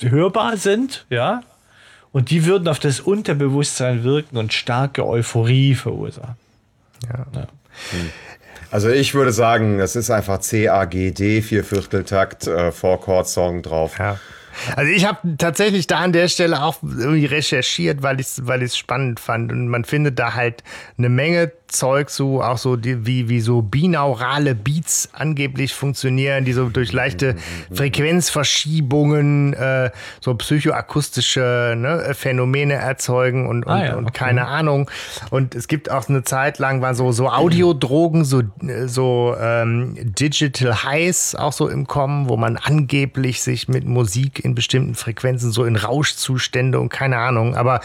hörbar 0.00 0.56
sind, 0.56 1.06
ja. 1.08 1.42
Und 2.12 2.30
die 2.30 2.44
würden 2.44 2.68
auf 2.68 2.78
das 2.78 3.00
Unterbewusstsein 3.00 4.04
wirken 4.04 4.36
und 4.36 4.52
starke 4.52 5.06
Euphorie 5.06 5.74
verursachen. 5.74 6.36
Also 8.70 8.88
ich 8.88 9.14
würde 9.14 9.32
sagen, 9.32 9.78
das 9.78 9.96
ist 9.96 10.10
einfach 10.10 10.40
C-A-G-D, 10.40 11.42
Viervierteltakt, 11.42 12.46
äh, 12.46 12.72
Four-Chord-Song 12.72 13.62
drauf. 13.62 13.98
Ja. 13.98 14.18
Also 14.76 14.90
ich 14.90 15.06
habe 15.06 15.36
tatsächlich 15.38 15.86
da 15.86 15.98
an 15.98 16.12
der 16.12 16.28
Stelle 16.28 16.62
auch 16.62 16.82
irgendwie 16.82 17.26
recherchiert, 17.26 18.02
weil 18.02 18.20
ich 18.20 18.26
es 18.26 18.46
weil 18.46 18.62
ich's 18.62 18.76
spannend 18.76 19.20
fand. 19.20 19.50
Und 19.50 19.68
man 19.68 19.84
findet 19.84 20.18
da 20.18 20.34
halt 20.34 20.62
eine 20.98 21.08
Menge 21.08 21.52
Zeug 21.72 22.10
zu, 22.10 22.40
auch 22.40 22.58
so 22.58 22.76
die, 22.76 23.06
wie, 23.06 23.28
wie 23.28 23.40
so 23.40 23.62
binaurale 23.62 24.54
Beats 24.54 25.08
angeblich 25.12 25.74
funktionieren, 25.74 26.44
die 26.44 26.52
so 26.52 26.68
durch 26.68 26.92
leichte 26.92 27.36
Frequenzverschiebungen 27.72 29.54
äh, 29.54 29.90
so 30.20 30.34
psychoakustische 30.34 31.74
ne, 31.76 32.14
Phänomene 32.14 32.74
erzeugen 32.74 33.48
und, 33.48 33.66
und, 33.66 33.72
Ah 33.72 33.84
ja, 33.84 33.94
und 33.96 34.04
okay. 34.04 34.18
keine 34.18 34.46
Ahnung. 34.46 34.90
Und 35.30 35.54
es 35.54 35.68
gibt 35.68 35.90
auch 35.90 36.08
eine 36.08 36.22
Zeit 36.22 36.58
lang, 36.58 36.82
waren 36.82 36.94
so, 36.94 37.12
so 37.12 37.28
Audiodrogen, 37.28 38.24
so, 38.24 38.42
so 38.86 39.34
ähm, 39.40 39.96
Digital 40.02 40.84
Highs 40.84 41.34
auch 41.34 41.52
so 41.52 41.68
im 41.68 41.86
Kommen, 41.86 42.28
wo 42.28 42.36
man 42.36 42.56
angeblich 42.56 43.42
sich 43.42 43.68
mit 43.68 43.86
Musik 43.86 44.44
in 44.44 44.54
bestimmten 44.54 44.94
Frequenzen 44.94 45.50
so 45.52 45.64
in 45.64 45.76
Rauschzustände 45.76 46.78
und 46.78 46.88
keine 46.88 47.18
Ahnung. 47.18 47.56
Aber 47.56 47.80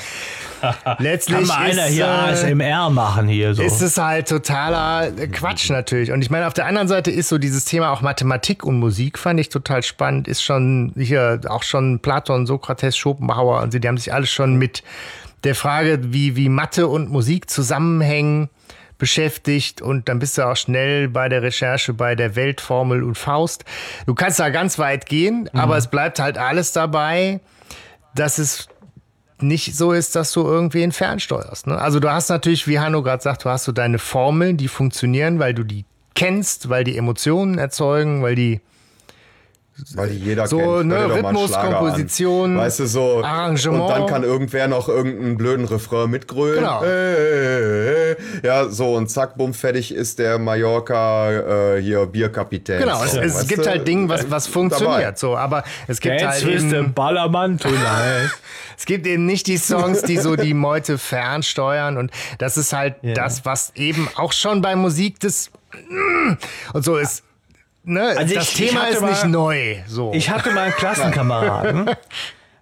letztlich 0.99 1.37
Kann 1.37 1.47
mal 1.47 1.69
ist, 1.69 1.79
einer 1.79 1.87
hier 1.87 2.05
äh, 2.05 2.31
ASMR 2.31 2.89
machen 2.89 3.27
hier 3.27 3.53
so. 3.53 3.63
ist 3.63 3.76
es 3.81 3.97
halt 3.97 4.29
totaler 4.29 5.11
Quatsch 5.31 5.69
natürlich. 5.69 6.11
Und 6.11 6.21
ich 6.21 6.29
meine, 6.29 6.47
auf 6.47 6.53
der 6.53 6.65
anderen 6.65 6.87
Seite 6.87 7.11
ist 7.11 7.29
so 7.29 7.37
dieses 7.37 7.65
Thema 7.65 7.91
auch 7.91 8.01
Mathematik 8.01 8.63
und 8.63 8.79
Musik, 8.79 9.17
fand 9.17 9.39
ich 9.39 9.49
total 9.49 9.83
spannend. 9.83 10.27
Ist 10.27 10.43
schon 10.43 10.93
hier 10.95 11.41
auch 11.47 11.63
schon 11.63 11.99
Platon, 11.99 12.45
Sokrates, 12.45 12.97
Schopenhauer 12.97 13.61
und 13.61 13.71
sie, 13.71 13.79
die 13.79 13.87
haben 13.87 13.97
sich 13.97 14.13
alle 14.13 14.27
schon 14.27 14.55
mit 14.55 14.83
der 15.43 15.55
Frage, 15.55 15.99
wie, 16.13 16.35
wie 16.35 16.49
Mathe 16.49 16.87
und 16.87 17.09
Musik 17.09 17.49
zusammenhängen, 17.49 18.49
beschäftigt 18.97 19.81
und 19.81 20.09
dann 20.09 20.19
bist 20.19 20.37
du 20.37 20.47
auch 20.47 20.55
schnell 20.55 21.07
bei 21.07 21.29
der 21.29 21.43
Recherche 21.43 21.93
bei 21.93 22.15
der 22.15 22.35
Weltformel 22.35 23.03
und 23.03 23.15
Faust. 23.15 23.63
Du 24.07 24.15
kannst 24.15 24.39
da 24.39 24.49
ganz 24.49 24.79
weit 24.79 25.05
gehen, 25.05 25.49
aber 25.53 25.77
es 25.77 25.87
bleibt 25.87 26.19
halt 26.19 26.37
alles 26.37 26.71
dabei, 26.71 27.39
dass 28.15 28.39
es 28.39 28.67
nicht 29.39 29.75
so 29.75 29.91
ist, 29.91 30.15
dass 30.15 30.31
du 30.31 30.41
irgendwen 30.41 30.91
fernsteuerst. 30.91 31.67
Ne? 31.67 31.77
Also 31.79 31.99
du 31.99 32.11
hast 32.11 32.29
natürlich, 32.29 32.67
wie 32.67 32.79
Hanno 32.79 33.03
gerade 33.03 33.21
sagt, 33.21 33.45
du 33.45 33.49
hast 33.49 33.65
so 33.65 33.71
deine 33.71 33.99
Formeln, 33.99 34.57
die 34.57 34.67
funktionieren, 34.67 35.39
weil 35.39 35.53
du 35.53 35.63
die 35.63 35.85
kennst, 36.15 36.69
weil 36.69 36.83
die 36.83 36.97
Emotionen 36.97 37.57
erzeugen, 37.57 38.23
weil 38.23 38.35
die 38.35 38.61
Weil 39.93 40.09
die 40.09 40.17
jeder 40.17 40.47
So, 40.47 40.57
kennt. 40.57 40.87
Ne, 40.87 41.05
Rhythmus. 41.13 41.51
Komposition, 41.51 42.57
weißt 42.57 42.79
du, 42.79 42.87
so. 42.87 43.23
Arrangement. 43.23 43.81
Und 43.83 43.89
dann 43.89 44.05
kann 44.07 44.23
irgendwer 44.23 44.67
noch 44.67 44.89
irgendeinen 44.89 45.37
blöden 45.37 45.65
Refrain 45.65 46.09
mitgrölen. 46.09 46.59
Genau. 46.59 46.83
Äh, 46.83 47.13
äh, 47.13 48.11
äh. 48.11 48.15
Ja, 48.43 48.69
so, 48.69 48.95
und 48.95 49.09
zack, 49.09 49.37
bumm, 49.37 49.53
fertig 49.53 49.93
ist 49.93 50.17
der 50.17 50.39
Mallorca 50.39 51.75
äh, 51.75 51.81
hier 51.81 52.05
Bierkapitän. 52.07 52.79
Genau, 52.79 53.03
es, 53.03 53.11
So, 53.11 53.19
es 53.19 53.35
weißt 53.35 53.49
gibt 53.49 53.65
du? 53.65 53.69
halt 53.69 53.87
Dinge, 53.87 54.09
was, 54.09 54.29
was 54.31 54.47
funktioniert. 54.47 55.19
So, 55.19 55.37
aber 55.37 55.63
es 55.87 55.99
gibt 55.99 56.21
Dance 56.21 56.45
halt 56.45 56.63
eben, 56.63 56.93
Ballermann 56.93 57.59
tonight. 57.59 58.31
es 58.77 58.85
gibt 58.85 59.05
eben 59.05 59.25
nicht 59.25 59.45
die 59.47 59.57
Songs, 59.57 60.01
die 60.01 60.17
so 60.17 60.35
die 60.35 60.53
Meute 60.53 60.97
fernsteuern 60.97 61.97
und 61.97 62.11
das 62.39 62.57
ist 62.57 62.73
halt 62.73 62.95
das, 63.03 63.45
was 63.45 63.71
eben 63.75 64.07
auch 64.15 64.33
schon 64.33 64.61
bei 64.61 64.75
Musik 64.75 65.19
das 65.19 65.51
und 66.73 66.83
so 66.83 66.97
ist. 66.97 67.23
Ne, 67.89 68.01
Also 68.17 68.35
das 68.35 68.51
ich- 68.53 68.59
ich 68.61 68.67
Thema 68.69 68.81
hatte 68.81 68.93
ist 68.95 69.01
mal- 69.01 69.09
nicht 69.11 69.25
neu. 69.25 69.75
So. 69.87 70.11
Ich 70.13 70.29
hatte 70.29 70.51
mal 70.51 70.63
einen 70.65 70.73
Klassenkameraden. 70.73 71.89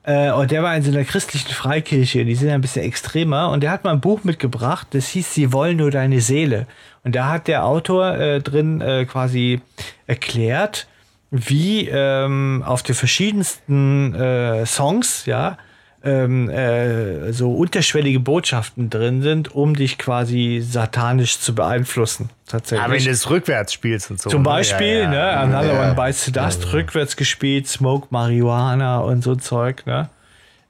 Äh, 0.08 0.30
und 0.34 0.52
der 0.52 0.62
war 0.62 0.76
in 0.78 0.84
so 0.84 0.92
einer 0.92 1.04
christlichen 1.04 1.50
Freikirche, 1.50 2.26
die 2.26 2.36
sind 2.36 2.52
ein 2.52 2.62
bisschen 2.62 2.84
extremer. 2.84 3.50
Und 3.50 3.62
der 3.64 3.72
hat 3.72 3.84
mal 3.84 3.90
ein 3.92 4.02
Buch 4.02 4.24
mitgebracht, 4.24 4.86
das 4.92 5.08
hieß 5.08 5.34
Sie 5.34 5.52
wollen 5.52 5.78
nur 5.78 5.90
deine 5.90 6.22
Seele. 6.22 6.68
Und 7.04 7.16
da 7.16 7.28
hat 7.30 7.48
der 7.48 7.66
Autor 7.66 8.14
äh, 8.16 8.40
drin 8.40 8.82
äh, 8.82 9.06
quasi 9.06 9.62
erklärt, 10.06 10.86
wie 11.32 11.90
ähm, 11.92 12.64
auf 12.68 12.84
den 12.84 12.94
verschiedensten 12.94 14.14
äh, 14.14 14.68
Songs, 14.68 15.26
ja, 15.26 15.58
ähm, 16.06 16.50
äh, 16.50 17.34
so 17.34 17.52
unterschwellige 17.54 18.20
Botschaften 18.20 18.90
drin 18.92 19.22
sind, 19.24 19.54
um 19.56 19.76
dich 19.76 19.98
quasi 19.98 20.64
satanisch 20.64 21.40
zu 21.40 21.56
beeinflussen. 21.56 22.30
Tatsächlich. 22.48 22.86
aber 22.86 22.94
wenn 22.94 23.04
du 23.04 23.10
es 23.10 23.30
rückwärts 23.30 23.74
spielst 23.74 24.12
und 24.12 24.22
so. 24.22 24.30
Zum 24.30 24.44
ne? 24.44 24.46
Beispiel, 24.46 25.00
Ja, 25.00 25.04
ja. 25.04 25.10
ne, 25.10 25.56
Another 25.58 25.74
Ja. 25.74 25.82
One 25.88 25.96
Bites 25.96 26.26
the 26.26 26.32
Dust, 26.32 26.72
rückwärts 26.74 27.16
gespielt, 27.16 27.68
Smoke 27.68 28.08
Marihuana 28.12 29.00
und 29.00 29.24
so 29.24 29.36
Zeug, 29.36 29.86
ne? 29.88 30.10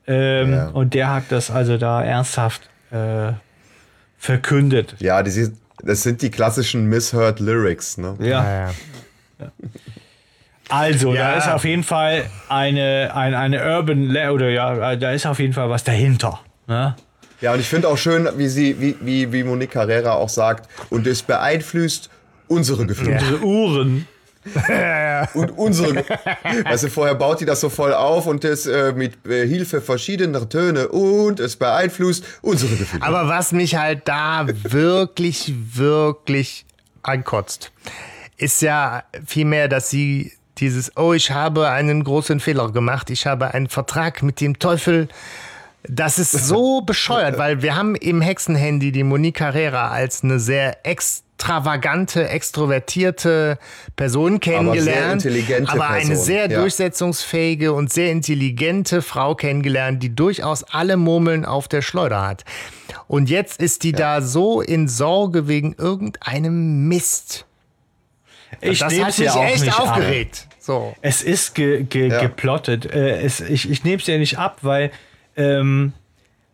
Ähm, 0.08 0.54
Ja. 0.54 0.68
Und 0.70 0.94
der 0.94 1.14
hat 1.14 1.26
das 1.30 1.52
also 1.52 1.78
da 1.78 2.02
ernsthaft 2.02 2.70
äh, 2.92 3.34
verkündet. 4.18 4.96
Ja, 5.00 5.22
Das 5.22 6.02
sind 6.04 6.22
die 6.22 6.32
klassischen 6.32 6.86
misheard 6.86 7.42
Lyrics, 7.42 7.98
ne? 7.98 8.16
Ja. 8.20 8.70
Ja, 9.40 9.52
ja. 10.70 10.76
Also, 10.76 11.14
da 11.14 11.32
Ja. 11.32 11.38
ist 11.38 11.48
auf 11.48 11.64
jeden 11.66 11.84
Fall 11.84 12.26
eine, 12.50 13.12
eine, 13.14 13.38
eine 13.38 13.64
Urban, 13.78 14.04
Le 14.10 14.32
oder 14.32 14.50
ja, 14.50 14.96
da 14.96 15.12
ist 15.12 15.26
auf 15.26 15.40
jeden 15.40 15.54
Fall 15.54 15.70
was 15.70 15.84
dahinter. 15.84 16.40
Ne? 16.68 16.96
Ja, 17.42 17.54
und 17.54 17.60
ich 17.60 17.68
finde 17.68 17.88
auch 17.90 17.98
schön, 17.98 18.28
wie 18.38 18.48
sie, 18.48 18.80
wie, 18.80 18.96
wie, 19.02 19.32
wie 19.32 19.44
Monique 19.44 19.72
Carrera 19.72 20.14
auch 20.14 20.30
sagt, 20.30 20.70
und 20.90 21.06
es 21.06 21.22
beeinflusst 21.22 22.10
unsere 22.48 22.86
Gefühle. 22.86 23.18
Diese 23.20 23.40
Uhren. 23.42 24.08
Und 25.34 25.50
unsere. 25.58 25.96
weißt 26.66 26.84
du, 26.84 26.90
vorher 26.90 27.16
baut 27.16 27.42
die 27.42 27.46
das 27.46 27.62
so 27.62 27.70
voll 27.70 27.96
auf 27.96 28.28
und 28.28 28.44
das 28.44 28.68
äh, 28.68 28.94
mit 28.96 29.26
äh, 29.26 29.48
Hilfe 29.48 29.82
verschiedener 29.82 30.48
Töne 30.48 30.88
und 30.90 31.40
es 31.40 31.56
beeinflusst 31.56 32.24
unsere 32.44 32.76
Gefühle. 32.76 33.02
Aber 33.04 33.28
was 33.28 33.52
mich 33.54 33.76
halt 33.76 34.08
da 34.08 34.46
wirklich, 34.48 35.52
wirklich 35.74 36.68
ankotzt, 37.02 37.72
ist 38.38 38.62
ja 38.62 39.04
vielmehr, 39.26 39.68
dass 39.68 39.90
sie 39.90 40.32
dieses, 40.60 40.96
oh, 40.98 41.14
ich 41.14 41.32
habe 41.32 41.70
einen 41.70 42.04
großen 42.04 42.40
Fehler 42.40 42.72
gemacht, 42.72 43.10
ich 43.10 43.26
habe 43.26 43.54
einen 43.54 43.68
Vertrag 43.68 44.24
mit 44.24 44.42
dem 44.42 44.60
Teufel. 44.60 45.08
Das 45.88 46.18
ist 46.18 46.32
so 46.32 46.82
bescheuert, 46.86 47.38
weil 47.38 47.62
wir 47.62 47.76
haben 47.76 47.96
im 47.96 48.22
Hexenhandy 48.22 48.92
die 48.92 49.04
Monique 49.04 49.36
Carrera 49.36 49.90
als 49.90 50.24
eine 50.24 50.40
sehr 50.40 50.86
extravagante, 50.86 52.28
extrovertierte 52.28 53.60
Person 53.96 54.40
kennengelernt. 54.40 55.26
intelligente 55.26 55.72
aber 55.72 55.90
eine 55.90 56.08
Person, 56.08 56.26
sehr 56.26 56.50
ja. 56.50 56.60
durchsetzungsfähige 56.60 57.74
und 57.74 57.92
sehr 57.92 58.12
intelligente 58.12 59.02
Frau 59.02 59.36
kennengelernt, 59.36 60.02
die 60.02 60.16
durchaus 60.16 60.64
alle 60.64 60.98
Murmeln 60.98 61.46
auf 61.46 61.68
der 61.68 61.82
Schleuder 61.82 62.26
hat. 62.26 62.46
Und 63.08 63.30
jetzt 63.30 63.62
ist 63.62 63.84
die 63.84 63.92
da 63.92 64.22
so 64.22 64.62
in 64.62 64.88
Sorge 64.88 65.48
wegen 65.48 65.76
irgendeinem 65.78 66.88
Mist. 66.88 67.46
Ich 68.62 68.80
das 68.80 68.94
hat 69.00 69.18
mich 69.18 69.28
ja 69.34 69.46
echt 69.46 69.68
ab. 69.70 69.80
aufgeregt. 69.80 70.48
So. 70.60 70.96
Es 71.02 71.22
ist 71.22 71.54
ge, 71.56 71.84
ge, 71.84 72.10
Ja. 72.10 72.22
geplottet. 72.22 72.86
Äh, 72.92 73.22
es, 73.22 73.40
ich 73.40 73.70
ich 73.70 73.84
nehme 73.84 73.98
es 74.02 74.08
ja 74.08 74.18
nicht 74.18 74.38
ab, 74.40 74.60
weil 74.62 74.92
ähm, 75.38 75.94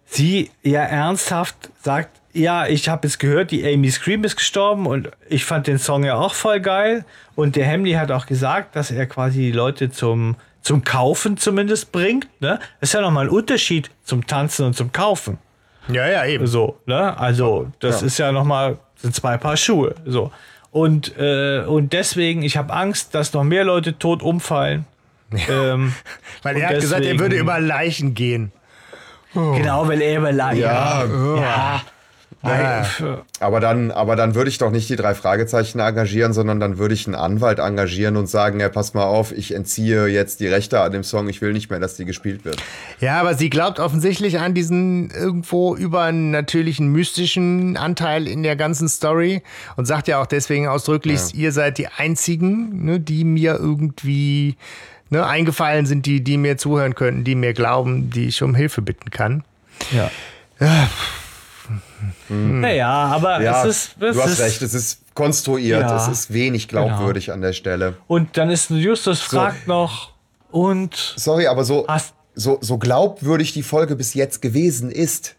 sie 0.05 0.51
ja 0.63 0.81
ernsthaft 0.81 1.69
sagt, 1.81 2.19
ja, 2.33 2.65
ich 2.67 2.87
habe 2.89 3.07
jetzt 3.07 3.19
gehört, 3.19 3.51
die 3.51 3.65
Amy 3.65 3.89
Scream 3.91 4.23
ist 4.23 4.35
gestorben 4.37 4.85
und 4.87 5.09
ich 5.27 5.43
fand 5.45 5.67
den 5.67 5.77
Song 5.77 6.03
ja 6.03 6.15
auch 6.15 6.33
voll 6.33 6.59
geil. 6.61 7.03
Und 7.35 7.55
der 7.55 7.67
Hamley 7.69 7.93
hat 7.93 8.11
auch 8.11 8.25
gesagt, 8.25 8.75
dass 8.75 8.89
er 8.91 9.05
quasi 9.05 9.39
die 9.39 9.51
Leute 9.51 9.91
zum, 9.91 10.35
zum 10.61 10.83
Kaufen 10.83 11.37
zumindest 11.37 11.91
bringt. 11.91 12.27
Ne? 12.41 12.59
Das 12.79 12.89
ist 12.89 12.93
ja 12.93 13.01
nochmal 13.01 13.25
ein 13.25 13.29
Unterschied 13.29 13.91
zum 14.03 14.25
Tanzen 14.27 14.65
und 14.67 14.75
zum 14.75 14.91
Kaufen. 14.93 15.39
Ja, 15.89 16.07
ja, 16.07 16.25
eben. 16.25 16.47
So, 16.47 16.77
ne? 16.85 17.17
Also, 17.17 17.67
das 17.79 18.01
ist 18.01 18.17
ja 18.17 18.31
nochmal, 18.31 18.77
sind 18.95 19.15
zwei 19.15 19.37
Paar 19.37 19.57
Schuhe. 19.57 19.95
So. 20.05 20.31
Und, 20.71 21.17
äh, 21.17 21.63
und 21.67 21.93
deswegen, 21.93 22.43
ich 22.43 22.55
habe 22.57 22.73
Angst, 22.73 23.13
dass 23.13 23.33
noch 23.33 23.43
mehr 23.43 23.63
Leute 23.65 23.99
tot 23.99 24.23
umfallen. 24.23 24.85
Ähm, 25.49 25.93
Weil 26.43 26.57
er 26.57 26.69
hat 26.69 26.75
gesagt, 26.79 27.01
er 27.01 27.13
deswegen- 27.13 27.19
würde 27.19 27.35
über 27.37 27.59
Leichen 27.59 28.13
gehen. 28.13 28.51
Genau, 29.33 29.87
weil 29.87 30.01
er 30.01 30.17
über 30.19 30.33
Leichen. 30.33 30.61
Ja. 30.61 31.05
ja. 31.05 31.81
Weil, 32.43 32.85
Aber 33.39 33.59
dann, 33.59 33.91
aber 33.91 34.15
dann 34.15 34.33
würde 34.33 34.49
ich 34.49 34.57
doch 34.57 34.71
nicht 34.71 34.89
die 34.89 34.95
drei 34.95 35.13
Fragezeichen 35.13 35.79
engagieren, 35.79 36.33
sondern 36.33 36.59
dann 36.59 36.79
würde 36.79 36.95
ich 36.95 37.05
einen 37.05 37.13
Anwalt 37.15 37.59
engagieren 37.59 38.17
und 38.17 38.27
sagen, 38.27 38.59
ja, 38.59 38.69
pass 38.69 38.95
mal 38.95 39.03
auf, 39.03 39.31
ich 39.31 39.53
entziehe 39.53 40.07
jetzt 40.07 40.39
die 40.39 40.47
Rechte 40.47 40.81
an 40.81 40.91
dem 40.91 41.03
Song, 41.03 41.29
ich 41.29 41.41
will 41.41 41.53
nicht 41.53 41.69
mehr, 41.69 41.79
dass 41.79 41.95
die 41.97 42.05
gespielt 42.05 42.43
wird. 42.43 42.57
Ja, 42.99 43.19
aber 43.19 43.35
sie 43.35 43.51
glaubt 43.51 43.79
offensichtlich 43.79 44.39
an 44.39 44.55
diesen 44.55 45.11
irgendwo 45.11 45.75
übernatürlichen, 45.75 46.87
mystischen 46.87 47.77
Anteil 47.77 48.27
in 48.27 48.41
der 48.41 48.55
ganzen 48.55 48.89
Story 48.89 49.43
und 49.75 49.85
sagt 49.85 50.07
ja 50.07 50.19
auch 50.19 50.25
deswegen 50.25 50.67
ausdrücklich, 50.67 51.35
ihr 51.35 51.51
seid 51.51 51.77
die 51.77 51.87
Einzigen, 51.87 52.85
ne, 52.85 52.99
die 52.99 53.23
mir 53.23 53.53
irgendwie 53.59 54.55
ne, 55.11 55.27
eingefallen 55.27 55.85
sind, 55.85 56.07
die, 56.07 56.23
die 56.23 56.37
mir 56.37 56.57
zuhören 56.57 56.95
könnten, 56.95 57.23
die 57.23 57.35
mir 57.35 57.53
glauben, 57.53 58.09
die 58.09 58.25
ich 58.25 58.41
um 58.41 58.55
Hilfe 58.55 58.81
bitten 58.81 59.11
kann. 59.11 59.43
ja. 59.91 60.09
Naja, 62.29 62.89
aber 62.89 63.41
Ja, 63.41 63.65
es 63.65 63.75
ist. 63.77 64.01
Es 64.01 64.15
du 64.15 64.21
hast 64.23 64.31
ist, 64.33 64.39
recht, 64.39 64.61
es 64.61 64.73
ist 64.73 64.99
konstruiert, 65.13 65.81
Ja. 65.81 65.97
es 65.97 66.07
ist 66.07 66.33
wenig 66.33 66.67
glaubwürdig 66.67 67.31
an 67.31 67.41
der 67.41 67.53
Stelle. 67.53 67.95
Und 68.07 68.37
dann 68.37 68.49
ist 68.49 68.69
Justus 68.69 69.21
fragt 69.21 69.67
noch 69.67 70.11
und 70.51 70.95
Sorry, 71.17 71.47
aber 71.47 71.63
so, 71.63 71.85
so, 72.35 72.57
so 72.61 72.77
glaubwürdig 72.77 73.53
die 73.53 73.63
Folge 73.63 73.95
bis 73.95 74.13
jetzt 74.13 74.41
gewesen 74.41 74.91
ist, 74.91 75.35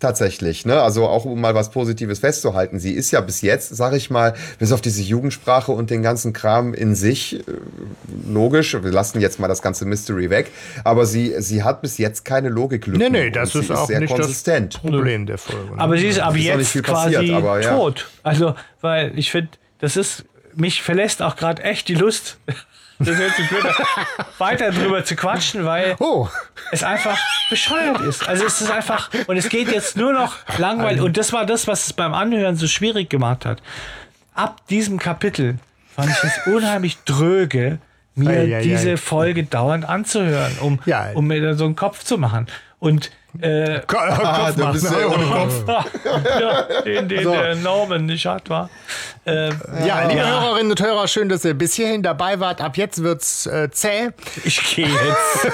tatsächlich, 0.00 0.64
ne? 0.64 0.80
Also 0.80 1.06
auch 1.06 1.24
um 1.24 1.40
mal 1.40 1.54
was 1.54 1.70
Positives 1.70 2.20
festzuhalten, 2.20 2.78
sie 2.78 2.92
ist 2.92 3.10
ja 3.10 3.20
bis 3.20 3.42
jetzt, 3.42 3.76
sag 3.76 3.94
ich 3.94 4.10
mal, 4.10 4.34
bis 4.58 4.72
auf 4.72 4.80
diese 4.80 5.02
Jugendsprache 5.02 5.72
und 5.72 5.90
den 5.90 6.02
ganzen 6.02 6.32
Kram 6.32 6.72
in 6.72 6.94
sich, 6.94 7.40
äh, 7.40 7.42
logisch, 8.28 8.74
wir 8.74 8.92
lassen 8.92 9.20
jetzt 9.20 9.40
mal 9.40 9.48
das 9.48 9.60
ganze 9.60 9.84
Mystery 9.86 10.30
weg, 10.30 10.50
aber 10.84 11.04
sie, 11.04 11.34
sie 11.38 11.64
hat 11.64 11.82
bis 11.82 11.98
jetzt 11.98 12.24
keine 12.24 12.48
Logiklücken. 12.48 13.12
Nee, 13.12 13.24
nee, 13.24 13.30
das 13.30 13.54
ist 13.54 13.70
auch 13.70 13.86
sehr 13.86 14.00
nicht 14.00 14.14
konsistent. 14.14 14.74
das 14.74 14.80
Problem 14.80 15.26
der 15.26 15.38
Folge. 15.38 15.74
Ne? 15.74 15.80
Aber 15.80 15.98
sie 15.98 16.06
ist 16.06 16.20
ab 16.20 16.36
ist 16.36 16.44
jetzt 16.44 16.68
viel 16.68 16.82
quasi 16.82 17.14
passiert, 17.14 17.34
aber 17.34 17.60
ja. 17.60 17.76
tot. 17.76 18.08
Also, 18.22 18.54
weil 18.80 19.18
ich 19.18 19.32
finde, 19.32 19.50
das 19.80 19.96
ist, 19.96 20.24
mich 20.54 20.82
verlässt 20.82 21.22
auch 21.22 21.34
gerade 21.36 21.62
echt 21.62 21.88
die 21.88 21.94
Lust, 21.94 22.38
das 22.98 23.16
hört 23.16 23.34
sich 23.36 23.48
blöd 23.48 23.64
an, 23.64 23.74
weiter 24.38 24.70
drüber 24.70 25.04
zu 25.04 25.14
quatschen, 25.16 25.64
weil 25.64 25.96
oh, 26.00 26.28
es 26.72 26.82
einfach 26.82 27.18
bescheuert 27.50 28.00
ist. 28.00 28.28
Also 28.28 28.44
es 28.44 28.60
ist 28.60 28.70
einfach, 28.70 29.10
und 29.26 29.36
es 29.36 29.48
geht 29.48 29.70
jetzt 29.70 29.96
nur 29.96 30.12
noch 30.12 30.36
langweilig. 30.58 31.00
Und 31.02 31.16
das 31.16 31.32
war 31.32 31.46
das, 31.46 31.66
was 31.66 31.86
es 31.86 31.92
beim 31.92 32.14
Anhören 32.14 32.56
so 32.56 32.66
schwierig 32.66 33.08
gemacht 33.10 33.44
hat. 33.46 33.62
Ab 34.34 34.60
diesem 34.68 34.98
Kapitel 34.98 35.58
fand 35.94 36.10
ich 36.10 36.24
es 36.24 36.46
unheimlich 36.46 36.98
dröge, 37.04 37.78
mir 38.14 38.30
Ei, 38.30 38.36
ei, 38.54 38.56
ei. 38.58 38.62
diese 38.62 38.96
Folge 38.96 39.44
dauernd 39.44 39.88
anzuhören, 39.88 40.58
um, 40.60 40.80
Ja. 40.86 41.10
um 41.14 41.26
mir 41.26 41.54
so 41.54 41.64
einen 41.64 41.76
Kopf 41.76 42.02
zu 42.04 42.18
machen. 42.18 42.46
Und 42.80 43.10
äh, 43.40 43.80
Kopf 43.86 44.54
du 44.54 44.60
machen. 44.62 44.72
bist 44.72 44.90
ja 44.90 45.06
ohne 45.06 45.24
Kopf. 45.26 45.64
ja, 46.40 46.62
den, 46.82 47.08
den 47.08 47.24
So. 47.24 47.32
der 47.32 47.54
Norman 47.56 48.06
nicht 48.06 48.24
hat, 48.24 48.48
war. 48.48 48.70
Ähm, 49.26 49.60
Ja, 49.84 50.06
liebe 50.08 50.20
Ja. 50.20 50.40
Hörerinnen 50.40 50.70
und 50.70 50.80
Hörer, 50.80 51.06
schön, 51.08 51.28
dass 51.28 51.44
ihr 51.44 51.54
bis 51.54 51.74
hierhin 51.74 52.02
dabei 52.02 52.40
wart. 52.40 52.60
Ab 52.60 52.76
jetzt 52.76 53.02
wird's 53.02 53.46
äh, 53.46 53.68
zäh. 53.70 54.10
ich 54.44 54.74
gehe 54.76 54.86
jetzt. 54.88 55.48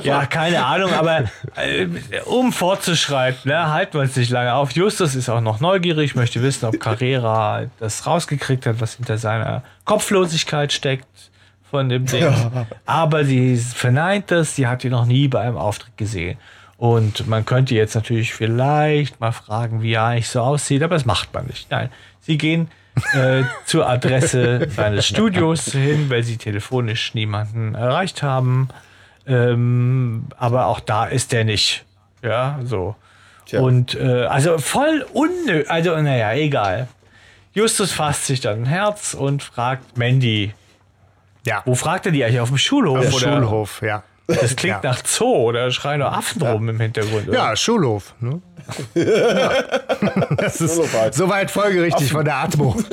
Ja, 0.02 0.26
keine 0.26 0.64
Ahnung, 0.64 0.92
aber 0.92 1.24
äh, 1.56 1.86
um 2.26 2.52
fortzuschreiten, 2.52 3.50
ne, 3.50 3.72
halten 3.72 3.94
wir 3.94 4.00
uns 4.02 4.16
nicht 4.16 4.30
lange 4.30 4.54
auf. 4.54 4.72
Justus 4.72 5.14
ist 5.14 5.28
auch 5.28 5.40
noch 5.40 5.60
neugierig, 5.60 6.14
möchte 6.14 6.42
wissen, 6.42 6.66
ob 6.66 6.78
Carrera 6.78 7.64
das 7.80 8.06
rausgekriegt 8.06 8.66
hat, 8.66 8.80
was 8.80 8.94
hinter 8.94 9.18
seiner 9.18 9.62
Kopflosigkeit 9.84 10.72
steckt 10.72 11.06
von 11.70 11.88
dem 11.88 12.06
Ding. 12.06 12.26
Aber 12.86 13.24
sie 13.24 13.56
verneint 13.56 14.30
das, 14.30 14.56
sie 14.56 14.66
hat 14.66 14.84
ihn 14.84 14.90
noch 14.90 15.06
nie 15.06 15.28
bei 15.28 15.40
einem 15.40 15.56
Auftritt 15.56 15.96
gesehen. 15.96 16.38
Und 16.76 17.26
man 17.26 17.44
könnte 17.44 17.74
jetzt 17.74 17.94
natürlich 17.94 18.32
vielleicht 18.32 19.20
mal 19.20 19.32
fragen, 19.32 19.82
wie 19.82 19.94
er 19.94 20.04
eigentlich 20.04 20.28
so 20.28 20.40
aussieht, 20.40 20.82
aber 20.82 20.94
das 20.94 21.04
macht 21.04 21.34
man 21.34 21.46
nicht. 21.46 21.70
Nein, 21.70 21.90
sie 22.20 22.38
gehen 22.38 22.68
äh, 23.14 23.42
zur 23.66 23.88
Adresse 23.88 24.68
seines 24.70 25.06
Studios 25.06 25.72
hin, 25.72 26.08
weil 26.08 26.22
sie 26.22 26.36
telefonisch 26.36 27.14
niemanden 27.14 27.74
erreicht 27.74 28.22
haben. 28.22 28.68
Ähm, 29.26 30.26
aber 30.38 30.66
auch 30.66 30.80
da 30.80 31.04
ist 31.06 31.32
er 31.32 31.44
nicht. 31.44 31.84
Ja, 32.22 32.60
so. 32.64 32.94
Tja. 33.46 33.60
Und 33.60 33.94
äh, 33.94 34.24
also 34.24 34.58
voll 34.58 35.04
unnö. 35.12 35.64
Also, 35.68 35.96
naja, 36.00 36.32
egal. 36.34 36.88
Justus 37.54 37.92
fasst 37.92 38.26
sich 38.26 38.40
dann 38.40 38.62
ein 38.62 38.66
Herz 38.66 39.14
und 39.14 39.42
fragt 39.42 39.98
Mandy. 39.98 40.52
Ja, 41.48 41.62
Wo 41.64 41.74
fragt 41.74 42.06
er 42.06 42.12
die 42.12 42.22
eigentlich? 42.24 42.40
Auf 42.40 42.48
dem 42.50 42.58
Schulhof? 42.58 43.00
der 43.00 43.08
oder? 43.12 43.18
Schulhof, 43.18 43.82
ja. 43.82 44.02
Das 44.26 44.54
klingt 44.56 44.84
Ja. 44.84 44.90
nach 44.90 45.02
Zoo 45.06 45.48
oder 45.48 45.70
schreien 45.70 46.00
nur 46.00 46.12
Affen 46.12 46.42
rum 46.42 46.68
im 46.68 46.78
Hintergrund. 46.78 47.28
oder? 47.28 47.38
Ja, 47.38 47.56
Schulhof. 47.56 48.14
Ne? 48.20 48.40
Ja. 48.94 49.50
Das 50.36 50.60
ist 50.60 50.78
halt. 50.94 51.14
soweit 51.14 51.50
folgerichtig 51.50 52.12
von 52.12 52.24
der 52.24 52.36
Atmo. 52.36 52.76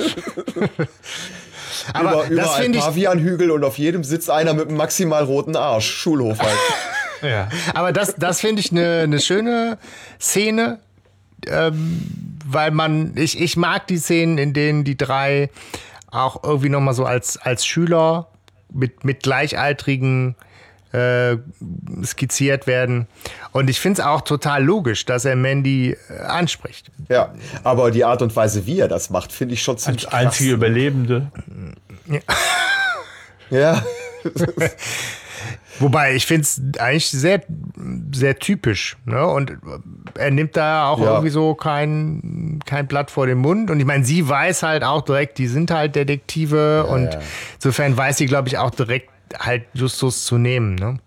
Aber 1.92 2.26
über 2.26 2.42
das 2.42 2.56
finde 2.56 2.78
ich, 2.78 2.84
Pavianhügel 2.84 3.50
und 3.50 3.64
auf 3.64 3.78
jedem 3.78 4.02
sitzt 4.04 4.30
einer 4.30 4.54
mit 4.54 4.68
einem 4.68 4.76
maximal 4.76 5.22
roten 5.24 5.56
Arsch. 5.56 5.88
Schulhof 5.88 6.38
halt. 6.40 6.56
ja. 7.22 7.48
aber 7.74 7.92
das, 7.92 8.14
das 8.16 8.40
finde 8.40 8.60
ich 8.60 8.72
eine 8.72 9.02
eine 9.04 9.20
schöne 9.20 9.78
Szene, 10.20 10.78
ähm, 11.46 12.02
weil 12.46 12.70
man, 12.70 13.12
ich, 13.16 13.40
ich 13.40 13.56
mag 13.56 13.86
die 13.88 13.98
Szenen, 13.98 14.38
in 14.38 14.52
denen 14.54 14.84
die 14.84 14.96
drei 14.96 15.50
auch 16.10 16.42
irgendwie 16.42 16.68
nochmal 16.70 16.94
so 16.94 17.04
als, 17.04 17.36
als 17.36 17.66
Schüler 17.66 18.28
mit, 18.72 19.04
mit 19.04 19.22
Gleichaltrigen 19.22 20.36
äh, 20.92 21.36
skizziert 22.04 22.66
werden. 22.66 23.06
Und 23.52 23.68
ich 23.68 23.80
finde 23.80 24.00
es 24.00 24.06
auch 24.06 24.20
total 24.22 24.64
logisch, 24.64 25.04
dass 25.04 25.24
er 25.24 25.36
Mandy 25.36 25.96
äh, 26.08 26.18
anspricht. 26.20 26.90
Ja, 27.08 27.34
aber 27.64 27.90
die 27.90 28.04
Art 28.04 28.22
und 28.22 28.34
Weise, 28.34 28.66
wie 28.66 28.78
er 28.80 28.88
das 28.88 29.10
macht, 29.10 29.32
finde 29.32 29.54
ich 29.54 29.62
schon 29.62 29.78
ziemlich 29.78 30.06
Als 30.06 30.14
einzige 30.14 30.52
Überlebende. 30.52 31.30
Ja, 33.50 33.82
Wobei, 35.78 36.14
ich 36.14 36.26
finde 36.26 36.42
es 36.42 36.60
eigentlich 36.78 37.08
sehr, 37.10 37.42
sehr 38.12 38.38
typisch. 38.38 38.96
Ne? 39.04 39.26
Und 39.26 39.52
er 40.14 40.30
nimmt 40.30 40.56
da 40.56 40.88
auch 40.88 40.98
Ja. 40.98 41.06
irgendwie 41.12 41.30
so 41.30 41.54
kein, 41.54 42.60
kein 42.64 42.86
Blatt 42.86 43.10
vor 43.10 43.26
den 43.26 43.38
Mund. 43.38 43.70
Und 43.70 43.78
ich 43.80 43.86
meine, 43.86 44.04
sie 44.04 44.28
weiß 44.28 44.62
halt 44.62 44.82
auch 44.84 45.02
direkt, 45.02 45.38
die 45.38 45.46
sind 45.48 45.70
halt 45.70 45.94
Detektive. 45.96 46.86
und 46.86 47.12
ja. 47.14 47.20
insofern 47.56 47.96
weiß 47.96 48.16
sie, 48.18 48.26
glaube 48.26 48.48
ich, 48.48 48.58
auch 48.58 48.70
direkt 48.70 49.10
halt 49.38 49.64
Justus 49.74 50.24
zu 50.24 50.38
nehmen. 50.38 50.74
Ne? 50.76 50.98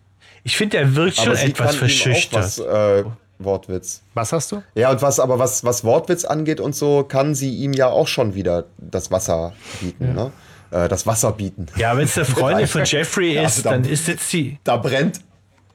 Ich 0.44 0.58
finde, 0.58 0.78
er 0.78 0.96
wirkt 0.96 1.18
schon 1.18 1.36
etwas 1.36 1.76
verschüchtert. 1.76 2.44
was, 2.44 2.60
äh, 2.60 3.04
Wortwitz. 3.40 4.02
Was 4.14 4.34
hast 4.34 4.52
du? 4.52 4.62
Ja, 4.76 4.92
und 4.92 5.02
was, 5.02 5.20
aber 5.20 5.40
was, 5.40 5.64
was 5.64 5.84
Wortwitz 5.86 6.26
angeht 6.26 6.60
und 6.60 6.76
so, 6.76 7.04
kann 7.04 7.36
sie 7.36 7.56
ihm 7.56 7.72
ja 7.72 7.88
auch 7.88 8.08
schon 8.08 8.36
wieder 8.36 8.66
das 8.78 9.12
Wasser 9.12 9.54
bieten, 9.80 10.14
ne? 10.14 10.32
Äh, 10.72 10.88
das 10.88 11.06
Wasser 11.08 11.32
bieten. 11.32 11.68
Ja, 11.78 11.96
wenn 11.98 12.06
es 12.06 12.18
eine 12.18 12.26
Freundin 12.26 12.68
von 12.68 12.84
Jeffrey 12.86 13.34
Ja, 13.36 13.44
ist, 13.44 13.58
also 13.58 13.64
da- 13.64 13.70
dann 13.72 13.84
ist 13.90 14.08
jetzt 14.08 14.32
die. 14.34 14.58
Da 14.64 14.78
brennt, 14.78 15.20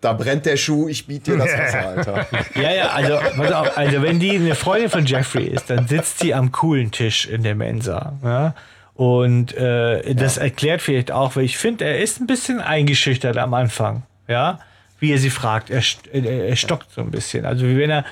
da 0.01 0.13
brennt 0.13 0.47
der 0.47 0.57
Schuh, 0.57 0.89
ich 0.89 1.07
biete 1.07 1.33
dir 1.33 1.39
das 1.39 1.53
Wasser, 1.59 1.87
Alter. 1.89 2.27
Ja, 2.55 2.71
ja, 2.73 2.89
also, 2.91 3.15
auf, 3.55 3.77
also 3.77 4.03
wenn 4.03 4.21
die 4.21 4.33
eine 4.37 4.55
Freundin 4.55 4.91
von 4.91 5.05
Jeffrey 5.07 5.45
ist, 5.47 5.71
dann 5.71 5.89
sitzt 5.89 6.19
sie 6.21 6.35
am 6.35 6.53
coolen 6.53 6.91
Tisch 6.91 7.27
in 7.27 7.43
der 7.43 7.55
Mensa. 7.55 8.13
Ja? 8.23 8.55
Und 8.95 9.57
äh, 9.57 10.15
das 10.15 10.37
erklärt 10.37 10.81
vielleicht 10.83 11.11
auch, 11.11 11.35
weil 11.37 11.45
ich 11.45 11.59
finde, 11.59 11.85
er 11.85 11.99
ist 12.01 12.21
ein 12.21 12.27
bisschen 12.29 12.61
eingeschüchtert 12.61 13.37
am 13.39 13.53
Anfang. 13.55 14.03
Ja, 14.29 14.61
wie 15.01 15.11
er 15.13 15.19
sie 15.19 15.31
fragt. 15.31 15.69
Er, 15.71 15.83
st- 15.83 16.09
er, 16.13 16.25
er 16.49 16.57
stockt 16.57 16.93
so 16.93 17.01
ein 17.01 17.11
bisschen. 17.11 17.45
Also 17.45 17.67
wie 17.67 17.77
wenn 17.77 17.91
er 17.91 18.01
äh, 18.01 18.03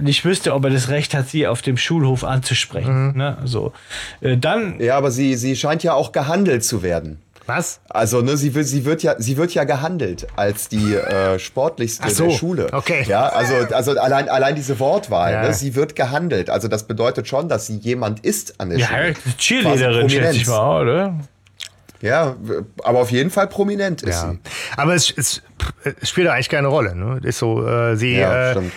nicht 0.00 0.24
wüsste, 0.24 0.54
ob 0.54 0.64
er 0.64 0.70
das 0.70 0.88
Recht 0.88 1.14
hat, 1.14 1.28
sie 1.28 1.46
auf 1.46 1.62
dem 1.62 1.76
Schulhof 1.76 2.24
anzusprechen. 2.24 3.16
Ne? 3.16 3.38
So. 3.44 3.72
Äh, 4.20 4.36
dann 4.36 4.80
Ja, 4.80 4.96
aber 4.96 5.10
sie, 5.10 5.34
sie 5.36 5.56
scheint 5.56 5.82
ja 5.82 5.94
auch 5.94 6.12
gehandelt 6.12 6.64
zu 6.64 6.82
werden. 6.82 7.20
Was? 7.46 7.80
Also, 7.88 8.20
ne, 8.20 8.36
sie 8.36 8.54
wird, 8.54 8.66
sie 8.66 8.84
wird 8.84 9.02
ja, 9.02 9.14
sie 9.18 9.38
wird 9.38 9.54
ja 9.54 9.64
gehandelt 9.64 10.26
als 10.36 10.68
die 10.68 10.94
äh, 10.94 11.38
sportlichste 11.38 12.10
so, 12.10 12.26
der 12.26 12.30
Schule. 12.32 12.66
okay. 12.72 13.04
Ja, 13.08 13.26
also, 13.28 13.54
also 13.74 13.92
allein, 13.98 14.28
allein 14.28 14.54
diese 14.54 14.78
Wortwahl, 14.78 15.32
Ja. 15.32 15.42
ne, 15.44 15.54
sie 15.54 15.74
wird 15.74 15.96
gehandelt. 15.96 16.50
Also, 16.50 16.68
das 16.68 16.86
bedeutet 16.86 17.26
schon, 17.26 17.48
dass 17.48 17.66
sie 17.66 17.78
jemand 17.78 18.20
ist 18.20 18.60
an 18.60 18.68
der 18.68 18.78
ja, 18.80 18.86
Schule. 18.88 19.14
Cheerleaderin, 19.38 20.00
Quasi 20.08 20.16
schätze 20.16 20.36
ich 20.36 20.46
mal, 20.46 20.82
oder? 20.82 21.14
Ja, 22.02 22.36
aber 22.84 23.00
auf 23.00 23.10
jeden 23.10 23.30
Fall 23.30 23.46
prominent 23.48 24.02
ist 24.02 24.22
Ja. 24.22 24.30
sie. 24.32 24.38
Aber 24.76 24.94
es, 24.94 25.10
es, 25.16 25.42
es 26.00 26.10
spielt 26.10 26.28
eigentlich 26.28 26.48
keine 26.50 26.68
Rolle. 26.68 26.94
Ne? 26.94 27.18
Ist 27.24 27.38
so, 27.38 27.66
äh, 27.66 27.96
sie, 27.96 28.18
Ja, 28.18 28.50
äh, 28.50 28.52
stimmt. 28.52 28.72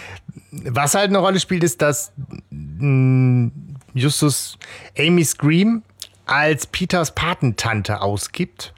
Was 0.52 0.96
halt 0.96 1.10
eine 1.10 1.18
Rolle 1.20 1.40
spielt, 1.40 1.64
ist, 1.64 1.82
dass 1.82 2.12
mh, 2.50 3.52
Justus 3.94 4.58
Amy 4.98 5.24
Scream 5.24 5.84
als 6.26 6.66
Peters 6.68 7.12
Patentante 7.14 8.02
ausgibt, 8.02 8.74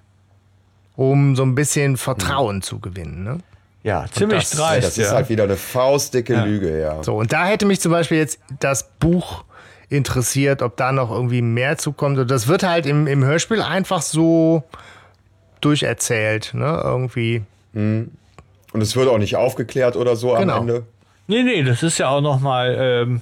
um 0.96 1.36
so 1.36 1.44
ein 1.44 1.56
bisschen 1.56 1.98
Vertrauen 1.98 2.62
zu 2.62 2.80
gewinnen. 2.80 3.24
Ne? 3.24 3.38
Ja, 3.84 4.06
ziemlich 4.12 4.42
das- 4.50 4.54
Ja, 4.54 4.60
dreist. 4.60 4.88
das 4.88 4.98
ist 4.98 5.12
halt 5.12 5.30
wieder 5.30 5.44
eine 5.44 5.58
faustdicke 5.58 6.36
Lüge, 6.46 6.80
ja. 6.80 7.04
So, 7.04 7.16
und 7.18 7.34
da 7.34 7.46
hätte 7.46 7.66
mich 7.66 7.80
zum 7.82 7.92
Beispiel 7.92 8.18
jetzt 8.18 8.40
das 8.60 8.90
Buch 9.00 9.44
interessiert, 9.90 10.62
ob 10.64 10.78
da 10.78 10.92
noch 10.92 11.12
irgendwie 11.12 11.42
mehr 11.44 11.78
zukommt. 11.78 12.18
Und 12.18 12.32
das 12.32 12.48
wird 12.48 12.64
halt 12.64 12.86
im, 12.88 13.06
im 13.06 13.24
Hörspiel 13.24 13.62
einfach 13.62 14.02
so 14.02 14.64
durcherzählt, 15.62 16.54
ne? 16.54 16.82
Irgendwie. 16.84 17.44
Und 17.76 18.12
es 18.82 18.96
wird 18.96 19.08
auch 19.10 19.18
nicht 19.18 19.36
aufgeklärt 19.36 19.96
oder 19.96 20.16
so 20.16 20.34
Genau. 20.36 20.56
am 20.58 20.62
Ende. 20.70 20.84
Nee, 21.28 21.44
nee, 21.44 21.64
das 21.64 21.84
ist 21.84 21.98
ja 21.98 22.10
auch 22.10 22.22
nochmal, 22.22 22.76
ähm, 22.80 23.22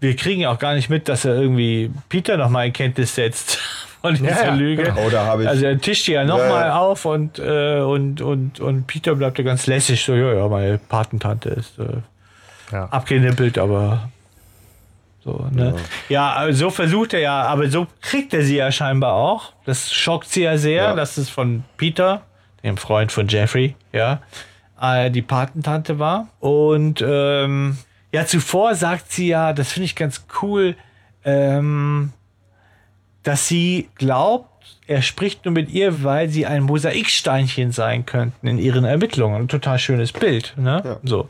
wir 0.00 0.14
kriegen 0.16 0.40
ja 0.42 0.50
auch 0.50 0.58
gar 0.58 0.74
nicht 0.74 0.90
mit, 0.90 1.08
dass 1.08 1.24
er 1.24 1.34
irgendwie 1.36 1.90
Peter 2.08 2.36
nochmal 2.36 2.66
in 2.66 2.72
Kenntnis 2.72 3.14
setzt 3.14 3.56
von 4.02 4.14
dieser 4.14 4.30
Ja, 4.30 4.44
ja, 4.46 4.54
Lüge. 4.54 4.82
genau. 4.84 5.00
Oh, 5.06 5.10
da 5.10 5.26
hab 5.26 5.40
ich- 5.40 5.48
also 5.48 5.64
er 5.66 5.78
tischt 5.80 6.06
die 6.06 6.12
ja 6.12 6.24
nochmal 6.24 6.66
Ja. 6.68 6.78
auf 6.78 7.04
und, 7.04 7.38
äh, 7.38 7.80
und, 7.80 8.20
und, 8.20 8.60
und 8.60 8.86
Peter 8.86 9.14
bleibt 9.14 9.38
ja 9.38 9.44
ganz 9.44 9.66
lässig, 9.66 10.04
so, 10.04 10.14
ja, 10.14 10.32
ja, 10.34 10.48
meine 10.48 10.78
Patentante 10.78 11.50
ist 11.50 11.78
äh, 11.78 11.84
Ja. 12.72 12.86
abgenippelt, 12.86 13.58
aber 13.58 14.08
so, 15.24 15.46
ne? 15.52 15.74
Ja, 16.08 16.32
also 16.34 16.66
so 16.66 16.70
versucht 16.70 17.14
er 17.14 17.20
ja, 17.20 17.42
aber 17.42 17.68
so 17.68 17.86
kriegt 18.00 18.32
er 18.34 18.42
sie 18.42 18.56
ja 18.56 18.70
scheinbar 18.70 19.12
auch. 19.14 19.52
Das 19.64 19.92
schockt 19.92 20.28
sie 20.28 20.42
ja 20.42 20.56
sehr, 20.58 20.82
Ja. 20.84 20.94
dass 20.94 21.16
es 21.16 21.28
von 21.30 21.64
Peter, 21.76 22.22
dem 22.62 22.76
Freund 22.76 23.10
von 23.12 23.26
Jeffrey, 23.28 23.74
ja, 23.92 24.20
äh, 24.80 25.10
die 25.10 25.22
Patentante 25.22 25.98
war. 25.98 26.28
Und 26.40 27.02
ähm, 27.06 27.76
ja, 28.12 28.26
zuvor 28.26 28.74
sagt 28.74 29.12
sie 29.12 29.28
ja, 29.28 29.52
das 29.52 29.72
finde 29.72 29.86
ich 29.86 29.96
ganz 29.96 30.26
cool, 30.42 30.76
ähm, 31.24 32.12
dass 33.22 33.48
sie 33.48 33.88
glaubt, 33.96 34.46
er 34.86 35.02
spricht 35.02 35.44
nur 35.44 35.52
mit 35.52 35.70
ihr, 35.70 36.04
weil 36.04 36.28
sie 36.28 36.46
ein 36.46 36.62
Mosaiksteinchen 36.62 37.72
sein 37.72 38.06
könnten 38.06 38.46
in 38.46 38.58
ihren 38.58 38.84
Ermittlungen. 38.84 39.42
Ein 39.42 39.48
total 39.48 39.78
schönes 39.78 40.12
Bild, 40.12 40.54
ne? 40.56 40.82
Ja. 40.84 40.96
So. 41.02 41.28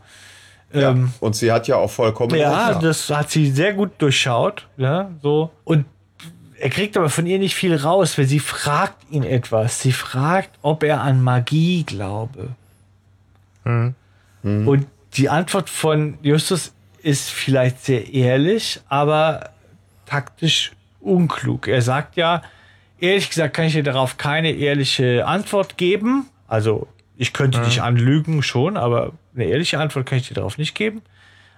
Ja. 0.72 0.90
Ähm, 0.90 1.12
Und 1.20 1.36
sie 1.36 1.50
hat 1.52 1.68
ja 1.68 1.76
auch 1.76 1.90
vollkommen 1.90 2.34
ja, 2.36 2.68
recht. 2.68 2.82
das 2.82 3.08
hat 3.08 3.30
sie 3.30 3.50
sehr 3.50 3.72
gut 3.72 3.92
durchschaut. 3.98 4.66
Ja, 4.76 5.10
so. 5.22 5.50
Und 5.64 5.86
er 6.58 6.70
kriegt 6.70 6.96
aber 6.96 7.08
von 7.08 7.26
ihr 7.26 7.38
nicht 7.38 7.54
viel 7.54 7.74
raus, 7.74 8.18
weil 8.18 8.26
sie 8.26 8.40
fragt 8.40 9.10
ihn 9.10 9.22
etwas. 9.22 9.80
Sie 9.80 9.92
fragt, 9.92 10.50
ob 10.62 10.82
er 10.82 11.00
an 11.00 11.22
Magie 11.22 11.84
glaube. 11.84 12.48
Und 14.66 14.86
die 15.14 15.28
Antwort 15.28 15.68
von 15.70 16.18
Justus 16.22 16.72
ist 17.02 17.30
vielleicht 17.30 17.84
sehr 17.84 18.12
ehrlich, 18.12 18.80
aber 18.88 19.50
taktisch 20.06 20.72
unklug. 21.00 21.68
Er 21.68 21.82
sagt 21.82 22.16
ja, 22.16 22.42
ehrlich 22.98 23.28
gesagt 23.28 23.54
kann 23.54 23.66
ich 23.66 23.72
dir 23.72 23.82
darauf 23.82 24.18
keine 24.18 24.52
ehrliche 24.52 25.26
Antwort 25.26 25.76
geben. 25.76 26.26
Also 26.48 26.88
ich 27.16 27.32
könnte 27.32 27.60
dich 27.62 27.82
anlügen 27.82 28.42
schon, 28.42 28.76
aber 28.76 29.12
eine 29.34 29.44
ehrliche 29.44 29.78
Antwort 29.78 30.06
kann 30.06 30.18
ich 30.18 30.28
dir 30.28 30.34
darauf 30.34 30.58
nicht 30.58 30.74
geben. 30.74 31.02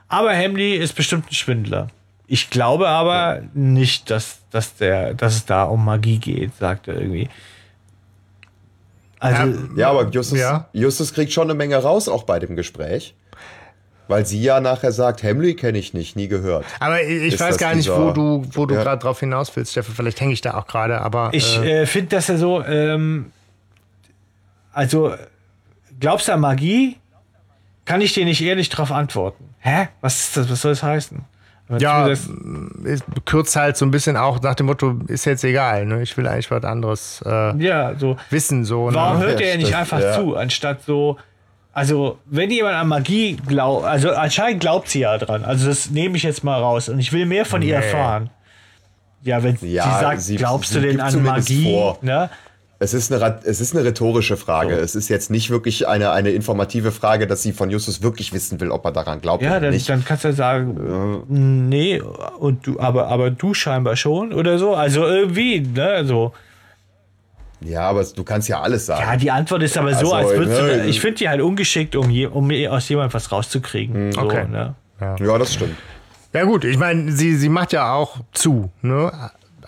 Aber 0.08 0.34
Hamley 0.34 0.76
ist 0.76 0.94
bestimmt 0.94 1.30
ein 1.30 1.34
Schwindler. 1.34 1.88
Ich 2.26 2.50
glaube 2.50 2.88
aber 2.88 3.42
nicht, 3.54 4.10
dass, 4.10 4.40
dass, 4.50 4.76
der, 4.76 5.14
dass 5.14 5.34
es 5.34 5.46
da 5.46 5.64
um 5.64 5.84
Magie 5.84 6.18
geht, 6.18 6.54
sagt 6.56 6.88
er 6.88 7.00
irgendwie. 7.00 7.28
Also, 9.20 9.58
Ja, 9.76 9.90
aber 9.90 10.08
Justus, 10.10 10.38
Ja. 10.38 10.68
Justus 10.72 11.12
kriegt 11.12 11.32
schon 11.32 11.44
eine 11.44 11.54
Menge 11.54 11.76
raus, 11.76 12.08
auch 12.08 12.24
bei 12.24 12.38
dem 12.38 12.56
Gespräch. 12.56 13.14
Weil 14.06 14.24
sie 14.24 14.40
ja 14.40 14.60
nachher 14.60 14.90
sagt, 14.92 15.22
Hamley 15.22 15.54
kenne 15.54 15.76
ich 15.76 15.92
nicht, 15.92 16.16
nie 16.16 16.28
gehört. 16.28 16.64
Aber 16.80 17.02
ich, 17.02 17.34
Ist 17.34 17.40
weiß 17.40 17.58
gar 17.58 17.74
nicht, 17.74 17.84
dieser- 17.88 18.06
wo 18.06 18.10
du, 18.12 18.42
wo 18.52 18.64
du 18.64 18.74
Ja. 18.74 18.82
gerade 18.82 19.02
drauf 19.02 19.20
hinaus 19.20 19.54
willst, 19.54 19.72
Stefan. 19.72 19.94
Vielleicht 19.94 20.20
hänge 20.20 20.32
ich 20.32 20.40
da 20.40 20.54
auch 20.54 20.66
gerade, 20.66 21.00
aber. 21.02 21.28
Ich 21.32 21.58
äh, 21.58 21.82
äh, 21.82 21.86
finde, 21.86 22.16
dass 22.16 22.28
er 22.30 22.38
so, 22.38 22.62
ähm, 22.64 23.32
also, 24.72 25.14
glaubst 26.00 26.28
du 26.28 26.32
an 26.32 26.40
Magie? 26.40 26.96
Kann 27.84 28.00
ich 28.00 28.12
dir 28.14 28.24
nicht 28.24 28.40
ehrlich 28.42 28.68
darauf 28.68 28.92
antworten. 28.92 29.44
Hä? 29.60 29.88
Was 30.00 30.20
ist 30.20 30.36
das? 30.36 30.50
Was 30.50 30.60
soll 30.62 30.72
das 30.72 30.82
heißen? 30.82 31.24
Ja, 31.76 32.08
das- 32.08 32.28
es 32.84 33.02
kürzt 33.26 33.54
halt 33.56 33.76
so 33.76 33.84
ein 33.84 33.90
bisschen 33.90 34.16
auch 34.16 34.40
nach 34.40 34.54
dem 34.54 34.66
Motto, 34.66 34.96
ist 35.08 35.26
jetzt 35.26 35.44
egal, 35.44 35.84
ne? 35.84 36.02
Ich 36.02 36.16
will 36.16 36.26
eigentlich 36.26 36.50
was 36.50 36.64
anderes 36.64 37.22
äh, 37.26 37.56
ja, 37.62 37.94
so. 37.96 38.16
wissen, 38.30 38.64
so. 38.64 38.88
Warum 38.92 39.18
Ne? 39.20 39.26
hört 39.26 39.40
Ja, 39.40 39.48
er 39.48 39.56
nicht 39.58 39.74
einfach 39.74 40.00
ja. 40.00 40.14
zu, 40.14 40.34
anstatt 40.36 40.82
so, 40.84 41.18
also, 41.74 42.18
wenn 42.24 42.50
jemand 42.50 42.74
an 42.76 42.88
Magie 42.88 43.36
glaubt, 43.46 43.84
also 43.84 44.10
anscheinend 44.12 44.60
glaubt 44.60 44.88
sie 44.88 45.00
ja 45.00 45.16
dran. 45.18 45.44
Also, 45.44 45.66
das 45.68 45.90
nehme 45.90 46.16
ich 46.16 46.22
jetzt 46.22 46.42
mal 46.42 46.58
raus 46.58 46.88
und 46.88 46.98
ich 46.98 47.12
will 47.12 47.26
mehr 47.26 47.44
von 47.44 47.60
ihr 47.62 47.78
Nee. 47.78 47.84
erfahren. 47.84 48.30
Ja, 49.22 49.42
wenn 49.42 49.58
Ja, 49.60 49.82
sie 49.84 50.00
sagt, 50.00 50.20
sie- 50.22 50.36
glaubst 50.36 50.72
sie 50.72 50.80
du 50.80 50.86
denn 50.86 51.00
an 51.00 51.22
Magie? 51.22 51.64
vor. 51.64 51.98
Ne? 52.02 52.30
Es 52.80 52.94
ist 52.94 53.12
eine, 53.12 53.40
es 53.44 53.60
ist 53.60 53.74
eine 53.74 53.84
rhetorische 53.84 54.36
Frage. 54.36 54.76
So. 54.76 54.80
Es 54.80 54.94
ist 54.94 55.08
jetzt 55.08 55.30
nicht 55.30 55.50
wirklich 55.50 55.88
eine, 55.88 56.12
eine 56.12 56.30
informative 56.30 56.92
Frage, 56.92 57.26
dass 57.26 57.42
sie 57.42 57.52
von 57.52 57.70
Justus 57.70 58.02
wirklich 58.02 58.32
wissen 58.32 58.60
will, 58.60 58.70
ob 58.70 58.84
er 58.84 58.92
daran 58.92 59.20
glaubt 59.20 59.42
Ja, 59.42 59.50
oder 59.52 59.60
dann, 59.62 59.70
nicht. 59.70 59.88
dann 59.88 60.04
kannst 60.04 60.22
du 60.22 60.28
ja 60.28 60.34
sagen, 60.34 61.24
nee, 61.68 62.00
und 62.38 62.66
du, 62.66 62.78
aber, 62.78 63.08
aber 63.08 63.30
du 63.30 63.52
scheinbar 63.52 63.96
schon 63.96 64.32
oder 64.32 64.58
so. 64.60 64.74
Also 64.76 65.04
irgendwie, 65.04 65.60
ne, 65.60 66.04
so. 66.04 66.32
Ja, 67.60 67.80
aber 67.88 68.04
du 68.04 68.22
kannst 68.22 68.48
ja 68.48 68.60
alles 68.60 68.86
sagen. 68.86 69.02
Ja, 69.02 69.16
die 69.16 69.32
Antwort 69.32 69.64
ist 69.64 69.76
aber 69.76 69.92
so, 69.94 70.12
Also, 70.12 70.28
als 70.30 70.38
würdest 70.38 70.62
ne, 70.62 70.78
du, 70.84 70.84
ich 70.88 71.00
finde 71.00 71.16
die 71.16 71.28
halt 71.28 71.40
ungeschickt, 71.40 71.96
um, 71.96 72.08
je, 72.08 72.26
um 72.26 72.48
aus 72.68 72.88
jemandem 72.88 73.12
was 73.14 73.32
rauszukriegen. 73.32 74.12
So, 74.12 74.20
Okay. 74.20 74.46
ne? 74.46 74.76
ja, 75.00 75.38
das 75.38 75.54
stimmt. 75.54 75.74
Ja 76.32 76.44
gut, 76.44 76.64
ich 76.64 76.78
meine, 76.78 77.10
sie, 77.10 77.34
sie 77.34 77.48
macht 77.48 77.72
ja 77.72 77.92
auch 77.92 78.18
zu, 78.32 78.70
ne? 78.82 79.10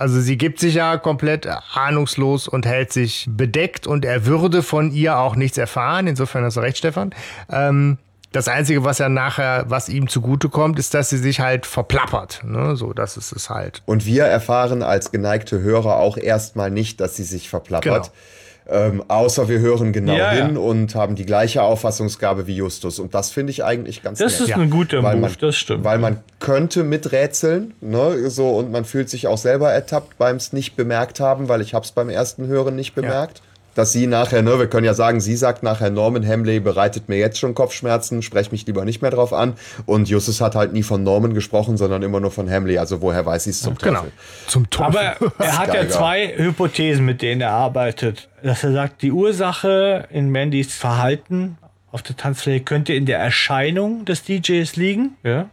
Also 0.00 0.18
sie 0.18 0.38
gibt 0.38 0.60
sich 0.60 0.76
ja 0.76 0.96
komplett 0.96 1.46
ahnungslos 1.74 2.48
und 2.48 2.64
hält 2.64 2.90
sich 2.90 3.26
bedeckt 3.28 3.86
und 3.86 4.06
er 4.06 4.24
würde 4.24 4.62
von 4.62 4.92
ihr 4.92 5.18
auch 5.18 5.36
nichts 5.36 5.58
erfahren. 5.58 6.06
Insofern 6.06 6.42
hast 6.42 6.56
du 6.56 6.60
recht, 6.60 6.78
Stefan. 6.78 7.14
Ähm, 7.50 7.98
das 8.32 8.48
Einzige, 8.48 8.82
was 8.82 8.96
ja 8.96 9.10
nachher, 9.10 9.66
was 9.68 9.90
ihm 9.90 10.08
zugutekommt, 10.08 10.78
ist, 10.78 10.94
dass 10.94 11.10
sie 11.10 11.18
sich 11.18 11.40
halt 11.40 11.66
verplappert. 11.66 12.40
Ne? 12.44 12.76
So, 12.76 12.94
das 12.94 13.18
ist 13.18 13.32
es 13.32 13.50
halt. 13.50 13.82
Und 13.84 14.06
wir 14.06 14.24
erfahren 14.24 14.82
als 14.82 15.12
geneigte 15.12 15.60
Hörer 15.60 15.96
auch 15.96 16.16
erstmal 16.16 16.70
nicht, 16.70 17.02
dass 17.02 17.16
sie 17.16 17.24
sich 17.24 17.50
verplappert. 17.50 18.10
Ähm, 18.72 19.02
außer 19.08 19.48
wir 19.48 19.58
hören 19.58 19.92
genau 19.92 20.12
Ja, 20.14 20.32
ja. 20.32 20.46
hin 20.46 20.56
und 20.56 20.94
haben 20.94 21.16
die 21.16 21.26
gleiche 21.26 21.62
Auffassungsgabe 21.62 22.46
wie 22.46 22.54
Justus. 22.54 22.98
Und 23.00 23.14
das 23.14 23.30
finde 23.32 23.50
ich 23.50 23.64
eigentlich 23.64 24.02
ganz 24.02 24.18
Das 24.20 24.38
nett. 24.38 24.48
ist 24.50 24.54
ein 24.56 24.70
guter 24.70 25.02
weil 25.02 25.16
Move, 25.16 25.22
man, 25.28 25.36
das 25.40 25.56
stimmt. 25.56 25.82
Weil 25.84 25.98
man 25.98 26.18
könnte 26.38 26.84
miträtseln, 26.84 27.74
ne, 27.80 28.30
so, 28.30 28.50
und 28.50 28.70
man 28.70 28.84
fühlt 28.84 29.10
sich 29.10 29.26
auch 29.26 29.38
selber 29.38 29.72
ertappt 29.72 30.18
beim 30.18 30.36
es 30.36 30.52
nicht 30.52 30.76
bemerkt 30.76 31.18
haben, 31.20 31.48
weil 31.48 31.60
ich 31.60 31.74
hab's 31.74 31.90
beim 31.92 32.08
ersten 32.10 32.46
Hören 32.46 32.76
nicht 32.76 32.94
bemerkt. 32.94 33.42
Dass 33.80 33.92
sie 33.92 34.06
nachher, 34.06 34.42
ne, 34.42 34.58
wir 34.58 34.66
können 34.66 34.84
ja 34.84 34.92
sagen, 34.92 35.22
sie 35.22 35.36
sagt 35.36 35.62
nachher, 35.62 35.88
Norman 35.88 36.26
Hamley 36.26 36.60
bereitet 36.60 37.08
mir 37.08 37.16
jetzt 37.16 37.38
schon 37.38 37.54
Kopfschmerzen, 37.54 38.20
sprech 38.20 38.52
mich 38.52 38.66
lieber 38.66 38.84
nicht 38.84 39.00
mehr 39.00 39.10
drauf 39.10 39.32
an. 39.32 39.54
Und 39.86 40.10
Justus 40.10 40.42
hat 40.42 40.54
halt 40.54 40.74
nie 40.74 40.82
von 40.82 41.02
Norman 41.02 41.32
gesprochen, 41.32 41.78
sondern 41.78 42.02
immer 42.02 42.20
nur 42.20 42.30
von 42.30 42.50
Hamley. 42.50 42.76
Also 42.76 43.00
woher 43.00 43.24
weiß 43.24 43.44
sie 43.44 43.50
es 43.50 43.62
zum 43.62 43.76
Genau. 43.76 44.00
Teufel? 44.00 44.12
Zum 44.46 44.68
Teufel. 44.68 44.98
Aber 44.98 45.32
er 45.38 45.58
hat 45.58 45.72
ja 45.72 45.88
zwei 45.88 46.36
Hypothesen, 46.36 47.06
mit 47.06 47.22
denen 47.22 47.40
er 47.40 47.52
arbeitet. 47.52 48.28
Dass 48.42 48.62
er 48.64 48.72
sagt, 48.72 49.00
die 49.00 49.12
Ursache 49.12 50.06
in 50.10 50.30
Mandys 50.30 50.74
Verhalten 50.74 51.56
auf 51.90 52.02
der 52.02 52.18
Tanzfläche 52.18 52.62
könnte 52.62 52.92
in 52.92 53.06
der 53.06 53.18
Erscheinung 53.18 54.04
des 54.04 54.24
DJs 54.24 54.76
liegen, 54.76 55.16
ja. 55.22 55.48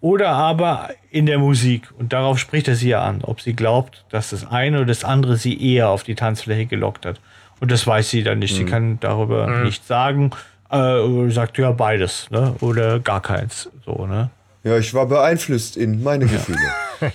Oder 0.00 0.28
aber 0.28 0.90
in 1.10 1.26
der 1.26 1.38
Musik. 1.38 1.88
Und 1.98 2.12
darauf 2.12 2.38
spricht 2.38 2.68
er 2.68 2.76
sie 2.76 2.90
ja 2.90 3.02
an, 3.02 3.22
ob 3.22 3.40
sie 3.40 3.54
glaubt, 3.54 4.04
dass 4.10 4.30
das 4.30 4.46
eine 4.46 4.76
oder 4.76 4.86
das 4.86 5.02
andere 5.02 5.36
sie 5.36 5.60
eher 5.60 5.88
auf 5.88 6.04
die 6.04 6.14
Tanzfläche 6.14 6.66
gelockt 6.66 7.04
hat. 7.04 7.20
Und 7.60 7.70
das 7.70 7.86
weiß 7.86 8.10
sie 8.10 8.22
dann 8.22 8.38
nicht. 8.38 8.54
Sie 8.54 8.64
kann 8.64 8.98
darüber 9.00 9.62
nichts 9.62 9.86
sagen. 9.86 10.30
Äh, 10.70 11.30
sagt 11.30 11.58
ja 11.58 11.72
beides, 11.72 12.30
ne? 12.30 12.54
Oder 12.60 13.00
gar 13.00 13.22
keins. 13.22 13.70
So, 13.84 14.06
ne? 14.06 14.30
Ja, 14.64 14.76
ich 14.76 14.92
war 14.92 15.06
beeinflusst 15.06 15.76
in 15.76 16.02
meine 16.02 16.26
Gefühle. 16.26 16.58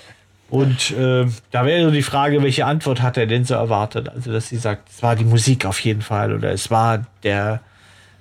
Und 0.49 0.91
äh, 0.91 1.25
da 1.51 1.65
wäre 1.65 1.85
so 1.85 1.91
die 1.91 2.03
Frage, 2.03 2.43
welche 2.43 2.65
Antwort 2.65 3.01
hat 3.01 3.17
er 3.17 3.25
denn 3.25 3.43
so 3.43 3.55
erwartet? 3.55 4.09
Also, 4.09 4.31
dass 4.31 4.49
sie 4.49 4.57
sagt, 4.57 4.89
es 4.89 5.01
war 5.01 5.15
die 5.15 5.23
Musik 5.23 5.65
auf 5.65 5.79
jeden 5.79 6.01
Fall 6.01 6.31
oder 6.31 6.51
es 6.51 6.69
war 6.69 7.05
der, 7.23 7.61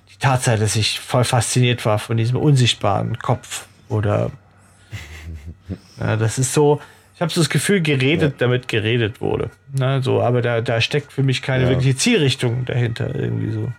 die 0.09 0.17
Tatsache, 0.17 0.57
dass 0.57 0.75
ich 0.75 0.99
voll 0.99 1.25
fasziniert 1.25 1.85
war 1.85 1.99
von 1.99 2.17
diesem 2.17 2.37
unsichtbaren 2.37 3.19
Kopf 3.19 3.67
oder 3.87 4.31
ja, 5.99 6.15
das 6.15 6.39
ist 6.39 6.53
so, 6.53 6.81
habe 7.23 7.33
so 7.33 7.41
das 7.41 7.49
Gefühl, 7.49 7.81
geredet, 7.81 8.35
damit 8.37 8.67
geredet 8.67 9.19
wurde. 9.21 9.49
Na, 9.75 10.01
so, 10.01 10.21
aber 10.21 10.41
da, 10.43 10.61
da 10.61 10.79
steckt 10.81 11.11
für 11.11 11.23
mich 11.23 11.41
keine 11.41 11.63
Ja. 11.63 11.69
wirkliche 11.71 11.95
Zielrichtung 11.95 12.65
dahinter 12.65 13.15
irgendwie 13.15 13.51
so. 13.51 13.71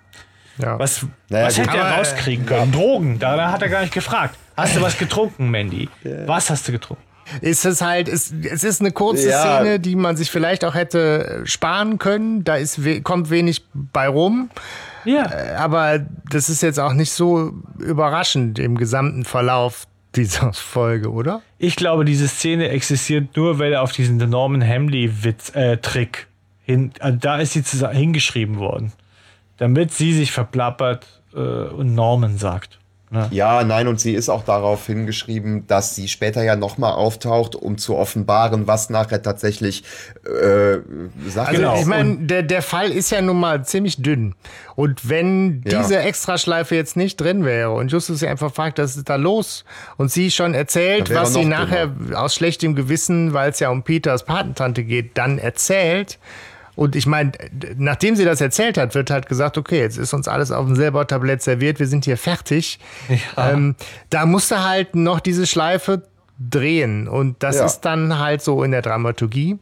ja. 0.59 0.79
Was, 0.79 1.07
Naja, 1.29 1.47
was 1.47 1.59
hätte 1.59 1.77
er 1.77 1.99
rauskriegen 1.99 2.47
können? 2.47 2.73
Drogen, 2.73 3.19
da, 3.21 3.37
da 3.37 3.53
hat 3.53 3.63
er 3.63 3.69
gar 3.69 3.83
nicht 3.83 3.95
gefragt. 3.95 4.37
Hast 4.57 4.77
du 4.77 4.81
was 4.83 4.99
getrunken, 4.99 5.51
Mandy? 5.51 5.89
Was 6.27 6.51
hast 6.51 6.67
du 6.69 6.73
getrunken? 6.73 7.03
ist 7.41 7.65
es 7.65 7.81
halt, 7.81 8.07
es, 8.09 8.33
es 8.51 8.65
ist 8.65 8.81
eine 8.83 8.93
kurze 8.93 9.31
Ja. 9.31 9.41
Szene, 9.57 9.81
die 9.81 9.97
man 9.97 10.15
sich 10.17 10.31
vielleicht 10.31 10.63
auch 10.65 10.75
hätte 10.75 11.43
äh, 11.43 11.47
sparen 11.47 11.99
können. 11.99 12.45
Da 12.45 12.57
ist, 12.57 12.79
kommt 13.03 13.31
wenig 13.31 13.65
bei 13.73 14.09
rum. 14.09 14.51
Ja. 15.07 15.31
Aber 15.57 16.01
das 16.31 16.51
ist 16.51 16.63
jetzt 16.63 16.79
auch 16.79 16.93
nicht 16.93 17.13
so 17.13 17.53
überraschend 17.79 18.59
im 18.59 18.77
gesamten 18.77 19.25
Verlauf 19.25 19.87
dieser 20.17 20.53
Folge, 20.53 21.11
oder? 21.11 21.43
Ich 21.59 21.77
glaube, 21.77 22.05
diese 22.05 22.29
Szene 22.29 22.69
existiert 22.69 23.37
nur, 23.37 23.59
weil 23.59 23.73
er 23.73 23.83
auf 23.83 23.93
diesen 23.93 24.17
Norman 24.17 24.67
Hamley-Witz, 24.67 25.55
äh, 25.55 25.77
Trick 25.79 26.29
hin, 26.65 26.93
also 27.01 27.19
da 27.19 27.39
ist 27.39 27.53
sie 27.53 27.89
hingeschrieben 27.93 28.59
worden. 28.59 28.93
Damit 29.57 29.93
sie 29.93 30.13
sich 30.13 30.33
verplappert 30.33 31.23
äh, 31.35 31.39
und 31.39 31.95
Norman 31.95 32.39
sagt. 32.39 32.79
Ja, 33.31 33.65
nein, 33.65 33.89
und 33.89 34.01
sie 34.01 34.13
ist 34.15 34.29
auch 34.29 34.45
darauf 34.45 34.87
hingeschrieben, 34.87 35.67
dass 35.67 35.95
sie 35.95 36.09
später 36.09 36.43
ja 36.43 36.57
nochmal 36.57 36.93
auftaucht, 36.93 37.55
um 37.55 37.79
zu 37.79 37.97
offenbaren, 37.97 38.67
was 38.67 38.91
nachher 38.91 39.23
tatsächlich 39.23 39.85
äh, 40.25 40.79
Sache 41.29 41.49
Also 41.49 41.61
Genau. 41.61 41.81
ich 41.81 41.87
meine, 41.87 42.17
der, 42.19 42.43
der 42.43 42.63
Fall 42.63 42.91
ist 42.91 43.11
ja 43.11 43.21
nun 43.23 43.39
mal 43.41 43.65
ziemlich 43.65 44.03
dünn. 44.03 44.35
Und 44.77 45.09
wenn 45.09 45.63
Ja. 45.67 45.79
diese 45.81 45.99
Extraschleife 45.99 46.75
jetzt 46.75 46.97
nicht 46.97 47.21
drin 47.21 47.45
wäre 47.45 47.71
und 47.73 47.93
Justus 47.93 48.19
sie 48.21 48.29
einfach 48.29 48.53
fragt, 48.53 48.79
was 48.79 48.97
ist 48.97 49.09
da 49.09 49.17
los? 49.17 49.65
Und 49.97 50.11
sie 50.11 50.31
schon 50.31 50.55
erzählt, 50.55 51.15
was 51.15 51.33
sie 51.35 51.45
nachher 51.45 51.91
aus 52.15 52.35
schlechtem 52.35 52.75
Gewissen, 52.75 53.33
weil 53.33 53.51
es 53.51 53.61
ja 53.61 53.71
um 53.71 53.83
Peters 53.83 54.25
Patentante 54.25 54.83
geht, 54.85 55.17
dann 55.17 55.39
erzählt. 55.39 56.19
Und 56.77 56.97
ich 56.97 57.07
meine, 57.07 57.33
nachdem 57.77 58.17
sie 58.17 58.25
das 58.25 58.41
erzählt 58.41 58.79
hat, 58.79 58.95
wird 58.95 59.11
halt 59.11 59.29
gesagt, 59.29 59.57
okay, 59.59 59.79
jetzt 59.81 59.97
ist 59.97 60.13
uns 60.13 60.27
alles 60.27 60.51
auf 60.51 60.67
dem 60.67 60.75
Silbertablett 60.75 61.41
serviert, 61.43 61.79
wir 61.79 61.87
sind 61.87 62.05
hier 62.05 62.17
fertig. 62.17 62.79
Ähm, 63.37 63.77
da 64.11 64.27
musste 64.27 64.69
halt 64.69 64.97
noch 64.97 65.21
diese 65.21 65.47
Schleife 65.47 66.03
drehen. 66.39 67.07
Und 67.07 67.43
das 67.45 67.57
Ja. 67.59 67.67
ist 67.67 67.83
dann 67.83 68.19
halt 68.19 68.43
so 68.43 68.65
in 68.65 68.73
der 68.73 68.83
Dramaturgie. 68.83 69.59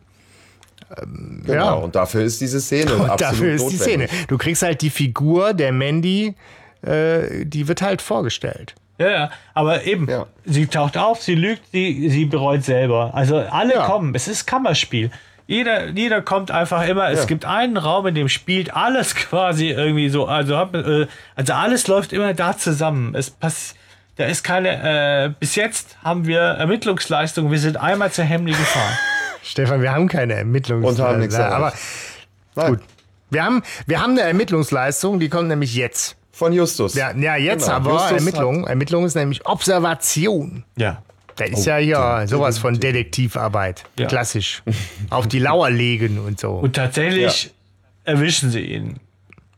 Genau, 1.44 1.52
Ja. 1.54 1.72
und 1.72 1.94
dafür 1.94 2.22
ist 2.22 2.40
diese 2.40 2.60
Szene 2.60 2.94
Und 2.96 3.10
absolut 3.10 3.20
dafür 3.20 3.54
ist 3.54 3.68
die 3.70 3.76
notwendig. 3.78 4.10
Szene. 4.10 4.26
Du 4.28 4.38
kriegst 4.38 4.62
halt 4.62 4.82
die 4.82 4.90
Figur 4.90 5.54
der 5.54 5.72
Mandy, 5.72 6.34
äh, 6.82 7.44
die 7.46 7.66
wird 7.68 7.82
halt 7.82 8.02
vorgestellt. 8.02 8.74
Ja, 8.98 9.10
ja, 9.10 9.30
aber 9.54 9.84
eben, 9.84 10.08
Ja. 10.08 10.26
sie 10.44 10.66
taucht 10.66 10.96
auf, 10.98 11.22
sie 11.22 11.34
lügt, 11.34 11.62
sie, 11.72 12.08
sie 12.10 12.26
bereut 12.26 12.62
selber. 12.64 13.14
Also 13.14 13.38
alle 13.38 13.74
Ja. 13.74 13.86
kommen, 13.86 14.14
es 14.14 14.28
ist 14.28 14.46
Kammerspiel. 14.46 15.10
Jeder, 15.46 15.88
jeder 15.88 16.22
kommt 16.22 16.50
einfach 16.50 16.86
immer, 16.86 17.10
es 17.10 17.20
Ja. 17.20 17.24
gibt 17.26 17.44
einen 17.44 17.76
Raum, 17.76 18.06
in 18.06 18.14
dem 18.14 18.28
spielt 18.28 18.74
alles 18.74 19.14
quasi 19.14 19.70
irgendwie 19.70 20.08
so, 20.08 20.26
also, 20.26 20.54
äh, 20.54 21.06
also 21.36 21.52
alles 21.52 21.86
läuft 21.88 22.12
immer 22.12 22.34
da 22.34 22.56
zusammen. 22.56 23.14
Es 23.14 23.30
pass 23.30 23.74
da 24.16 24.24
ist 24.26 24.44
keine, 24.44 25.26
äh, 25.28 25.30
bis 25.40 25.54
jetzt 25.54 25.96
haben 26.04 26.26
wir 26.26 26.40
Ermittlungsleistung, 26.40 27.50
wir 27.50 27.58
sind 27.58 27.78
einmal 27.78 28.12
zu 28.12 28.22
Hemley 28.22 28.52
gefahren. 28.52 28.98
Stefan, 29.42 29.80
wir 29.80 29.92
haben 29.92 30.06
keine 30.06 30.34
Ermittlungs... 30.34 30.86
Und 30.86 30.98
haben 31.00 31.18
nichts 31.18 31.34
aber. 31.34 31.72
Nein, 32.54 32.66
gut. 32.74 32.80
Wir 33.30 33.44
haben, 33.44 33.62
wir 33.86 34.02
haben 34.02 34.12
eine 34.12 34.20
Ermittlungsleistung, 34.20 35.18
die 35.18 35.30
kommt 35.30 35.48
nämlich 35.48 35.74
jetzt. 35.74 36.16
Von 36.30 36.52
Justus. 36.52 36.94
Ja, 36.94 37.12
ja 37.12 37.36
jetzt 37.36 37.64
Genau, 37.64 37.76
aber 37.76 37.92
Justus 37.92 38.12
Ermittlung. 38.18 38.66
Ermittlung 38.66 39.04
ist 39.06 39.14
nämlich 39.14 39.46
Observation. 39.46 40.64
Ja. 40.76 41.02
Da 41.36 41.44
ist 41.44 41.64
ja 41.64 41.76
hier 41.76 42.24
sowas 42.26 42.58
von 42.58 42.78
Detektivarbeit. 42.78 43.84
Ja. 43.98 44.06
Klassisch. 44.06 44.62
Auf 45.10 45.26
die 45.28 45.38
Lauer 45.38 45.70
legen 45.70 46.18
und 46.18 46.38
so. 46.38 46.52
Und 46.52 46.76
tatsächlich 46.76 47.52
erwischen 48.04 48.50
sie 48.50 48.60
ihn 48.60 49.00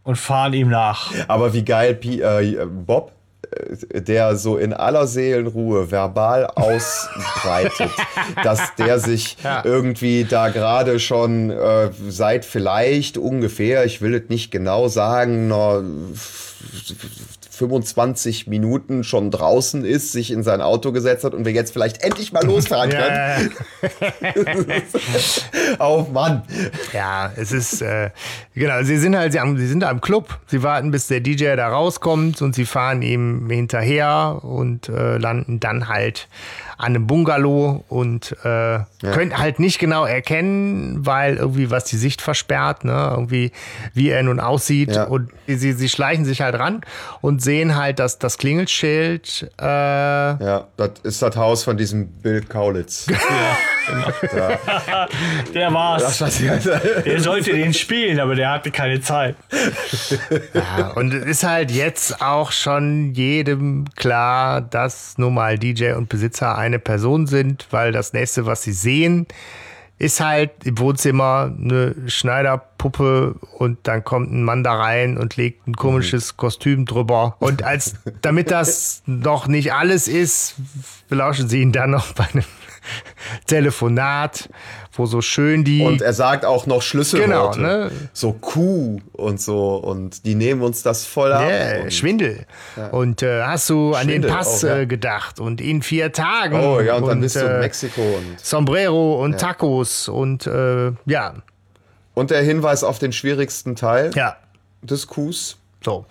und 0.03 0.17
fahren 0.17 0.53
ihm 0.53 0.69
nach. 0.69 1.13
Aber 1.29 1.53
wie 1.53 1.65
geil 1.65 1.95
Pi 1.95 2.21
äh, 2.21 2.67
Bob, 2.67 3.13
äh, 3.91 4.01
der 4.03 4.37
so 4.37 4.57
in 4.57 4.73
aller 4.73 5.07
Seelenruhe 5.07 5.91
verbal 5.91 6.47
ausbreitet, 6.47 7.91
dass 8.45 8.75
der 8.77 8.99
sich 8.99 9.37
irgendwie 9.65 10.25
da 10.25 10.51
gerade 10.51 11.01
schon 11.01 11.51
äh, 11.51 11.91
seit 12.09 12.45
vielleicht 12.45 13.17
ungefähr, 13.19 13.85
ich 13.85 14.01
will 14.03 14.15
es 14.15 14.29
nicht 14.29 14.51
genau 14.51 14.89
sagen, 14.89 15.49
noch 15.49 15.83
25 17.55 18.47
Minuten 18.47 19.05
schon 19.05 19.31
draußen 19.31 19.85
ist, 19.85 20.13
sich 20.13 20.31
in 20.31 20.43
sein 20.43 20.61
Auto 20.61 20.93
gesetzt 20.93 21.25
hat 21.25 21.35
und 21.35 21.45
wir 21.45 21.53
jetzt 21.53 21.73
vielleicht 21.73 22.03
endlich 22.03 22.33
mal 22.33 22.45
losfahren 22.45 22.91
können. 22.91 23.53
ja, 24.21 24.75
Oh 25.79 26.07
Mann. 26.13 26.43
Ja, 26.93 27.33
es 27.37 27.53
ist, 27.53 27.83
äh, 27.83 28.11
genau, 28.55 28.83
sie 28.83 28.97
sind 28.97 29.17
halt, 29.17 29.33
sie, 29.33 29.41
haben, 29.41 29.57
sie 29.57 29.67
sind 29.67 29.81
da 29.81 29.91
im 29.91 30.01
Club, 30.01 30.39
sie 30.47 30.63
warten, 30.63 30.91
bis 30.91 31.07
der 31.07 31.21
DJ 31.21 31.57
da 31.57 31.69
rauskommt 31.69 32.43
und 32.43 32.55
sie 32.55 32.65
fahren 32.65 33.03
ihm 33.03 33.49
hinterher 33.51 34.41
und 34.43 34.89
äh, 34.89 35.19
landen 35.19 35.61
dann 35.61 35.89
halt 35.89 36.29
an 36.79 36.87
einem 36.87 37.07
Bungalow 37.07 37.85
und 37.89 38.33
äh, 38.45 38.81
können 39.01 39.39
halt 39.39 39.61
nicht 39.61 39.79
genau 39.79 40.05
erkennen, 40.05 41.07
weil 41.07 41.37
irgendwie 41.37 41.71
was 41.71 41.85
die 41.85 41.97
Sicht 41.97 42.21
versperrt, 42.21 42.85
ne, 42.85 43.09
irgendwie 43.13 43.53
wie 43.93 44.09
er 44.11 44.23
nun 44.23 44.41
aussieht 44.41 44.95
Ja. 44.97 45.05
und 45.05 45.31
sie, 45.47 45.73
sie 45.73 45.89
schleichen 45.89 46.25
sich 46.25 46.41
halt 46.41 46.59
ran 46.59 46.81
und 47.21 47.43
sehen 47.43 47.77
halt, 47.77 47.99
dass 47.99 48.19
das 48.19 48.39
Klingelschild, 48.39 49.51
äh, 49.61 49.65
Ja, 49.65 50.67
das 50.77 50.91
ist 51.03 51.23
das 51.23 51.37
Haus 51.37 51.65
von 51.65 51.77
diesem 51.77 52.09
Bill 52.09 52.43
Kaulitz. 52.43 53.07
Der 55.55 55.73
war's. 55.73 56.19
Das 56.19 56.43
war 56.43 57.03
Der 57.05 57.21
sollte 57.21 57.53
den 57.53 57.75
spielen, 57.75 58.19
aber 58.19 58.35
der 58.35 58.51
hatte 58.51 58.71
keine 58.71 59.01
Zeit. 59.01 59.37
Ja, 60.55 60.89
und 60.95 61.13
es 61.13 61.25
ist 61.25 61.45
halt 61.45 61.71
jetzt 61.71 62.21
auch 62.23 62.53
schon 62.53 63.13
jedem 63.15 63.85
klar, 63.97 64.61
dass 64.61 65.19
nun 65.19 65.35
mal 65.35 65.59
DJ 65.59 65.93
und 65.93 66.09
Besitzer 66.09 66.57
eine 66.65 66.79
Person 66.79 67.27
sind, 67.27 67.67
weil 67.71 67.93
das 67.93 68.13
nächste, 68.13 68.47
was 68.47 68.63
sie 68.63 68.73
sehen, 68.73 69.27
ist 69.99 70.21
halt 70.21 70.51
im 70.65 70.79
Wohnzimmer 70.79 71.55
eine 71.57 71.95
Schneiderpuppe 72.07 73.37
und 73.59 73.79
dann 73.85 74.03
kommt 74.03 74.33
ein 74.33 74.43
Mann 74.43 74.65
da 74.65 74.75
rein 74.75 75.17
und 75.17 75.37
legt 75.37 75.69
ein 75.69 75.77
komisches 75.77 76.37
Kostüm 76.37 76.85
drüber. 76.85 77.37
Und 77.39 77.63
als 77.63 77.95
damit 78.21 78.51
das 78.51 79.03
noch 79.07 79.47
nicht 79.47 79.73
alles 79.73 80.09
ist, 80.09 80.57
belauschen 81.09 81.49
sie 81.49 81.61
ihn 81.61 81.73
dann 81.73 81.91
noch 81.91 82.13
bei 82.13 82.27
einem 82.33 82.45
Telefonat, 83.47 84.49
wo 84.93 85.07
so 85.07 85.21
schön 85.21 85.65
die 85.65 85.83
Und 85.83 86.03
er 86.03 86.13
sagt 86.13 86.45
auch 86.45 86.67
noch 86.67 86.83
Schlüsselworte. 86.83 87.59
Genau, 87.59 87.67
ne? 87.67 87.91
So 88.13 88.33
Kuh 88.33 89.01
und 89.13 89.41
so. 89.41 89.77
Und 89.77 90.25
die 90.25 90.35
nehmen 90.35 90.63
uns 90.63 90.83
das 90.83 91.05
voll 91.05 91.33
ab. 91.33 91.49
Ja, 91.49 91.83
und, 91.83 91.93
Schwindel. 91.93 92.47
Und 92.93 93.23
äh, 93.23 93.43
hast 93.43 93.71
du 93.71 93.95
an 93.95 94.07
den 94.07 94.23
Schwindel 94.23 94.31
Pass 94.31 94.65
auch, 94.65 94.69
ja. 94.69 94.79
äh, 94.79 94.87
gedacht 94.87 95.41
und 95.41 95.61
in 95.61 95.83
vier 95.83 96.13
Tagen. 96.13 96.59
oh 96.59 96.81
ja, 96.81 96.97
und 96.97 97.07
dann 97.07 97.21
bist 97.21 97.37
du 97.37 97.41
in 97.41 97.47
äh, 97.47 97.61
Mexiko. 97.61 98.01
Und, 98.01 98.41
Sombrero 98.41 99.23
und 99.23 99.39
Tacos 99.39 100.09
und 100.09 100.47
äh, 100.47 100.93
ja, 101.07 101.35
und 102.15 102.31
der 102.31 102.43
Hinweis 102.43 102.85
auf 102.85 102.99
den 102.99 103.13
schwierigsten 103.13 103.77
Teil 103.77 104.13
ja, 104.15 104.37
des 104.83 105.07
Coups. 105.07 105.57
so. 105.85 106.07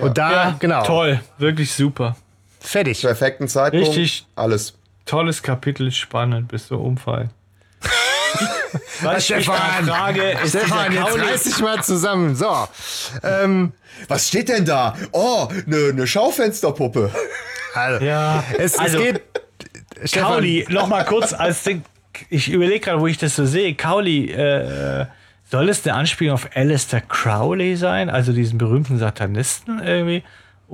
Und 0.00 0.18
da, 0.18 0.56
genau, 0.58 0.82
Toll, 0.84 1.20
wirklich 1.38 1.72
super. 1.72 2.16
fertig. 2.58 3.02
Perfekten 3.02 3.46
Zeitpunkt. 3.46 3.86
Richtig. 3.86 4.26
Alles. 4.34 4.74
Tolles 5.06 5.42
Kapitel, 5.42 5.90
spannend 5.92 6.48
bis 6.48 6.68
zum 6.68 6.80
Umfallen. 6.80 7.30
Was 9.02 9.28
gerade 9.28 9.42
frage, 9.44 10.36
Stefan, 10.46 10.92
jetzt 10.92 11.18
reiß 11.18 11.42
dich 11.44 11.58
mal 11.60 11.82
zusammen. 11.82 12.34
So. 12.34 12.52
Ähm, 13.22 13.72
Was 14.08 14.28
steht 14.28 14.48
denn 14.48 14.64
da? 14.64 14.96
Oh, 15.12 15.48
eine 15.66 15.92
ne 15.92 16.06
Schaufensterpuppe. 16.06 17.12
also, 17.74 18.04
Ja, 18.04 18.42
es, 18.58 18.78
also- 18.78 18.98
es 18.98 19.04
geht. 19.04 19.22
Stefan, 20.04 20.32
Kauli, 20.32 20.66
noch 20.70 20.88
mal 20.88 21.04
kurz 21.04 21.32
als. 21.32 21.64
Ich 22.28 22.50
überlege 22.50 22.80
gerade, 22.80 23.00
wo 23.00 23.06
ich 23.06 23.18
das 23.18 23.36
so 23.36 23.46
sehe. 23.46 23.74
Kauli, 23.74 24.30
äh, 24.30 25.06
soll 25.50 25.68
es 25.68 25.86
eine 25.86 25.94
Anspielung 25.96 26.34
auf 26.34 26.48
Alistair 26.54 27.00
Crowley 27.00 27.76
sein? 27.76 28.10
Also 28.10 28.32
diesen 28.32 28.58
berühmten 28.58 28.98
Satanisten 28.98 29.80
irgendwie? 29.80 30.24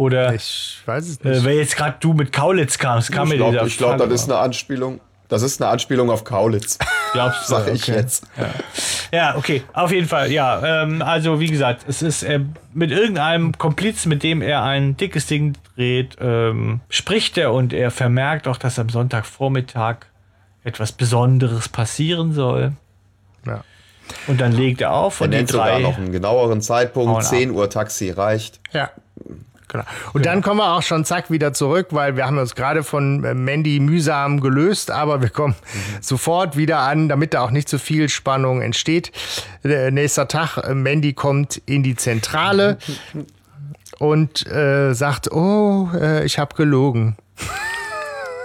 Oder 0.01 0.32
Ich 0.35 0.78
weiß 0.86 1.09
es 1.09 1.16
äh, 1.18 1.28
nicht. 1.28 1.44
weil 1.44 1.56
jetzt 1.59 1.77
gerade 1.77 1.97
du 2.01 2.14
mit 2.14 2.32
Kaulitz 2.32 2.78
kamst, 2.78 3.12
kam 3.12 3.24
Ich 3.27 3.32
mir 3.32 3.36
glaube, 3.36 3.52
dieser 3.52 3.66
ich 3.66 3.77
glaub, 3.78 3.98
Fall 3.98 4.09
das 4.09 4.22
ist 4.22 4.31
eine 4.31 4.39
Anspielung. 4.40 5.01
Das 5.28 5.43
ist 5.43 5.62
eine 5.62 5.70
Anspielung 5.70 6.10
auf 6.10 6.24
Kaulitz, 6.24 6.77
Glaubst 7.12 7.48
du? 7.48 7.55
sag 7.55 7.68
ich 7.68 7.82
Okay. 7.85 7.93
jetzt. 8.01 8.24
Ja, 9.12 9.36
okay, 9.36 9.62
auf 9.74 9.93
jeden 9.93 10.09
Fall, 10.09 10.32
ja. 10.32 10.82
Ähm, 10.82 11.02
also, 11.02 11.39
wie 11.39 11.47
gesagt, 11.48 11.85
es 11.86 12.02
ist 12.02 12.22
äh, 12.24 12.40
mit 12.74 12.90
irgendeinem 12.90 13.56
Komplizen, 13.56 14.09
mit 14.09 14.22
dem 14.24 14.43
er 14.43 14.62
ein 14.64 14.97
dickes 14.97 15.27
Ding 15.27 15.52
dreht, 15.77 16.16
ähm, 16.20 16.81
spricht 16.89 17.39
er 17.39 17.52
und 17.52 17.72
er 17.72 17.90
vermerkt 17.93 18.48
auch, 18.48 18.56
dass 18.56 18.78
am 18.81 18.89
Sonntagvormittag 18.89 19.98
etwas 20.64 20.90
Besonderes 20.93 21.68
passieren 21.68 22.32
soll. 22.32 22.72
Ja. 23.47 23.62
Und 24.27 24.40
dann 24.40 24.51
legt 24.52 24.81
er 24.81 24.93
auf 24.93 25.20
Er 25.20 25.24
und 25.27 25.31
die 25.31 25.36
nennt 25.36 25.51
sogar 25.51 25.68
drei. 25.68 25.78
noch 25.81 25.97
einen 25.97 26.10
genaueren 26.10 26.60
Zeitpunkt. 26.60 27.18
ab. 27.18 27.22
10 27.22 27.52
Uhr 27.52 27.70
Taxi 27.70 28.10
reicht. 28.10 28.59
Ja. 28.72 28.90
Genau. 29.70 29.84
Und 30.12 30.26
dann 30.26 30.42
kommen 30.42 30.59
wir 30.59 30.72
auch 30.72 30.82
schon 30.82 31.05
zack 31.05 31.30
wieder 31.30 31.52
zurück, 31.52 31.88
weil 31.90 32.16
wir 32.16 32.26
haben 32.26 32.38
uns 32.38 32.56
gerade 32.56 32.82
von 32.82 33.24
äh, 33.24 33.34
Mandy 33.34 33.78
mühsam 33.78 34.40
gelöst, 34.40 34.90
aber 34.90 35.22
wir 35.22 35.28
kommen 35.28 35.55
sofort 36.01 36.56
wieder 36.56 36.80
an, 36.80 37.09
damit 37.09 37.34
da 37.34 37.42
auch 37.42 37.52
nicht 37.52 37.68
so 37.68 37.78
viel 37.78 38.09
Spannung 38.09 38.62
entsteht. 38.62 39.12
Äh, 39.62 39.92
nächster 39.92 40.26
Tag, 40.26 40.56
äh, 40.59 40.74
Mandy 40.74 41.12
kommt 41.12 41.62
in 41.66 41.84
die 41.84 41.94
Zentrale 41.94 42.78
und 43.98 44.44
äh, 44.48 44.92
sagt, 44.92 45.30
oh, 45.30 45.88
äh, 45.94 46.24
ich 46.24 46.40
habe 46.40 46.56
gelogen. 46.56 47.16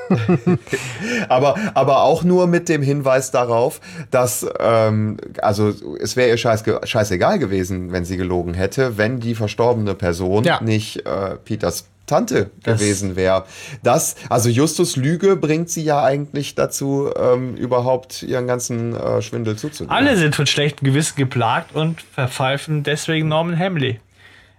Aber, 1.29 1.55
aber 1.73 2.03
auch 2.03 2.23
nur 2.23 2.47
mit 2.47 2.69
dem 2.69 2.81
Hinweis 2.81 3.31
darauf, 3.31 3.81
dass, 4.11 4.45
ähm, 4.59 5.17
also 5.41 5.73
es 5.99 6.15
wäre 6.15 6.29
ihr 6.29 6.37
scheiß, 6.37 6.63
scheißegal 6.83 7.39
gewesen, 7.39 7.91
wenn 7.91 8.05
sie 8.05 8.17
gelogen 8.17 8.53
hätte, 8.53 8.97
wenn 8.97 9.19
die 9.19 9.35
verstorbene 9.35 9.95
Person 9.95 10.43
Ja. 10.43 10.61
nicht 10.61 11.05
äh, 11.05 11.35
Peters 11.43 11.87
Tante 12.05 12.51
gewesen 12.63 13.15
wäre. 13.15 13.45
Das, 13.81 14.15
also 14.29 14.49
Justus 14.49 14.95
Lüge 14.95 15.35
bringt 15.35 15.69
sie 15.71 15.83
ja 15.83 16.03
eigentlich 16.03 16.53
dazu, 16.53 17.09
ähm, 17.19 17.55
überhaupt 17.55 18.21
ihren 18.21 18.45
ganzen 18.45 18.95
äh, 18.95 19.21
Schwindel 19.23 19.55
zuzugeben. 19.55 19.95
Alle 19.95 20.15
sind 20.15 20.35
von 20.35 20.45
schlechtem 20.45 20.85
Gewissen 20.85 21.15
geplagt 21.17 21.73
und 21.75 22.01
verpfeifen 22.01 22.83
deswegen 22.83 23.27
Norman 23.27 23.57
Hamley. 23.57 23.99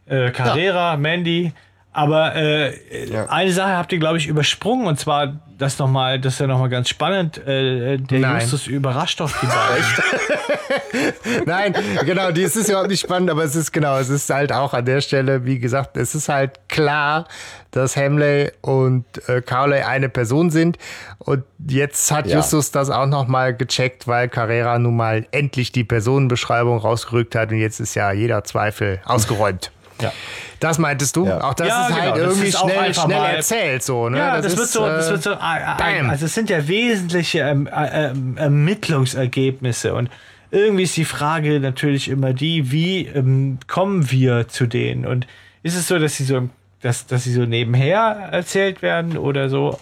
Äh, 0.07 0.31
Carrera, 0.33 0.97
Mandy. 0.97 1.53
Aber 1.97 2.35
äh, 2.37 2.75
Ja. 3.11 3.27
eine 3.31 3.53
Sache 3.53 3.75
habt 3.75 3.91
ihr, 3.91 3.99
glaube 3.99 4.19
ich, 4.19 4.27
übersprungen 4.27 4.87
und 4.87 5.01
zwar 5.01 5.33
das 5.57 5.79
nochmal, 5.79 6.21
das 6.21 6.35
ist 6.35 6.41
ja 6.41 6.47
nochmal 6.47 6.69
ganz 6.69 6.91
spannend. 6.91 7.39
Äh, 7.47 7.97
der 7.97 8.19
Nein. 8.19 8.41
Justus 8.43 8.67
überrascht 8.67 9.21
doch 9.21 9.31
die 9.41 9.47
beiden. 9.47 11.45
Nein, 11.47 11.75
genau, 12.05 12.31
die 12.33 12.43
es 12.43 12.57
ist 12.57 12.69
überhaupt 12.69 12.91
nicht 12.91 13.01
spannend, 13.01 13.31
aber 13.31 13.45
es 13.45 13.57
ist 13.57 13.73
genau, 13.73 13.97
es 13.97 14.11
ist 14.11 14.29
halt 14.29 14.53
auch 14.53 14.75
an 14.75 14.85
der 14.85 15.01
Stelle, 15.01 15.47
wie 15.47 15.59
gesagt, 15.59 15.97
es 15.97 16.15
ist 16.15 16.29
halt 16.29 16.61
klar, 16.69 17.27
dass 17.71 17.97
Hamley 17.97 18.53
und 18.61 19.05
äh, 19.29 19.41
Cowley 19.41 19.81
eine 19.81 20.11
Person 20.11 20.51
sind. 20.51 20.77
Und 21.19 21.45
jetzt 21.67 22.11
hat 22.13 22.27
Ja. 22.27 22.37
Justus 22.37 22.71
das 22.71 22.91
auch 22.91 23.07
nochmal 23.07 23.55
gecheckt, 23.55 24.07
weil 24.07 24.29
Carrera 24.29 24.79
nun 24.79 24.97
mal 24.97 25.27
endlich 25.31 25.73
die 25.73 25.85
Personenbeschreibung 25.85 26.77
rausgerückt 26.79 27.35
hat 27.35 27.51
und 27.51 27.59
jetzt 27.59 27.81
ist 27.81 27.95
ja 27.95 28.13
jeder 28.13 28.45
Zweifel 28.45 29.01
ausgeräumt. 29.07 29.71
Ja. 30.01 30.13
Das 30.61 30.79
meintest 30.79 31.17
du? 31.17 31.27
Ja. 31.27 31.43
Auch 31.43 31.55
das 31.55 31.69
Ja, 31.69 31.87
ist 31.87 31.95
halt 31.95 32.15
genau, 32.15 32.17
das 32.17 32.25
irgendwie 32.25 32.49
ist 32.49 32.59
schnell, 32.59 32.95
schnell 32.95 33.37
erzählt 33.37 33.83
so, 33.83 34.09
ne? 34.09 34.19
Ja, 34.19 34.41
das, 34.41 34.57
wird 34.57 34.67
ist, 34.67 34.73
so, 34.73 34.87
das 34.87 35.09
äh, 35.09 35.11
wird 35.11 35.23
so, 35.23 35.31
äh, 35.33 35.35
äh, 35.35 35.99
bam. 36.01 36.11
also 36.11 36.27
es 36.27 36.35
sind 36.35 36.49
ja 36.51 36.67
wesentliche 36.67 37.41
ähm, 37.41 37.67
äh, 37.67 38.11
ähm, 38.11 38.37
Ermittlungsergebnisse 38.39 39.95
und 39.95 40.11
irgendwie 40.51 40.85
ist 40.85 40.97
die 40.97 41.05
Frage 41.05 41.61
natürlich 41.61 42.09
immer 42.09 42.33
die, 42.33 42.71
wie 42.71 43.07
ähm, 43.07 43.59
kommen 43.67 44.11
wir 44.11 44.49
zu 44.49 44.67
denen 44.67 45.05
und 45.07 45.27
ist 45.63 45.77
es 45.77 45.89
so, 45.89 45.99
dass 45.99 46.17
sie 46.17 46.25
so, 46.25 46.49
dass, 46.83 47.07
dass 47.07 47.25
sie 47.25 47.33
so 47.33 47.43
nebenher 47.47 48.29
erzählt 48.33 48.83
werden 48.83 49.17
oder 49.19 49.49
so? 49.49 49.79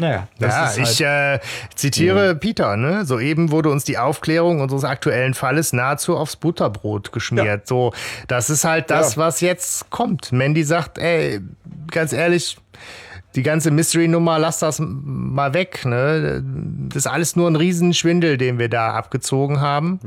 Naja, 0.00 0.28
das 0.38 0.54
ja, 0.54 0.64
ist 0.66 1.00
halt, 1.00 1.40
ich 1.42 1.44
äh, 1.44 1.48
zitiere 1.74 2.36
Peter, 2.36 2.76
ne? 2.76 3.04
Soeben 3.04 3.50
wurde 3.50 3.68
uns 3.70 3.82
die 3.82 3.98
Aufklärung 3.98 4.60
unseres 4.60 4.84
aktuellen 4.84 5.34
Falles 5.34 5.72
nahezu 5.72 6.16
aufs 6.16 6.36
Butterbrot 6.36 7.10
geschmiert. 7.10 7.66
So, 7.66 7.92
das 8.28 8.48
ist 8.48 8.64
halt 8.64 8.90
das, 8.90 9.16
Ja. 9.16 9.22
was 9.22 9.40
jetzt 9.40 9.90
kommt. 9.90 10.30
Mandy 10.30 10.62
sagt, 10.62 10.98
ey, 10.98 11.40
ganz 11.90 12.12
ehrlich, 12.12 12.58
die 13.34 13.42
ganze 13.42 13.72
Mystery-Nummer, 13.72 14.38
lass 14.38 14.60
das 14.60 14.80
mal 14.80 15.52
weg, 15.52 15.84
ne? 15.84 16.44
Das 16.88 16.96
ist 16.98 17.06
alles 17.08 17.34
nur 17.34 17.50
ein 17.50 17.56
Riesenschwindel, 17.56 18.38
den 18.38 18.60
wir 18.60 18.68
da 18.68 18.92
abgezogen 18.92 19.60
haben. 19.60 19.98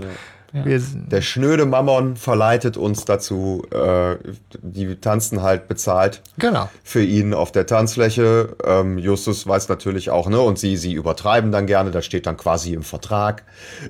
Wir, 0.54 0.82
Der 1.10 1.22
schnöde 1.22 1.66
Mammon 1.66 2.18
verleitet 2.18 2.76
uns 2.76 3.06
dazu, 3.06 3.64
äh, 3.72 4.18
die 4.62 4.96
tanzen 4.98 5.42
halt 5.42 5.68
bezahlt. 5.68 6.22
genau. 6.38 6.70
für 6.84 7.04
ihn 7.04 7.34
auf 7.34 7.52
der 7.52 7.66
Tanzfläche. 7.66 8.56
Ähm, 8.66 8.98
Justus 8.98 9.48
weiß 9.48 9.70
natürlich 9.70 10.10
auch, 10.10 10.28
ne, 10.28 10.40
und 10.42 10.60
sie, 10.60 10.76
sie 10.76 10.94
übertreiben 10.94 11.52
dann 11.52 11.68
gerne, 11.68 11.92
das 11.92 12.06
steht 12.06 12.26
dann 12.26 12.36
quasi 12.36 12.74
im 12.74 12.84
Vertrag, 12.84 13.44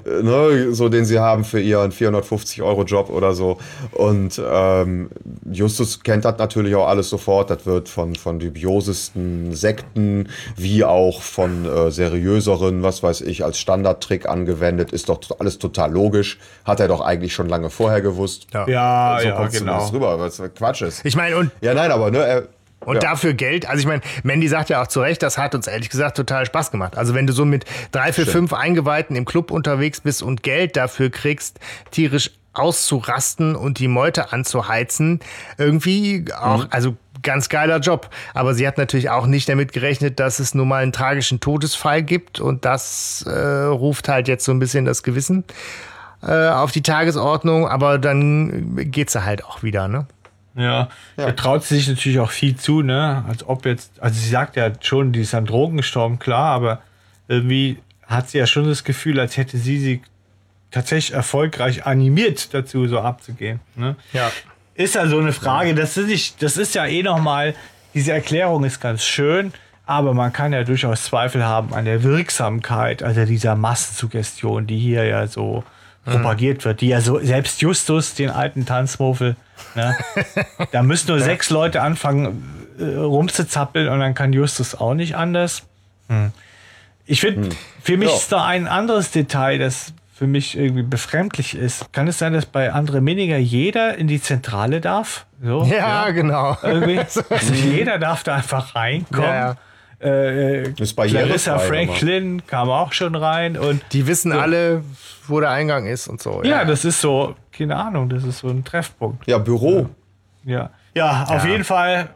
äh, 0.05 0.21
ne, 0.21 0.73
so 0.73 0.89
den 0.89 1.05
sie 1.05 1.19
haben 1.19 1.43
für 1.45 1.59
ihren 1.59 1.91
450 1.91 2.61
Euro 2.61 2.83
Job 2.83 3.09
oder 3.09 3.33
so. 3.33 3.57
Und 3.91 4.39
ähm, 4.43 5.09
Justus 5.51 6.03
kennt 6.03 6.25
das 6.25 6.37
natürlich 6.37 6.75
auch 6.75 6.87
alles 6.87 7.09
sofort. 7.09 7.49
Das 7.49 7.65
wird 7.65 7.89
von, 7.89 8.15
von 8.15 8.39
dubiosesten 8.39 9.53
Sekten 9.53 10.29
wie 10.55 10.83
auch 10.83 11.21
von 11.21 11.65
äh, 11.65 11.91
seriöseren, 11.91 12.83
was 12.83 13.01
weiß 13.01 13.21
ich, 13.21 13.43
als 13.43 13.57
Standardtrick 13.59 14.27
angewendet. 14.27 14.91
Ist 14.91 15.09
doch 15.09 15.19
alles 15.39 15.57
total 15.57 15.91
logisch. 15.91 16.37
Hat 16.65 16.79
er 16.79 16.87
doch 16.87 17.01
eigentlich 17.01 17.33
schon 17.33 17.49
lange 17.49 17.69
vorher 17.69 18.01
gewusst. 18.01 18.47
Ja. 18.53 18.67
ja, 18.67 19.17
so 19.21 19.27
ja, 19.27 19.47
genau. 19.47 19.87
rüber, 19.87 20.19
was 20.19 20.41
Quatsch 20.55 20.81
ist. 20.81 21.05
Ich 21.05 21.15
meine, 21.15 21.37
und 21.37 21.51
Ja, 21.61 21.73
nein, 21.73 21.91
aber 21.91 22.11
ne, 22.11 22.19
er, 22.19 22.43
Und 22.85 22.95
ja. 22.95 23.01
dafür 23.01 23.33
Geld, 23.33 23.67
also 23.67 23.79
ich 23.79 23.87
meine, 23.87 24.01
Mandy 24.23 24.47
sagt 24.47 24.69
ja 24.69 24.81
auch 24.81 24.87
zu 24.87 25.01
Recht, 25.01 25.23
das 25.23 25.37
hat 25.37 25.55
uns 25.55 25.67
ehrlich 25.67 25.89
gesagt 25.89 26.17
total 26.17 26.45
Spaß 26.45 26.71
gemacht. 26.71 26.97
Also 26.97 27.13
wenn 27.13 27.27
du 27.27 27.33
so 27.33 27.45
mit 27.45 27.65
drei, 27.91 28.13
vier, 28.13 28.27
fünf 28.27 28.53
Eingeweihten 28.53 29.15
im 29.15 29.25
Club 29.25 29.51
unterwegs 29.51 30.01
bist 30.01 30.23
und 30.23 30.43
Geld 30.43 30.77
dafür 30.77 31.09
kriegst, 31.09 31.59
tierisch 31.91 32.31
auszurasten 32.53 33.55
und 33.55 33.79
die 33.79 33.87
Meute 33.87 34.33
anzuheizen, 34.33 35.21
irgendwie 35.57 36.25
auch, 36.37 36.67
also 36.69 36.95
ganz 37.23 37.49
geiler 37.49 37.79
Job. 37.79 38.09
Aber 38.33 38.53
sie 38.53 38.67
hat 38.67 38.77
natürlich 38.77 39.09
auch 39.09 39.25
nicht 39.25 39.47
damit 39.47 39.73
gerechnet, 39.73 40.19
dass 40.19 40.39
es 40.39 40.53
nun 40.53 40.67
mal 40.67 40.83
einen 40.83 40.91
tragischen 40.91 41.39
Todesfall 41.39 42.03
gibt 42.03 42.39
und 42.39 42.65
das 42.65 43.23
äh, 43.27 43.31
ruft 43.31 44.09
halt 44.09 44.27
jetzt 44.27 44.45
so 44.45 44.51
ein 44.51 44.59
bisschen 44.59 44.85
das 44.85 45.03
Gewissen 45.03 45.43
äh, 46.23 46.49
auf 46.49 46.71
die 46.71 46.81
Tagesordnung, 46.83 47.67
aber 47.67 47.97
dann 47.97 48.75
geht 48.91 49.09
sie 49.09 49.25
halt 49.25 49.43
auch 49.43 49.63
wieder, 49.63 49.87
ne? 49.87 50.05
Ja, 50.53 50.89
da 51.15 51.31
traut 51.31 51.63
sie 51.63 51.75
sich 51.75 51.87
natürlich 51.87 52.19
auch 52.19 52.31
viel 52.31 52.57
zu, 52.57 52.81
ne? 52.81 53.23
Als 53.27 53.47
ob 53.47 53.65
jetzt, 53.65 53.91
also 54.01 54.19
sie 54.19 54.29
sagt 54.29 54.57
ja 54.57 54.71
schon, 54.81 55.13
die 55.13 55.21
ist 55.21 55.33
an 55.33 55.45
Drogen 55.45 55.77
gestorben, 55.77 56.19
klar, 56.19 56.51
aber 56.51 56.81
irgendwie 57.27 57.79
hat 58.05 58.29
sie 58.29 58.37
ja 58.37 58.45
schon 58.45 58.67
das 58.67 58.83
Gefühl, 58.83 59.19
als 59.19 59.37
hätte 59.37 59.57
sie 59.57 59.79
sie 59.79 60.01
tatsächlich 60.71 61.15
erfolgreich 61.15 61.85
animiert 61.85 62.53
dazu, 62.53 62.87
so 62.87 62.99
abzugehen. 62.99 63.59
Ne? 63.75 63.95
Ja. 64.13 64.31
Ist 64.75 64.95
ja 64.95 65.07
so 65.07 65.19
eine 65.19 65.33
Frage, 65.33 65.73
das 65.75 65.97
ist, 65.97 66.07
nicht, 66.07 66.41
das 66.41 66.57
ist 66.57 66.75
ja 66.75 66.85
eh 66.85 67.03
nochmal, 67.03 67.55
diese 67.93 68.11
Erklärung 68.11 68.63
ist 68.63 68.79
ganz 68.79 69.03
schön, 69.03 69.53
aber 69.85 70.13
man 70.13 70.31
kann 70.31 70.53
ja 70.53 70.63
durchaus 70.63 71.03
Zweifel 71.03 71.45
haben 71.45 71.73
an 71.73 71.85
der 71.85 72.03
Wirksamkeit, 72.03 73.03
also 73.03 73.25
dieser 73.25 73.55
Massensuggestion, 73.55 74.67
die 74.67 74.79
hier 74.79 75.03
ja 75.05 75.27
so 75.27 75.63
propagiert 76.05 76.65
wird, 76.65 76.81
die 76.81 76.87
ja 76.89 77.01
so, 77.01 77.19
selbst 77.19 77.61
Justus, 77.61 78.15
den 78.15 78.29
alten 78.29 78.65
Tanzmuffel, 78.65 79.35
ne, 79.75 79.95
da 80.71 80.81
müssen 80.83 81.09
nur 81.09 81.19
sechs 81.21 81.49
Leute 81.49 81.81
anfangen 81.81 82.67
äh, 82.79 82.83
rumzuzappeln 82.95 83.87
und 83.89 83.99
dann 83.99 84.13
kann 84.13 84.33
Justus 84.33 84.75
auch 84.75 84.93
nicht 84.95 85.15
anders. 85.15 85.63
Hm. 86.09 86.31
Ich 87.05 87.21
finde, 87.21 87.49
für 87.83 87.97
mich 87.97 88.09
Ja. 88.09 88.15
ist 88.15 88.31
da 88.31 88.45
ein 88.45 88.67
anderes 88.67 89.11
Detail, 89.11 89.57
das 89.59 89.93
für 90.15 90.27
mich 90.27 90.55
irgendwie 90.57 90.83
befremdlich 90.83 91.55
ist. 91.55 91.91
Kann 91.93 92.07
es 92.07 92.19
sein, 92.19 92.33
dass 92.33 92.45
bei 92.45 92.71
Andre 92.71 93.01
Miniger 93.01 93.37
jeder 93.37 93.97
in 93.97 94.07
die 94.07 94.21
Zentrale 94.21 94.79
darf? 94.79 95.25
So, 95.43 95.63
Ja, 95.63 96.09
genau. 96.11 96.55
Irgendwie. 96.61 96.99
Also 97.29 97.53
jeder 97.53 97.97
darf 97.97 98.23
da 98.23 98.35
einfach 98.35 98.75
reinkommen. 98.75 99.23
Ja, 99.29 99.55
Äh, 100.01 100.73
Clarissa 100.73 101.59
Franklin 101.59 102.45
kam 102.47 102.69
auch 102.69 102.91
schon 102.93 103.15
rein 103.15 103.57
und 103.57 103.81
Die 103.91 104.07
wissen 104.07 104.31
alle, 104.31 104.83
wo 105.27 105.39
der 105.39 105.51
Eingang 105.51 105.85
ist 105.85 106.07
und 106.07 106.21
so. 106.21 106.41
ja, 106.43 106.65
das 106.65 106.85
ist 106.85 106.99
so, 107.01 107.35
keine 107.51 107.75
Ahnung, 107.75 108.09
das 108.09 108.23
ist 108.23 108.39
so 108.39 108.47
ein 108.49 108.63
Treffpunkt. 108.63 109.27
Ja, 109.27 109.37
Büro. 109.37 109.89
Ja, 110.43 110.71
ja 110.95 111.25
auf 111.29 111.43
Ja. 111.45 111.51
jeden 111.51 111.63
Fall. 111.63 112.09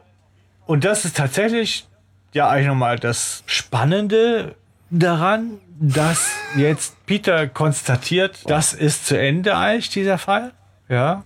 Und 0.65 0.83
das 0.83 1.05
ist 1.05 1.15
tatsächlich 1.15 1.85
ja 2.33 2.49
eigentlich 2.49 2.67
nochmal 2.67 2.97
das 2.97 3.43
Spannende 3.45 4.55
daran, 4.89 5.59
dass 5.79 6.31
jetzt 6.55 6.95
Peter 7.05 7.47
konstatiert, 7.47 8.39
das 8.47 8.73
ist 8.73 9.05
zu 9.05 9.19
Ende 9.19 9.55
eigentlich, 9.55 9.89
dieser 9.89 10.17
Fall. 10.17 10.51
Ja. 10.89 11.23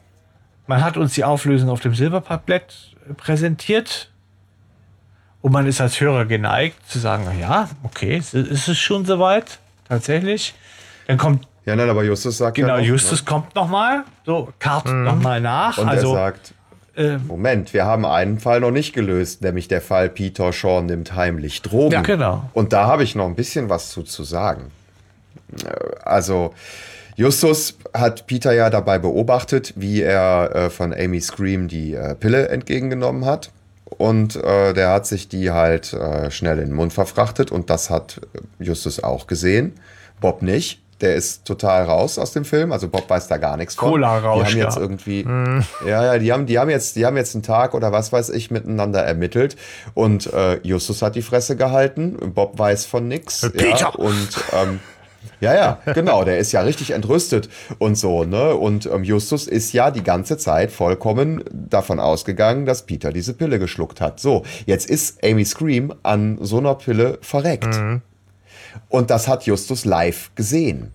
Man 0.68 0.84
hat 0.84 0.98
uns 0.98 1.14
die 1.14 1.24
Auflösung 1.24 1.70
auf 1.70 1.80
dem 1.80 1.96
Silbertablett 1.96 2.96
präsentiert. 3.18 4.09
Und 5.42 5.54
man 5.54 5.66
ist 5.68 5.80
als 5.80 6.00
Hörer 6.02 6.26
geneigt 6.26 6.78
zu 6.90 7.00
sagen, 7.00 7.24
na 7.26 7.34
ja, 7.34 7.70
okay, 7.84 8.18
ist 8.18 8.34
ist 8.34 8.68
es 8.68 8.78
schon 8.78 9.06
soweit, 9.06 9.60
tatsächlich. 9.88 10.54
Dann 11.08 11.18
kommt, 11.18 11.48
Ja, 11.66 11.76
nein, 11.76 11.90
aber 11.90 12.04
Justus 12.04 12.38
sagt 12.38 12.56
genau, 12.56 12.76
ja 12.76 12.78
noch, 12.78 12.86
Justus 12.86 13.24
kommt 13.26 13.56
nochmal, 13.56 14.04
so, 14.26 14.50
kartet 14.60 14.94
noch 14.94 15.16
nochmal 15.16 15.40
nach. 15.40 15.78
Ne? 15.78 15.84
Und 15.84 15.90
also, 15.90 16.10
er 16.10 16.16
sagt, 16.16 16.54
ähm, 16.98 17.26
Moment, 17.28 17.74
wir 17.74 17.86
haben 17.86 18.06
einen 18.06 18.40
Fall 18.40 18.60
noch 18.60 18.72
nicht 18.72 18.94
gelöst, 18.94 19.42
nämlich 19.42 19.70
der 19.70 19.82
Fall 19.82 20.10
Peter 20.10 20.52
Shaw 20.52 20.82
nimmt 20.82 21.16
heimlich 21.16 21.62
Drogen. 21.62 21.94
Ja, 21.94 22.02
genau. 22.02 22.50
Und 22.54 22.74
da 22.74 22.88
habe 22.88 23.04
ich 23.04 23.16
noch 23.16 23.26
ein 23.26 23.36
bisschen 23.36 23.70
was 23.70 23.90
zu, 23.92 24.04
zu 24.04 24.24
sagen. 24.24 24.72
Äh, 25.64 25.70
Also, 26.04 26.54
Justus 27.16 27.78
hat 27.94 28.28
Peter 28.28 28.52
ja 28.54 28.70
dabei 28.70 28.98
beobachtet, 29.00 29.74
wie 29.76 30.02
er 30.02 30.56
äh, 30.56 30.70
von 30.70 30.94
Amy 30.94 31.22
Scream 31.22 31.68
die 31.68 31.94
äh, 31.94 32.16
Pille 32.16 32.50
entgegengenommen 32.50 33.26
hat. 33.26 33.52
Und 33.98 34.36
äh, 34.36 34.74
der 34.74 34.92
hat 34.92 35.08
sich 35.08 35.28
die 35.28 35.52
halt 35.52 35.94
äh, 35.94 36.32
schnell 36.32 36.60
in 36.60 36.68
den 36.68 36.76
Mund 36.76 36.94
verfrachtet 36.94 37.52
und 37.52 37.70
das 37.70 37.90
hat 37.90 38.22
Justus 38.60 39.04
auch 39.04 39.28
gesehen. 39.28 39.74
Bob 40.22 40.42
nicht. 40.42 40.82
Der 41.02 41.16
ist 41.16 41.46
total 41.46 41.86
raus 41.86 42.20
aus 42.20 42.34
dem 42.34 42.44
Film. 42.44 42.74
Also 42.74 42.90
Bob 42.90 43.10
weiß 43.10 43.30
da 43.30 43.38
gar 43.38 43.56
nichts 43.56 43.76
von. 43.76 43.90
Cola-Rausch, 43.90 44.50
Die 44.50 44.56
haben 44.56 44.66
jetzt 44.66 44.76
ja. 44.76 44.82
irgendwie, 44.82 45.26
ja, 45.86 46.04
ja, 46.04 46.20
die 46.20 46.34
haben, 46.34 46.46
die 46.46 46.60
haben 46.60 46.70
jetzt, 46.70 46.98
die 46.98 47.06
haben 47.06 47.16
jetzt 47.16 47.36
einen 47.36 47.44
Tag 47.44 47.74
oder 47.74 47.94
was 47.94 48.12
weiß 48.12 48.30
ich 48.32 48.52
miteinander 48.52 49.02
ermittelt 49.02 49.56
und 49.94 50.32
äh, 50.34 50.60
Justus 50.62 51.02
hat 51.02 51.16
die 51.16 51.22
Fresse 51.22 51.56
gehalten. 51.56 52.18
Bob 52.34 52.60
weiß 52.60 52.86
von 52.86 53.08
nix. 53.08 53.44
Ja, 53.44 53.50
Peter! 53.50 53.98
und 53.98 54.30
ähm, 54.52 54.82
ja, 55.42 55.54
ja, 55.56 55.80
genau, 55.94 56.24
der 56.24 56.38
ist 56.38 56.52
ja 56.52 56.62
richtig 56.62 56.92
entrüstet 56.92 57.50
und 57.78 57.96
so, 57.96 58.24
ne? 58.24 58.56
Und 58.56 58.86
ähm, 58.86 59.04
Justus 59.04 59.48
ist 59.48 59.74
ja 59.74 59.92
die 59.92 60.04
ganze 60.04 60.38
Zeit 60.38 60.72
vollkommen 60.72 61.44
davon 61.52 62.00
ausgegangen, 62.00 62.66
dass 62.66 62.86
Peter 62.86 63.12
diese 63.12 63.34
Pille 63.34 63.60
geschluckt 63.60 64.02
hat. 64.02 64.20
So, 64.20 64.44
jetzt 64.66 64.90
ist 64.90 65.24
Amy 65.24 65.46
Scream 65.46 65.94
an 66.04 66.38
so 66.42 66.58
einer 66.58 66.76
Pille 66.76 67.18
verreckt. 67.22 67.80
Und 68.90 69.10
das 69.10 69.28
hat 69.28 69.44
Justus 69.46 69.86
live 69.86 70.32
gesehen. 70.36 70.92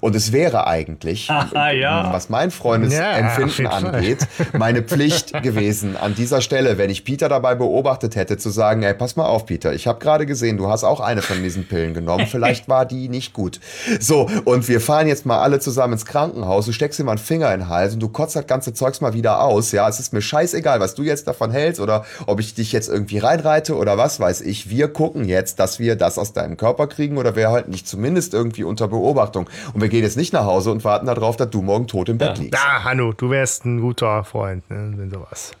Und 0.00 0.14
es 0.14 0.32
wäre 0.32 0.66
eigentlich, 0.66 1.30
Ah, 1.54 1.70
ja. 1.70 2.12
was 2.12 2.28
mein 2.28 2.50
Freundesempfinden 2.50 3.64
Ja, 3.64 3.70
angeht, 3.70 4.26
meine 4.52 4.82
Pflicht 4.82 5.42
gewesen, 5.42 5.96
an 5.96 6.14
dieser 6.14 6.40
Stelle, 6.40 6.78
wenn 6.78 6.90
ich 6.90 7.04
Peter 7.04 7.28
dabei 7.28 7.54
beobachtet 7.54 8.16
hätte, 8.16 8.36
zu 8.36 8.50
sagen, 8.50 8.82
ey, 8.82 8.94
pass 8.94 9.16
mal 9.16 9.26
auf, 9.26 9.46
Peter, 9.46 9.72
ich 9.72 9.86
habe 9.86 9.98
gerade 9.98 10.26
gesehen, 10.26 10.56
du 10.56 10.68
hast 10.68 10.84
auch 10.84 11.00
eine 11.00 11.22
von 11.22 11.42
diesen 11.42 11.66
Pillen 11.66 11.94
genommen, 11.94 12.26
vielleicht 12.30 12.68
war 12.68 12.84
die 12.86 13.08
nicht 13.08 13.32
gut. 13.32 13.60
So, 14.00 14.28
und 14.44 14.68
wir 14.68 14.80
fahren 14.80 15.06
jetzt 15.06 15.26
mal 15.26 15.40
alle 15.40 15.60
zusammen 15.60 15.94
ins 15.94 16.04
Krankenhaus, 16.04 16.66
du 16.66 16.72
steckst 16.72 16.98
dir 16.98 17.04
mal 17.04 17.12
einen 17.12 17.18
Finger 17.18 17.52
in 17.52 17.60
den 17.60 17.68
Hals 17.68 17.94
und 17.94 18.00
du 18.00 18.08
kotzt 18.08 18.36
das 18.36 18.46
ganze 18.46 18.74
Zeugs 18.74 19.00
mal 19.00 19.14
wieder 19.14 19.40
aus, 19.40 19.72
ja, 19.72 19.88
es 19.88 20.00
ist 20.00 20.12
mir 20.12 20.22
scheißegal, 20.22 20.80
was 20.80 20.94
du 20.94 21.02
jetzt 21.02 21.26
davon 21.28 21.50
hältst 21.50 21.80
oder 21.80 22.04
ob 22.26 22.40
ich 22.40 22.54
dich 22.54 22.72
jetzt 22.72 22.88
irgendwie 22.88 23.18
reinreite 23.18 23.76
oder 23.76 23.98
was 23.98 24.20
weiß 24.20 24.40
ich, 24.42 24.68
wir 24.70 24.88
gucken 24.88 25.24
jetzt, 25.26 25.58
dass 25.58 25.78
wir 25.78 25.96
das 25.96 26.18
aus 26.18 26.32
deinem 26.32 26.56
Körper 26.56 26.86
kriegen 26.86 27.16
oder 27.18 27.36
wir 27.36 27.50
halten 27.50 27.72
dich 27.72 27.86
zumindest 27.86 28.34
irgendwie 28.34 28.64
unter 28.64 28.88
Beobachtung. 28.88 29.48
Und 29.76 29.82
wir 29.82 29.90
gehen 29.90 30.04
jetzt 30.04 30.16
nicht 30.16 30.32
nach 30.32 30.46
Hause 30.46 30.70
und 30.72 30.84
warten 30.84 31.04
darauf, 31.04 31.36
dass 31.36 31.50
du 31.50 31.60
morgen 31.60 31.86
tot 31.86 32.08
im 32.08 32.16
Bett 32.16 32.38
liegst. 32.38 32.54
Da, 32.54 32.82
Hanno, 32.82 33.12
du 33.12 33.28
wärst 33.28 33.66
ein 33.66 33.82
guter 33.82 34.24
Freund, 34.24 34.70
ne, 34.70 34.94
wenn 34.96 35.10
sowas. 35.10 35.52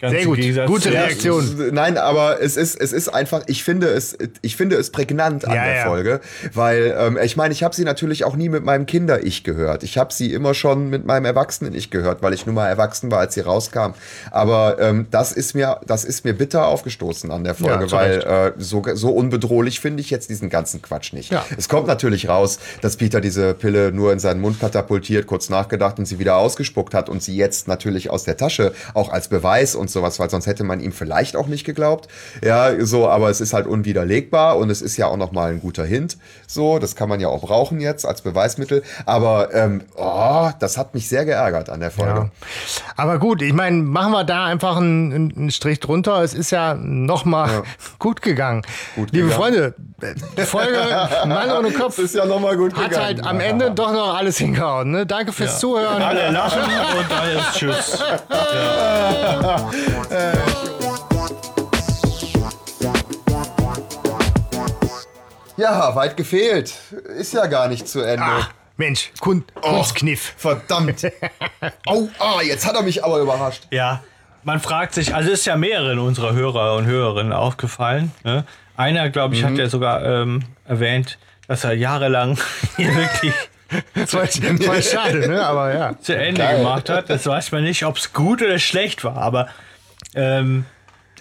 Ganz 0.00 0.14
Sehr 0.14 0.24
gut. 0.24 0.36
Gegensatz 0.36 0.66
Gute 0.66 0.92
Reaktion. 0.92 1.70
Nein, 1.72 1.98
aber 1.98 2.40
es 2.40 2.56
ist, 2.56 2.80
es 2.80 2.92
ist 2.92 3.08
einfach, 3.08 3.42
ich 3.46 3.64
finde 3.64 3.88
es, 3.88 4.16
ich 4.42 4.56
finde 4.56 4.76
es 4.76 4.90
prägnant 4.90 5.44
an 5.44 5.54
Ja, 5.54 5.64
der 5.64 5.76
ja. 5.76 5.84
Folge, 5.86 6.20
weil 6.52 6.94
ähm, 6.98 7.18
ich 7.22 7.36
meine, 7.36 7.52
ich 7.52 7.62
habe 7.62 7.74
sie 7.74 7.84
natürlich 7.84 8.24
auch 8.24 8.36
nie 8.36 8.48
mit 8.48 8.64
meinem 8.64 8.86
Kinder-Ich 8.86 9.44
gehört. 9.44 9.82
Ich 9.82 9.98
habe 9.98 10.12
sie 10.12 10.32
immer 10.32 10.54
schon 10.54 10.88
mit 10.90 11.06
meinem 11.06 11.24
Erwachsenen-Ich 11.24 11.90
gehört, 11.90 12.22
weil 12.22 12.34
ich 12.34 12.46
nun 12.46 12.54
mal 12.54 12.68
erwachsen 12.68 13.10
war, 13.10 13.20
als 13.20 13.34
sie 13.34 13.40
rauskam. 13.40 13.92
Aber 14.30 14.78
ähm, 14.80 15.06
das 15.10 15.32
ist 15.32 15.54
mir, 15.54 15.80
das 15.86 16.04
ist 16.04 16.24
mir 16.24 16.34
bitter 16.34 16.66
aufgestoßen 16.66 17.30
an 17.30 17.44
der 17.44 17.54
Folge, 17.54 17.86
Ja, 17.86 17.92
weil 17.92 18.20
äh, 18.20 18.52
so, 18.58 18.82
so 18.94 19.10
unbedrohlich 19.10 19.80
finde 19.80 20.00
ich 20.00 20.10
jetzt 20.10 20.30
diesen 20.30 20.50
ganzen 20.50 20.82
Quatsch 20.82 21.12
nicht. 21.12 21.30
Ja. 21.30 21.44
Es 21.56 21.68
kommt 21.68 21.86
natürlich 21.86 22.28
raus, 22.28 22.58
dass 22.80 22.96
Peter 22.96 23.20
diese 23.20 23.54
Pille 23.54 23.92
nur 23.92 24.12
in 24.12 24.18
seinen 24.18 24.40
Mund 24.40 24.60
katapultiert, 24.60 25.26
kurz 25.26 25.48
nachgedacht 25.48 25.98
und 25.98 26.06
sie 26.06 26.18
wieder 26.18 26.36
ausgespuckt 26.36 26.94
hat 26.94 27.08
und 27.08 27.22
sie 27.22 27.36
jetzt 27.36 27.68
natürlich 27.68 28.10
aus 28.10 28.24
der 28.24 28.36
Tasche 28.36 28.72
auch 28.94 29.10
als 29.10 29.28
Beweis 29.28 29.74
und 29.74 29.85
sowas, 29.90 30.18
weil 30.18 30.30
sonst 30.30 30.46
hätte 30.46 30.64
man 30.64 30.80
ihm 30.80 30.92
vielleicht 30.92 31.36
auch 31.36 31.46
nicht 31.46 31.64
geglaubt. 31.64 32.08
Ja, 32.44 32.84
so, 32.84 33.08
aber 33.08 33.30
es 33.30 33.40
ist 33.40 33.52
halt 33.52 33.66
unwiderlegbar 33.66 34.56
und 34.58 34.70
es 34.70 34.82
ist 34.82 34.96
ja 34.96 35.06
auch 35.06 35.16
nochmal 35.16 35.52
ein 35.52 35.60
guter 35.60 35.84
Hint. 35.84 36.18
So, 36.46 36.78
das 36.78 36.96
kann 36.96 37.08
man 37.08 37.20
ja 37.20 37.28
auch 37.28 37.42
brauchen 37.42 37.80
jetzt 37.80 38.04
als 38.04 38.22
Beweismittel. 38.22 38.82
Aber 39.06 39.54
ähm, 39.54 39.82
oh, 39.96 40.50
das 40.58 40.76
hat 40.76 40.94
mich 40.94 41.08
sehr 41.08 41.24
geärgert 41.24 41.70
an 41.70 41.80
der 41.80 41.90
Folge. 41.90 42.20
Ja. 42.20 42.30
Aber 42.96 43.18
gut, 43.18 43.42
ich 43.42 43.52
meine, 43.52 43.82
machen 43.82 44.12
wir 44.12 44.24
da 44.24 44.46
einfach 44.46 44.76
einen, 44.76 45.32
einen 45.36 45.50
Strich 45.50 45.80
drunter. 45.80 46.22
Es 46.22 46.34
ist 46.34 46.50
ja 46.50 46.74
nochmal 46.74 47.62
gut 47.98 48.22
gegangen. 48.22 48.62
Gut 48.96 49.12
Liebe 49.12 49.28
gegangen. 49.28 49.42
Freunde, 49.42 49.74
äh, 50.36 50.44
Folge 50.44 50.78
Mann 51.26 51.50
ohne 51.50 51.70
Kopf 51.70 51.96
Das 51.96 52.06
ist 52.06 52.14
ja 52.14 52.26
nochmal 52.26 52.56
gut 52.56 52.74
hat 52.74 52.90
gegangen. 52.90 53.04
halt 53.06 53.26
am 53.26 53.40
Ende 53.40 53.70
doch 53.70 53.92
noch 53.92 54.14
alles 54.14 54.38
hingehauen. 54.38 54.90
Ne? 54.90 55.06
Danke 55.06 55.32
fürs 55.32 55.58
Zuhören. 55.60 56.02
Alle 56.02 56.30
lachen 56.30 56.62
und 56.62 57.12
alles 57.18 57.42
Tschüss. 57.54 57.98
Ja, 58.30 59.70
weit 65.96 66.16
gefehlt. 66.16 66.72
Ist 67.18 67.34
ja 67.34 67.46
gar 67.46 67.66
nicht 67.68 67.88
zu 67.88 68.00
Ende. 68.00 68.24
Ah, 68.24 68.48
Mensch, 68.76 69.10
Kun 69.20 69.44
Kunstkniff. 69.60 70.34
Verdammt. 70.36 71.04
Au, 71.86 72.08
ah, 72.20 72.42
jetzt 72.42 72.66
hat 72.66 72.76
er 72.76 72.82
mich 72.82 73.02
aber 73.02 73.18
überrascht. 73.18 73.64
Ja, 73.70 74.04
man 74.44 74.60
fragt 74.60 74.94
sich, 74.94 75.14
also 75.14 75.30
ist 75.32 75.46
ja 75.46 75.56
mehreren 75.56 75.98
unserer 75.98 76.34
Hörer 76.34 76.76
und 76.76 76.86
Hörerinnen 76.86 77.32
aufgefallen. 77.32 78.12
Ne? 78.22 78.44
Einer, 78.76 79.10
glaube 79.10 79.34
ich, 79.34 79.42
Mhm. 79.42 79.46
hat 79.46 79.58
ja 79.58 79.68
sogar 79.68 80.04
ähm, 80.04 80.44
erwähnt, 80.66 81.18
dass 81.48 81.64
er 81.64 81.72
jahrelang 81.72 82.38
hier 82.76 82.94
wirklich 82.94 83.32
Voll, 84.06 84.28
voll 84.28 84.80
schade, 84.80 85.26
ne? 85.28 85.44
Aber 85.44 85.74
ja. 85.74 85.98
zu 85.98 86.16
Ende 86.16 86.46
gemacht 86.46 86.88
hat. 86.88 87.10
Das 87.10 87.26
weiß 87.26 87.50
man 87.50 87.64
nicht, 87.64 87.84
ob 87.84 87.96
es 87.96 88.12
gut 88.12 88.40
oder 88.40 88.60
schlecht 88.60 89.02
war, 89.02 89.16
aber 89.16 89.48
ähm, 90.16 90.64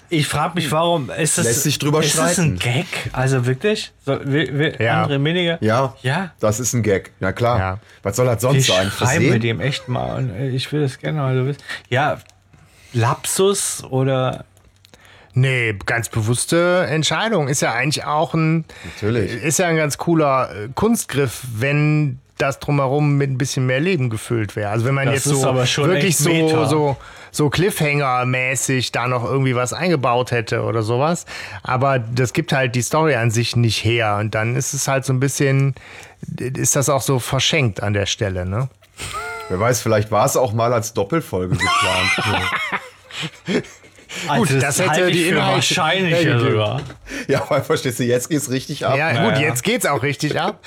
ich 0.10 0.28
frage 0.28 0.54
mich, 0.56 0.72
warum 0.72 1.10
ist 1.10 1.38
das, 1.40 1.46
Lässt 1.46 1.64
sich 1.64 1.80
drüber 1.80 2.00
ist 2.00 2.18
das 2.18 2.38
ein. 2.40 2.58
Gag? 2.60 2.86
Also 3.12 3.46
wirklich? 3.48 3.92
So, 4.06 4.20
will, 4.24 4.58
will 4.58 4.76
Ja. 4.80 5.02
andere 5.04 5.18
Minige? 5.20 5.58
Ja, 5.62 5.96
Ja. 6.04 6.32
das 6.40 6.60
ist 6.60 6.74
ein 6.74 6.84
Gag. 6.84 7.12
Ja 7.20 7.32
klar. 7.34 7.60
Ja. 7.60 7.80
Was 8.04 8.16
soll 8.16 8.26
das 8.28 8.36
Wir 8.36 8.40
sonst 8.42 8.68
sein? 8.68 8.76
schreiben 8.92 8.92
Versehen? 8.92 9.34
mit 9.34 9.44
dem 9.44 9.60
echt 9.62 9.88
mal. 9.90 10.16
Und 10.18 10.30
äh, 10.30 10.50
ich 10.50 10.72
will 10.72 10.82
das 10.82 11.00
gerne 11.00 11.20
mal 11.20 11.46
wissen. 11.48 11.62
Ja, 11.90 12.20
Lapsus 12.94 13.84
oder 13.84 14.46
Nee, 15.38 15.76
ganz 15.86 16.08
bewusste 16.08 16.86
Entscheidung. 16.90 17.50
Ist 17.50 17.62
ja 17.62 17.74
eigentlich 17.74 18.06
auch 18.06 18.34
ein, 18.34 18.64
Natürlich. 18.86 19.34
ist 19.44 19.60
ja 19.60 19.68
ein 19.68 19.76
ganz 19.76 19.98
cooler 19.98 20.50
äh, 20.56 20.70
Kunstgriff, 20.76 21.42
wenn 21.58 22.20
das 22.38 22.60
drumherum 22.60 23.18
mit 23.18 23.30
ein 23.32 23.38
bisschen 23.38 23.66
mehr 23.66 23.80
Leben 23.80 24.10
gefüllt 24.10 24.56
wäre. 24.56 24.70
Also 24.70 24.86
wenn 24.86 24.94
man 24.94 25.06
Das 25.06 25.16
jetzt 25.16 25.26
so 25.26 25.48
aber 25.48 25.66
schon 25.66 25.90
wirklich 25.90 26.18
so, 26.18 26.30
Meta. 26.30 26.66
so, 26.68 26.98
so 27.32 27.48
Cliffhanger-mäßig 27.50 28.92
da 28.92 29.08
noch 29.08 29.24
irgendwie 29.24 29.56
was 29.56 29.74
eingebaut 29.74 30.32
hätte 30.32 30.64
oder 30.64 30.82
sowas. 30.84 31.26
Aber 31.64 32.00
das 32.00 32.34
gibt 32.34 32.52
halt 32.54 32.76
die 32.76 32.82
Story 32.82 33.16
an 33.16 33.32
sich 33.32 33.56
nicht 33.56 33.84
her. 33.84 34.18
Und 34.20 34.36
dann 34.36 34.56
ist 34.56 34.74
es 34.74 34.88
halt 34.88 35.06
so 35.06 35.14
ein 35.14 35.20
bisschen, 35.20 35.76
ist 36.38 36.76
das 36.76 36.90
auch 36.90 37.02
so 37.02 37.20
verschenkt 37.20 37.82
an 37.82 37.94
der 37.94 38.06
Stelle, 38.06 38.46
ne? 38.46 38.70
Wer 39.50 39.60
weiß, 39.60 39.82
vielleicht 39.82 40.12
war 40.12 40.26
es 40.26 40.36
auch 40.38 40.54
mal 40.54 40.74
als 40.74 40.94
Doppelfolge 40.94 41.56
geplant. 41.56 42.44
also 44.28 44.54
Gut, 44.54 44.64
das 44.64 44.80
hätte 44.80 44.90
halte 44.90 45.10
ich 45.10 45.18
die 45.18 45.24
für 45.24 45.36
Inhalte 45.36 45.56
wahrscheinlicher 45.56 46.18
hergegeben. 46.18 46.52
sogar. 46.52 46.82
ja, 47.28 47.44
weil 47.50 47.62
verstehst 47.62 48.00
du, 48.00 48.04
jetzt 48.04 48.30
geht's 48.30 48.50
richtig 48.50 48.86
ab. 48.86 48.98
Ja, 48.98 49.12
gut, 49.26 49.34
ja. 49.36 49.48
jetzt 49.48 49.64
geht's 49.64 49.86
auch 49.86 50.02
richtig 50.04 50.40
ab. 50.40 50.60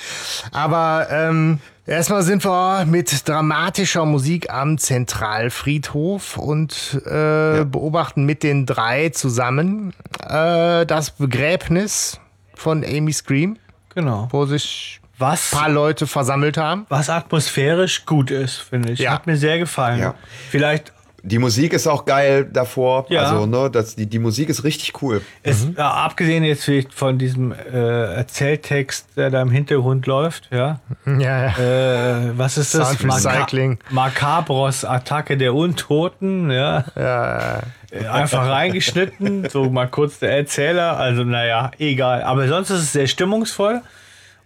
Aber 0.51 1.07
ähm, 1.11 1.59
erstmal 1.85 2.21
sind 2.23 2.43
wir 2.45 2.85
mit 2.85 3.27
dramatischer 3.27 4.05
Musik 4.05 4.49
am 4.51 4.77
Zentralfriedhof 4.77 6.37
und 6.37 7.01
äh, 7.05 7.63
beobachten 7.65 8.25
mit 8.25 8.43
den 8.43 8.65
drei 8.65 9.09
zusammen 9.09 9.93
äh, 10.27 10.85
das 10.85 11.11
Begräbnis 11.11 12.19
von 12.55 12.83
Amy 12.83 13.13
Scream, 13.13 13.57
Genau. 13.95 14.27
wo 14.31 14.45
sich 14.45 14.99
Was, 15.17 15.51
ein 15.53 15.59
paar 15.59 15.69
Leute 15.69 16.07
versammelt 16.07 16.57
haben. 16.57 16.85
was 16.89 17.09
atmosphärisch 17.09 18.05
gut 18.05 18.31
ist, 18.31 18.57
finde 18.57 18.91
ich. 18.93 18.99
Ja. 18.99 19.11
Hat 19.13 19.27
mir 19.27 19.37
sehr 19.37 19.57
gefallen. 19.59 19.99
Ja. 19.99 20.15
Vielleicht 20.51 20.91
Die 21.23 21.39
Musik 21.39 21.73
ist 21.73 21.87
auch 21.87 22.05
geil 22.05 22.47
davor. 22.51 23.05
Ja. 23.09 23.23
Also, 23.23 23.45
ne, 23.45 23.69
das, 23.71 23.95
die, 23.95 24.05
die 24.05 24.19
Musik 24.19 24.49
ist 24.49 24.63
richtig 24.63 25.01
cool. 25.01 25.21
ist, 25.43 25.67
Mhm. 25.69 25.75
ja, 25.77 25.89
abgesehen 25.91 26.43
jetzt 26.43 26.63
vielleicht 26.63 26.93
von 26.93 27.17
diesem 27.17 27.51
äh, 27.51 28.15
Erzähltext, 28.15 29.07
der 29.15 29.29
da 29.29 29.41
im 29.41 29.51
Hintergrund 29.51 30.05
läuft, 30.07 30.49
ja. 30.51 30.79
Ja, 31.05 31.17
ja. 31.47 31.57
Äh, 31.57 32.37
was 32.37 32.57
ist 32.57 32.73
das? 32.75 32.89
Sound 32.97 33.13
Recycling. 33.13 33.79
Macabros 33.89 34.85
Attacke 34.85 35.37
der 35.37 35.53
Untoten, 35.53 36.51
ja. 36.51 36.83
Äh, 36.95 38.05
Einfach 38.07 38.47
reingeschnitten, 38.47 39.49
so 39.51 39.69
mal 39.69 39.87
kurz 39.87 40.19
der 40.19 40.31
Erzähler. 40.37 40.97
Also, 40.97 41.23
naja, 41.23 41.71
egal. 41.79 42.21
Aber 42.23 42.47
sonst 42.47 42.69
ist 42.69 42.81
es 42.81 42.91
sehr 42.93 43.07
stimmungsvoll. 43.07 43.81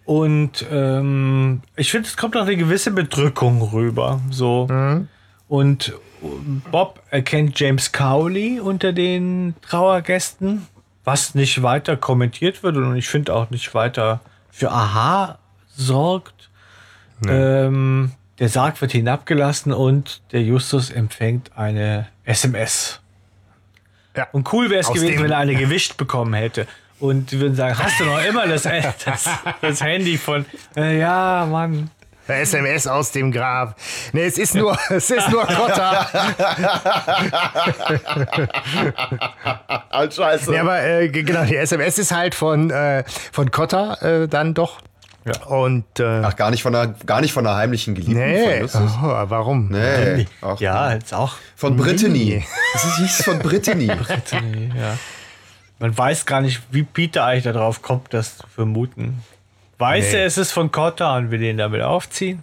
Und 0.06 0.66
ähm, 0.70 1.62
ich 1.76 1.90
finde, 1.90 2.08
es 2.08 2.16
kommt 2.16 2.34
noch 2.34 2.42
eine 2.42 2.56
gewisse 2.56 2.90
Bedrückung 2.90 3.62
rüber. 3.62 4.20
So. 4.30 4.66
Und 5.48 5.92
Bob 6.70 7.02
erkennt 7.10 7.58
James 7.58 7.92
Cowley 7.92 8.60
unter 8.60 8.92
den 8.92 9.54
Trauergästen, 9.62 10.66
was 11.04 11.34
nicht 11.34 11.62
weiter 11.62 11.96
kommentiert 11.96 12.62
wird 12.62 12.76
und 12.76 12.96
ich 12.96 13.08
finde 13.08 13.34
auch 13.34 13.50
nicht 13.50 13.74
weiter 13.74 14.20
für 14.50 14.70
Aha 14.70 15.38
sorgt. 15.76 16.50
Ähm, 17.26 18.12
der 18.38 18.48
Sarg 18.48 18.80
wird 18.80 18.92
hinabgelassen 18.92 19.72
und 19.72 20.22
der 20.32 20.42
Justus 20.42 20.90
empfängt 20.90 21.56
eine 21.56 22.08
SMS. 22.24 23.00
Ja. 24.16 24.28
Und 24.32 24.52
cool 24.52 24.70
wäre 24.70 24.80
es 24.80 24.92
gewesen, 24.92 25.22
wenn 25.22 25.30
er 25.30 25.38
eine 25.38 25.54
gewischt 25.54 25.96
bekommen 25.96 26.34
hätte. 26.34 26.66
Und 27.00 27.32
die 27.32 27.40
würden 27.40 27.54
sagen, 27.54 27.76
hast 27.78 27.98
du 28.00 28.04
noch 28.04 28.24
immer 28.24 28.46
das, 28.46 28.62
das, 29.04 29.28
das 29.60 29.82
Handy 29.82 30.16
von, 30.16 30.44
äh, 30.76 30.98
ja, 30.98 31.46
Mann. 31.50 31.90
SMS 32.26 32.86
aus 32.86 33.10
dem 33.12 33.30
Grab. 33.32 33.76
Nee, 34.12 34.24
es 34.24 34.38
ist 34.38 34.54
nur, 34.54 34.76
es 34.90 35.10
ist 35.10 35.28
nur 35.30 35.46
Kotter. 35.46 36.06
Alt 39.90 40.14
Scheiße. 40.14 40.50
Nee, 40.50 40.58
aber 40.58 40.82
äh, 40.82 41.08
genau, 41.08 41.44
die 41.44 41.56
SMS 41.56 41.98
ist 41.98 42.12
halt 42.12 42.34
von, 42.34 42.70
äh, 42.70 43.04
von 43.32 43.50
Kotter 43.50 44.22
äh, 44.22 44.28
dann 44.28 44.54
doch. 44.54 44.80
Ja. 45.24 45.42
Und 45.46 46.00
äh, 46.00 46.20
Ach, 46.22 46.36
gar 46.36 46.50
nicht 46.50 46.62
von 46.62 46.74
einer, 46.74 46.92
gar 47.06 47.22
nicht 47.22 47.32
von 47.32 47.46
einer 47.46 47.56
heimlichen 47.56 47.94
Geliebten 47.94 48.18
nee, 48.18 48.62
oh, 48.62 48.68
warum? 49.02 49.68
Nee, 49.70 50.26
auch 50.42 50.60
Ja, 50.60 50.92
jetzt 50.92 51.14
auch. 51.14 51.36
von 51.56 51.76
Brittany. 51.76 52.42
Nee. 52.44 52.46
Das 52.74 52.84
ist, 52.84 52.96
hieß 52.98 53.24
von 53.24 53.38
Brittany. 53.42 53.86
Ja. 53.86 54.98
Man 55.78 55.96
weiß 55.96 56.26
gar 56.26 56.42
nicht, 56.42 56.60
wie 56.70 56.82
Peter 56.82 57.24
eigentlich 57.24 57.44
darauf 57.44 57.80
kommt, 57.80 58.12
das 58.12 58.36
zu 58.38 58.46
vermuten. 58.48 59.22
Weiß 59.78 60.12
Nee. 60.12 60.18
er, 60.18 60.26
es 60.26 60.38
ist 60.38 60.52
von 60.52 60.70
Cotta 60.70 61.16
und 61.16 61.30
will 61.30 61.42
ihn 61.42 61.56
damit 61.56 61.82
aufziehen? 61.82 62.42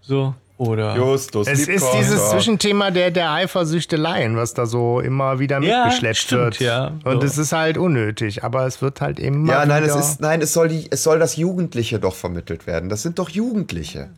So, 0.00 0.34
oder? 0.58 0.96
Justus. 0.96 1.46
Es 1.46 1.66
ist 1.68 1.86
dieses 1.94 2.18
Kotter. 2.20 2.30
Zwischenthema 2.36 2.90
der, 2.90 3.10
der 3.10 3.30
Eifersüchteleien, 3.32 4.36
was 4.36 4.54
da 4.54 4.66
so 4.66 5.00
immer 5.00 5.38
wieder 5.38 5.60
Ja, 5.62 5.84
mitgeschleppt 5.84 6.16
stimmt, 6.16 6.40
wird. 6.42 6.60
ja. 6.60 6.92
Und 7.04 7.20
So. 7.20 7.26
es 7.26 7.38
ist 7.38 7.52
halt 7.52 7.78
unnötig, 7.78 8.44
aber 8.44 8.66
es 8.66 8.82
wird 8.82 9.00
halt 9.00 9.18
immer 9.18 9.52
Ja, 9.52 9.66
nein, 9.66 9.82
es 9.84 9.94
ist, 9.94 10.20
nein, 10.20 10.40
es 10.42 10.52
soll 10.52 10.68
die, 10.68 10.88
es 10.90 11.02
soll 11.02 11.18
das 11.18 11.36
Jugendliche 11.36 11.98
doch 11.98 12.14
vermittelt 12.14 12.66
werden. 12.66 12.88
Das 12.88 13.02
sind 13.02 13.18
doch 13.18 13.28
Jugendliche. 13.30 14.10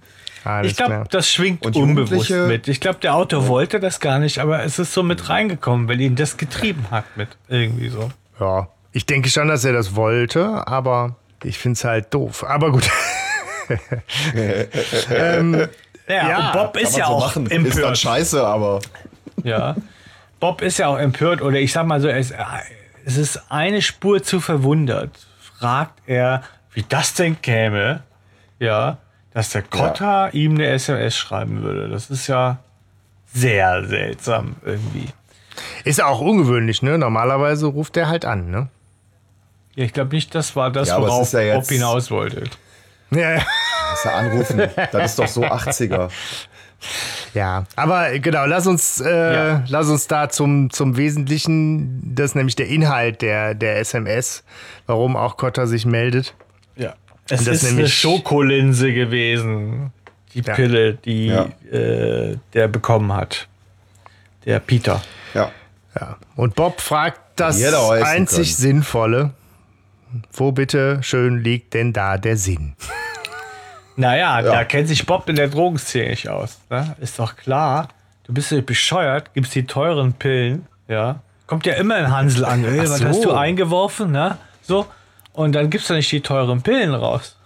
Alles 0.44 0.72
Ich 0.72 0.76
glaube, 0.76 1.04
das 1.10 1.28
schwingt 1.30 1.66
Und 1.66 1.74
unbewusst 1.76 2.30
mit. 2.30 2.68
Ich 2.68 2.80
glaube, 2.80 2.98
der 3.00 3.16
Autor 3.16 3.48
wollte 3.48 3.80
das 3.80 3.98
gar 3.98 4.18
nicht, 4.20 4.38
aber 4.38 4.62
es 4.62 4.78
ist 4.78 4.92
so 4.92 5.02
mit 5.02 5.28
reingekommen, 5.28 5.88
weil 5.88 6.00
ihn 6.00 6.14
das 6.14 6.36
getrieben 6.36 6.86
hat 6.90 7.04
mit 7.16 7.28
irgendwie 7.48 7.88
so. 7.88 8.10
Ja, 8.38 8.68
ich 8.92 9.06
denke 9.06 9.28
schon, 9.28 9.48
dass 9.48 9.64
er 9.64 9.72
das 9.72 9.96
wollte, 9.96 10.66
aber 10.68 11.16
ich 11.44 11.58
finde 11.58 11.76
es 11.76 11.84
halt 11.84 12.12
doof. 12.12 12.44
Aber 12.44 12.72
gut. 12.72 12.88
ähm, 15.10 15.68
Ja, 16.08 16.28
Ja, 16.28 16.46
und 16.46 16.52
Bob 16.52 16.76
ist 16.76 16.96
ja 16.96 17.06
auch 17.06 17.26
Ist 17.28 17.36
dann 17.36 17.46
empört. 17.50 17.98
scheiße, 17.98 18.44
aber. 18.46 18.80
Ja. 19.42 19.74
Bob 20.38 20.62
ist 20.62 20.78
ja 20.78 20.88
auch 20.88 20.98
empört 20.98 21.42
oder 21.42 21.58
ich 21.58 21.72
sag 21.72 21.86
mal 21.86 22.00
so, 22.00 22.08
es, 22.08 22.32
es 23.04 23.16
ist 23.16 23.50
eine 23.50 23.82
Spur 23.82 24.22
zu 24.22 24.40
verwundert. 24.40 25.10
Fragt 25.58 26.00
er, 26.06 26.42
wie 26.74 26.84
das 26.88 27.14
denn 27.14 27.40
käme, 27.40 28.02
ja, 28.58 28.98
dass 29.32 29.50
der 29.50 29.62
Kotter 29.62 30.32
ihm 30.34 30.54
eine 30.54 30.66
SMS 30.68 31.16
schreiben 31.16 31.62
würde. 31.62 31.88
Das 31.88 32.10
ist 32.10 32.26
ja 32.26 32.58
sehr 33.32 33.86
seltsam 33.86 34.56
irgendwie. 34.64 35.08
ist 35.84 36.02
auch 36.02 36.20
ungewöhnlich, 36.20 36.82
ne? 36.82 36.98
Normalerweise 36.98 37.66
ruft 37.66 37.96
er 37.96 38.08
halt 38.08 38.24
an, 38.24 38.50
ne? 38.50 38.68
Ja, 39.76 39.84
ich 39.84 39.92
glaube 39.92 40.14
nicht, 40.14 40.34
das 40.34 40.56
war 40.56 40.70
das, 40.72 40.88
Ja, 40.88 41.00
worauf 41.00 41.22
ist 41.22 41.32
ja 41.34 41.40
jetzt- 41.40 41.54
Bob 41.54 41.68
hinaus 41.68 42.10
wollte. 42.10 42.44
Ja, 43.12 43.34
ja. 43.34 43.36
Das 43.90 43.98
ist 44.00 44.04
ja 44.04 44.10
anrufen. 44.16 44.62
Das 44.90 45.10
ist 45.12 45.18
doch 45.20 45.28
so 45.28 45.42
80er. 45.44 46.10
Ja, 47.34 47.64
aber 47.76 48.18
genau, 48.18 48.44
lass 48.46 48.66
uns, 48.66 49.00
äh, 49.00 49.34
Ja. 49.34 49.64
lass 49.68 49.88
uns 49.88 50.08
da 50.08 50.28
zum, 50.28 50.70
zum 50.70 50.96
Wesentlichen, 50.96 52.14
das 52.14 52.26
ist 52.30 52.34
nämlich 52.34 52.56
der 52.56 52.66
Inhalt 52.68 53.22
der, 53.22 53.54
der 53.54 53.78
SMS, 53.78 54.44
warum 54.86 55.16
auch 55.16 55.36
Kotter 55.36 55.66
sich 55.66 55.86
meldet. 55.86 56.34
Ja. 56.76 56.94
Es 57.30 57.44
das 57.44 57.56
ist 57.56 57.64
eine 57.64 57.74
nämlich- 57.76 57.94
Schokolinse 57.94 58.92
gewesen, 58.92 59.92
die 60.34 60.40
Ja. 60.42 60.54
Pille, 60.54 60.94
die 60.94 61.26
Ja. 61.28 61.46
äh, 61.70 62.36
der 62.54 62.68
bekommen 62.68 63.12
hat. 63.12 63.48
Der 64.44 64.60
Peter. 64.60 65.02
Ja. 65.34 65.50
Ja. 65.98 66.16
Und 66.36 66.54
Bob 66.54 66.80
fragt 66.80 67.20
das 67.36 67.56
einzig 67.62 68.36
können. 68.36 68.44
Sinnvolle. 68.44 69.30
Wo 70.32 70.52
bitte 70.52 71.02
schön 71.02 71.42
liegt 71.42 71.74
denn 71.74 71.92
da 71.92 72.18
der 72.18 72.36
Sinn? 72.36 72.74
Naja, 73.96 74.42
da 74.42 74.64
kennt 74.64 74.88
sich 74.88 75.06
Bob 75.06 75.28
in 75.28 75.36
der 75.36 75.48
Drogenszene 75.48 76.10
nicht 76.10 76.28
aus. 76.28 76.60
Ne? 76.68 76.94
Ist 77.00 77.18
doch 77.18 77.36
klar. 77.36 77.88
Du 78.24 78.34
bist 78.34 78.50
ja 78.50 78.60
bescheuert, 78.60 79.32
gibst 79.34 79.54
die 79.54 79.66
teuren 79.66 80.12
Pillen, 80.12 80.66
ja. 80.88 81.20
Kommt 81.46 81.64
ja 81.64 81.74
immer 81.74 81.94
ein 81.94 82.10
Hansel 82.10 82.44
an, 82.44 82.64
ey, 82.64 82.78
was 82.78 82.98
so. 82.98 83.04
hast 83.04 83.24
du 83.24 83.32
eingeworfen, 83.32 84.10
ne? 84.10 84.36
So. 84.62 84.86
Und 85.32 85.54
dann 85.54 85.70
gibst 85.70 85.88
du 85.88 85.94
nicht 85.94 86.10
die 86.10 86.20
teuren 86.20 86.60
Pillen 86.60 86.92
raus. 86.92 87.36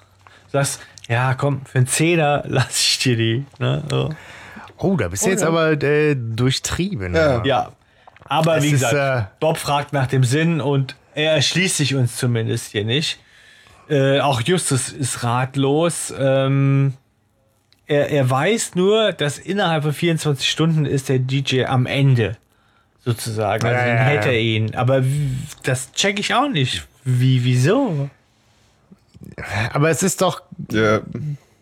Sagst, 0.50 0.80
ja, 1.06 1.34
komm, 1.34 1.64
für 1.66 1.78
einen 1.78 1.86
Zehner 1.86 2.44
lass 2.46 2.80
ich 2.80 2.98
dir 2.98 3.16
die, 3.16 3.44
ne? 3.58 3.82
So. 3.90 4.10
Oh, 4.78 4.96
da 4.96 5.08
bist 5.08 5.26
du 5.26 5.30
jetzt 5.30 5.44
aber 5.44 5.72
äh, 5.82 6.16
durchtrieben. 6.16 7.14
Ja. 7.14 7.44
Ja. 7.44 7.72
Aber 8.24 8.56
Es 8.56 8.64
wie 8.64 8.68
ist, 8.68 8.80
gesagt, 8.80 9.26
äh, 9.26 9.30
Bob 9.38 9.58
fragt 9.58 9.92
nach 9.92 10.06
dem 10.06 10.24
Sinn 10.24 10.60
und 10.62 10.96
er 11.14 11.32
erschließt 11.32 11.76
sich 11.76 11.94
uns 11.94 12.16
zumindest 12.16 12.72
hier 12.72 12.84
nicht. 12.84 13.18
Äh, 13.88 14.20
auch 14.20 14.40
Justus 14.40 14.90
ist 14.90 15.22
ratlos. 15.24 16.12
Ähm, 16.16 16.94
er, 17.86 18.10
er 18.10 18.30
weiß 18.30 18.76
nur, 18.76 19.12
dass 19.12 19.38
innerhalb 19.38 19.82
von 19.82 19.92
24 19.92 20.48
Stunden 20.48 20.86
ist 20.86 21.08
der 21.08 21.18
DJ 21.18 21.64
am 21.64 21.86
Ende. 21.86 22.36
Sozusagen. 23.04 23.64
Also 23.66 23.76
Ja, 23.80 23.86
dann 23.86 23.96
ja, 23.96 24.02
hätte 24.04 24.28
ja. 24.28 24.34
er 24.34 24.40
ihn. 24.40 24.74
Aber 24.76 25.02
das 25.64 25.90
check 25.92 26.20
ich 26.20 26.34
auch 26.34 26.48
nicht. 26.48 26.86
Wie, 27.04 27.42
wieso? 27.44 28.08
Aber 29.72 29.90
es 29.90 30.02
ist 30.02 30.20
doch 30.22 30.42
Ja. 30.70 31.00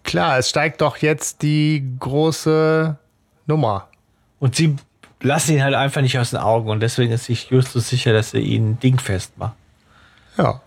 klar, 0.05 0.39
es 0.39 0.49
steigt 0.51 0.81
doch 0.81 0.99
jetzt 0.99 1.43
die 1.43 1.85
große 1.99 2.97
Nummer. 3.47 3.89
Und 4.41 4.55
sie 4.57 4.77
lassen 5.21 5.55
ihn 5.55 5.63
halt 5.63 5.75
einfach 5.75 6.01
nicht 6.01 6.19
aus 6.19 6.31
den 6.31 6.41
Augen. 6.41 6.71
Und 6.71 6.81
deswegen 6.81 7.13
ist 7.13 7.25
sich 7.25 7.51
Justus 7.51 7.89
sicher, 7.89 8.13
dass 8.13 8.35
er 8.35 8.41
ihn 8.41 8.79
dingfest 8.81 9.37
macht. 9.39 9.55
Ja. 10.37 10.61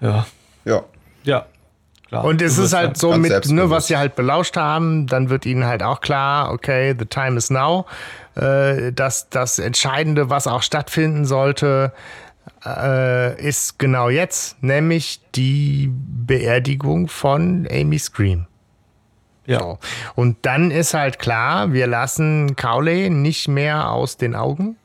Ja. 0.00 0.26
Ja. 0.64 0.82
Ja. 1.24 1.46
Klar. 2.08 2.24
Und 2.24 2.40
es 2.40 2.52
ist 2.52 2.58
wirst 2.58 2.74
halt 2.74 2.96
so 2.96 3.12
mit, 3.18 3.50
ne, 3.50 3.68
was 3.68 3.88
sie 3.88 3.98
halt 3.98 4.16
belauscht 4.16 4.56
haben, 4.56 5.06
dann 5.06 5.28
wird 5.28 5.44
ihnen 5.44 5.66
halt 5.66 5.82
auch 5.82 6.00
klar, 6.00 6.50
okay, 6.50 6.94
the 6.98 7.04
time 7.04 7.36
is 7.36 7.50
now. 7.50 7.84
Äh, 8.34 8.92
dass 8.92 9.28
das 9.28 9.58
Entscheidende, 9.58 10.30
was 10.30 10.46
auch 10.46 10.62
stattfinden 10.62 11.26
sollte, 11.26 11.92
äh, 12.64 13.38
ist 13.46 13.78
genau 13.78 14.08
jetzt, 14.08 14.62
nämlich 14.62 15.20
die 15.34 15.90
Beerdigung 15.92 17.08
von 17.08 17.68
Amy 17.70 17.98
Scream. 17.98 18.46
Ja. 19.48 19.58
So. 19.60 19.78
Und 20.14 20.36
dann 20.42 20.70
ist 20.70 20.94
halt 20.94 21.18
klar, 21.18 21.72
wir 21.72 21.86
lassen 21.86 22.54
Cowley 22.54 23.10
nicht 23.10 23.48
mehr 23.48 23.90
aus 23.90 24.16
den 24.16 24.34
Augen. 24.36 24.76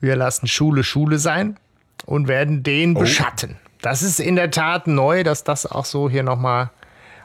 Wir 0.00 0.16
lassen 0.16 0.48
Schule 0.48 0.82
Schule 0.82 1.18
sein 1.18 1.58
und 2.06 2.26
werden 2.26 2.62
den 2.62 2.94
beschatten. 2.94 3.56
Das 3.82 4.02
ist 4.02 4.18
in 4.18 4.34
der 4.36 4.50
Tat 4.50 4.86
neu, 4.86 5.22
dass 5.24 5.44
das 5.44 5.66
auch 5.66 5.84
so 5.84 6.08
hier 6.08 6.22
nochmal 6.22 6.70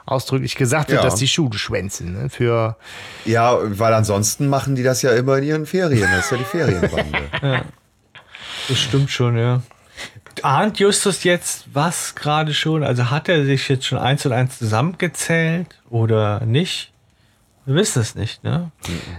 ausdrücklich 0.06 0.54
gesagt 0.56 0.90
wird, 0.90 1.00
Ja. 1.02 1.04
dass 1.08 1.16
die 1.18 1.28
Schule 1.28 1.58
schwänzen. 1.58 2.12
Ne? 2.12 2.28
Für 2.30 2.76
Ja, 3.24 3.58
weil 3.62 3.92
ansonsten 3.94 4.48
machen 4.48 4.74
die 4.74 4.82
das 4.82 5.02
ja 5.02 5.12
immer 5.12 5.38
in 5.38 5.44
ihren 5.44 5.66
Ferien. 5.66 6.08
Das 6.10 6.26
ist 6.26 6.30
ja 6.32 6.36
die 6.38 6.44
Ferienbande. 6.56 7.64
Das 8.68 8.78
stimmt 8.78 9.10
schon, 9.10 9.36
ja. 9.38 9.60
Ahnt 10.44 10.78
Justus 10.78 11.24
jetzt 11.24 11.66
was 11.72 12.14
gerade 12.14 12.54
schon? 12.54 12.82
Also 12.82 13.10
hat 13.10 13.28
er 13.28 13.44
sich 13.44 13.68
jetzt 13.68 13.86
schon 13.86 13.98
eins 13.98 14.24
und 14.26 14.32
eins 14.32 14.58
zusammengezählt 14.58 15.80
oder 15.90 16.44
nicht? 16.44 16.92
Wir 17.64 17.74
wissen 17.74 18.00
es 18.00 18.14
nicht, 18.14 18.42
ne? 18.44 18.70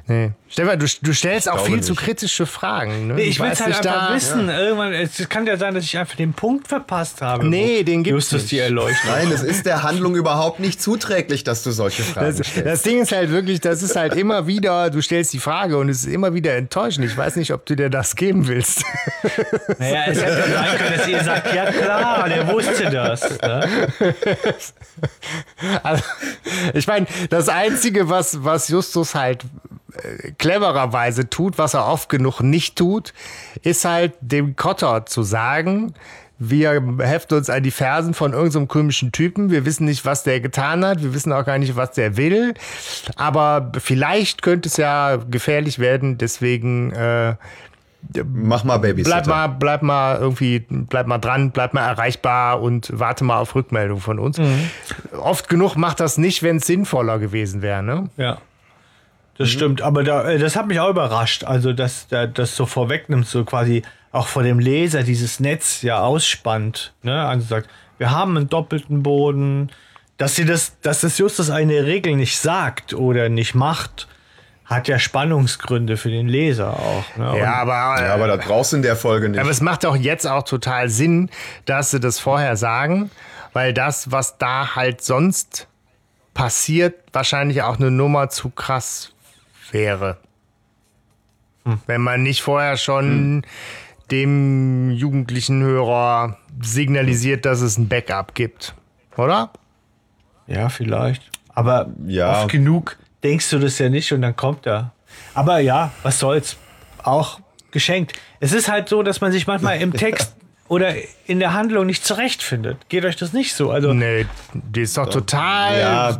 nee. 0.07 0.31
Stefan, 0.51 0.79
du, 0.79 0.87
du 1.03 1.13
stellst 1.13 1.47
auch 1.47 1.63
viel 1.65 1.81
zu 1.81 1.91
nicht. 1.91 2.01
kritische 2.01 2.45
Fragen. 2.47 3.07
Ne? 3.07 3.13
Nee, 3.13 3.21
ich 3.23 3.39
will 3.39 3.47
es 3.51 3.59
weiß 3.59 3.65
halt 3.67 3.87
einfach 3.87 4.07
da- 4.09 4.15
wissen. 4.15 4.49
Irgendwann, 4.49 4.93
es 4.93 5.29
kann 5.29 5.45
ja 5.45 5.57
sein, 5.57 5.75
dass 5.75 5.83
ich 5.83 5.97
einfach 5.97 6.15
den 6.15 6.33
Punkt 6.33 6.67
verpasst 6.67 7.21
habe. 7.21 7.47
Nee, 7.47 7.83
den 7.83 8.03
gibt's 8.03 8.25
Justus 8.31 8.41
nicht. 8.41 8.51
die 8.53 8.57
Erleuchtung. 8.59 9.11
Nein, 9.11 9.31
es 9.31 9.43
ist 9.43 9.65
der 9.67 9.83
Handlung 9.83 10.15
überhaupt 10.15 10.59
nicht 10.59 10.81
zuträglich, 10.81 11.43
dass 11.43 11.61
du 11.63 11.69
solche 11.71 12.01
Fragen 12.03 12.35
Das, 12.37 12.47
stellst. 12.47 12.65
das 12.67 12.81
Ding 12.81 12.99
ist 13.01 13.11
halt 13.11 13.29
wirklich, 13.31 13.61
das 13.61 13.83
ist 13.83 13.95
halt 13.95 14.15
immer 14.15 14.47
wieder, 14.47 14.89
du 14.89 15.01
stellst 15.01 15.33
die 15.33 15.39
Frage 15.39 15.77
und 15.77 15.87
es 15.89 15.99
ist 16.05 16.07
immer 16.13 16.33
wieder 16.33 16.55
enttäuschend. 16.55 17.05
Ich 17.05 17.15
weiß 17.15 17.35
nicht, 17.35 17.53
ob 17.53 17.65
du 17.67 17.75
dir 17.75 17.89
das 17.91 18.15
geben 18.15 18.47
willst. 18.47 18.83
Naja, 19.77 20.03
es 20.07 20.19
hätte 20.21 20.39
ja 20.51 20.63
sein 20.63 20.77
können, 20.77 20.97
dass 20.97 21.07
ihr 21.07 21.23
sagt, 21.23 21.53
ja 21.53 21.71
klar, 21.71 22.27
der 22.27 22.47
wusste 22.51 22.89
das. 22.89 23.39
Ne? 23.41 23.69
Also, 25.83 26.03
ich 26.73 26.87
meine, 26.87 27.05
das 27.29 27.47
Einzige, 27.49 28.09
was, 28.09 28.43
was 28.43 28.67
Justus 28.67 29.15
halt 29.15 29.43
clevererweise 30.37 31.29
tut, 31.29 31.57
was 31.57 31.73
er 31.73 31.85
oft 31.87 32.09
genug 32.09 32.41
nicht 32.41 32.75
tut, 32.77 33.13
ist 33.61 33.85
halt 33.85 34.13
dem 34.21 34.55
Kotter 34.55 35.05
zu 35.05 35.23
sagen, 35.23 35.93
Wir 36.41 36.81
heften 36.99 37.37
uns 37.37 37.49
an 37.49 37.63
die 37.63 37.71
Fersen 37.71 38.13
von 38.13 38.31
irgendeinem 38.31 38.69
komischen 38.69 39.11
Typen. 39.11 39.51
Wir 39.51 39.65
wissen 39.65 39.83
nicht, 39.83 40.05
was 40.05 40.23
der 40.23 40.39
getan 40.39 40.85
hat. 40.85 41.03
Wir 41.03 41.13
wissen 41.13 41.33
auch 41.33 41.43
gar 41.43 41.57
nicht, 41.57 41.75
was 41.75 41.91
der 41.91 42.15
will. 42.15 42.53
Aber 43.17 43.73
vielleicht 43.77 44.41
könnte 44.41 44.69
es 44.69 44.77
ja 44.77 45.17
gefährlich 45.17 45.79
werden. 45.79 46.17
Deswegen 46.17 46.91
äh, 46.93 47.35
Mach 48.33 48.63
mal 48.63 48.77
Babysitter. 48.77 49.21
bleib 49.21 49.27
mal, 49.27 49.47
bleib 49.47 49.81
mal 49.81 50.17
irgendwie, 50.17 50.59
bleib 50.69 51.07
mal 51.07 51.17
dran, 51.17 51.51
bleib 51.51 51.73
mal 51.73 51.85
erreichbar 51.85 52.61
und 52.61 52.89
warte 52.93 53.25
mal 53.25 53.39
auf 53.39 53.53
Rückmeldung 53.55 53.99
von 53.99 54.19
uns. 54.19 54.39
Oft 55.19 55.49
genug 55.49 55.75
macht 55.75 55.99
das 55.99 56.17
nicht, 56.17 56.41
wenn 56.41 56.55
es 56.57 56.65
sinnvoller 56.67 57.19
gewesen 57.19 57.61
wäre. 57.61 57.83
Ne? 57.83 58.09
Ja. 58.15 58.37
Das 59.39 59.49
stimmt, 59.49 59.81
aber 59.81 60.03
da, 60.03 60.29
äh, 60.29 60.37
das 60.37 60.57
hat 60.57 60.67
mich 60.67 60.81
auch 60.81 60.89
überrascht. 60.89 61.45
Also, 61.45 61.71
dass 61.71 62.07
der 62.09 62.27
das 62.27 62.57
so 62.57 62.65
vorwegnimmt, 62.65 63.25
so 63.25 63.45
quasi 63.45 63.83
auch 64.11 64.27
vor 64.27 64.43
dem 64.43 64.59
Leser 64.59 65.03
dieses 65.03 65.39
Netz 65.39 65.81
ja 65.81 66.01
ausspannt. 66.01 66.93
Ne? 67.03 67.25
Also 67.25 67.47
sagt, 67.47 67.69
wir 67.97 68.11
haben 68.11 68.35
einen 68.35 68.49
doppelten 68.49 69.01
Boden. 69.01 69.71
Dass 70.17 70.35
sie 70.35 70.43
das, 70.43 70.77
dass 70.81 70.99
das 70.99 71.17
Justus 71.17 71.49
eine 71.49 71.85
Regel 71.85 72.17
nicht 72.17 72.37
sagt 72.37 72.93
oder 72.93 73.29
nicht 73.29 73.55
macht, 73.55 74.09
hat 74.65 74.89
ja 74.89 74.99
Spannungsgründe 74.99 75.95
für 75.95 76.09
den 76.09 76.27
Leser 76.27 76.73
auch. 76.73 77.15
Ne? 77.15 77.39
Ja, 77.39 77.53
aber, 77.53 78.03
Ja, 78.03 78.13
aber 78.13 78.27
das 78.27 78.45
brauchst 78.45 78.73
du 78.73 78.75
in 78.75 78.81
der 78.81 78.97
Folge 78.97 79.29
nicht. 79.29 79.39
Aber 79.39 79.49
es 79.49 79.61
macht 79.61 79.85
auch 79.85 79.95
jetzt 79.95 80.27
auch 80.27 80.43
total 80.43 80.89
Sinn, 80.89 81.29
dass 81.63 81.91
sie 81.91 82.01
das 82.01 82.19
vorher 82.19 82.57
sagen, 82.57 83.09
weil 83.53 83.73
das, 83.73 84.11
was 84.11 84.37
da 84.37 84.75
halt 84.75 85.01
sonst 85.01 85.69
passiert, 86.33 86.95
wahrscheinlich 87.13 87.61
auch 87.61 87.77
eine 87.77 87.89
Nummer 87.89 88.27
zu 88.27 88.49
krass 88.49 89.13
wäre. 89.73 90.17
Wenn 91.85 92.01
man 92.01 92.23
nicht 92.23 92.41
vorher 92.41 92.77
schon 92.77 93.43
dem 94.09 94.89
jugendlichen 94.91 95.61
Hörer 95.61 96.37
signalisiert, 96.61 97.45
dass 97.45 97.61
es 97.61 97.77
ein 97.77 97.87
Backup 97.87 98.33
gibt. 98.33 98.73
Oder? 99.17 99.51
Ja, 100.47 100.69
vielleicht. 100.69 101.29
Aber 101.53 101.87
Ja. 102.07 102.31
oft 102.43 102.51
genug 102.51 102.97
denkst 103.23 103.49
du 103.51 103.59
das 103.59 103.77
ja 103.77 103.89
nicht 103.89 104.11
und 104.13 104.21
dann 104.21 104.35
kommt 104.35 104.65
er. 104.65 104.91
Aber 105.35 105.59
ja, 105.59 105.91
was 106.01 106.19
soll's. 106.19 106.57
Auch 107.03 107.39
geschenkt. 107.71 108.13
Es 108.39 108.51
ist 108.51 108.67
halt 108.69 108.89
so, 108.89 109.03
dass 109.03 109.21
man 109.21 109.31
sich 109.31 109.45
manchmal 109.45 109.79
im 109.79 109.93
Text 109.93 110.35
oder 110.69 110.95
in 111.27 111.39
der 111.39 111.53
Handlung 111.53 111.85
nicht 111.85 112.03
zurechtfindet. 112.03 112.77
Geht 112.89 113.05
euch 113.05 113.15
das 113.15 113.31
nicht 113.33 113.53
so? 113.53 113.69
Also, 113.69 113.93
Nee, 113.93 114.25
die 114.53 114.81
ist 114.81 114.97
doch 114.97 115.07
total 115.09 115.79
Ja. 115.79 116.19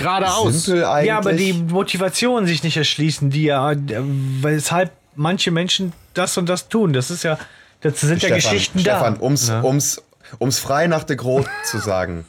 Geradeaus. 0.00 0.64
Simpel 0.64 0.84
eigentlich. 0.84 1.08
ja, 1.08 1.18
aber 1.18 1.32
die 1.32 1.52
Motivation 1.52 2.46
sich 2.46 2.62
nicht 2.62 2.76
erschließen, 2.76 3.30
die 3.30 3.44
ja, 3.44 3.72
weshalb 4.40 4.90
manche 5.14 5.50
Menschen 5.50 5.92
das 6.14 6.36
und 6.38 6.48
das 6.48 6.68
tun. 6.68 6.92
Das 6.92 7.10
ist 7.10 7.22
ja, 7.24 7.38
das 7.80 8.00
sind 8.00 8.22
ja 8.22 8.34
Geschichten 8.34 8.78
Stefan, 8.80 9.16
da. 9.16 9.22
ums, 9.22 9.48
Ja. 9.48 9.62
ums, 9.62 10.02
ums 10.40 10.58
frei 10.58 10.86
nach 10.86 11.04
der 11.04 11.16
Grot 11.16 11.46
zu 11.64 11.78
sagen. 11.78 12.24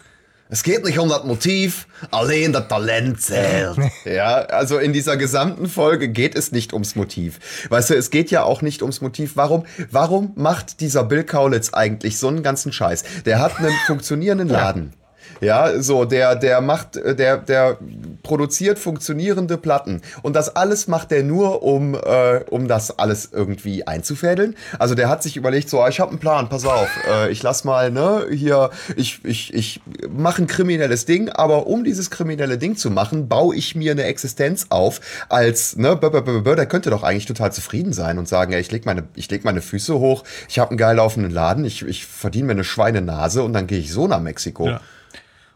Es 0.53 0.63
geht 0.63 0.83
nicht 0.83 0.99
um 0.99 1.07
das 1.07 1.23
Motiv, 1.23 1.87
allein 2.11 2.51
das 2.51 2.67
Talent 2.67 3.21
zählt. 3.21 3.77
Ja, 4.03 4.35
also 4.39 4.79
in 4.79 4.91
dieser 4.91 5.15
gesamten 5.15 5.67
Folge 5.69 6.09
geht 6.09 6.35
es 6.35 6.51
nicht 6.51 6.73
ums 6.73 6.95
Motiv. 6.97 7.39
Weißt 7.69 7.89
du, 7.91 7.93
es 7.95 8.09
geht 8.09 8.31
ja 8.31 8.43
auch 8.43 8.61
nicht 8.61 8.81
ums 8.81 8.99
Motiv. 8.99 9.37
Warum, 9.37 9.63
warum 9.91 10.33
macht 10.35 10.81
dieser 10.81 11.05
Bill 11.05 11.23
Kaulitz 11.23 11.71
eigentlich 11.73 12.17
so 12.17 12.27
einen 12.27 12.43
ganzen 12.43 12.73
Scheiß? 12.73 13.03
Der 13.25 13.39
hat 13.39 13.59
einen 13.59 13.71
funktionierenden 13.87 14.49
Laden. 14.49 14.91
Ja, 15.39 15.81
so, 15.81 16.05
der, 16.05 16.35
der 16.35 16.61
macht, 16.61 16.97
äh, 16.97 17.15
der, 17.15 17.37
der 17.37 17.77
produziert 18.23 18.79
funktionierende 18.79 19.57
Platten. 19.57 20.01
Und 20.21 20.35
das 20.35 20.55
alles 20.55 20.87
macht 20.87 21.11
er 21.11 21.23
nur, 21.23 21.63
um, 21.63 21.95
äh, 21.95 22.43
um 22.49 22.67
das 22.67 22.97
alles 22.99 23.29
irgendwie 23.31 23.87
einzufädeln. 23.87 24.55
Also 24.79 24.95
der 24.95 25.09
hat 25.09 25.23
sich 25.23 25.37
überlegt, 25.37 25.69
so, 25.69 25.85
ich 25.87 25.99
habe 25.99 26.11
einen 26.11 26.19
Plan, 26.19 26.49
pass 26.49 26.65
auf, 26.65 26.89
äh, 27.09 27.31
ich 27.31 27.41
lass 27.43 27.63
mal, 27.63 27.91
ne, 27.91 28.27
hier, 28.31 28.69
ich, 28.95 29.23
ich, 29.23 29.53
ich 29.53 29.81
mache 30.09 30.43
ein 30.43 30.47
kriminelles 30.47 31.05
Ding, 31.05 31.29
aber 31.29 31.67
um 31.67 31.83
dieses 31.83 32.09
kriminelle 32.09 32.57
Ding 32.57 32.75
zu 32.75 32.91
machen, 32.91 33.27
baue 33.27 33.55
ich 33.55 33.75
mir 33.75 33.91
eine 33.91 34.03
Existenz 34.03 34.67
auf, 34.69 35.01
als, 35.29 35.75
ne, 35.77 35.95
bö, 35.95 36.09
bö, 36.09 36.41
bö, 36.41 36.55
der 36.55 36.65
könnte 36.65 36.89
doch 36.89 37.03
eigentlich 37.03 37.25
total 37.25 37.51
zufrieden 37.51 37.93
sein 37.93 38.17
und 38.17 38.27
sagen, 38.27 38.53
ey, 38.53 38.61
ich 38.61 38.71
leg 38.71 38.85
meine, 38.85 39.03
ich 39.15 39.29
leg 39.29 39.43
meine 39.43 39.61
Füße 39.61 39.99
hoch, 39.99 40.23
ich 40.47 40.59
habe 40.59 40.71
einen 40.71 40.77
geil 40.77 40.95
laufenden 40.95 41.31
Laden, 41.31 41.65
ich, 41.65 41.85
ich 41.85 42.05
verdiene 42.05 42.47
mir 42.47 42.53
eine 42.53 42.63
Schweinenase 42.63 43.43
und 43.43 43.53
dann 43.53 43.67
gehe 43.67 43.79
ich 43.79 43.91
so 43.91 44.07
nach 44.07 44.19
Mexiko. 44.19 44.67
Ja. 44.67 44.81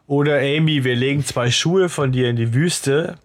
Oder 0.07 0.37
Amy, 0.39 0.83
wir 0.83 0.95
legen 0.95 1.23
zwei 1.25 1.49
Schuhe 1.49 1.89
von 1.89 2.11
dir 2.11 2.29
in 2.29 2.35
die 2.35 2.53
Wüste 2.53 3.15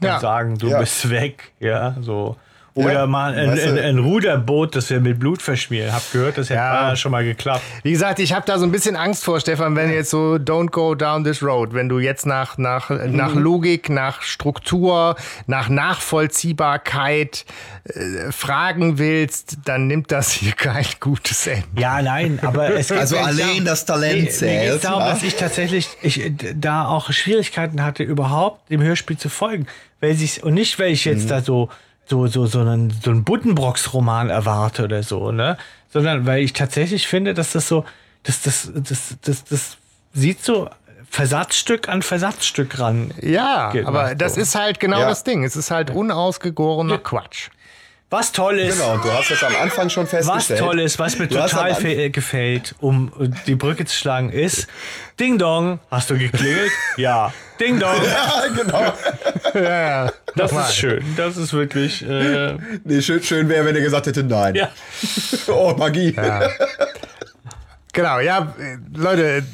und 0.00 0.06
Ja. 0.06 0.20
sagen, 0.20 0.58
du 0.58 0.68
Ja. 0.68 0.78
bist 0.80 1.08
weg. 1.10 1.52
Ja, 1.60 1.96
so. 2.00 2.36
Oder 2.74 2.92
Ja, 2.92 3.06
mal 3.06 3.34
ein, 3.34 3.50
weißt 3.50 3.66
du- 3.66 3.70
ein, 3.72 3.78
ein 3.78 3.98
Ruderboot, 3.98 4.74
das 4.74 4.88
wir 4.88 4.98
mit 5.00 5.18
Blut 5.18 5.42
verschmieren. 5.42 5.92
Hab 5.92 6.10
gehört, 6.10 6.38
das 6.38 6.48
hätte 6.48 6.58
Ja. 6.60 6.72
mal 6.72 6.96
schon 6.96 7.12
mal 7.12 7.22
geklappt. 7.22 7.60
Wie 7.82 7.92
gesagt, 7.92 8.18
ich 8.18 8.32
habe 8.32 8.46
da 8.46 8.58
so 8.58 8.64
ein 8.64 8.72
bisschen 8.72 8.96
Angst 8.96 9.24
vor, 9.24 9.38
Stefan, 9.40 9.76
wenn 9.76 9.92
jetzt 9.92 10.08
so 10.08 10.36
don't 10.36 10.70
go 10.70 10.94
down 10.94 11.22
this 11.22 11.42
road, 11.42 11.74
wenn 11.74 11.90
du 11.90 11.98
jetzt 11.98 12.24
nach, 12.24 12.56
nach, 12.56 12.88
nach 12.88 13.34
Logik, 13.34 13.90
nach 13.90 14.22
Struktur, 14.22 15.16
nach 15.46 15.68
Nachvollziehbarkeit 15.68 17.44
äh, 17.84 18.32
fragen 18.32 18.98
willst, 18.98 19.58
dann 19.64 19.86
nimmt 19.86 20.10
das 20.12 20.32
hier 20.32 20.52
kein 20.52 20.84
gutes 21.00 21.46
Ende. 21.46 21.66
Ja, 21.78 22.00
nein, 22.02 22.38
aber 22.42 22.74
es 22.74 22.88
geht 22.88 22.98
Also 22.98 23.16
mir 23.16 23.26
allein 23.26 23.64
das 23.64 23.84
Talent 23.84 24.22
Mir 24.22 24.30
zählt, 24.30 24.70
geht's 24.72 24.82
darum, 24.82 25.00
dass 25.00 25.22
ich 25.22 25.36
tatsächlich 25.36 25.88
ich, 26.02 26.32
da 26.54 26.86
auch 26.86 27.12
Schwierigkeiten 27.12 27.82
hatte, 27.84 28.02
überhaupt 28.02 28.70
dem 28.70 28.82
Hörspiel 28.82 29.16
zu 29.18 29.28
folgen. 29.28 29.66
Weil 30.00 30.14
sich, 30.14 30.42
und 30.42 30.54
nicht, 30.54 30.78
weil 30.78 30.92
ich 30.92 31.06
Mhm. 31.06 31.12
jetzt 31.12 31.30
da 31.30 31.40
so, 31.42 31.68
so, 32.12 32.26
so, 32.26 32.44
so 32.44 32.60
einen, 32.60 32.90
so 32.90 33.10
einen 33.10 33.24
Buddenbrocks-Roman 33.24 34.28
erwarte 34.28 34.84
oder 34.84 35.02
so, 35.02 35.32
ne? 35.32 35.56
Sondern 35.90 36.26
weil 36.26 36.42
ich 36.42 36.52
tatsächlich 36.52 37.08
finde, 37.08 37.32
dass 37.32 37.52
das 37.52 37.68
so, 37.68 37.86
dass 38.22 38.42
das, 38.42 38.70
das, 38.74 39.16
das, 39.22 39.44
das 39.44 39.76
sieht 40.12 40.44
so 40.44 40.68
Versatzstück 41.08 41.88
an 41.88 42.02
Versatzstück 42.02 42.78
ran. 42.78 43.12
Ja, 43.22 43.72
aber 43.84 44.14
das 44.14 44.34
so. 44.34 44.42
ist 44.42 44.54
halt 44.54 44.78
genau 44.78 45.00
Ja. 45.00 45.08
das 45.08 45.24
Ding. 45.24 45.42
Es 45.42 45.56
ist 45.56 45.70
halt 45.70 45.90
unausgegorener 45.90 46.98
Quatsch. 46.98 47.48
Was 48.12 48.30
toll 48.30 48.58
ist. 48.58 48.76
Genau, 48.78 48.98
du 48.98 49.10
hast 49.10 49.30
das 49.30 49.42
am 49.42 49.56
Anfang 49.56 49.88
schon 49.88 50.04
Was 50.04 50.10
festgestellt. 50.10 50.60
toll 50.60 50.80
ist, 50.80 50.98
was 50.98 51.18
mir 51.18 51.28
Du 51.28 51.36
total 51.36 52.10
gefällt, 52.10 52.74
um 52.80 53.10
die 53.46 53.54
Brücke 53.54 53.86
zu 53.86 53.96
schlagen, 53.96 54.28
ist 54.30 54.66
Ding 55.18 55.38
Dong, 55.38 55.80
hast 55.90 56.10
du 56.10 56.18
geklingelt? 56.18 56.70
ja. 56.98 57.32
Ding 57.58 57.80
Dong, 57.80 57.96
Ja, 58.04 58.42
genau. 58.54 58.92
Ja, 59.54 60.12
das 60.36 60.50
nochmal. 60.52 60.68
ist 60.68 60.76
schön. 60.76 61.02
Das 61.16 61.36
ist 61.38 61.54
wirklich, 61.54 62.02
äh, 62.06 62.56
Nee, 62.84 63.00
schön, 63.00 63.22
schön 63.22 63.48
wäre, 63.48 63.64
wenn 63.64 63.76
er 63.76 63.82
gesagt 63.82 64.06
hätte, 64.06 64.22
nein. 64.22 64.54
ja. 64.56 64.68
Oh, 65.48 65.74
Magie. 65.78 66.14
Genau, 67.94 68.20
ja, 68.20 68.54
Leute, 68.94 69.44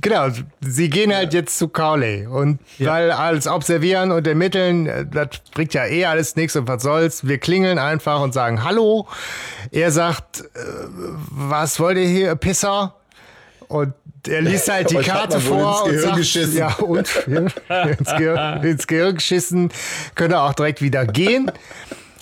genau, 0.00 0.28
sie 0.60 0.88
gehen 0.88 1.12
halt 1.12 1.34
jetzt 1.34 1.58
zu 1.58 1.66
Cowley 1.66 2.28
und 2.28 2.60
weil 2.78 3.10
alles 3.10 3.48
observieren 3.48 4.12
und 4.12 4.24
ermitteln, 4.24 4.86
äh, 4.86 5.04
das 5.04 5.40
bringt 5.52 5.74
ja 5.74 5.84
eh 5.84 6.04
alles 6.04 6.36
nichts 6.36 6.54
und 6.54 6.68
was 6.68 6.84
soll's. 6.84 7.26
Wir 7.26 7.38
klingeln 7.38 7.78
einfach 7.80 8.20
und 8.20 8.32
sagen 8.32 8.62
Hallo. 8.62 9.08
Er 9.72 9.90
sagt, 9.90 10.42
äh, 10.42 10.44
was 11.30 11.80
wollt 11.80 11.98
ihr 11.98 12.06
hier, 12.06 12.36
Pisser? 12.36 12.94
Und 13.66 13.94
er 14.28 14.42
liest 14.42 14.68
halt 14.72 14.90
die 14.92 14.96
Karte 14.98 15.40
vor 15.40 15.88
ins 15.88 15.96
und 15.96 16.02
sagt, 16.02 16.16
geschissen. 16.18 16.56
ja 16.56 16.72
und 16.74 17.08
ins, 17.26 18.14
Gehirn, 18.16 18.62
ins 18.62 18.86
Gehirn 18.86 19.14
geschissen, 19.16 19.70
könnt 20.14 20.32
ihr 20.32 20.40
auch 20.40 20.54
direkt 20.54 20.82
wieder 20.82 21.04
gehen. 21.04 21.50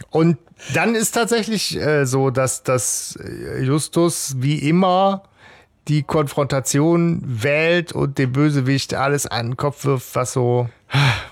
Und 0.09 0.39
dann 0.73 0.95
ist 0.95 1.13
tatsächlich 1.13 1.79
äh, 1.79 2.07
so, 2.07 2.31
dass, 2.31 2.63
dass 2.63 3.19
äh, 3.23 3.63
Justus 3.63 4.37
wie 4.39 4.69
immer 4.69 5.23
die 5.89 6.03
Konfrontation 6.03 7.23
wählt 7.25 7.93
und 7.93 8.19
dem 8.19 8.33
Bösewicht 8.33 8.95
alles 8.95 9.27
an 9.27 9.51
den 9.51 9.57
Kopf 9.57 9.85
wirft, 9.85 10.15
was 10.15 10.33
so, 10.33 10.69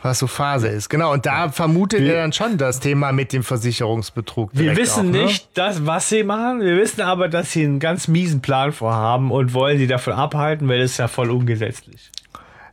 was 0.02 0.20
so 0.20 0.26
Phase 0.26 0.68
ist. 0.68 0.88
Genau, 0.88 1.12
und 1.12 1.26
da 1.26 1.48
vermutet 1.48 2.00
er 2.02 2.22
dann 2.22 2.32
schon 2.32 2.56
das 2.56 2.80
Thema 2.80 3.12
mit 3.12 3.32
dem 3.32 3.42
Versicherungsbetrug. 3.42 4.50
Wir 4.52 4.76
wissen 4.76 5.08
auch, 5.08 5.12
ne? 5.12 5.24
nicht, 5.24 5.48
das, 5.54 5.86
was 5.86 6.08
sie 6.08 6.22
machen. 6.22 6.60
Wir 6.60 6.76
wissen 6.76 7.00
aber, 7.00 7.28
dass 7.28 7.52
sie 7.52 7.64
einen 7.64 7.80
ganz 7.80 8.06
miesen 8.06 8.42
Plan 8.42 8.72
vorhaben 8.72 9.32
und 9.32 9.54
wollen 9.54 9.78
sie 9.78 9.86
davon 9.86 10.12
abhalten, 10.12 10.68
weil 10.68 10.80
das 10.80 10.92
ist 10.92 10.98
ja 10.98 11.08
voll 11.08 11.30
ungesetzlich. 11.30 12.10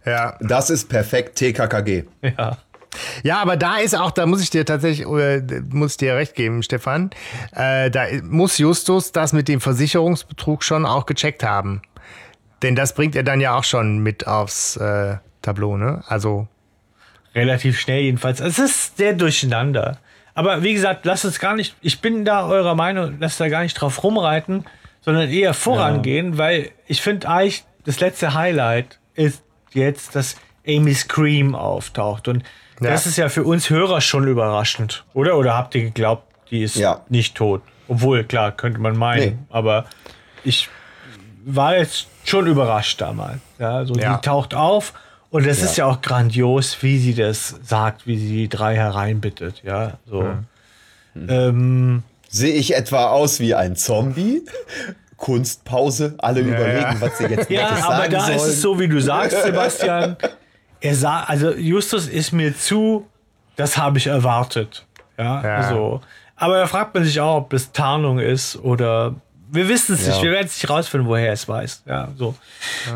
Ja. 0.05 0.37
Das 0.41 0.69
ist 0.69 0.89
perfekt 0.89 1.35
TKKG. 1.37 2.03
Ja. 2.21 2.57
Ja, 3.23 3.41
aber 3.41 3.57
da 3.57 3.77
ist 3.77 3.95
auch, 3.95 4.11
da 4.11 4.25
muss 4.25 4.41
ich 4.41 4.49
dir 4.49 4.65
tatsächlich, 4.65 5.07
äh, 5.07 5.41
muss 5.69 5.91
ich 5.91 5.97
dir 5.97 6.15
recht 6.15 6.35
geben, 6.35 6.63
Stefan. 6.63 7.09
Äh, 7.55 7.89
da 7.89 8.05
muss 8.23 8.57
Justus 8.57 9.11
das 9.11 9.33
mit 9.33 9.47
dem 9.47 9.61
Versicherungsbetrug 9.61 10.63
schon 10.63 10.85
auch 10.85 11.05
gecheckt 11.05 11.43
haben. 11.43 11.81
Denn 12.61 12.75
das 12.75 12.93
bringt 12.93 13.15
er 13.15 13.23
dann 13.23 13.41
ja 13.41 13.55
auch 13.55 13.63
schon 13.63 13.99
mit 13.99 14.27
aufs 14.27 14.75
äh, 14.77 15.17
Tableau, 15.41 15.77
ne? 15.77 16.03
Also, 16.07 16.47
Relativ 17.33 17.79
schnell 17.79 18.01
jedenfalls. 18.01 18.41
Es 18.41 18.59
ist 18.59 18.97
sehr 18.97 19.13
durcheinander. 19.13 19.97
Aber 20.33 20.63
wie 20.63 20.73
gesagt, 20.73 21.05
lasst 21.05 21.25
uns 21.25 21.39
gar 21.39 21.55
nicht, 21.55 21.75
ich 21.81 22.01
bin 22.01 22.25
da 22.25 22.45
eurer 22.47 22.75
Meinung, 22.75 23.17
lasst 23.19 23.39
da 23.39 23.47
gar 23.49 23.63
nicht 23.63 23.73
drauf 23.75 24.03
rumreiten, 24.03 24.65
sondern 25.01 25.29
eher 25.29 25.53
vorangehen, 25.53 26.37
weil 26.37 26.71
ich 26.87 27.01
finde 27.01 27.29
eigentlich, 27.29 27.63
das 27.85 27.99
letzte 27.99 28.33
Highlight 28.33 28.99
ist 29.15 29.43
jetzt, 29.73 30.15
dass 30.15 30.35
Amy 30.67 30.93
Scream 30.93 31.55
auftaucht. 31.55 32.27
Und 32.27 32.43
Ja. 32.81 32.89
das 32.91 33.05
ist 33.05 33.17
ja 33.17 33.29
für 33.29 33.43
uns 33.43 33.69
Hörer 33.69 34.01
schon 34.01 34.27
überraschend, 34.27 35.05
oder? 35.13 35.37
Oder 35.37 35.55
habt 35.55 35.75
ihr 35.75 35.83
geglaubt, 35.83 36.23
die 36.49 36.63
ist 36.63 36.75
Ja. 36.75 37.01
nicht 37.09 37.35
tot? 37.35 37.61
Obwohl, 37.87 38.23
klar, 38.23 38.51
könnte 38.51 38.79
man 38.79 38.97
meinen, 38.97 39.21
Nee. 39.23 39.37
aber 39.49 39.85
ich 40.43 40.67
war 41.45 41.77
jetzt 41.77 42.07
schon 42.23 42.47
überrascht 42.47 43.01
damals. 43.01 43.39
Ja, 43.59 43.85
so 43.85 43.93
Ja. 43.95 44.15
die 44.15 44.21
taucht 44.21 44.53
auf 44.53 44.93
und 45.29 45.45
es 45.45 45.61
ist 45.61 45.77
ja 45.77 45.85
auch 45.85 46.01
grandios, 46.01 46.77
wie 46.81 46.97
sie 46.99 47.13
das 47.15 47.55
sagt, 47.63 48.05
wie 48.07 48.17
sie 48.17 48.29
die 48.29 48.49
drei 48.49 48.75
hereinbittet. 48.75 49.61
Ja, 49.63 49.93
so. 50.05 50.25
Ähm, 51.15 52.03
Sehe 52.29 52.53
ich 52.53 52.75
etwa 52.75 53.07
aus 53.07 53.39
wie 53.41 53.53
ein 53.55 53.75
Zombie? 53.75 54.43
Kunstpause, 55.17 56.15
alle 56.17 56.39
überlegen, 56.41 56.95
was 56.99 57.17
sie 57.17 57.25
jetzt 57.25 57.49
Ja, 57.51 57.69
Nettes 57.69 57.83
aber 57.83 57.95
sagen 57.97 58.11
da 58.13 58.19
sollen. 58.21 58.35
ist 58.37 58.43
es 58.47 58.61
so, 58.61 58.79
wie 58.79 58.87
du 58.87 58.99
sagst, 59.01 59.39
Sebastian. 59.43 60.15
Er 60.81 60.95
sah, 60.95 61.23
also 61.23 61.53
Justus 61.53 62.07
ist 62.07 62.31
mir 62.31 62.57
zu, 62.57 63.07
das 63.55 63.77
habe 63.77 63.97
ich 63.99 64.07
erwartet. 64.07 64.85
Ja, 65.17 65.43
Ja. 65.43 65.69
so. 65.69 66.01
Aber 66.35 66.57
da 66.57 66.65
fragt 66.67 66.95
man 66.95 67.03
sich 67.05 67.19
auch, 67.19 67.37
ob 67.37 67.53
es 67.53 67.71
Tarnung 67.71 68.17
ist 68.17 68.55
oder 68.57 69.13
wir 69.53 69.67
wissen 69.67 69.93
es 69.95 70.07
nicht. 70.07 70.17
Ja. 70.17 70.23
Wir 70.23 70.31
werden 70.31 70.47
es 70.47 70.55
nicht 70.55 70.69
rausfinden, 70.69 71.07
woher 71.07 71.27
er 71.27 71.33
es 71.33 71.47
weiß. 71.47 71.83
Ja, 71.85 72.07
so. 72.17 72.35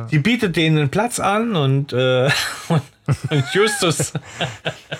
Die 0.10 0.20
bietet 0.20 0.56
denen 0.56 0.78
einen 0.80 0.90
Platz 0.90 1.20
an 1.20 1.56
und, 1.56 1.92
äh, 1.94 2.26
und, 2.70 2.82
und 3.30 3.44
Justus. 3.54 4.14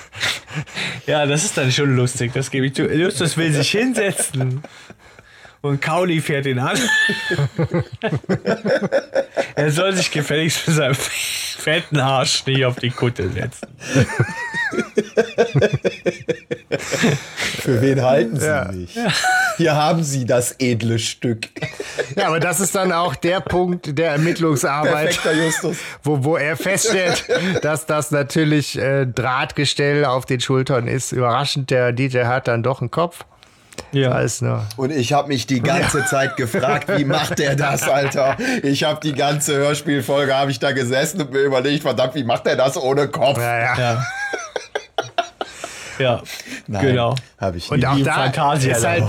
ja, 1.08 1.26
das 1.26 1.46
ist 1.46 1.58
dann 1.58 1.72
schon 1.72 1.96
lustig. 1.96 2.34
Das 2.34 2.52
gebe 2.52 2.68
ich 2.68 2.76
zu. 2.76 2.84
Justus 2.84 3.38
will 3.38 3.52
sich 3.54 3.72
hinsetzen. 3.72 4.62
Und 5.66 5.82
Kauli 5.82 6.22
fährt 6.22 6.46
ihn 6.46 6.60
an. 6.60 6.78
Er 9.56 9.72
soll 9.72 9.94
sich 9.94 10.12
gefälligst 10.12 10.58
für 10.60 10.72
seinen 10.72 10.96
fetten 10.96 11.98
Arsch 12.00 12.46
nicht 12.46 12.66
auf 12.66 12.76
die 12.76 12.90
Kutte 12.92 13.30
setzen. 13.30 13.68
Für 17.62 17.82
wen 17.82 18.02
halten 18.02 18.40
sie 18.40 18.46
Ja. 18.46 18.72
mich? 18.72 18.98
Hier 19.58 19.76
haben 19.76 20.04
sie 20.04 20.26
das 20.26 20.56
edle 20.60 21.00
Stück. 21.00 21.48
Ja, 22.16 22.28
aber 22.28 22.40
das 22.42 22.60
ist 22.60 22.76
dann 22.76 22.92
auch 22.92 23.16
der 23.16 23.40
Punkt 23.40 23.98
der 23.98 24.12
Ermittlungsarbeit, 24.12 25.18
wo, 26.04 26.24
wo 26.24 26.36
er 26.38 26.58
feststellt, 26.58 27.26
dass 27.62 27.86
das 27.86 28.12
natürlich 28.12 28.78
äh, 28.78 29.06
Drahtgestell 29.08 30.04
auf 30.06 30.26
den 30.26 30.42
Schultern 30.42 30.88
ist. 30.88 31.12
Überraschend, 31.14 31.70
der 31.72 31.92
DJ 31.94 32.26
hat 32.26 32.48
dann 32.50 32.62
doch 32.62 32.82
einen 32.82 32.92
Kopf. 32.92 33.24
Ja. 33.92 34.12
Alles 34.12 34.42
nur. 34.42 34.66
Und 34.76 34.92
ich 34.92 35.14
habe 35.14 35.30
mich 35.30 35.48
die 35.48 35.62
ganze 35.62 36.06
Zeit 36.06 36.36
gefragt, 36.36 36.90
wie 36.98 37.06
macht 37.06 37.40
der 37.40 37.56
das, 37.56 37.88
Alter? 37.88 38.38
Ich 38.64 38.84
habe 38.84 39.00
die 39.02 39.14
ganze 39.14 39.56
Hörspielfolge, 39.56 40.36
habe 40.36 40.52
ich 40.52 40.60
da 40.60 40.72
gesessen 40.72 41.22
und 41.22 41.32
mir 41.32 41.42
überlegt, 41.42 41.84
verdammt, 41.84 42.16
wie 42.16 42.24
macht 42.24 42.46
der 42.46 42.56
das 42.56 42.78
ohne 42.78 43.08
Kopf? 43.08 43.38
Ja, 43.38 43.58
ja. 43.58 43.78
Ja. 43.78 44.06
ja. 46.00 46.24
Nein, 46.68 46.86
Genau. 46.88 47.16
Habe 47.40 47.58
ich 47.58 47.72
Und 47.72 47.80
nie. 47.80 47.86
auch 47.86 48.00
da 48.00 48.14
Fantasia 48.14 48.76
ist 48.76 48.86
halt 48.86 49.04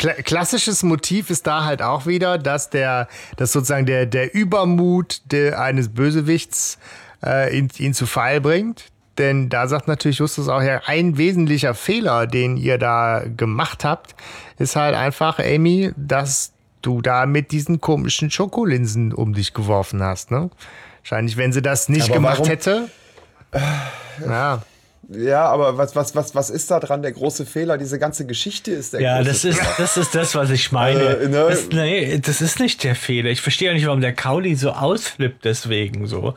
klassisches 0.00 0.82
Motiv 0.82 1.30
ist 1.30 1.46
da 1.46 1.64
halt 1.64 1.82
auch 1.82 2.06
wieder, 2.06 2.38
dass 2.38 2.70
der, 2.70 3.08
dass 3.36 3.52
sozusagen 3.52 3.86
der, 3.86 4.06
der 4.06 4.34
Übermut 4.34 5.20
der, 5.26 5.60
eines 5.60 5.90
Bösewichts 5.90 6.78
äh, 7.22 7.56
ihn, 7.56 7.68
ihn 7.78 7.94
zu 7.94 8.06
Fall 8.06 8.40
bringt. 8.40 8.84
Denn 9.20 9.50
da 9.50 9.68
sagt 9.68 9.86
natürlich 9.86 10.18
Justus 10.18 10.48
auch 10.48 10.62
ja, 10.62 10.80
ein 10.86 11.18
wesentlicher 11.18 11.74
Fehler, 11.74 12.26
den 12.26 12.56
ihr 12.56 12.78
da 12.78 13.22
gemacht 13.36 13.84
habt, 13.84 14.14
ist 14.58 14.74
halt 14.76 14.96
einfach, 14.96 15.38
Amy, 15.38 15.92
dass 15.96 16.52
du 16.80 17.02
da 17.02 17.26
mit 17.26 17.52
diesen 17.52 17.82
komischen 17.82 18.30
Schokolinsen 18.30 19.12
um 19.12 19.34
dich 19.34 19.52
geworfen 19.52 20.02
hast. 20.02 20.30
Ne? 20.30 20.48
Wahrscheinlich, 21.02 21.36
wenn 21.36 21.52
sie 21.52 21.60
das 21.60 21.90
nicht 21.90 22.04
Aber 22.06 22.14
gemacht 22.14 22.38
warum- 22.38 22.48
hätte. 22.48 22.88
Ja, 24.26 24.62
Ja, 25.12 25.46
aber 25.46 25.76
was, 25.76 25.96
was, 25.96 26.14
was, 26.14 26.34
was 26.36 26.50
ist 26.50 26.70
da 26.70 26.78
dran? 26.78 27.02
Der 27.02 27.10
große 27.10 27.44
Fehler, 27.44 27.78
diese 27.78 27.98
ganze 27.98 28.26
Geschichte 28.26 28.70
ist 28.70 28.92
der 28.92 29.00
Ja, 29.00 29.16
große 29.16 29.28
das 29.28 29.44
ist, 29.44 29.58
Fehler. 29.58 29.74
das 29.78 29.96
ist 29.96 30.14
das, 30.14 30.34
was 30.36 30.50
ich 30.50 30.70
meine. 30.70 31.00
Äh, 31.00 31.28
ne? 31.28 31.46
das, 31.48 31.68
nee, 31.70 32.18
das 32.18 32.40
ist 32.40 32.60
nicht 32.60 32.84
der 32.84 32.94
Fehler. 32.94 33.30
Ich 33.30 33.40
verstehe 33.40 33.68
ja 33.68 33.74
nicht, 33.74 33.86
warum 33.86 34.00
der 34.00 34.12
Kauli 34.12 34.54
so 34.54 34.70
ausflippt 34.70 35.44
deswegen 35.44 36.06
so. 36.06 36.34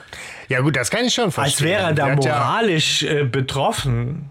ja 0.50 0.62
gut, 0.62 0.76
das 0.76 0.90
kann 0.90 1.06
ich 1.06 1.14
schon 1.14 1.32
verstehen. 1.32 1.54
Als 1.54 1.62
wäre 1.62 1.84
er 1.90 1.94
da 1.94 2.08
ja- 2.08 2.16
moralisch 2.16 3.04
äh, 3.04 3.26
betroffen. 3.26 4.30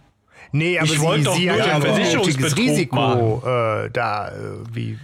Nee, 0.50 0.76
aber 0.78 0.86
Ich 0.86 0.98
sie, 0.98 1.22
doch 1.22 1.34
sie 1.36 1.46
nur 1.46 1.58
hat 1.58 1.66
ja 1.66 1.76
ein 1.76 1.82
Risiko 1.82 3.42
äh, 3.46 3.90
da, 3.92 4.28
äh, 4.28 4.32
wie. 4.72 4.98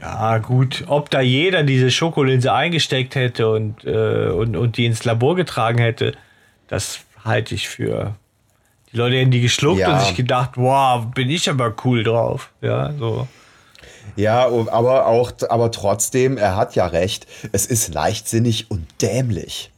Ja, 0.00 0.38
gut. 0.38 0.84
Ob 0.86 1.10
da 1.10 1.20
jeder 1.20 1.62
diese 1.62 1.90
Schokolinse 1.90 2.52
eingesteckt 2.52 3.14
hätte 3.14 3.48
und, 3.50 3.84
äh, 3.84 4.28
und, 4.28 4.56
und 4.56 4.76
die 4.76 4.86
ins 4.86 5.04
Labor 5.04 5.34
getragen 5.36 5.78
hätte, 5.78 6.12
das 6.68 7.00
halte 7.24 7.54
ich 7.54 7.68
für. 7.68 8.14
Die 8.92 8.96
Leute 8.96 9.16
hätten 9.16 9.30
die 9.30 9.40
geschluckt 9.40 9.80
Ja. 9.80 9.94
und 9.94 10.00
sich 10.00 10.14
gedacht, 10.16 10.52
wow, 10.56 11.04
bin 11.06 11.28
ich 11.30 11.48
aber 11.50 11.74
cool 11.84 12.02
drauf. 12.04 12.50
Ja, 12.60 12.92
so. 12.98 13.28
Ja, 14.16 14.46
aber 14.46 15.06
auch, 15.06 15.30
aber 15.48 15.70
trotzdem, 15.70 16.38
er 16.38 16.56
hat 16.56 16.74
ja 16.74 16.86
recht. 16.86 17.26
Es 17.52 17.66
ist 17.66 17.92
leichtsinnig 17.94 18.70
und 18.70 18.86
dämlich. 19.02 19.70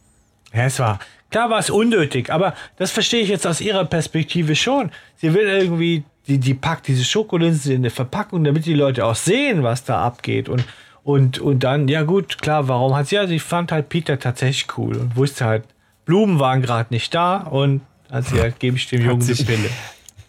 Ja, 0.52 0.64
es 0.64 0.78
war. 0.78 0.98
Klar 1.30 1.50
war 1.50 1.58
es 1.58 1.70
unnötig, 1.70 2.30
aber 2.32 2.54
das 2.76 2.90
verstehe 2.90 3.22
ich 3.22 3.28
jetzt 3.28 3.46
aus 3.46 3.60
ihrer 3.60 3.84
Perspektive 3.84 4.56
schon. 4.56 4.90
Sie 5.16 5.32
will 5.34 5.46
irgendwie, 5.46 6.04
die, 6.26 6.38
die 6.38 6.54
packt 6.54 6.88
diese 6.88 7.04
Schokolinsen 7.04 7.70
in 7.72 7.78
eine 7.82 7.90
Verpackung, 7.90 8.42
damit 8.42 8.66
die 8.66 8.74
Leute 8.74 9.04
auch 9.04 9.14
sehen, 9.14 9.62
was 9.62 9.84
da 9.84 10.02
abgeht. 10.04 10.48
Und, 10.48 10.64
und, 11.04 11.38
und 11.38 11.60
dann, 11.62 11.86
ja 11.88 12.02
gut, 12.02 12.40
klar, 12.42 12.66
warum 12.68 12.96
hat 12.96 13.08
sie? 13.08 13.14
Ja, 13.16 13.26
sie 13.26 13.38
fand 13.38 13.70
halt 13.72 13.88
Peter 13.88 14.18
tatsächlich 14.18 14.76
cool 14.78 14.96
und 14.96 15.16
wusste 15.16 15.44
halt, 15.44 15.64
Blumen 16.04 16.40
waren 16.40 16.62
gerade 16.62 16.92
nicht 16.92 17.14
da 17.14 17.36
und 17.36 17.82
sie 18.10 18.40
halt, 18.40 18.58
gebe 18.58 18.76
ich 18.76 18.88
dem 18.88 19.04
Jungen 19.04 19.26
die 19.26 19.44
Pille. 19.44 19.70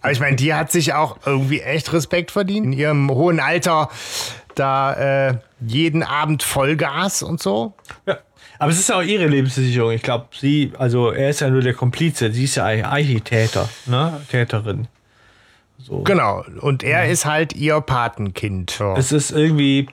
Aber 0.01 0.11
ich 0.11 0.19
meine, 0.19 0.35
die 0.35 0.53
hat 0.53 0.71
sich 0.71 0.93
auch 0.93 1.17
irgendwie 1.25 1.61
echt 1.61 1.93
Respekt 1.93 2.31
verdient. 2.31 2.67
In 2.67 2.73
ihrem 2.73 3.09
hohen 3.09 3.39
Alter 3.39 3.89
da 4.55 5.29
äh, 5.29 5.37
jeden 5.59 6.03
Abend 6.03 6.43
Vollgas 6.43 7.23
und 7.23 7.41
so. 7.41 7.73
Ja. 8.05 8.17
Aber 8.59 8.71
es 8.71 8.79
ist 8.79 8.89
ja 8.89 8.97
auch 8.97 9.03
ihre 9.03 9.25
Lebensversicherung. 9.25 9.91
Ich 9.91 10.03
glaube, 10.03 10.27
sie, 10.39 10.71
also 10.77 11.11
er 11.11 11.31
ist 11.31 11.41
ja 11.41 11.49
nur 11.49 11.61
der 11.61 11.73
Komplize, 11.73 12.31
sie 12.31 12.43
ist 12.43 12.55
ja 12.55 12.65
eigentlich 12.65 13.23
Täter, 13.23 13.67
ne? 13.87 14.21
Täterin. 14.29 14.87
So. 15.79 16.03
Genau. 16.03 16.45
Und 16.59 16.83
er 16.83 17.09
ist 17.09 17.25
halt 17.25 17.53
ihr 17.53 17.81
Patenkind. 17.81 18.69
So. 18.69 18.93
Es 18.95 19.11
ist 19.11 19.31
irgendwie 19.31 19.87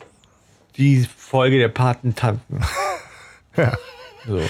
die 0.76 1.06
Folge 1.16 1.58
der 1.58 1.68
Patentanten. 1.68 2.62
So. 4.26 4.40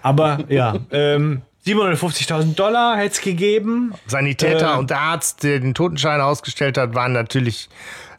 Aber 0.00 0.38
ja, 0.48 0.76
ähm, 0.90 1.42
750.000 1.66 2.54
Dollar 2.54 2.96
hätte 2.96 3.12
es 3.14 3.20
gegeben. 3.20 3.94
Sanitäter 4.06 4.74
äh, 4.74 4.78
und 4.78 4.90
der 4.90 5.00
Arzt, 5.00 5.42
der 5.42 5.60
den 5.60 5.74
Totenschein 5.74 6.20
ausgestellt 6.20 6.76
hat, 6.76 6.94
waren 6.94 7.12
natürlich 7.12 7.68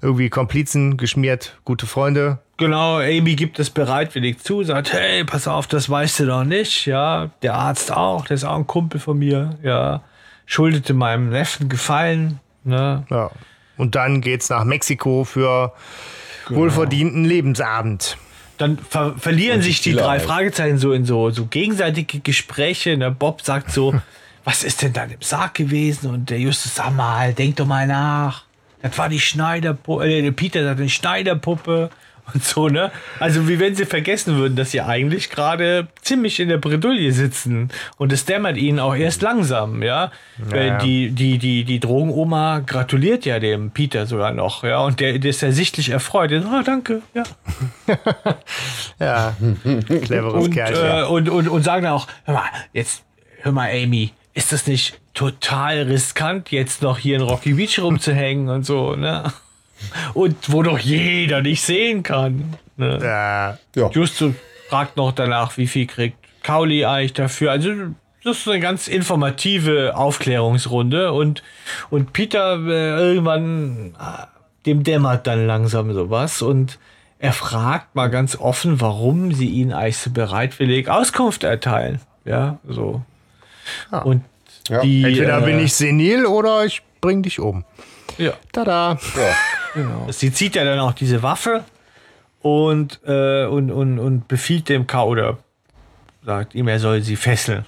irgendwie 0.02 0.30
Komplizen, 0.30 0.98
geschmiert, 0.98 1.58
gute 1.64 1.86
Freunde. 1.86 2.40
Genau, 2.58 2.98
Amy 3.00 3.36
gibt 3.36 3.60
es 3.60 3.70
bereitwillig 3.70 4.40
zu, 4.40 4.64
sagt, 4.64 4.94
hey, 4.94 5.24
pass 5.26 5.48
auf, 5.48 5.68
das 5.68 5.90
weißt 5.90 6.22
du 6.22 6.26
doch 6.28 6.44
nicht. 6.44 6.86
Ja, 6.86 7.30
der 7.42 7.54
Arzt 7.56 7.92
auch, 7.92 8.26
der 8.26 8.36
ist 8.36 8.46
auch 8.46 8.56
ein 8.56 8.68
Kumpel 8.68 9.00
von 9.00 9.18
mir. 9.18 9.58
Ja, 9.62 10.02
schuldete 10.46 10.94
meinem 10.94 11.30
Neffen 11.30 11.70
Gefallen. 11.70 12.40
Ne? 12.64 13.06
Ja. 13.10 13.32
Und 13.78 13.96
dann 13.96 14.22
geht's 14.22 14.50
nach 14.50 14.64
Mexiko 14.64 15.24
für 15.24 15.74
Genau. 16.48 16.62
wohlverdienten 16.62 17.26
Lebensabend. 17.26 18.18
Dann 18.57 18.77
ver 18.77 19.15
verlieren 19.18 19.61
sich 19.61 19.82
die 19.82 19.94
drei 19.94 20.19
halt. 20.19 20.22
Fragezeichen 20.22 20.77
so 20.77 20.94
in 20.94 21.06
so, 21.06 21.30
so 21.30 21.45
gegenseitige 21.45 22.19
Gespräche. 22.19 22.98
Ne? 22.98 23.11
Bob 23.11 23.41
sagt 23.41 23.72
so, 23.72 23.94
was 24.44 24.64
ist 24.64 24.82
denn 24.82 24.94
da 24.94 25.03
im 25.03 25.22
Sarg 25.22 25.56
gewesen? 25.56 26.10
Und 26.10 26.30
der 26.30 26.40
Justus, 26.40 26.76
sag 26.76 26.95
mal, 26.95 27.34
denk 27.34 27.57
doch 27.57 27.65
mal 27.65 27.88
nach. 27.88 28.44
Das 28.82 28.98
war 28.98 29.10
die 29.10 29.19
Schneiderpuppe, 29.19 30.06
äh, 30.06 30.32
Peter 30.32 30.64
sagt 30.64 30.80
eine 30.80 30.90
Schneiderpuppe 30.90 31.90
und 32.34 32.43
so, 32.43 32.68
ne? 32.69 32.91
Also 33.19 33.47
wie 33.47 33.60
wenn 33.60 33.76
sie 33.76 33.85
vergessen 33.85 34.38
würden, 34.38 34.56
dass 34.56 34.72
sie 34.72 34.81
eigentlich 34.81 35.30
gerade 35.30 35.88
ziemlich 36.02 36.39
in 36.39 36.49
der 36.49 36.57
Bredouille 36.57 37.11
sitzen. 37.11 37.69
Und 37.97 38.11
es 38.11 38.26
dämmert 38.26 38.57
ihnen 38.57 38.80
auch 38.80 38.95
erst 38.95 39.22
langsam, 39.22 39.84
ja. 39.84 40.11
Weil 40.38 40.68
ja. 40.68 40.77
die, 40.80 41.11
die, 41.11 41.38
die, 41.38 41.64
die 41.64 41.80
Drogenoma 41.80 42.60
gratuliert 42.60 43.26
ja 43.26 43.39
dem 43.39 43.72
Peter 43.72 44.06
sogar 44.06 44.31
noch, 44.34 44.64
ja. 44.64 44.80
Und 44.80 44.99
der, 44.99 45.19
der 45.19 45.30
ist 45.30 45.41
ja 45.41 45.52
sichtlich 45.52 45.89
erfreut. 45.89 46.31
Ah, 46.34 46.64
danke, 46.65 47.02
ja. 47.14 47.23
Ja, 48.99 49.35
cleveres 50.03 50.49
Kerlchen. 50.49 50.85
äh, 50.85 51.03
und, 51.03 51.30
und, 51.30 51.47
und 51.47 51.64
sagen 51.64 51.84
dann 51.84 51.93
auch, 51.93 52.07
hör 52.26 52.34
mal, 52.34 52.43
jetzt, 52.73 53.03
hör 53.41 53.52
mal, 53.52 53.69
Amy, 53.69 54.11
ist 54.34 54.52
das 54.52 54.68
nicht 54.68 54.99
total 55.14 55.84
riskant, 55.84 56.52
jetzt 56.52 56.81
noch 56.81 56.97
hier 56.97 57.15
in 57.15 57.22
Rocky 57.22 57.53
Beach 57.53 57.80
rumzuhängen 57.80 58.49
und 58.49 58.65
so, 58.65 58.95
ne? 58.95 59.31
Und 60.14 60.35
wo 60.52 60.64
doch 60.64 60.80
jeder 60.80 61.41
dich 61.41 61.61
sehen 61.61 62.03
kann. 62.03 62.56
Ne? 62.77 62.99
Ja. 63.02 63.57
Ja. 63.76 63.89
Justus 63.91 64.34
fragt 64.69 64.97
noch 64.97 65.11
danach, 65.11 65.57
wie 65.57 65.68
viel 65.68 65.85
kriegt 65.88 66.18
Kauli 66.43 66.85
eigentlich 66.85 67.14
dafür. 67.14 67.52
Also, 67.52 67.72
das 68.23 68.38
ist 68.39 68.47
eine 68.47 68.60
ganz 68.60 68.88
informative 68.88 69.95
Aufklärungsrunde 69.95 71.11
und, 71.14 71.43
und 71.89 72.14
Peter 72.14 72.56
äh, 72.68 72.97
irgendwann, 73.14 73.95
ah, 73.99 74.27
dem 74.65 74.84
dämmert 74.84 75.27
dann 75.27 75.45
langsam 75.45 75.93
sowas 75.93 76.41
und 76.41 76.80
er 77.19 77.34
fragt 77.34 77.95
mal 77.95 78.07
ganz 78.10 78.35
offen, 78.35 78.81
warum 78.81 79.31
sie 79.31 79.47
ihn 79.47 79.72
eigentlich 79.73 79.97
so 79.97 80.10
bereitwillig 80.11 80.89
Auskunft 80.89 81.43
erteilen. 81.43 82.02
Ja, 82.26 82.57
so. 82.68 83.02
Und 84.03 84.23
Ja. 84.69 84.81
die, 84.81 85.03
Entweder 85.03 85.39
äh, 85.39 85.45
bin 85.45 85.60
ich 85.60 85.73
senil 85.73 86.26
oder 86.26 86.65
ich 86.65 86.81
bring 87.02 87.22
dich 87.23 87.39
um. 87.39 87.64
Ja. 88.18 88.34
Tada. 88.52 88.98
Sie 90.10 90.32
zieht 90.32 90.56
ja 90.56 90.64
dann 90.64 90.80
auch 90.80 90.94
diese 90.94 91.22
Waffe 91.22 91.64
und, 92.41 93.02
äh, 93.06 93.45
und, 93.45 93.72
und, 93.72 93.99
und 93.99 94.27
befiehlt 94.27 94.69
dem 94.69 94.88
K 94.88 95.03
oder 95.03 95.38
sagt 96.23 96.56
ihm, 96.56 96.68
er 96.68 96.80
soll 96.80 97.02
sie 97.02 97.15
fesseln. 97.15 97.65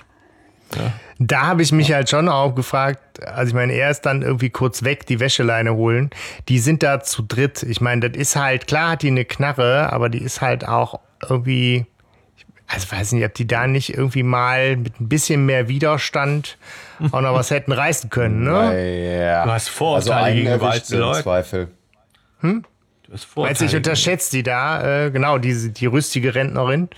Da 1.20 1.48
habe 1.48 1.62
ich 1.62 1.72
mich 1.72 1.92
halt 1.94 2.10
schon 2.10 2.30
auch 2.30 2.54
gefragt, 2.54 3.26
also 3.26 3.50
ich 3.50 3.54
meine, 3.54 3.74
er 3.74 3.90
ist 3.90 4.02
dann 4.02 4.22
irgendwie 4.22 4.50
kurz 4.50 4.84
weg, 4.84 5.06
die 5.06 5.20
Wäscheleine 5.20 5.74
holen. 5.74 6.10
Die 6.50 6.60
sind 6.60 6.84
da 6.84 7.02
zu 7.02 7.24
dritt. 7.24 7.64
Ich 7.64 7.82
meine, 7.82 8.10
das 8.10 8.20
ist 8.20 8.36
halt, 8.36 8.68
klar 8.68 8.92
hat 8.92 9.02
die 9.02 9.08
eine 9.08 9.26
Knarre, 9.26 9.92
aber 9.92 10.10
die 10.10 10.22
ist 10.22 10.42
halt 10.42 10.68
auch 10.68 11.00
irgendwie, 11.28 11.86
also 12.68 12.92
weiß 12.92 13.14
nicht, 13.14 13.26
ob 13.26 13.34
die 13.34 13.48
da 13.48 13.66
nicht 13.66 13.96
irgendwie 13.96 14.24
mal 14.24 14.78
mit 14.78 15.00
ein 15.00 15.10
bisschen 15.10 15.46
mehr 15.46 15.68
Widerstand 15.70 16.58
auch 17.12 17.22
noch 17.22 17.34
was 17.34 17.52
hätten 17.52 17.72
reißen 17.72 18.10
können, 18.10 18.44
ne? 18.44 19.22
Ja. 19.22 19.46
Du 19.46 19.52
hast 19.52 19.70
Vorurteile 19.70 20.50
also 20.50 20.86
sie 20.86 20.96
im 20.96 21.00
Leuten. 21.02 21.24
Zweifel. 21.24 21.68
Du 22.42 22.64
hast 23.14 23.26
Vorurteile 23.26 23.50
Meinst 23.50 23.62
du, 23.62 23.66
ich 23.66 23.76
unterschätze 23.76 24.32
die 24.32 24.44
da, 24.44 25.06
äh, 25.06 25.12
genau, 25.12 25.38
diese, 25.38 25.70
die 25.70 25.86
rüstige 25.86 26.36
Rentnerin. 26.36 26.90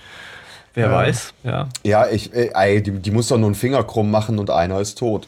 Wer 0.74 0.92
weiß, 0.92 1.34
ja. 1.42 1.68
Ja, 1.82 2.08
ich, 2.08 2.32
äh, 2.32 2.50
ey, 2.54 2.82
die, 2.82 2.92
die 2.92 3.10
muss 3.10 3.28
doch 3.28 3.38
nur 3.38 3.48
einen 3.48 3.54
Finger 3.54 3.82
krumm 3.82 4.10
machen 4.10 4.38
und 4.38 4.50
einer 4.50 4.80
ist 4.80 4.98
tot. 4.98 5.26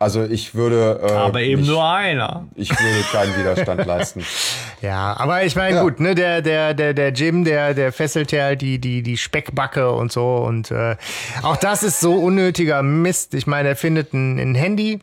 Also 0.00 0.24
ich 0.24 0.54
würde. 0.54 0.98
Äh, 1.06 1.12
Aber 1.12 1.42
eben 1.42 1.60
nicht, 1.60 1.70
nur 1.70 1.86
einer. 1.86 2.48
Ich 2.54 2.70
würde 2.70 3.04
keinen 3.12 3.36
Widerstand 3.38 3.86
leisten. 3.86 4.24
Ja, 4.82 5.14
aber 5.18 5.42
ich 5.44 5.56
meine, 5.56 5.76
Ja. 5.76 5.82
gut, 5.82 6.00
ne, 6.00 6.14
der, 6.14 6.40
der, 6.40 6.72
der, 6.72 6.94
der 6.94 7.10
Jim, 7.12 7.44
der, 7.44 7.74
der 7.74 7.92
fesselt 7.92 8.32
ja 8.32 8.54
die, 8.54 8.78
die, 8.78 9.02
die 9.02 9.18
Speckbacke 9.18 9.90
und 9.92 10.10
so. 10.10 10.36
Und 10.36 10.70
äh, 10.70 10.96
auch 11.42 11.58
das 11.58 11.82
ist 11.82 12.00
so 12.00 12.14
unnötiger 12.14 12.82
Mist. 12.82 13.34
Ich 13.34 13.46
meine, 13.46 13.68
er 13.68 13.76
findet 13.76 14.14
ein, 14.14 14.38
ein 14.38 14.54
Handy. 14.54 15.00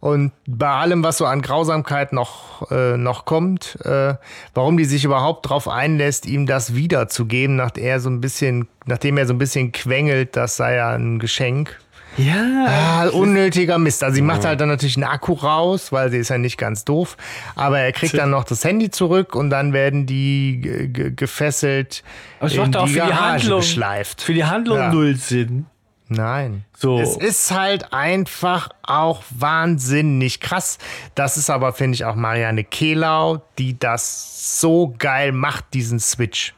Und 0.00 0.32
bei 0.48 0.66
allem, 0.68 1.04
was 1.04 1.18
so 1.18 1.26
an 1.26 1.42
Grausamkeit 1.42 2.12
noch, 2.12 2.68
äh, 2.72 2.96
noch 2.96 3.24
kommt, 3.24 3.78
äh, 3.84 4.14
warum 4.52 4.76
die 4.76 4.84
sich 4.84 5.04
überhaupt 5.04 5.46
darauf 5.46 5.68
einlässt, 5.68 6.26
ihm 6.26 6.46
das 6.46 6.74
wiederzugeben, 6.74 7.54
nachdem 7.54 7.84
er 7.84 8.00
so 8.00 8.10
ein 8.10 8.20
bisschen, 8.20 8.66
nachdem 8.84 9.16
er 9.16 9.26
so 9.26 9.34
ein 9.34 9.38
bisschen 9.38 9.70
quengelt, 9.70 10.34
das 10.34 10.56
sei 10.56 10.74
ja 10.74 10.90
ein 10.90 11.20
Geschenk. 11.20 11.78
Ja. 12.18 12.66
Ah, 12.66 13.08
unnötiger 13.08 13.78
Mist. 13.78 14.02
Also 14.02 14.16
sie 14.16 14.22
macht 14.22 14.44
halt 14.44 14.60
dann 14.60 14.68
natürlich 14.68 14.96
einen 14.96 15.04
Akku 15.04 15.32
raus, 15.34 15.92
weil 15.92 16.10
sie 16.10 16.18
ist 16.18 16.28
ja 16.30 16.38
nicht 16.38 16.58
ganz 16.58 16.84
doof. 16.84 17.16
Aber 17.54 17.78
er 17.78 17.92
kriegt 17.92 18.14
dann 18.18 18.30
noch 18.30 18.44
das 18.44 18.64
Handy 18.64 18.90
zurück 18.90 19.34
und 19.34 19.50
dann 19.50 19.72
werden 19.72 20.04
die 20.06 20.60
ge- 20.60 20.88
ge- 20.88 21.10
gefesselt 21.12 22.02
Aber 22.40 22.48
es 22.48 22.54
in 22.54 22.60
macht 22.60 22.76
auch 22.76 22.86
die 22.86 22.92
für 22.94 23.00
die 23.02 23.06
Garage 23.08 23.20
Handlung, 23.42 23.60
geschleift. 23.60 24.20
für 24.22 24.34
die 24.34 24.44
Handlung 24.44 24.78
Ja. 24.78 24.92
null 24.92 25.14
Sinn. 25.16 25.66
Nein. 26.10 26.64
So. 26.76 26.98
Es 26.98 27.16
ist 27.18 27.50
halt 27.50 27.92
einfach 27.92 28.70
auch 28.82 29.22
wahnsinnig 29.30 30.40
krass. 30.40 30.78
Das 31.14 31.36
ist 31.36 31.50
aber, 31.50 31.72
finde 31.74 31.96
ich, 31.96 32.04
auch 32.06 32.14
Marianne 32.14 32.64
Kehlau, 32.64 33.42
die 33.58 33.78
das 33.78 34.60
so 34.60 34.94
geil 34.98 35.32
macht, 35.32 35.66
diesen 35.74 36.00
Switch. 36.00 36.54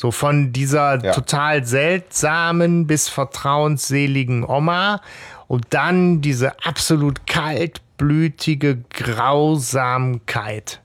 So 0.00 0.12
von 0.12 0.52
dieser 0.52 1.04
Ja. 1.04 1.12
total 1.12 1.64
seltsamen 1.66 2.86
bis 2.86 3.08
vertrauensseligen 3.08 4.44
Oma 4.44 5.00
und 5.48 5.66
dann 5.70 6.20
diese 6.20 6.52
absolut 6.64 7.26
kaltblütige 7.26 8.78
Grausamkeit. 8.90 10.80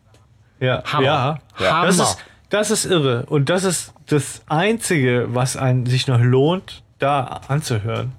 Ja, 0.59 0.83
Hammer. 0.85 1.03
ja. 1.05 1.39
Ja. 1.59 1.85
Das, 1.85 1.99
Hammer. 1.99 2.09
ist, 2.09 2.17
das 2.49 2.71
ist 2.71 2.85
irre. 2.85 3.25
Und 3.27 3.49
das 3.49 3.63
ist 3.63 3.93
das 4.07 4.41
Einzige, 4.47 5.27
was 5.29 5.57
einen 5.57 5.85
sich 5.85 6.07
noch 6.07 6.19
lohnt, 6.19 6.81
da 6.99 7.41
anzuhören. 7.47 8.13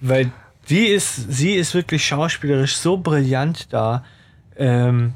Weil 0.00 0.30
die 0.68 0.86
ist, 0.86 1.32
sie 1.32 1.54
ist 1.54 1.74
wirklich 1.74 2.06
schauspielerisch 2.06 2.76
so 2.76 2.96
brillant 2.96 3.72
da, 3.72 4.04
ähm, 4.56 5.14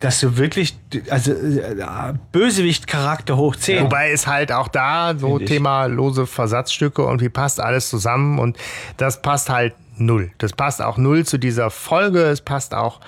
dass 0.00 0.18
du 0.20 0.38
wirklich, 0.38 0.76
also 1.10 1.32
äh, 1.32 2.14
Bösewicht-Charakter 2.32 3.36
hoch 3.36 3.54
10. 3.54 3.84
Wobei 3.84 4.10
es 4.10 4.26
halt 4.26 4.50
auch 4.50 4.68
da 4.68 5.14
so 5.16 5.36
Find 5.36 5.42
ich. 5.42 5.48
Thema 5.48 5.84
lose 5.84 6.26
Versatzstücke 6.26 7.04
und 7.04 7.20
wie 7.20 7.28
passt 7.28 7.60
alles 7.60 7.90
zusammen 7.90 8.38
und 8.38 8.56
das 8.96 9.20
passt 9.20 9.50
halt 9.50 9.74
null. 9.96 10.30
Das 10.38 10.54
passt 10.54 10.80
auch 10.80 10.96
null 10.96 11.26
zu 11.26 11.38
dieser 11.38 11.70
Folge, 11.70 12.22
es 12.22 12.40
passt 12.40 12.74
auch 12.74 13.00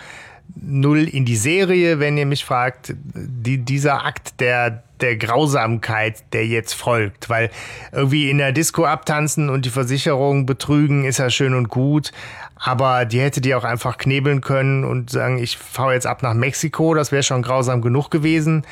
null 0.54 1.08
in 1.08 1.24
die 1.24 1.36
Serie, 1.36 1.98
wenn 1.98 2.18
ihr 2.18 2.26
mich 2.26 2.44
fragt, 2.44 2.94
die, 2.94 3.58
dieser 3.58 4.04
Akt 4.04 4.38
der, 4.40 4.82
der 5.02 5.16
Grausamkeit, 5.16 6.22
der 6.32 6.46
jetzt 6.46 6.72
folgt, 6.74 7.28
weil 7.28 7.50
irgendwie 7.90 8.30
in 8.30 8.38
der 8.38 8.52
Disco 8.52 8.84
abtanzen 8.84 9.50
und 9.50 9.64
die 9.64 9.70
Versicherung 9.70 10.46
betrügen 10.46 11.04
ist 11.04 11.18
ja 11.18 11.28
schön 11.28 11.54
und 11.54 11.68
gut, 11.68 12.12
aber 12.56 13.04
die 13.04 13.20
hätte 13.20 13.40
die 13.40 13.54
auch 13.54 13.64
einfach 13.64 13.98
knebeln 13.98 14.40
können 14.40 14.84
und 14.84 15.10
sagen, 15.10 15.38
ich 15.38 15.58
fahre 15.58 15.94
jetzt 15.94 16.06
ab 16.06 16.22
nach 16.22 16.34
Mexiko, 16.34 16.94
das 16.94 17.10
wäre 17.10 17.24
schon 17.24 17.42
grausam 17.42 17.82
genug 17.82 18.10
gewesen. 18.10 18.64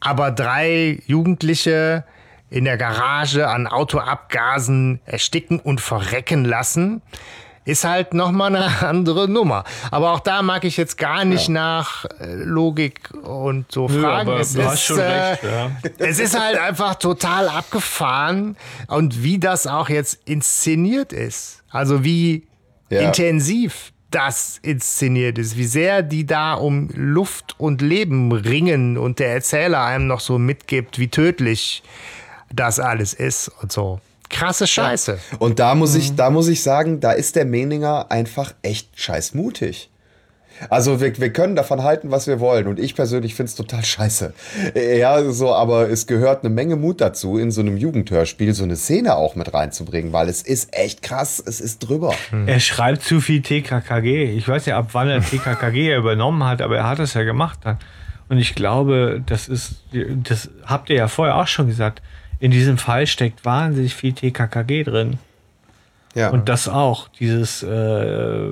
Aber 0.00 0.30
drei 0.30 1.00
Jugendliche 1.06 2.04
in 2.50 2.64
der 2.64 2.76
Garage 2.76 3.48
an 3.48 3.66
Autoabgasen 3.66 5.00
ersticken 5.06 5.58
und 5.58 5.80
verrecken 5.80 6.44
lassen, 6.44 7.00
ist 7.64 7.84
halt 7.84 8.12
nochmal 8.14 8.54
eine 8.56 8.82
andere 8.88 9.28
Nummer. 9.28 9.64
Aber 9.90 10.12
auch 10.12 10.20
da 10.20 10.42
mag 10.42 10.64
ich 10.64 10.76
jetzt 10.76 10.98
gar 10.98 11.24
nicht 11.24 11.48
nach 11.48 12.04
äh, 12.20 12.34
Logik 12.34 13.10
und 13.22 13.70
so 13.70 13.88
Nö, 13.88 14.00
fragen. 14.02 14.28
aber 14.30 14.40
es, 14.40 14.54
du 14.54 14.64
hast 14.64 14.74
ist, 14.74 14.82
schon 14.84 14.98
äh, 14.98 15.02
recht, 15.30 15.42
ja. 15.44 15.70
es 15.98 16.18
ist 16.18 16.38
halt 16.38 16.58
einfach 16.58 16.96
total 16.96 17.48
abgefahren 17.48 18.56
und 18.88 19.22
wie 19.22 19.38
das 19.38 19.66
auch 19.66 19.88
jetzt 19.88 20.18
inszeniert 20.24 21.12
ist. 21.12 21.62
Also 21.70 22.04
wie 22.04 22.46
Ja. 22.90 23.00
intensiv 23.02 23.92
das 24.10 24.58
inszeniert 24.60 25.38
ist, 25.38 25.56
wie 25.56 25.64
sehr 25.64 26.02
die 26.02 26.26
da 26.26 26.52
um 26.52 26.90
Luft 26.94 27.54
und 27.58 27.80
Leben 27.80 28.30
ringen 28.32 28.98
und 28.98 29.20
der 29.20 29.32
Erzähler 29.32 29.84
einem 29.84 30.06
noch 30.06 30.20
so 30.20 30.38
mitgibt, 30.38 30.98
wie 30.98 31.08
tödlich 31.08 31.82
das 32.52 32.78
alles 32.78 33.14
ist 33.14 33.48
und 33.62 33.72
so. 33.72 34.00
Krasse 34.32 34.66
Scheiße. 34.66 35.18
Und 35.38 35.58
da 35.60 35.74
muss 35.76 35.92
Mhm. 35.94 36.00
ich, 36.00 36.14
da 36.16 36.30
muss 36.30 36.48
ich 36.48 36.62
sagen, 36.62 36.98
da 36.98 37.12
ist 37.12 37.36
der 37.36 37.44
Meninger 37.44 38.10
einfach 38.10 38.52
echt 38.62 38.88
scheiß 38.98 39.34
mutig. 39.34 39.88
Also 40.70 41.00
wir, 41.00 41.18
wir 41.18 41.32
können 41.32 41.56
davon 41.56 41.82
halten, 41.82 42.10
was 42.10 42.26
wir 42.28 42.38
wollen. 42.38 42.66
Und 42.68 42.78
ich 42.78 42.94
persönlich 42.94 43.34
finde 43.34 43.48
es 43.50 43.56
total 43.56 43.84
scheiße. 43.84 44.32
Ja, 44.98 45.22
so, 45.32 45.52
aber 45.54 45.88
es 45.90 46.06
gehört 46.06 46.44
eine 46.44 46.54
Menge 46.54 46.76
Mut 46.76 47.00
dazu, 47.00 47.36
in 47.38 47.50
so 47.50 47.62
einem 47.62 47.76
Jugendhörspiel 47.76 48.54
so 48.54 48.62
eine 48.62 48.76
Szene 48.76 49.16
auch 49.16 49.34
mit 49.34 49.52
reinzubringen, 49.52 50.12
weil 50.12 50.28
es 50.28 50.42
ist 50.42 50.72
echt 50.76 51.02
krass, 51.02 51.42
es 51.44 51.60
ist 51.60 51.80
drüber. 51.80 52.14
Er 52.46 52.60
schreibt 52.60 53.02
zu 53.02 53.20
viel 53.20 53.42
TKKG. 53.42 54.24
Ich 54.36 54.46
weiß 54.46 54.66
nicht, 54.66 54.74
ab 54.74 54.88
wann 54.92 55.08
er 55.08 55.20
TKKG 55.22 55.96
übernommen 55.96 56.44
hat, 56.44 56.60
aber 56.62 56.76
er 56.76 56.88
hat 56.88 56.98
es 57.00 57.14
ja 57.14 57.22
gemacht 57.24 57.60
dann. 57.64 57.78
Und 58.28 58.38
ich 58.38 58.54
glaube, 58.54 59.22
das 59.26 59.48
ist, 59.48 59.76
das 59.92 60.48
habt 60.64 60.90
ihr 60.90 60.96
ja 60.96 61.08
vorher 61.08 61.36
auch 61.36 61.48
schon 61.48 61.66
gesagt, 61.66 62.02
in 62.42 62.50
diesem 62.50 62.76
Fall 62.76 63.06
steckt 63.06 63.44
wahnsinnig 63.44 63.94
viel 63.94 64.14
TKKG 64.14 64.82
drin. 64.82 65.18
Ja. 66.16 66.30
Und 66.30 66.48
das 66.48 66.68
auch, 66.68 67.06
dieses, 67.06 67.62
äh, 67.62 68.48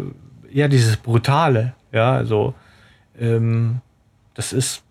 ja, 0.53 0.69
dieses 0.69 0.97
Brutale, 0.97 1.75
ja, 1.91 2.13
also, 2.13 2.55
ähm, 3.19 3.81
das 4.35 4.53
ist 4.53 4.85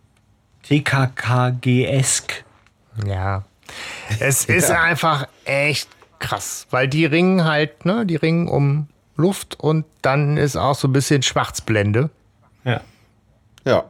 TKKG-esk. 0.63 2.43
Ja. 3.07 3.45
Es 4.19 4.43
ist 4.49 4.69
einfach 4.69 5.29
echt 5.45 5.87
krass, 6.19 6.67
weil 6.69 6.89
die 6.89 7.05
ringen 7.05 7.45
halt, 7.45 7.85
ne, 7.85 8.05
die 8.05 8.17
ringen 8.17 8.49
um 8.49 8.89
Luft 9.15 9.57
und 9.57 9.85
dann 10.01 10.35
ist 10.35 10.57
auch 10.57 10.75
so 10.75 10.89
ein 10.89 10.93
bisschen 10.93 11.23
Schwarzblende. 11.23 12.09
Ja. 12.65 12.81
Ja. 13.63 13.85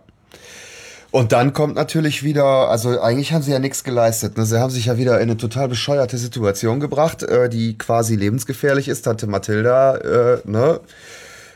Und 1.12 1.32
dann 1.32 1.54
kommt 1.54 1.76
natürlich 1.76 2.24
wieder, 2.24 2.70
also 2.70 3.02
eigentlich 3.02 3.34
haben 3.34 3.42
sie 3.42 3.52
ja 3.52 3.60
nichts 3.60 3.84
geleistet. 3.84 4.38
Ne? 4.38 4.46
Sie 4.46 4.60
haben 4.60 4.70
sich 4.70 4.86
ja 4.86 4.98
wieder 4.98 5.16
in 5.16 5.24
eine 5.24 5.38
total 5.38 5.68
bescheuerte 5.68 6.18
Situation 6.18 6.80
gebracht, 6.80 7.24
äh, 7.24 7.50
die 7.50 7.78
quasi 7.78 8.16
lebensgefährlich 8.16 8.88
ist. 8.88 9.04
Tante 9.04 9.26
Mathilda, 9.26 9.96
äh, 9.98 10.38
ne? 10.46 10.80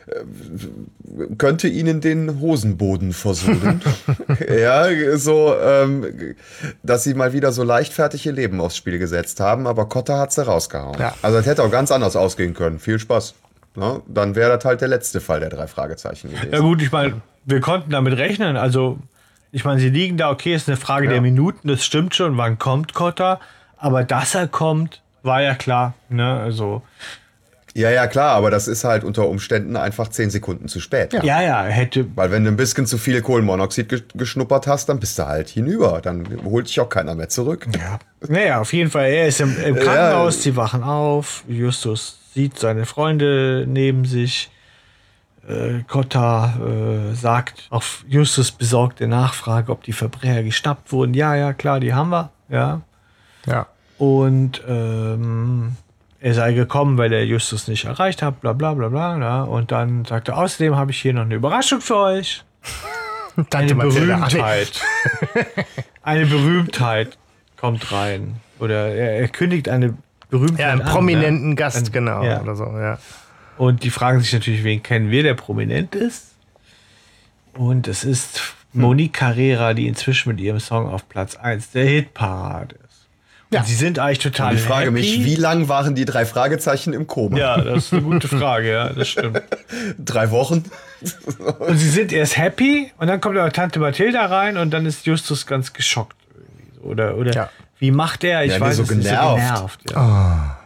äh, 0.07 1.35
könnte 1.37 1.67
ihnen 1.67 2.01
den 2.01 2.39
Hosenboden 2.39 3.13
versohlen. 3.13 3.81
ja, 4.59 4.87
so, 5.17 5.53
ähm, 5.61 6.35
dass 6.81 7.03
sie 7.03 7.13
mal 7.13 7.33
wieder 7.33 7.51
so 7.51 7.63
leichtfertig 7.63 8.25
ihr 8.25 8.33
Leben 8.33 8.59
aufs 8.59 8.75
Spiel 8.75 8.97
gesetzt 8.97 9.39
haben, 9.39 9.67
aber 9.67 9.87
Kotter 9.87 10.17
hat 10.17 10.31
sie 10.31 10.43
rausgehauen. 10.43 10.99
Ja. 10.99 11.13
Also 11.21 11.37
das 11.37 11.45
hätte 11.45 11.61
auch 11.61 11.71
ganz 11.71 11.91
anders 11.91 12.15
ausgehen 12.15 12.55
können. 12.55 12.79
Viel 12.79 12.97
Spaß. 12.97 13.35
Ne? 13.75 14.01
Dann 14.07 14.35
wäre 14.35 14.55
das 14.55 14.65
halt 14.65 14.81
der 14.81 14.87
letzte 14.87 15.21
Fall 15.21 15.39
der 15.41 15.49
drei 15.49 15.67
Fragezeichen 15.67 16.31
gewesen. 16.31 16.51
Ja 16.51 16.59
gut, 16.59 16.81
ich 16.81 16.91
meine, 16.91 17.21
wir 17.45 17.59
konnten 17.59 17.91
damit 17.91 18.17
rechnen. 18.17 18.57
Also, 18.57 18.97
ich 19.53 19.63
meine, 19.63 19.79
sie 19.79 19.89
liegen 19.89 20.17
da, 20.17 20.31
okay, 20.31 20.55
ist 20.55 20.67
eine 20.67 20.77
Frage 20.77 21.07
der 21.07 21.21
Minuten, 21.21 21.67
das 21.67 21.85
stimmt 21.85 22.15
schon, 22.15 22.37
wann 22.37 22.57
kommt 22.57 22.95
Kotter. 22.95 23.39
Aber 23.77 24.03
dass 24.03 24.33
er 24.33 24.47
kommt, 24.47 25.01
war 25.21 25.43
ja 25.43 25.53
klar. 25.53 25.93
Ne? 26.09 26.39
Also, 26.39 26.81
Ja, 27.75 27.91
ja, 27.91 28.07
klar, 28.07 28.31
aber 28.31 28.49
das 28.49 28.67
ist 28.67 28.83
halt 28.83 29.03
unter 29.03 29.27
Umständen 29.27 29.77
einfach 29.77 30.07
zehn 30.07 30.31
Sekunden 30.31 30.67
zu 30.67 30.79
spät. 30.79 31.13
ja, 31.21 31.41
ja, 31.41 31.63
hätte. 31.65 32.07
Weil 32.15 32.31
wenn 32.31 32.43
du 32.43 32.49
ein 32.49 32.57
bisschen 32.57 32.87
zu 32.87 32.97
viel 32.97 33.21
Kohlenmonoxid 33.21 33.89
ge 33.89 34.01
geschnuppert 34.15 34.65
hast, 34.65 34.89
dann 34.89 34.99
bist 34.99 35.19
du 35.19 35.27
halt 35.27 35.49
hinüber. 35.49 36.01
Dann 36.01 36.25
holt 36.43 36.67
dich 36.67 36.79
auch 36.79 36.89
keiner 36.89 37.13
mehr 37.13 37.29
zurück. 37.29 37.67
Ja. 37.77 37.99
Naja, 38.27 38.59
auf 38.59 38.73
jeden 38.73 38.89
Fall, 38.89 39.05
er 39.05 39.27
ist 39.27 39.39
im, 39.39 39.55
im 39.63 39.75
Krankenhaus, 39.75 40.41
sie 40.41 40.55
wachen 40.55 40.81
auf, 40.81 41.43
Justus 41.47 42.19
sieht 42.33 42.57
seine 42.57 42.87
Freunde 42.87 43.65
neben 43.67 44.05
sich. 44.05 44.49
Äh, 45.47 45.83
Cotta 45.87 46.53
äh, 46.55 47.13
sagt 47.15 47.67
auf 47.69 48.03
Justus 48.07 48.51
besorgte 48.51 49.07
Nachfrage, 49.07 49.71
ob 49.71 49.83
die 49.83 49.93
Verbrecher 49.93 50.43
geschnappt 50.43 50.91
wurden. 50.91 51.13
Ja, 51.13 51.35
ja, 51.35 51.53
klar, 51.53 51.79
die 51.79 51.93
haben 51.93 52.09
wir. 52.09 52.29
Ja. 52.49 52.81
Ja. 53.45 53.67
Und 53.97 54.61
ähm, 54.67 55.75
er 56.19 56.33
sei 56.33 56.53
gekommen, 56.53 56.97
weil 56.97 57.11
er 57.11 57.25
Justus 57.25 57.67
nicht 57.67 57.85
erreicht 57.85 58.21
hat, 58.21 58.39
bla 58.41 58.53
bla 58.53 58.73
bla 58.73 58.87
bla. 58.89 59.17
Ja. 59.17 59.43
Und 59.43 59.71
dann 59.71 60.05
sagt 60.05 60.29
er, 60.29 60.37
außerdem 60.37 60.75
habe 60.75 60.91
ich 60.91 61.01
hier 61.01 61.13
noch 61.13 61.23
eine 61.23 61.35
Überraschung 61.35 61.81
für 61.81 61.97
euch. 61.97 62.43
Eine. 63.51 63.73
Berühmtheit. 63.73 64.79
eine 66.03 66.25
Berühmtheit 66.27 67.17
kommt 67.57 67.91
rein. 67.91 68.35
Oder 68.59 68.89
er, 68.89 69.21
er 69.21 69.27
kündigt 69.27 69.69
eine 69.69 69.95
Berühmtheit 70.29 70.59
Ja, 70.59 70.71
einen 70.71 70.81
an, 70.81 70.87
prominenten 70.87 71.49
ne? 71.49 71.55
Gast, 71.55 71.87
Ein- 71.87 71.91
genau. 71.91 72.23
ja. 72.23 72.41
Oder 72.41 72.55
so, 72.55 72.65
ja. 72.65 72.99
Und 73.57 73.83
die 73.83 73.89
fragen 73.89 74.19
sich 74.21 74.33
natürlich, 74.33 74.63
wen 74.63 74.81
kennen 74.83 75.11
wir, 75.11 75.23
der 75.23 75.33
prominent 75.35 75.95
ist. 75.95 76.29
Und 77.53 77.87
es 77.87 78.03
ist 78.03 78.41
Monique 78.73 79.13
Carrera, 79.13 79.73
die 79.73 79.87
inzwischen 79.87 80.29
mit 80.29 80.39
ihrem 80.39 80.59
Song 80.59 80.87
auf 80.89 81.07
Platz 81.07 81.35
1 81.35 81.71
der 81.71 81.85
Hitparade 81.85 82.75
ist. 82.75 83.07
Und 83.51 83.57
Ja. 83.57 83.63
sie 83.63 83.75
sind 83.75 83.99
eigentlich 83.99 84.17
total 84.19 84.51
Und 84.53 84.57
ich 84.57 84.63
frage 84.63 84.85
happy. 84.87 84.91
mich, 84.93 85.23
wie 85.23 85.35
lang 85.35 85.67
waren 85.67 85.93
die 85.93 86.05
drei 86.05 86.25
Fragezeichen 86.25 86.93
im 86.93 87.05
Koma? 87.05 87.37
Ja, 87.37 87.61
das 87.61 87.85
ist 87.85 87.93
eine 87.93 88.01
gute 88.01 88.27
Frage, 88.27 88.71
ja, 88.71 88.89
das 88.89 89.07
stimmt. 89.09 89.39
Drei 89.99 90.31
Wochen? 90.31 90.63
Und 91.59 91.77
sie 91.77 91.89
sind 91.89 92.11
erst 92.11 92.37
happy 92.37 92.91
und 92.97 93.05
dann 93.07 93.21
kommt 93.21 93.37
aber 93.37 93.51
Tante 93.51 93.77
Mathilda 93.79 94.25
rein 94.25 94.57
und 94.57 94.71
dann 94.71 94.87
ist 94.87 95.05
Justus 95.05 95.45
ganz 95.45 95.73
geschockt. 95.73 96.15
irgendwie. 96.33 96.79
Oder, 96.79 97.15
oder 97.17 97.33
Ja. 97.33 97.49
wie 97.77 97.91
macht 97.91 98.23
er? 98.23 98.43
Ich 98.45 98.53
Ja, 98.53 98.59
weiß 98.59 98.77
so 98.77 98.83
es 98.83 98.89
nicht, 98.89 99.03
so 99.07 99.09
genervt. 99.09 99.85
genervt. 99.85 99.91
Ja. 99.91 100.57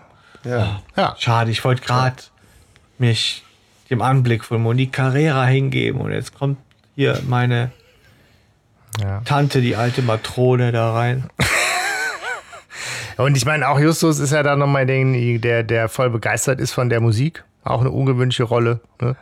Ja. 0.45 0.81
Ja. 0.95 1.15
Schade, 1.19 1.51
ich 1.51 1.65
wollte 1.65 1.81
gerade 1.81 2.15
mich 2.99 3.43
dem 3.89 4.01
Anblick 4.01 4.43
von 4.43 4.61
Monique 4.61 4.93
Carrera 4.93 5.45
hingeben 5.45 6.01
und 6.01 6.11
jetzt 6.11 6.37
kommt 6.37 6.57
hier 6.95 7.21
meine 7.27 7.71
Ja. 9.01 9.21
Tante, 9.25 9.61
die 9.61 9.75
alte 9.75 10.01
Matrone, 10.01 10.71
da 10.71 10.93
rein. 10.93 11.29
Und 13.17 13.35
ich 13.35 13.45
meine, 13.45 13.67
auch 13.67 13.79
Justus 13.79 14.19
ist 14.19 14.31
ja 14.31 14.43
da 14.43 14.55
nochmal 14.55 14.85
der, 14.85 15.63
der 15.63 15.89
voll 15.89 16.11
begeistert 16.11 16.59
ist 16.59 16.71
von 16.71 16.89
der 16.89 17.01
Musik. 17.01 17.43
Auch 17.63 17.81
eine 17.81 17.89
ungewöhnliche 17.89 18.43
Rolle. 18.43 18.79
Ne? 19.01 19.15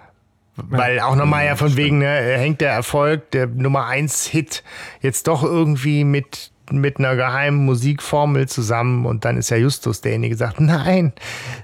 Weil 0.58 1.00
auch 1.00 1.16
nochmal 1.16 1.46
ja 1.46 1.56
von 1.56 1.76
wegen, 1.76 2.00
ne, 2.00 2.38
hängt 2.38 2.62
der 2.62 2.72
Erfolg, 2.72 3.32
der 3.32 3.48
Nummer 3.48 3.88
1 3.88 4.28
Hit, 4.28 4.64
jetzt 5.02 5.28
doch 5.28 5.44
irgendwie 5.44 6.04
mit, 6.04 6.52
mit 6.72 6.98
einer 7.00 7.16
geheimen 7.16 7.66
Musikformel 7.66 8.48
zusammen. 8.48 9.06
Und 9.06 9.26
dann 9.26 9.38
ist 9.38 9.50
ja 9.50 9.58
Justus 9.58 10.02
derjenige, 10.02 10.36
der 10.36 10.48
sagt, 10.48 10.60
nein, 10.60 11.14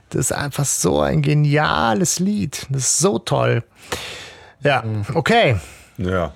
das 0.10 0.20
ist 0.22 0.32
einfach 0.34 0.66
so 0.66 1.02
ein 1.02 1.22
geniales 1.22 2.20
Lied. 2.20 2.66
Das 2.70 2.84
ist 2.84 2.98
so 3.00 3.20
toll. 3.20 3.64
Ja, 4.62 4.84
okay. 5.14 5.58
Ja. 5.98 6.34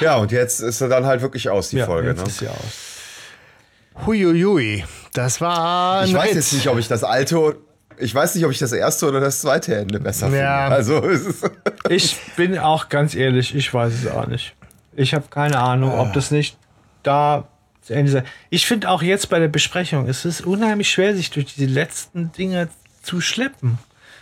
Ja, 0.00 0.16
und 0.16 0.32
jetzt 0.32 0.60
ist 0.60 0.80
er 0.80 0.88
dann 0.88 1.06
halt 1.06 1.22
wirklich 1.22 1.48
aus, 1.48 1.68
die 1.70 1.80
Folge. 1.80 2.08
jetzt 2.08 2.18
Ne? 2.22 2.26
ist 2.28 2.38
sie 2.38 2.48
aus. 2.48 4.06
Huiuiui. 4.06 4.84
Das 5.12 5.40
war 5.40 6.00
ein 6.00 6.08
Ich 6.08 6.14
weiß 6.14 6.28
Ritt. 6.28 6.34
jetzt 6.36 6.52
nicht, 6.52 6.68
ob 6.68 6.78
ich 6.78 6.88
das 6.88 7.04
alte, 7.04 7.56
ich 7.98 8.14
weiß 8.14 8.34
nicht, 8.34 8.44
ob 8.44 8.50
ich 8.50 8.58
das 8.58 8.72
erste 8.72 9.06
oder 9.08 9.20
das 9.20 9.40
zweite 9.42 9.74
Ende 9.76 10.00
besser 10.00 10.28
Ja. 10.28 10.62
finde. 10.62 10.76
Also, 10.76 10.98
es 11.08 11.20
ist, 11.26 11.50
Ich 11.88 12.16
bin 12.36 12.58
auch 12.58 12.88
ganz 12.88 13.14
ehrlich, 13.14 13.54
ich 13.54 13.72
weiß 13.72 13.92
es 13.92 14.06
auch 14.10 14.26
nicht. 14.26 14.54
Ich 14.94 15.14
habe 15.14 15.26
keine 15.30 15.58
Ahnung, 15.58 15.98
ob 15.98 16.12
das 16.12 16.30
nicht 16.30 16.56
da 17.02 17.48
zu 17.82 17.94
Ende 17.94 18.10
sei. 18.10 18.24
Ich 18.50 18.66
finde 18.66 18.88
auch 18.88 19.02
jetzt 19.02 19.28
bei 19.28 19.38
der 19.38 19.48
Besprechung, 19.48 20.08
es 20.08 20.24
ist 20.24 20.42
unheimlich 20.46 20.90
schwer, 20.90 21.14
sich 21.14 21.30
durch 21.30 21.54
diese 21.54 21.66
letzten 21.66 22.32
Dinge 22.32 22.68
zu 23.02 23.20
schleppen. 23.20 23.78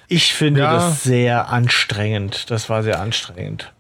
Ich 0.09 0.35
finde 0.35 0.61
Ja. 0.63 0.73
das 0.73 1.05
sehr 1.05 1.51
anstrengend. 1.51 2.51
Das 2.51 2.69
war 2.69 2.83
sehr 2.83 3.01
anstrengend. 3.01 3.73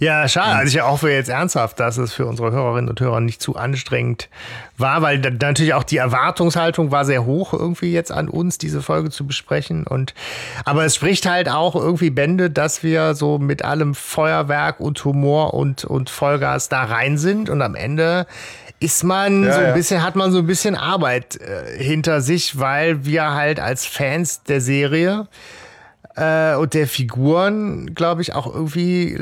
Ja, 0.00 0.28
schade. 0.28 0.56
Also 0.56 0.76
ich 0.78 0.84
hoffe 0.84 1.10
jetzt 1.10 1.30
ernsthaft, 1.30 1.80
dass 1.80 1.96
es 1.96 2.12
für 2.12 2.26
unsere 2.26 2.52
Hörerinnen 2.52 2.90
und 2.90 3.00
Hörer 3.00 3.20
nicht 3.20 3.40
zu 3.40 3.56
anstrengend 3.56 4.28
war, 4.76 5.00
weil 5.00 5.18
natürlich 5.18 5.72
auch 5.72 5.82
die 5.82 5.96
Erwartungshaltung 5.96 6.90
war 6.90 7.06
sehr 7.06 7.24
hoch, 7.24 7.54
irgendwie 7.54 7.90
jetzt 7.92 8.12
an 8.12 8.28
uns 8.28 8.58
diese 8.58 8.82
Folge 8.82 9.10
zu 9.10 9.26
besprechen. 9.26 9.86
Und 9.86 10.12
aber 10.66 10.84
es 10.84 10.94
spricht 10.94 11.24
halt 11.26 11.48
auch 11.48 11.74
irgendwie 11.74 12.10
Bände, 12.10 12.50
dass 12.50 12.82
wir 12.82 13.14
so 13.14 13.38
mit 13.38 13.64
allem 13.64 13.94
Feuerwerk 13.94 14.78
und 14.78 15.02
Humor 15.04 15.54
und, 15.54 15.84
und 15.84 16.10
Vollgas 16.10 16.68
da 16.68 16.84
rein 16.84 17.16
sind 17.16 17.48
und 17.48 17.62
am 17.62 17.74
Ende 17.74 18.26
ist 18.82 19.04
man 19.04 19.44
Ja, 19.44 19.52
so 19.52 19.58
ein 19.60 19.66
ja. 19.66 19.72
bisschen, 19.72 20.02
hat 20.02 20.16
man 20.16 20.32
so 20.32 20.38
ein 20.38 20.46
bisschen 20.46 20.74
Arbeit 20.74 21.38
äh, 21.40 21.82
hinter 21.82 22.20
sich, 22.20 22.58
weil 22.58 23.04
wir 23.04 23.32
halt 23.32 23.60
als 23.60 23.86
Fans 23.86 24.42
der 24.42 24.60
Serie 24.60 25.28
äh, 26.16 26.54
und 26.56 26.74
der 26.74 26.86
Figuren, 26.86 27.94
glaube 27.94 28.22
ich, 28.22 28.34
auch 28.34 28.52
irgendwie 28.52 29.16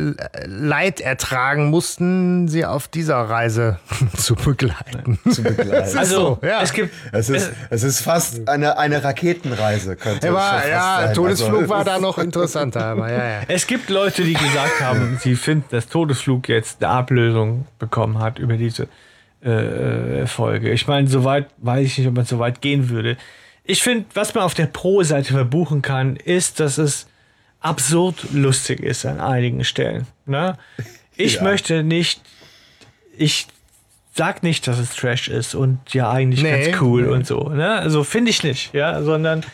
Leid 0.45 1.01
ertragen 1.01 1.71
mussten, 1.71 2.49
sie 2.49 2.65
auf 2.65 2.89
dieser 2.89 3.17
Reise 3.17 3.79
zu 4.17 4.35
begleiten. 4.35 5.19
zu 5.31 5.43
begleiten. 5.43 5.71
Also, 6.01 6.39
so, 6.41 6.47
ja. 6.47 6.63
es 6.63 6.73
gibt. 6.73 6.95
Es 7.13 7.29
ist, 7.29 7.53
es 7.69 7.83
ist 7.83 8.01
fast 8.01 8.49
eine, 8.49 8.79
eine 8.79 9.03
Raketenreise, 9.05 9.97
könnte 9.97 10.29
schon 10.29 10.37
war, 10.37 10.67
ja, 10.67 11.03
sein. 11.07 11.15
Todesflug 11.15 11.61
Also, 11.63 11.69
war 11.69 11.85
da 11.85 11.99
noch 12.01 12.19
interessanter, 12.19 12.85
aber 12.85 13.11
ja, 13.11 13.19
ja. 13.19 13.41
Es 13.49 13.67
gibt 13.67 13.91
Leute, 13.91 14.23
die 14.23 14.35
gesagt 14.35 14.81
haben, 14.81 15.19
sie 15.21 15.37
finden, 15.37 15.67
dass 15.71 15.89
Todesflug 15.89 16.49
jetzt 16.49 16.83
eine 16.83 16.93
Ablösung 16.93 17.67
bekommen 17.79 18.19
hat 18.19 18.39
über 18.39 18.57
diese 18.57 18.89
äh, 19.43 20.27
Folge. 20.27 20.71
Ich 20.73 20.87
meine, 20.87 21.09
soweit 21.09 21.47
weiß 21.59 21.87
ich 21.87 21.99
nicht, 21.99 22.09
ob 22.09 22.15
man 22.15 22.25
so 22.25 22.39
weit 22.39 22.61
gehen 22.61 22.89
würde. 22.91 23.17
Ich 23.65 23.83
finde, 23.83 24.05
was 24.15 24.35
man 24.35 24.45
auf 24.45 24.55
der 24.55 24.67
Pro-Seite 24.67 25.33
verbuchen 25.33 25.83
kann, 25.83 26.17
ist, 26.17 26.61
dass 26.61 26.79
es 26.79 27.07
absurd 27.61 28.33
lustig 28.33 28.81
ist 28.81 29.05
an 29.07 29.21
einigen 29.21 29.65
Stellen. 29.65 30.07
Ne? 30.27 30.57
Ich 31.17 31.37
Ja. 31.37 31.43
möchte 31.43 31.83
nicht, 31.83 32.21
ich 33.17 33.47
sag 34.15 34.43
nicht, 34.43 34.67
dass 34.67 34.79
es 34.79 34.95
Trash 34.95 35.29
ist 35.29 35.55
und 35.55 35.79
ja 35.93 36.11
eigentlich 36.11 36.43
Nee. 36.43 36.65
ganz 36.71 36.81
cool 36.81 37.09
und 37.09 37.27
so. 37.27 37.49
Ne? 37.51 37.71
Also 37.75 38.03
finde 38.05 38.31
ich 38.31 38.43
nicht, 38.43 38.75
ja, 38.75 39.03
sondern 39.03 39.45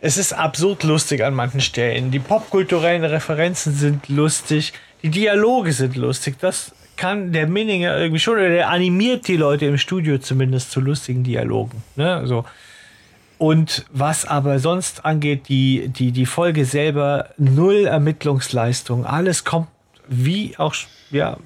es 0.00 0.18
ist 0.18 0.32
absurd 0.34 0.82
lustig 0.84 1.24
an 1.24 1.34
manchen 1.34 1.60
Stellen. 1.60 2.10
Die 2.10 2.18
popkulturellen 2.18 3.04
Referenzen 3.04 3.74
sind 3.74 4.08
lustig, 4.08 4.72
die 5.02 5.08
Dialoge 5.10 5.72
sind 5.72 5.96
lustig. 5.96 6.36
Das 6.38 6.72
kann 6.96 7.32
der 7.32 7.46
Minninger 7.46 7.96
irgendwie 7.98 8.20
schon, 8.20 8.34
oder 8.34 8.48
der 8.48 8.70
animiert 8.70 9.26
die 9.28 9.36
Leute 9.36 9.66
im 9.66 9.78
Studio 9.78 10.18
zumindest 10.18 10.70
zu 10.70 10.80
lustigen 10.80 11.24
Dialogen. 11.24 11.82
Ne? 11.96 12.26
So. 12.26 12.44
Und 13.38 13.84
was 13.92 14.26
aber 14.26 14.58
sonst 14.58 15.04
angeht, 15.04 15.48
die, 15.48 15.88
die, 15.88 16.12
die 16.12 16.26
Folge 16.26 16.64
selber, 16.64 17.30
null 17.36 17.86
Ermittlungsleistung, 17.86 19.06
alles 19.06 19.44
kommt 19.44 19.68
wie 20.08 20.56
auch, 20.58 20.74
ja, 21.10 21.36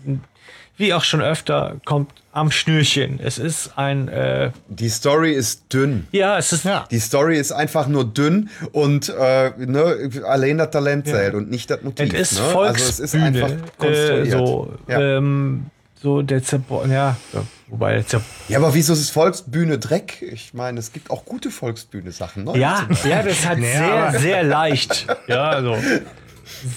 wie 0.78 0.94
auch 0.94 1.04
schon 1.04 1.20
öfter, 1.20 1.76
kommt 1.84 2.10
am 2.32 2.50
Schnürchen. 2.50 3.18
Es 3.22 3.38
ist 3.38 3.72
ein, 3.76 4.08
äh, 4.08 4.52
Die 4.68 4.88
Story 4.88 5.32
ist 5.32 5.72
dünn. 5.72 6.06
ja, 6.12 6.38
es 6.38 6.52
ist, 6.52 6.64
Ja. 6.64 6.86
Die 6.90 7.00
Story 7.00 7.36
ist 7.38 7.52
einfach 7.52 7.88
nur 7.88 8.04
dünn 8.04 8.48
und 8.72 9.08
äh, 9.08 9.50
ne, 9.58 10.10
allein 10.24 10.58
das 10.58 10.70
Talent 10.70 11.06
zählt 11.06 11.34
und 11.34 11.50
nicht 11.50 11.68
das 11.70 11.82
Motiv. 11.82 12.14
es 12.14 12.32
ist 12.32 12.40
ne? 12.40 12.46
Volksbühne. 12.50 12.86
Also 12.86 13.02
es 13.02 13.14
ist 13.14 13.14
einfach 13.14 13.50
konstruiert. 13.76 14.26
Äh, 14.26 14.30
so, 14.30 14.72
ja. 14.86 15.00
ähm, 15.18 15.66
so 16.00 16.22
der 16.22 16.44
Zerbro 16.44 16.84
ja, 16.86 17.16
ja, 17.32 17.42
wobei 17.66 17.94
der 17.94 18.06
Zer 18.06 18.20
ja, 18.46 18.58
aber 18.58 18.72
wieso 18.72 18.92
ist 18.92 19.10
Volksbühne 19.10 19.80
Dreck? 19.80 20.22
Ich 20.22 20.54
meine, 20.54 20.78
es 20.78 20.92
gibt 20.92 21.10
auch 21.10 21.24
gute 21.24 21.50
Volksbühne-Sachen. 21.50 22.44
Ne? 22.44 22.56
ja, 22.56 22.86
ja, 23.04 23.22
das 23.24 23.32
ist 23.32 23.48
halt 23.48 23.58
Nee, 23.58 23.72
sehr, 23.72 24.14
sehr 24.20 24.42
leicht. 24.44 25.06
Ja, 25.26 25.48
also 25.48 25.76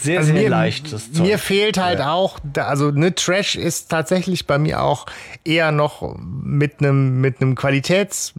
sehr, 0.03 0.19
Also 0.19 0.34
sehr 0.34 0.43
mir, 0.43 0.49
leicht. 0.49 0.91
Das 0.93 1.11
Zeug. 1.11 1.26
mir 1.26 1.38
fehlt 1.39 1.77
halt 1.77 2.02
auch, 2.02 2.39
da- 2.43 2.65
also 2.68 2.91
ne, 2.91 3.14
Trash 3.15 3.56
ist 3.56 3.89
tatsächlich 3.89 4.45
bei 4.48 4.57
mir 4.57 4.81
auch 4.84 5.06
eher 5.43 5.72
noch 5.72 6.15
mit 6.19 6.80
einem 6.80 7.22
mit 7.22 7.41
einem 7.41 7.56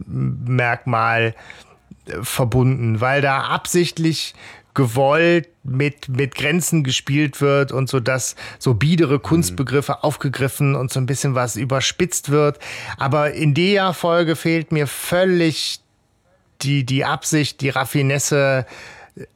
Qualitätsmerkmal 0.07 1.35
äh, 2.07 2.13
verbunden, 2.21 3.01
weil 3.01 3.21
da 3.21 3.41
absichtlich 3.41 4.33
gewollt 4.73 5.49
mit, 5.63 6.09
mit 6.09 6.33
Grenzen 6.33 6.83
gespielt 6.83 7.41
wird 7.41 7.71
und 7.71 7.89
so 7.89 7.99
dass 7.99 8.35
so 8.57 8.73
biedere 8.73 9.19
Kunstbegriffe 9.19 10.03
aufgegriffen 10.03 10.73
und 10.75 10.91
so 10.91 10.99
ein 10.99 11.05
bisschen 11.05 11.35
was 11.35 11.55
überspitzt 11.57 12.29
wird. 12.31 12.57
Aber 12.97 13.33
in 13.33 13.53
der 13.53 13.93
Folge 13.93 14.35
fehlt 14.35 14.71
mir 14.71 14.87
völlig 14.87 15.79
die, 16.63 16.85
die 16.85 17.05
Absicht, 17.05 17.61
die 17.61 17.69
Raffinesse. 17.69 18.65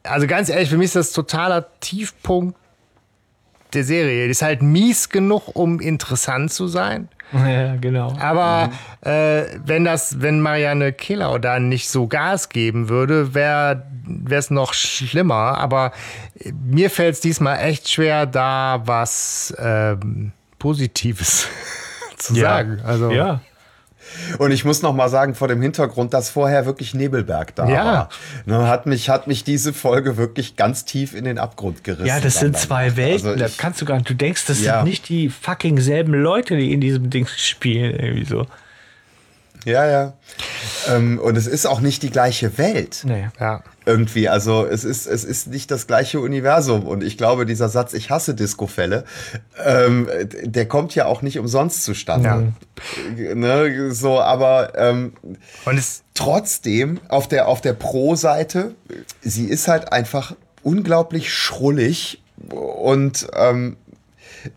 Also 0.02 0.26
ganz 0.26 0.48
ehrlich, 0.48 0.68
für 0.68 0.76
mich 0.76 0.86
ist 0.86 0.96
das 0.96 1.12
totaler 1.12 1.66
Tiefpunkt 1.80 2.56
der 3.74 3.84
Serie. 3.84 4.24
Die 4.24 4.30
ist 4.30 4.42
halt 4.42 4.62
mies 4.62 5.08
genug, 5.08 5.54
um 5.54 5.78
interessant 5.80 6.52
zu 6.52 6.66
sein. 6.68 7.08
ja, 7.32 7.76
genau. 7.76 8.16
Aber 8.18 8.70
äh, 9.02 9.44
wenn 9.64 9.84
das, 9.84 10.20
wenn 10.22 10.40
Marianne 10.40 10.92
Killau 10.94 11.36
da 11.38 11.58
nicht 11.60 11.90
so 11.90 12.06
Gas 12.06 12.48
geben 12.48 12.88
würde, 12.88 13.34
wäre 13.34 13.84
es 14.30 14.50
noch 14.50 14.72
schlimmer. 14.72 15.58
Aber 15.58 15.92
äh, 16.40 16.52
mir 16.52 16.88
fällt 16.90 17.14
es 17.16 17.20
diesmal 17.20 17.58
echt 17.60 17.88
schwer, 17.90 18.24
da 18.24 18.80
was 18.86 19.54
ähm, 19.58 20.32
Positives 20.58 21.46
zu 22.16 22.34
Ja. 22.34 22.48
sagen. 22.48 22.80
Also, 22.84 23.10
Ja. 23.10 23.40
Und 24.38 24.50
ich 24.50 24.64
muss 24.64 24.82
noch 24.82 24.92
mal 24.94 25.08
sagen, 25.08 25.34
vor 25.34 25.48
dem 25.48 25.60
Hintergrund, 25.62 26.14
dass 26.14 26.30
vorher 26.30 26.66
wirklich 26.66 26.94
Nebelberg 26.94 27.54
da 27.54 27.68
Ja. 27.68 27.84
war, 27.84 28.08
ne, 28.46 28.68
hat, 28.68 28.86
mich, 28.86 29.08
hat 29.08 29.26
mich 29.26 29.44
diese 29.44 29.72
Folge 29.72 30.16
wirklich 30.16 30.56
ganz 30.56 30.84
tief 30.84 31.14
in 31.14 31.24
den 31.24 31.38
Abgrund 31.38 31.84
gerissen. 31.84 32.06
Ja, 32.06 32.20
das 32.20 32.38
sind 32.40 32.56
zwei 32.56 32.96
Welten. 32.96 33.26
Also 33.28 33.38
da 33.38 33.46
ich- 33.46 33.56
kannst 33.58 33.80
du 33.80 33.84
gar 33.84 33.96
nicht. 33.96 34.08
Du 34.10 34.14
denkst, 34.14 34.46
das 34.46 34.62
Ja. 34.62 34.76
sind 34.80 34.88
nicht 34.88 35.08
die 35.08 35.28
fucking 35.28 35.80
selben 35.80 36.14
Leute, 36.14 36.56
die 36.56 36.72
in 36.72 36.80
diesem 36.80 37.10
Ding 37.10 37.26
spielen. 37.26 37.98
Irgendwie 37.98 38.24
so. 38.24 38.46
Ja, 39.64 39.86
ja. 39.86 40.12
Ähm, 40.88 41.18
und 41.18 41.36
es 41.36 41.46
ist 41.46 41.66
auch 41.66 41.80
nicht 41.80 42.02
die 42.02 42.10
gleiche 42.10 42.58
Welt. 42.58 43.02
Nee. 43.04 43.28
Ja. 43.38 43.62
Irgendwie, 43.86 44.28
also 44.28 44.66
es 44.66 44.84
ist, 44.84 45.06
es 45.06 45.24
ist 45.24 45.46
nicht 45.48 45.70
das 45.70 45.86
gleiche 45.86 46.20
Universum. 46.20 46.86
Und 46.86 47.02
ich 47.02 47.16
glaube, 47.16 47.46
dieser 47.46 47.68
Satz, 47.68 47.94
ich 47.94 48.10
hasse 48.10 48.34
Disco-Fälle, 48.34 49.04
ähm, 49.64 50.08
der 50.42 50.66
kommt 50.66 50.94
ja 50.94 51.06
auch 51.06 51.22
nicht 51.22 51.38
umsonst 51.38 51.84
zustande. 51.84 52.52
Ne, 53.16 53.92
so, 53.92 54.20
aber 54.20 54.72
ähm, 54.76 55.12
Und 55.64 55.78
es, 55.78 56.02
trotzdem 56.14 57.00
auf 57.08 57.28
der, 57.28 57.48
auf 57.48 57.60
der 57.60 57.72
Pro-Seite, 57.72 58.74
sie 59.22 59.46
ist 59.46 59.68
halt 59.68 59.92
einfach 59.92 60.34
unglaublich 60.62 61.32
schrullig 61.32 62.22
und 62.50 63.26
ähm, 63.34 63.76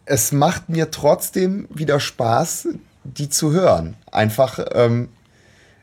es 0.06 0.32
macht 0.32 0.70
mir 0.70 0.92
trotzdem 0.92 1.68
wieder 1.70 2.00
Spaß, 2.00 2.68
die 3.04 3.30
zu 3.30 3.52
hören. 3.52 3.96
Einfach, 4.12 4.60
ähm, 4.74 5.10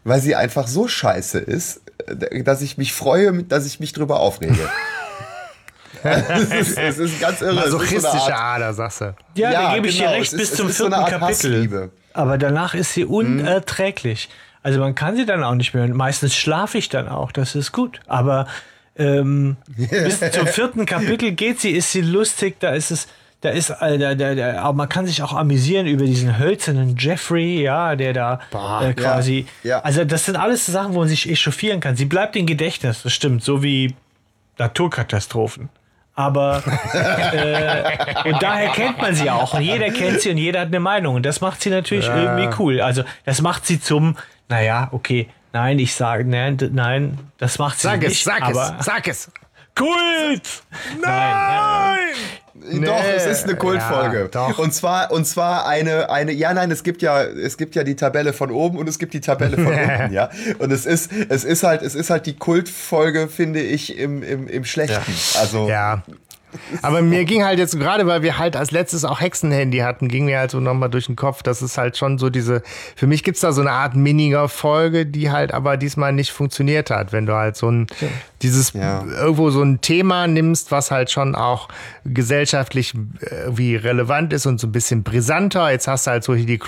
weil 0.05 0.21
sie 0.21 0.35
einfach 0.35 0.67
so 0.67 0.89
scheiße 0.89 1.39
ist, 1.39 1.81
äh, 2.07 2.43
dass 2.43 2.63
ich 2.63 2.79
mich 2.79 2.93
freue, 2.93 3.43
dass 3.45 3.67
ich 3.67 3.81
mich 3.81 3.93
drüber 3.93 4.21
aufrege. 4.21 4.59
es, 6.03 6.69
ist, 6.69 6.79
es 6.79 6.99
ist 6.99 7.21
ganz 7.21 7.41
irre. 7.41 7.55
So 7.71 7.79
masochistische 7.79 8.35
Art- 8.35 8.57
Ader, 8.61 8.75
sagst 8.75 9.01
du. 9.01 9.15
Ja, 9.35 9.51
Ja, 9.51 9.63
da 9.69 9.75
gebe 9.75 9.89
ich 9.89 9.99
genau. 9.99 10.11
dir 10.11 10.17
recht 10.19 10.33
Es 10.33 10.39
bis 10.39 10.51
ist- 10.51 10.57
zum 10.57 10.69
so 10.69 10.75
vierten 10.85 10.95
Art 10.95 11.11
Kapitel. 11.11 11.29
Hassliebe. 11.31 11.91
Aber 12.13 12.39
danach 12.39 12.75
ist 12.75 12.93
sie 12.95 13.05
unerträglich. 13.05 14.29
Also 14.63 14.81
man 14.81 14.95
kann 14.95 15.17
sie 15.17 15.25
dann 15.27 15.43
auch 15.43 15.55
nicht 15.55 15.75
mehr. 15.75 15.85
hören. 15.85 15.97
Meistens 15.97 16.37
schlafe 16.37 16.79
ich 16.79 16.89
dann 16.89 17.09
auch, 17.09 17.33
das 17.33 17.55
ist 17.55 17.73
gut. 17.73 18.01
Aber 18.07 18.47
ähm, 18.97 19.57
bis 19.77 20.21
zum 20.33 20.47
vierten 20.47 20.87
Kapitel 20.87 21.33
geht 21.33 21.61
sie, 21.61 21.71
ist 21.71 21.91
sie 21.93 22.01
lustig, 22.03 22.61
da 22.61 22.71
ist 22.71 22.91
es, 22.91 23.09
da 23.41 23.51
ist, 23.51 23.71
äh, 23.71 23.99
da, 23.99 24.15
da, 24.15 24.35
da, 24.35 24.61
aber 24.63 24.73
man 24.73 24.89
kann 24.89 25.07
sich 25.07 25.23
auch 25.23 25.33
amüsieren 25.33 25.87
über 25.87 26.05
diesen 26.05 26.39
hölzernen 26.39 26.97
Jeffrey, 26.99 27.63
ja, 27.63 27.95
der 27.95 28.13
da 28.13 28.41
äh, 28.83 28.93
quasi. 28.95 29.47
ja. 29.63 29.81
Also 29.81 30.05
das 30.05 30.25
sind 30.25 30.37
alles 30.37 30.67
Sachen, 30.67 30.95
wo 30.95 31.01
man 31.01 31.09
sich 31.09 31.29
echauffieren 31.31 31.81
kann. 31.81 31.95
Sie 31.95 32.07
bleibt 32.07 32.35
im 32.35 32.47
Gedächtnis, 32.47 33.03
das 33.03 33.13
stimmt, 33.13 33.45
so 33.45 33.63
wie 33.63 33.95
Naturkatastrophen. 34.59 35.69
Aber 36.15 36.65
äh, 37.33 38.29
und 38.29 38.43
daher 38.43 38.71
kennt 38.71 38.99
man 38.99 39.15
sie 39.15 39.31
auch 39.31 39.55
und 39.55 39.63
jeder 39.63 39.91
kennt 39.91 40.21
sie 40.21 40.31
und 40.31 40.39
jeder 40.39 40.61
hat 40.61 40.67
eine 40.69 40.81
Meinung 40.81 41.15
und 41.15 41.25
das 41.25 41.41
macht 41.41 41.63
sie 41.63 41.71
natürlich 41.71 42.09
irgendwie 42.09 42.49
cool. 42.59 42.81
Also 42.81 43.05
das 43.25 43.41
macht 43.41 43.67
sie 43.67 43.81
zum, 43.81 44.17
naja, 44.49 44.89
okay, 44.91 45.29
nein, 45.53 45.79
ich 45.79 45.95
sage, 45.95 46.25
nein, 46.25 46.59
nein, 46.73 47.21
das 47.39 47.61
macht 47.61 47.79
sie 47.79 47.87
Sag 47.87 48.01
nicht. 48.01 48.11
es, 48.11 48.25
sag 48.25 48.43
aber 48.43 48.77
es, 48.81 48.85
sag 48.85 49.07
es. 49.07 49.31
Kult! 49.79 50.63
Nein! 51.01 52.85
Doch, 52.85 53.03
es 53.17 53.25
ist 53.27 53.45
eine 53.45 53.57
Kultfolge. 53.57 54.23
Ja, 54.23 54.29
doch. 54.29 54.59
Und 54.59 54.75
zwar, 54.75 55.11
und 55.11 55.25
zwar 55.27 55.67
eine, 55.67 56.11
eine, 56.11 56.33
ja, 56.33 56.53
nein, 56.53 56.71
es 56.71 56.83
gibt 56.83 57.01
ja, 57.03 57.23
es 57.23 57.57
gibt 57.57 57.75
ja 57.77 57.85
die 57.85 57.97
Tabelle 57.97 58.33
von 58.33 58.51
oben 58.51 58.79
und 58.79 58.89
es 58.89 58.99
gibt 58.99 59.15
die 59.15 59.21
Tabelle 59.21 59.57
von 59.57 59.67
unten, 59.73 60.13
ja. 60.13 60.29
Und 60.59 60.73
es 60.73 60.85
ist, 60.85 61.11
es 61.29 61.45
ist 61.45 61.63
halt, 61.63 61.83
es 61.83 61.95
ist 61.95 62.11
halt 62.11 62.27
die 62.27 62.37
Kultfolge, 62.37 63.29
finde 63.29 63.61
ich, 63.61 63.97
im, 63.97 64.23
im, 64.23 64.49
im 64.49 64.65
Schlechten. 64.65 65.15
Also, 65.41 65.69
Ja. 65.69 66.03
Aber 66.83 67.03
mir 67.03 67.25
ging 67.25 67.45
halt 67.45 67.59
jetzt 67.59 67.79
gerade, 67.79 68.07
weil 68.07 68.23
wir 68.23 68.39
halt 68.39 68.57
als 68.57 68.71
letztes 68.71 69.05
auch 69.05 69.21
Hexenhandy 69.21 69.79
hatten, 69.79 70.09
ging 70.09 70.25
mir 70.25 70.39
halt 70.39 70.51
so 70.51 70.61
nochmal 70.61 70.89
durch 70.89 71.07
den 71.07 71.17
Kopf, 71.17 71.43
dass 71.43 71.61
es 71.63 71.77
halt 71.77 71.97
schon 71.97 72.19
so 72.19 72.31
diese, 72.31 72.63
für 72.97 73.07
mich 73.07 73.23
gibt's 73.25 73.41
da 73.41 73.53
so 73.53 73.61
eine 73.61 73.71
Art 73.73 73.95
Miniger-Folge, 73.97 75.05
die 75.07 75.31
halt 75.31 75.53
aber 75.53 75.77
diesmal 75.77 76.13
nicht 76.13 76.31
funktioniert 76.33 76.91
hat, 76.91 77.13
wenn 77.13 77.27
du 77.27 77.35
halt 77.35 77.57
so 77.57 77.71
ein, 77.71 77.87
dieses, 78.43 78.73
Ja. 78.73 79.05
irgendwo 79.05 79.51
so 79.51 79.63
ein 79.63 79.81
Thema 79.81 80.27
nimmst, 80.27 80.71
was 80.71 80.91
halt 80.91 81.11
schon 81.11 81.35
auch 81.35 81.69
gesellschaftlich 82.05 82.95
irgendwie 83.31 83.77
relevant 83.77 84.33
ist 84.33 84.47
und 84.47 84.59
so 84.59 84.67
ein 84.67 84.73
bisschen 84.73 85.03
brisanter. 85.03 85.71
Jetzt 85.71 85.89
hast 85.89 86.07
du 86.07 86.11
halt 86.13 86.25
so 86.25 86.35
hier 86.35 86.47
die 86.47 86.59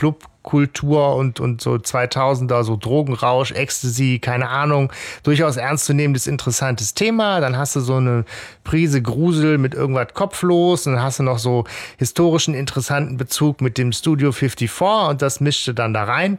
Clubkultur 0.43 1.17
und, 1.17 1.41
und 1.41 1.61
so 1.61 1.73
2000er, 1.75 2.65
so 2.65 2.77
Drogenrausch, 2.77 3.53
Ecstasy, 3.53 4.19
keine 4.21 4.49
Ahnung, 4.49 4.93
durchaus 5.23 5.57
ernstzunehmendes, 5.57 6.27
interessantes 6.27 6.95
Thema. 6.95 7.41
Dann 7.41 7.57
hast 7.57 7.77
du 7.77 7.81
so 7.81 7.97
eine 7.97 8.25
Prise 8.65 9.03
Grusel 9.03 9.59
mit 9.59 9.75
irgendwas 9.75 10.09
kopflos 10.15 10.87
und 10.87 10.95
dann 10.95 11.03
hast 11.03 11.19
du 11.19 11.23
noch 11.23 11.39
so 11.39 11.65
historischen, 11.99 12.55
interessanten 12.55 13.17
Bezug 13.17 13.61
mit 13.61 13.79
dem 13.79 13.93
Studio 13.93 14.33
54 14.33 14.81
und 15.11 15.23
das 15.23 15.41
mischte 15.41 15.75
dann 15.75 15.93
da 15.95 16.05
rein. 16.05 16.39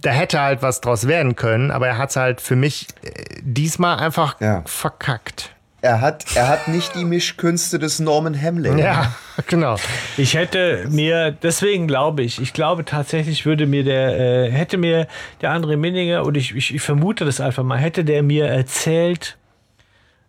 Da 0.00 0.10
hätte 0.10 0.40
halt 0.40 0.62
was 0.62 0.80
draus 0.80 1.06
werden 1.06 1.36
können, 1.36 1.70
aber 1.70 1.86
er 1.86 1.98
hat 1.98 2.10
es 2.10 2.16
halt 2.16 2.40
für 2.40 2.56
mich 2.56 2.88
äh, 3.02 3.10
diesmal 3.42 3.98
einfach 3.98 4.40
Ja. 4.40 4.62
verkackt. 4.66 5.51
Er 5.82 6.00
hat, 6.00 6.24
er 6.36 6.46
hat 6.46 6.68
nicht 6.68 6.94
die 6.94 7.04
Mischkünste 7.04 7.80
des 7.80 7.98
Norman 7.98 8.40
Hamlin. 8.40 8.78
Ja, 8.78 9.14
genau. 9.48 9.76
Ich 10.16 10.34
hätte 10.34 10.86
mir, 10.88 11.32
deswegen 11.32 11.88
glaube 11.88 12.22
ich, 12.22 12.40
ich 12.40 12.52
glaube 12.52 12.84
tatsächlich 12.84 13.44
würde 13.46 13.66
mir 13.66 13.82
der, 13.82 14.18
äh, 14.18 14.50
hätte 14.50 14.78
mir 14.78 15.08
der 15.40 15.50
andere 15.50 15.76
Minninger, 15.76 16.24
und 16.24 16.36
ich, 16.36 16.54
ich, 16.54 16.72
ich 16.72 16.80
vermute 16.80 17.24
das 17.24 17.40
einfach 17.40 17.64
mal, 17.64 17.78
hätte 17.78 18.04
der 18.04 18.22
mir 18.22 18.46
erzählt 18.46 19.36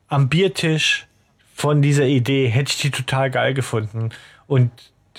am 0.07 0.27
Biertisch 0.27 1.05
von 1.53 1.84
dieser 1.84 2.05
Idee, 2.05 2.47
hätte 2.47 2.71
ich 2.71 2.81
die 2.81 2.91
total 2.91 3.30
geil 3.30 3.53
gefunden. 3.53 4.09
Und, 4.47 4.71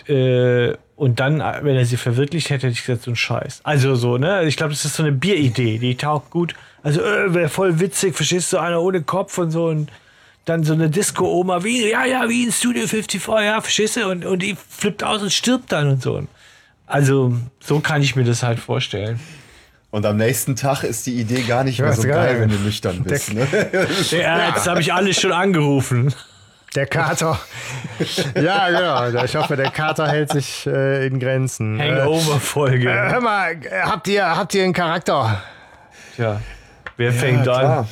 äh, 0.09 0.75
und 0.97 1.21
dann, 1.21 1.39
wenn 1.39 1.77
er 1.77 1.85
sie 1.85 1.97
verwirklicht 1.97 2.51
hätte, 2.51 2.67
hätte 2.67 2.77
ich 2.77 2.85
gesagt, 2.85 3.05
so 3.05 3.13
ein 3.13 3.17
Scheiß. 3.17 3.61
Also 3.63 3.95
so, 3.95 4.19
ne? 4.19 4.43
Ich 4.47 4.57
glaube, 4.57 4.73
das 4.73 4.85
ist 4.85 4.97
so 4.97 5.05
eine 5.05 5.13
Bieridee, 5.13 5.79
die 5.79 5.97
taugt 5.97 6.31
gut. 6.31 6.57
Also, 6.83 7.01
äh, 7.03 7.33
wäre 7.33 7.49
voll 7.49 7.79
witzig, 7.79 8.17
verstehst 8.17 8.53
du, 8.53 8.59
einer 8.59 8.83
ohne 8.83 9.03
Kopf 9.03 9.39
und 9.39 9.53
so 9.53 9.67
und 9.67 9.91
dann 10.45 10.65
so 10.65 10.75
eine 10.75 10.91
Disco-Oma, 10.91 11.65
wie, 11.65 11.91
ja, 11.91 12.05
ja, 12.05 12.29
wie 12.29 12.45
in 12.45 12.53
Studio 12.53 12.87
54, 12.87 13.27
ja, 13.45 13.61
verstehst 13.61 13.97
du? 13.97 14.09
Und, 14.09 14.25
und 14.25 14.41
die 14.41 14.57
flippt 14.69 15.03
aus 15.03 15.23
und 15.23 15.33
stirbt 15.33 15.73
dann 15.73 15.89
und 15.89 16.03
so. 16.03 16.23
Also, 16.87 17.35
so 17.61 17.81
kann 17.81 18.03
ich 18.03 18.15
mir 18.15 18.25
das 18.25 18.43
halt 18.43 18.59
vorstellen. 18.59 19.19
Und 19.91 20.05
am 20.05 20.17
nächsten 20.17 20.57
Tag 20.57 20.83
ist 20.83 21.07
die 21.07 21.21
Idee 21.21 21.43
gar 21.43 21.65
nicht 21.65 21.81
mehr 21.81 21.91
ist 21.91 22.03
so 22.03 22.09
geil. 22.09 22.15
geil, 22.15 22.41
wenn 22.41 22.51
du 22.51 22.57
nüchtern 22.57 23.03
bist. 23.05 23.33
Ne? 23.33 23.47
Ja, 24.11 24.49
jetzt 24.49 24.67
habe 24.67 24.81
ich 24.81 24.93
alles 24.93 25.21
schon 25.21 25.33
angerufen. 25.33 26.13
Der 26.75 26.87
Kater. 26.87 27.39
ja, 28.35 28.69
genau. 29.07 29.25
Ich 29.25 29.37
hoffe, 29.37 29.55
der 29.55 29.71
Kater 29.71 30.09
hält 30.09 30.33
sich 30.33 30.67
äh, 30.67 31.07
in 31.07 31.21
Grenzen. 31.21 31.79
Äh, 31.79 31.93
Hangover-Folge. 31.93 32.93
hör 32.93 33.21
mal, 33.21 33.53
äh, 33.53 33.83
habt 33.83 34.09
ihr, 34.09 34.27
habt 34.27 34.53
ihr 34.55 34.65
einen 34.65 34.73
Charakter? 34.73 35.41
Tja, 36.17 36.41
wer 36.97 37.13
fängt 37.13 37.47
an? 37.49 37.61
klar. 37.61 37.89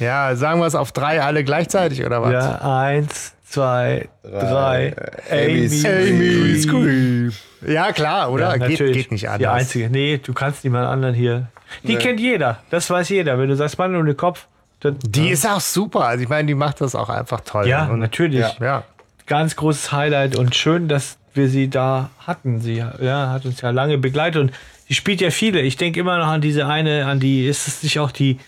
Ja, 0.00 0.34
sagen 0.34 0.60
wir 0.60 0.66
es 0.66 0.74
auf 0.74 0.92
drei 0.92 1.22
alle 1.22 1.44
gleichzeitig 1.44 2.04
oder 2.04 2.22
was? 2.22 2.32
Ja, 2.32 2.78
eins, 2.78 3.34
zwei, 3.48 4.08
drei. 4.22 4.94
Amy 5.30 5.66
Amy 5.86 6.58
Scream. 6.60 7.32
Ja, 7.66 7.92
klar, 7.92 8.32
oder? 8.32 8.50
Ja, 8.50 8.52
geht, 8.56 8.70
natürlich. 8.70 8.96
geht 8.96 9.12
nicht 9.12 9.22
Die 9.24 9.28
anders. 9.28 9.52
einzige. 9.52 9.90
Nee, 9.90 10.18
du 10.18 10.32
kannst 10.32 10.64
niemand 10.64 10.88
anderen 10.88 11.14
hier. 11.14 11.48
Die 11.82 11.96
kennt 11.96 12.18
jeder. 12.18 12.58
Das 12.70 12.88
weiß 12.90 13.08
jeder. 13.10 13.38
Wenn 13.38 13.48
du 13.48 13.56
sagst, 13.56 13.78
Mann 13.78 13.94
ohne 13.94 14.14
Kopf, 14.14 14.46
dann. 14.80 14.96
Die 15.02 15.28
ist 15.28 15.46
auch 15.46 15.60
super. 15.60 16.06
Also 16.06 16.22
ich 16.24 16.28
meine, 16.28 16.46
die 16.48 16.54
macht 16.54 16.80
das 16.80 16.94
auch 16.94 17.08
einfach 17.08 17.42
toll. 17.42 17.68
ja, 17.68 17.86
Und, 17.86 18.00
natürlich. 18.00 18.40
Ja. 18.58 18.64
ja. 18.64 18.82
Ganz 19.26 19.54
großes 19.54 19.92
Highlight 19.92 20.36
und 20.36 20.56
schön, 20.56 20.88
dass 20.88 21.16
wir 21.34 21.48
sie 21.48 21.68
da 21.68 22.10
hatten. 22.26 22.60
Sie 22.60 22.76
ja, 22.76 23.30
hat 23.30 23.44
uns 23.44 23.60
ja 23.60 23.70
lange 23.70 23.98
begleitet 23.98 24.40
und 24.40 24.52
die 24.88 24.94
spielt 24.94 25.20
ja 25.20 25.30
viele. 25.30 25.60
Ich 25.60 25.76
denke 25.76 26.00
immer 26.00 26.18
noch 26.18 26.26
an 26.26 26.40
diese 26.40 26.66
eine, 26.66 27.06
an 27.06 27.20
die, 27.20 27.46
ist 27.46 27.68
es 27.68 27.82
nicht 27.84 28.00
auch 28.00 28.10
die, 28.10 28.40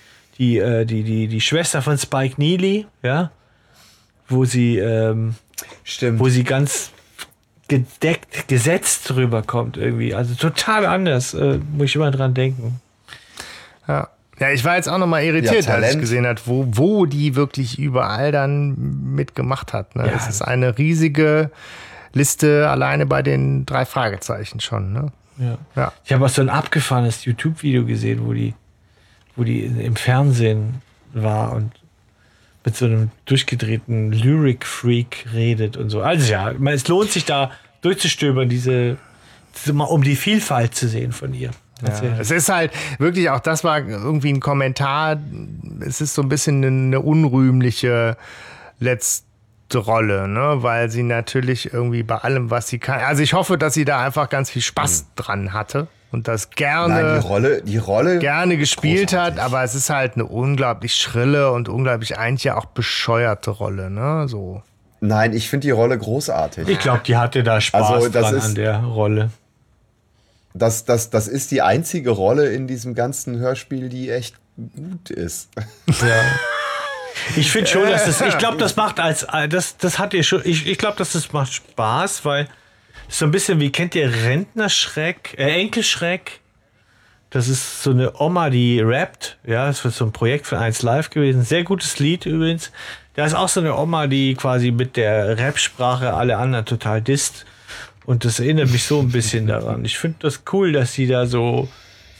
die, 0.42 0.58
äh, 0.58 0.84
die, 0.84 1.04
die, 1.04 1.28
die 1.28 1.40
Schwester 1.40 1.82
von 1.82 1.96
Spike 1.96 2.34
Neely, 2.36 2.86
ja? 3.02 3.30
Wo 4.28 4.44
sie, 4.44 4.76
ähm, 4.78 5.36
Stimmt. 5.84 6.18
wo 6.18 6.28
sie 6.28 6.42
ganz 6.42 6.90
gedeckt, 7.68 8.48
gesetzt 8.48 9.14
rüberkommt 9.14 9.76
irgendwie. 9.76 10.14
Also 10.14 10.34
total 10.34 10.84
anders, 10.86 11.34
äh, 11.34 11.60
muss 11.72 11.90
ich 11.90 11.94
immer 11.96 12.10
dran 12.10 12.34
denken. 12.34 12.80
Ja. 13.86 14.08
Ja, 14.40 14.50
ich 14.50 14.64
war 14.64 14.74
jetzt 14.74 14.88
auch 14.88 14.98
nochmal 14.98 15.22
irritiert, 15.22 15.66
Ja, 15.66 15.74
als 15.74 15.94
ich 15.94 16.00
gesehen 16.00 16.26
hat, 16.26 16.48
wo, 16.48 16.66
wo 16.72 17.06
die 17.06 17.36
wirklich 17.36 17.78
überall 17.78 18.32
dann 18.32 19.14
mitgemacht 19.14 19.72
hat. 19.72 19.94
Ne? 19.94 20.06
Ja. 20.06 20.14
Es 20.16 20.26
ist 20.26 20.42
eine 20.42 20.78
riesige 20.78 21.52
Liste 22.12 22.68
alleine 22.68 23.06
bei 23.06 23.22
den 23.22 23.66
drei 23.66 23.84
Fragezeichen 23.84 24.58
schon. 24.58 24.92
Ne? 24.92 25.12
Ja. 25.38 25.58
Ja. 25.76 25.92
Ich 26.04 26.12
habe 26.12 26.24
auch 26.24 26.30
so 26.30 26.42
ein 26.42 26.48
abgefahrenes 26.48 27.24
YouTube-Video 27.24 27.84
gesehen, 27.84 28.26
wo 28.26 28.32
die, 28.32 28.54
wo 29.36 29.44
die 29.44 29.60
im 29.64 29.96
Fernsehen 29.96 30.82
war 31.12 31.52
und 31.52 31.72
mit 32.64 32.76
so 32.76 32.84
einem 32.86 33.10
durchgedrehten 33.26 34.12
Lyric-Freak 34.12 35.26
redet 35.32 35.76
und 35.76 35.90
so. 35.90 36.00
Also 36.02 36.30
ja, 36.30 36.52
man- 36.58 36.74
es 36.74 36.86
lohnt 36.88 37.10
sich 37.10 37.24
da 37.24 37.50
durchzustöbern, 37.80 38.48
diese, 38.48 38.98
um 39.66 40.02
die 40.04 40.14
Vielfalt 40.16 40.74
zu 40.74 40.86
sehen 40.88 41.12
von 41.12 41.34
ihr. 41.34 41.50
Tatsächlich. 41.80 42.20
Es 42.20 42.30
ist 42.30 42.48
halt 42.48 42.70
wirklich 42.98 43.28
auch, 43.30 43.40
das 43.40 43.64
war 43.64 43.78
irgendwie 43.80 44.32
ein 44.32 44.38
Kommentar. 44.38 45.18
Es 45.80 46.00
ist 46.00 46.14
so 46.14 46.22
ein 46.22 46.28
bisschen 46.28 46.64
eine 46.64 47.00
unrühmliche 47.00 48.16
letzte 48.78 49.24
Rolle, 49.74 50.28
ne? 50.28 50.58
weil 50.62 50.90
sie 50.90 51.02
natürlich 51.02 51.72
irgendwie 51.72 52.04
bei 52.04 52.16
allem, 52.18 52.50
was 52.50 52.68
sie 52.68 52.78
kann. 52.78 53.00
Also 53.00 53.22
ich 53.24 53.32
hoffe, 53.32 53.58
dass 53.58 53.74
sie 53.74 53.84
da 53.84 54.04
einfach 54.04 54.28
ganz 54.28 54.50
viel 54.50 54.62
Spaß 54.62 55.06
dran 55.16 55.52
hatte. 55.52 55.88
Und 56.12 56.28
das 56.28 56.44
Nein, 56.46 56.54
gerne, 56.56 57.20
die 57.20 57.26
Rolle, 57.26 57.62
die 57.62 57.78
Rolle. 57.78 58.18
gerne 58.20 58.56
gespielt 58.56 59.08
großartig. 59.10 59.40
hat, 59.40 59.44
aber 59.44 59.64
es 59.64 59.74
ist 59.74 59.90
halt 59.90 60.14
eine 60.14 60.26
unglaublich 60.26 60.94
schrille 60.94 61.50
und 61.50 61.68
unglaublich 61.68 62.18
eigentlich 62.18 62.44
ja 62.44 62.56
auch 62.56 62.66
bescheuerte 62.66 63.50
Rolle, 63.50 63.90
ne? 63.90 64.26
So. 64.28 64.62
Nein, 65.00 65.32
ich 65.32 65.48
finde 65.50 65.66
die 65.66 65.70
Rolle 65.72 65.98
großartig. 65.98 66.68
Ich 66.68 66.78
glaube, 66.78 67.00
die 67.04 67.16
hatte 67.16 67.42
da 67.42 67.60
Spaß 67.60 67.90
Also, 67.90 68.08
das 68.08 68.22
dran 68.26 68.34
ist- 68.36 68.44
an 68.44 68.54
der 68.54 68.78
Rolle. 68.78 69.30
Das, 70.54 70.84
das, 70.84 71.08
das 71.10 71.28
ist 71.28 71.50
die 71.50 71.62
einzige 71.62 72.10
Rolle 72.10 72.52
in 72.52 72.66
diesem 72.66 72.94
ganzen 72.94 73.38
Hörspiel, 73.38 73.88
die 73.88 74.10
echt 74.10 74.36
gut 74.76 75.08
ist. 75.10 75.48
Ja. 75.88 76.22
Ich 77.36 77.50
finde 77.50 77.68
schon, 77.70 77.88
dass 77.88 78.04
das, 78.04 78.20
ich 78.20 78.36
glaube, 78.38 78.58
das 78.58 78.76
macht 78.76 79.00
als, 79.00 79.26
das, 79.48 79.76
das 79.78 79.98
hat 79.98 80.12
ihr 80.12 80.22
schon, 80.22 80.42
ich, 80.44 80.66
ich 80.66 80.76
glaube, 80.76 80.98
dass 80.98 81.12
das 81.12 81.32
macht 81.32 81.52
Spaß, 81.54 82.24
weil 82.26 82.48
so 83.18 83.24
ein 83.26 83.30
bisschen 83.30 83.60
wie, 83.60 83.70
kennt 83.70 83.94
ihr 83.94 84.12
Rentnerschreck, 84.12 85.34
äh, 85.38 85.60
Enkelschreck? 85.60 86.40
Das 87.30 87.48
ist 87.48 87.82
so 87.82 87.90
eine 87.90 88.20
Oma, 88.20 88.50
die 88.50 88.80
rappt, 88.80 89.38
ja, 89.46 89.66
das 89.66 89.82
wird 89.84 89.94
so 89.94 90.04
ein 90.04 90.12
Projekt 90.12 90.46
von 90.46 90.58
1 90.58 90.82
Live 90.82 91.08
gewesen, 91.10 91.42
sehr 91.42 91.62
gutes 91.64 91.98
Lied 91.98 92.26
übrigens. 92.26 92.70
Da 93.14 93.24
ist 93.24 93.34
auch 93.34 93.48
so 93.48 93.60
eine 93.60 93.76
Oma, 93.76 94.06
die 94.06 94.34
quasi 94.34 94.70
mit 94.70 94.96
der 94.96 95.38
Rap-Sprache 95.38 96.12
alle 96.14 96.36
anderen 96.36 96.64
total 96.66 97.00
disst. 97.00 97.46
Und 98.04 98.24
das 98.24 98.40
erinnert 98.40 98.70
mich 98.70 98.84
so 98.84 99.00
ein 99.00 99.10
bisschen 99.10 99.46
daran. 99.46 99.84
Ich 99.84 99.96
finde 99.98 100.16
das 100.20 100.42
cool, 100.52 100.72
dass 100.72 100.92
sie 100.94 101.06
da 101.06 101.24
so, 101.26 101.68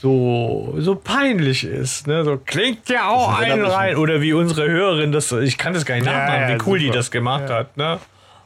so, 0.01 0.75
so 0.77 0.95
peinlich 0.95 1.63
ist. 1.63 2.07
Ne? 2.07 2.23
So 2.23 2.37
klingt 2.37 2.89
ja 2.89 3.09
auch 3.09 3.39
mich- 3.39 3.49
rein. 3.49 3.95
Oder 3.97 4.21
wie 4.21 4.33
unsere 4.33 4.67
Hörerin 4.69 5.11
das, 5.11 5.31
ich 5.31 5.57
kann 5.57 5.73
das 5.73 5.85
gar 5.85 5.95
nicht 5.95 6.05
Ja, 6.05 6.13
nachmachen, 6.13 6.41
ja, 6.41 6.55
wie 6.59 6.61
cool 6.69 6.79
die 6.79 6.85
super. 6.85 6.97
das 6.97 7.11
gemacht 7.11 7.49
hat. 7.49 7.75
Ne? 7.77 7.99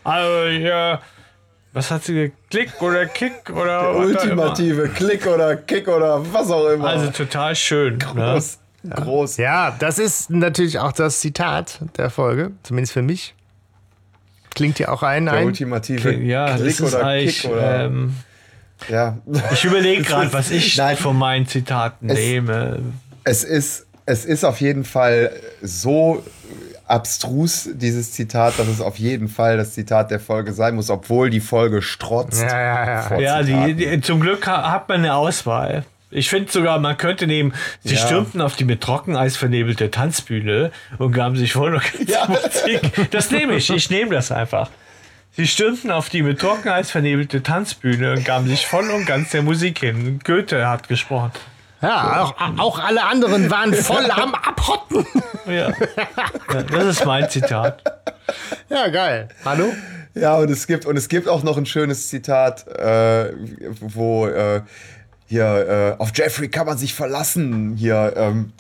Also, 0.04 0.46
ja, 0.48 1.02
was 1.78 1.92
hat 1.92 2.04
sie? 2.04 2.32
Klick 2.50 2.82
oder 2.82 3.06
Kick 3.06 3.50
oder 3.50 3.92
immer. 3.92 4.00
Ultimative 4.00 4.90
Klick 4.90 5.26
oder 5.28 5.56
Kick 5.56 5.88
oder 5.88 6.22
was 6.34 6.50
auch 6.52 6.68
immer. 6.70 6.88
Also 6.90 7.10
total 7.12 7.56
schön. 7.56 7.98
Ne? 7.98 8.06
groß. 8.06 8.60
groß. 8.90 9.38
Ja, 9.38 9.76
das 9.80 10.00
ist 10.00 10.30
natürlich 10.30 10.80
auch 10.80 10.92
das 10.92 11.20
Zitat 11.20 11.80
der 11.98 12.10
Folge, 12.10 12.52
zumindest 12.64 12.94
für 12.94 13.02
mich. 13.02 13.34
Klingt 14.56 14.80
ja 14.80 14.90
auch 14.90 15.04
ein, 15.04 15.26
Der 15.26 15.36
ein. 15.36 15.46
ultimative 15.46 16.14
Ja, 16.16 16.58
das 16.58 16.78
Klick 16.78 16.82
oder. 16.94 17.18
Kick 17.20 17.46
oder. 17.46 17.86
Ähm, 17.86 18.16
ja. 18.90 19.18
ich 19.52 19.64
überlege 19.66 20.02
gerade, 20.04 20.32
was 20.34 20.52
ich 20.52 20.78
Nein. 20.78 20.98
von 20.98 21.18
meinen 21.18 21.48
Zitaten 21.48 22.10
Es- 22.10 22.18
nehme. 22.18 22.80
Es 23.24 23.44
ist, 23.44 23.86
es 24.06 24.24
ist 24.26 24.44
auf 24.46 24.62
jeden 24.62 24.84
Fall 24.86 25.32
so 25.62 26.24
abstrus, 26.88 27.70
dieses 27.74 28.12
Zitat, 28.14 28.58
dass 28.58 28.68
es 28.68 28.82
auf 28.82 28.98
jeden 28.98 29.28
Fall 29.28 29.58
das 29.58 29.74
Zitat 29.74 30.10
der 30.12 30.20
Folge 30.20 30.54
sein 30.54 30.76
muss, 30.76 30.90
obwohl 30.90 31.30
die 31.30 31.40
Folge 31.40 31.82
strotzt. 31.82 32.42
Ja, 32.42 32.60
ja, 32.60 33.10
ja. 33.18 33.20
Ja, 33.20 33.44
die, 33.44 33.74
die, 33.76 34.02
zum 34.02 34.20
Glück 34.20 34.48
ha- 34.48 34.72
hat 34.72 34.88
man 34.90 35.00
eine 35.00 35.16
Auswahl. 35.16 35.86
Ich 36.10 36.30
finde 36.30 36.50
sogar, 36.52 36.80
man 36.80 36.96
könnte 36.98 37.28
nehmen, 37.28 37.54
sie 37.84 37.96
Ja. 37.96 38.00
stürmten 38.06 38.40
auf 38.42 38.56
die 38.56 38.64
mit 38.64 38.80
Trockeneis 38.82 39.36
vernebelte 39.36 39.92
Tanzbühne 39.92 40.72
und 40.98 41.12
gaben 41.12 41.36
sich 41.36 41.52
voll 41.54 41.76
und 41.76 41.84
ganz 41.94 42.10
Ja. 42.10 42.26
Musik. 42.28 43.12
Das 43.12 43.30
nehme 43.32 43.56
ich, 43.56 43.70
ich 43.70 43.90
nehme 43.90 44.12
das 44.16 44.32
einfach. 44.32 44.70
Sie 45.36 45.46
stürmten 45.46 45.92
auf 45.92 46.10
die 46.10 46.24
mit 46.24 46.40
Trockeneis 46.40 46.90
vernebelte 46.90 47.44
Tanzbühne 47.44 48.14
und 48.14 48.24
gaben 48.26 48.48
sich 48.48 48.66
voll 48.66 48.90
und 48.90 49.06
ganz 49.06 49.32
der 49.32 49.42
Musik 49.44 49.80
hin. 49.80 50.20
Goethe 50.24 50.68
hat 50.68 50.88
gesprochen. 50.88 51.32
Ja, 51.82 52.24
auch, 52.24 52.36
auch 52.58 52.80
alle 52.80 53.04
anderen 53.04 53.50
waren 53.52 53.74
voll 53.74 54.10
am 54.12 54.34
Abhotten. 54.34 55.06
Ja. 55.46 55.70
ja 56.54 56.64
das 56.64 56.86
ist 56.86 57.06
mein 57.06 57.30
Zitat. 57.30 57.84
Ja, 58.70 58.88
geil. 58.88 59.30
Hallo? 59.46 59.72
Ja, 60.16 60.36
und 60.38 60.50
es 60.50 60.66
gibt, 60.66 60.86
und 60.86 60.98
es 60.98 61.08
gibt 61.08 61.28
auch 61.28 61.44
noch 61.44 61.58
ein 61.58 61.66
schönes 61.66 62.08
Zitat, 62.08 62.68
äh, 62.68 63.32
wo 63.80 64.28
äh, 64.28 64.62
hier 65.30 65.96
äh, 66.00 66.02
auf 66.02 66.12
Jeffrey 66.16 66.48
kann 66.48 66.66
man 66.66 66.78
sich 66.78 66.94
verlassen. 66.94 67.76
Hier 67.78 68.14
ähm, 68.16 68.54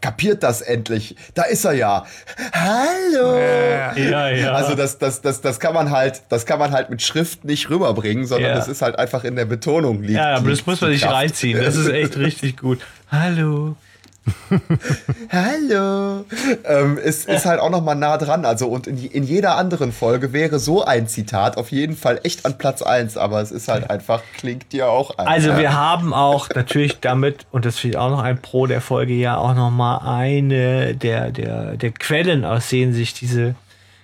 kapiert 0.00 0.42
das 0.42 0.62
endlich. 0.62 1.16
Da 1.34 1.42
ist 1.42 1.64
er 1.64 1.72
ja. 1.74 2.06
Hallo. 2.52 3.36
Ja, 3.36 4.28
ja. 4.30 4.52
Also 4.52 4.74
das, 4.74 4.98
das, 4.98 5.20
das, 5.20 5.40
das 5.42 5.60
kann 5.60 5.74
man 5.74 5.90
halt, 5.90 6.22
das 6.30 6.46
kann 6.46 6.58
man 6.58 6.72
halt 6.72 6.88
mit 6.90 7.02
Schrift 7.02 7.44
nicht 7.44 7.68
rüberbringen, 7.68 8.24
sondern 8.26 8.50
Ja. 8.52 8.56
das 8.56 8.68
ist 8.68 8.80
halt 8.82 8.98
einfach 8.98 9.24
in 9.24 9.36
der 9.36 9.44
Betonung 9.44 10.00
liegt. 10.02 10.14
ja, 10.14 10.36
aber 10.36 10.50
das 10.50 10.64
muss 10.66 10.80
man 10.80 10.90
sich 10.92 11.04
reinziehen. 11.06 11.62
Das 11.62 11.76
ist 11.76 11.88
echt 11.88 12.16
richtig 12.16 12.56
gut. 12.56 12.80
Hallo. 13.10 13.76
Hallo. 15.30 16.24
Ähm, 16.64 16.98
ist, 16.98 17.28
ist 17.28 17.44
halt 17.44 17.60
auch 17.60 17.70
noch 17.70 17.82
mal 17.82 17.94
nah 17.94 18.16
dran. 18.16 18.44
Also 18.44 18.66
und 18.68 18.86
in, 18.86 18.98
in 18.98 19.24
jeder 19.24 19.56
anderen 19.56 19.92
Folge 19.92 20.32
wäre 20.32 20.58
so 20.58 20.84
ein 20.84 21.08
Zitat 21.08 21.56
auf 21.56 21.70
jeden 21.70 21.96
Fall 21.96 22.20
echt 22.22 22.46
an 22.46 22.56
Platz 22.58 22.82
1, 22.82 23.16
aber 23.16 23.40
es 23.40 23.50
ist 23.50 23.68
halt 23.68 23.90
einfach, 23.90 24.22
klingt 24.36 24.72
dir 24.72 24.88
auch 24.88 25.18
ein. 25.18 25.26
Also 25.26 25.56
wir 25.56 25.74
haben 25.74 26.14
auch 26.14 26.48
natürlich 26.54 27.00
damit, 27.00 27.46
und 27.52 27.64
das 27.64 27.78
finde 27.78 27.96
ich 27.96 28.00
auch 28.00 28.10
noch 28.10 28.22
ein 28.22 28.40
Pro 28.40 28.66
der 28.66 28.80
Folge, 28.80 29.14
ja 29.14 29.36
auch 29.36 29.54
noch 29.54 29.70
mal 29.70 29.98
eine 29.98 30.94
der, 30.94 31.30
der, 31.30 31.76
der 31.76 31.90
Quellen, 31.92 32.44
aus 32.44 32.68
denen 32.68 32.92
sich 32.92 33.14
diese 33.14 33.54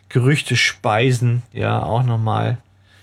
Gerüchte 0.08 0.56
speisen, 0.56 1.42
ja 1.52 1.82
auch 1.82 2.02
noch 2.02 2.18
mal 2.18 2.58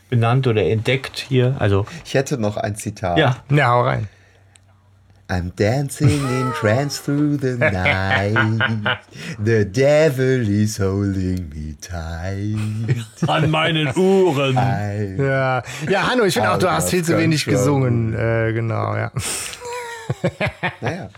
benannt 0.09 0.47
oder 0.47 0.63
entdeckt 0.63 1.25
hier. 1.27 1.55
Also 1.59 1.85
Ich 2.05 2.13
hätte 2.13 2.37
noch 2.37 2.57
ein 2.57 2.75
Zitat. 2.75 3.17
ja, 3.17 3.37
Ja, 3.49 3.69
hau 3.69 3.81
rein. 3.81 4.07
I'm 5.29 5.51
dancing 5.57 6.07
in 6.09 6.53
trance 6.53 6.99
through 7.03 7.37
the 7.41 7.57
night. 7.57 8.37
The 9.43 9.65
devil 9.65 10.47
is 10.47 10.79
holding 10.79 11.49
me 11.49 11.75
tight. 11.81 12.55
an 13.27 13.49
meinen 13.51 13.87
Uhren. 13.97 14.55
I 14.55 15.15
Ja, 15.21 15.63
ja 15.89 16.07
Hanno, 16.09 16.23
ich 16.23 16.33
finde 16.33 16.51
auch, 16.51 16.57
du 16.57 16.71
hast 16.71 16.89
viel 16.91 17.03
zu 17.03 17.17
wenig 17.17 17.43
control. 17.43 17.59
gesungen. 17.59 18.13
Äh, 18.13 18.53
genau, 18.53 18.95
ja. 18.95 19.11
naja. 20.81 21.09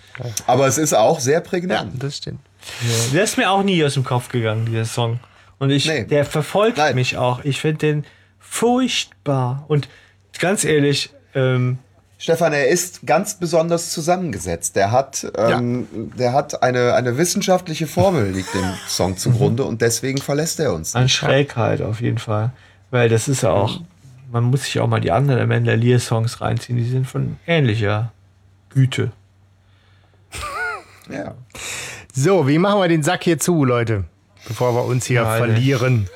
Aber 0.48 0.65
es 0.68 0.77
ist 0.80 0.94
auch 0.94 1.19
sehr 1.19 1.36
Ja, 1.36 1.40
prägnant. 1.41 2.02
das 2.03 2.18
stimmt. 2.18 2.40
Der 3.14 3.23
ist 3.23 3.38
mir 3.38 3.49
auch 3.52 3.64
nie 3.64 3.84
aus 3.84 3.94
dem 3.94 4.03
Kopf 4.03 4.30
gegangen, 4.30 4.65
dieser 4.65 4.86
Song. 4.86 5.19
Und 5.60 5.69
ich, 5.69 5.86
Nee. 5.88 6.06
der 6.06 6.26
verfolgt 6.26 6.77
Nein. 6.77 6.95
mich 6.95 7.15
auch. 7.18 7.44
Ich 7.44 7.60
finde 7.61 7.77
den 7.77 8.06
furchtbar. 8.40 9.65
Und 9.68 9.88
ganz 10.40 10.64
ehrlich, 10.64 11.11
ähm, 11.36 11.77
Stefan, 12.22 12.52
er 12.52 12.68
ist 12.68 13.08
ganz 13.08 13.36
besonders 13.36 13.91
zusammengesetzt. 13.91 14.76
Der 14.76 14.91
hat, 14.91 15.26
ähm, 15.38 15.88
der 16.18 16.34
hat 16.34 16.62
eine, 16.62 16.94
eine 16.94 17.18
wissenschaftliche 17.18 17.88
Formel, 17.88 18.32
liegt 18.32 18.54
dem 18.54 18.74
Song 18.88 19.16
zugrunde 19.18 19.64
und 19.64 19.82
deswegen 19.82 20.18
verlässt 20.20 20.60
er 20.60 20.74
uns. 20.74 20.96
An 20.96 21.08
Schrägheit 21.08 21.82
auf 21.82 22.02
jeden 22.02 22.18
Fall. 22.18 22.52
Weil 22.91 23.08
das 23.08 23.30
ist 23.30 23.44
ja 23.44 23.52
auch, 23.52 23.80
man 24.34 24.44
muss 24.44 24.66
sich 24.66 24.82
auch 24.82 24.88
mal 24.88 25.00
die 25.00 25.12
anderen 25.14 25.40
Amanda 25.40 25.74
Lear 25.76 26.00
Songs 26.00 26.41
reinziehen, 26.41 26.78
die 26.78 26.90
sind 26.90 27.08
von 27.08 27.38
ähnlicher 27.48 28.12
Güte. 28.70 29.12
Ja. 31.12 31.34
So, 32.14 32.48
wie 32.48 32.60
machen 32.60 32.80
wir 32.82 32.88
den 32.88 33.02
Sack 33.02 33.24
hier 33.24 33.40
zu, 33.40 33.66
Leute? 33.66 34.04
Bevor 34.48 34.76
wir 34.76 34.86
uns 34.86 35.08
hier 35.08 35.22
Ja, 35.22 35.32
Alter. 35.32 35.48
verlieren. 35.48 36.08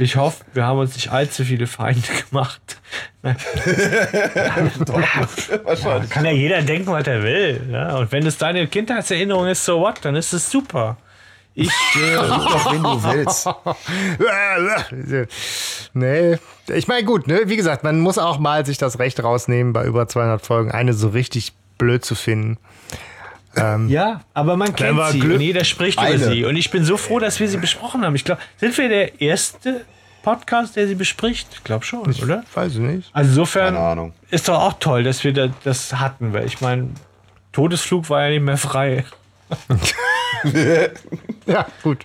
Ich 0.00 0.16
hoffe, 0.16 0.44
wir 0.54 0.64
haben 0.64 0.78
uns 0.78 0.94
nicht 0.94 1.12
allzu 1.12 1.44
viele 1.44 1.66
Feinde 1.66 2.00
gemacht. 2.30 2.80
Nein. 3.22 3.36
Wahrscheinlich. 5.64 6.10
Kann 6.10 6.24
ja 6.24 6.30
jeder 6.30 6.62
denken, 6.62 6.90
was 6.90 7.06
er 7.06 7.22
will. 7.22 7.68
Ja? 7.70 7.98
Und 7.98 8.10
wenn 8.10 8.24
es 8.24 8.38
deine 8.38 8.66
Kindheitserinnerung 8.66 9.46
ist, 9.48 9.62
so 9.62 9.80
what, 9.80 10.02
dann 10.02 10.16
ist 10.16 10.32
es 10.32 10.50
super. 10.50 10.96
Ich, 11.52 11.68
äh, 11.68 12.14
Doch, 12.14 12.72
wenn 12.72 12.82
du 12.82 13.02
willst. 13.04 13.46
nee, 15.92 16.38
ich 16.74 16.88
meine, 16.88 17.04
gut, 17.04 17.26
ne? 17.26 17.42
wie 17.44 17.56
gesagt, 17.56 17.84
man 17.84 18.00
muss 18.00 18.16
auch 18.16 18.38
mal 18.38 18.64
sich 18.64 18.78
das 18.78 18.98
Recht 18.98 19.22
rausnehmen, 19.22 19.74
bei 19.74 19.84
über 19.84 20.08
200 20.08 20.40
Folgen 20.40 20.70
eine 20.70 20.94
so 20.94 21.08
richtig 21.08 21.52
blöd 21.76 22.06
zu 22.06 22.14
finden. 22.14 22.56
Ja, 23.88 24.20
aber 24.34 24.56
man 24.56 24.74
kennt 24.74 25.00
sie 25.10 25.18
Glück- 25.20 25.34
und 25.36 25.40
jeder 25.40 25.64
spricht 25.64 25.98
Eine. 25.98 26.14
über 26.16 26.24
sie. 26.26 26.44
Und 26.44 26.56
ich 26.56 26.70
bin 26.70 26.84
so 26.84 26.96
froh, 26.96 27.18
dass 27.18 27.40
wir 27.40 27.48
sie 27.48 27.56
besprochen 27.56 28.04
haben. 28.04 28.14
Ich 28.14 28.24
glaube, 28.24 28.40
sind 28.58 28.76
wir 28.78 28.88
der 28.88 29.20
erste 29.20 29.84
Podcast, 30.22 30.76
der 30.76 30.86
sie 30.86 30.94
bespricht? 30.94 31.48
Ich 31.52 31.64
glaube 31.64 31.84
schon, 31.84 32.02
oder? 32.22 32.44
Weiß 32.54 32.74
ich 32.74 32.78
nicht. 32.80 33.10
Also 33.12 33.30
insofern 33.30 33.74
Keine 33.74 33.86
Ahnung. 33.86 34.12
ist 34.30 34.48
doch 34.48 34.60
auch 34.60 34.74
toll, 34.78 35.02
dass 35.02 35.24
wir 35.24 35.32
da, 35.32 35.48
das 35.64 35.94
hatten, 35.94 36.32
weil 36.32 36.46
ich 36.46 36.60
meine, 36.60 36.90
Todesflug 37.52 38.08
war 38.10 38.24
ja 38.24 38.30
nicht 38.30 38.42
mehr 38.42 38.56
frei. 38.56 39.04
Ja, 41.46 41.66
gut. 41.82 42.04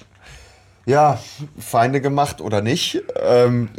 Ja, 0.87 1.19
Feinde 1.57 1.99
gemacht 1.99 2.41
oder 2.41 2.61
nicht. 2.61 3.01
Ähm, 3.27 3.69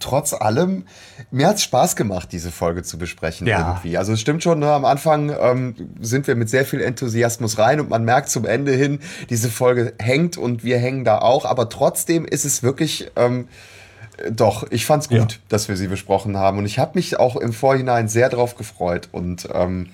trotz 0.00 0.32
allem, 0.32 0.86
mir 1.30 1.46
hat 1.46 1.56
es 1.56 1.62
Spaß 1.62 1.94
gemacht, 1.94 2.30
diese 2.32 2.50
Folge 2.50 2.82
zu 2.82 2.98
besprechen 2.98 3.46
Ja. 3.46 3.60
irgendwie. 3.74 3.96
Also 3.96 4.12
es 4.12 4.20
stimmt 4.20 4.42
schon, 4.42 4.58
ne, 4.58 4.72
am 4.72 4.84
Anfang 4.84 5.32
ähm, 5.40 5.74
sind 6.00 6.26
wir 6.26 6.34
mit 6.34 6.50
sehr 6.50 6.64
viel 6.64 6.80
Enthusiasmus 6.80 7.58
rein 7.58 7.78
und 7.78 7.88
man 7.90 8.04
merkt 8.04 8.28
zum 8.30 8.44
Ende 8.44 8.72
hin, 8.72 8.98
diese 9.30 9.50
Folge 9.50 9.92
hängt 10.00 10.36
und 10.36 10.64
wir 10.64 10.78
hängen 10.78 11.04
da 11.04 11.18
auch, 11.18 11.44
aber 11.44 11.68
trotzdem 11.68 12.24
ist 12.24 12.44
es 12.44 12.62
wirklich. 12.64 13.10
Ähm, 13.14 13.46
doch, 14.32 14.66
ich 14.70 14.84
fand's 14.84 15.08
gut, 15.08 15.16
Ja. 15.18 15.26
dass 15.48 15.68
wir 15.68 15.76
sie 15.76 15.86
besprochen 15.86 16.36
haben 16.36 16.58
und 16.58 16.66
ich 16.66 16.80
habe 16.80 16.92
mich 16.94 17.20
auch 17.20 17.36
im 17.36 17.52
Vorhinein 17.52 18.08
sehr 18.08 18.28
drauf 18.28 18.56
gefreut 18.56 19.08
und 19.12 19.48
ähm, 19.54 19.90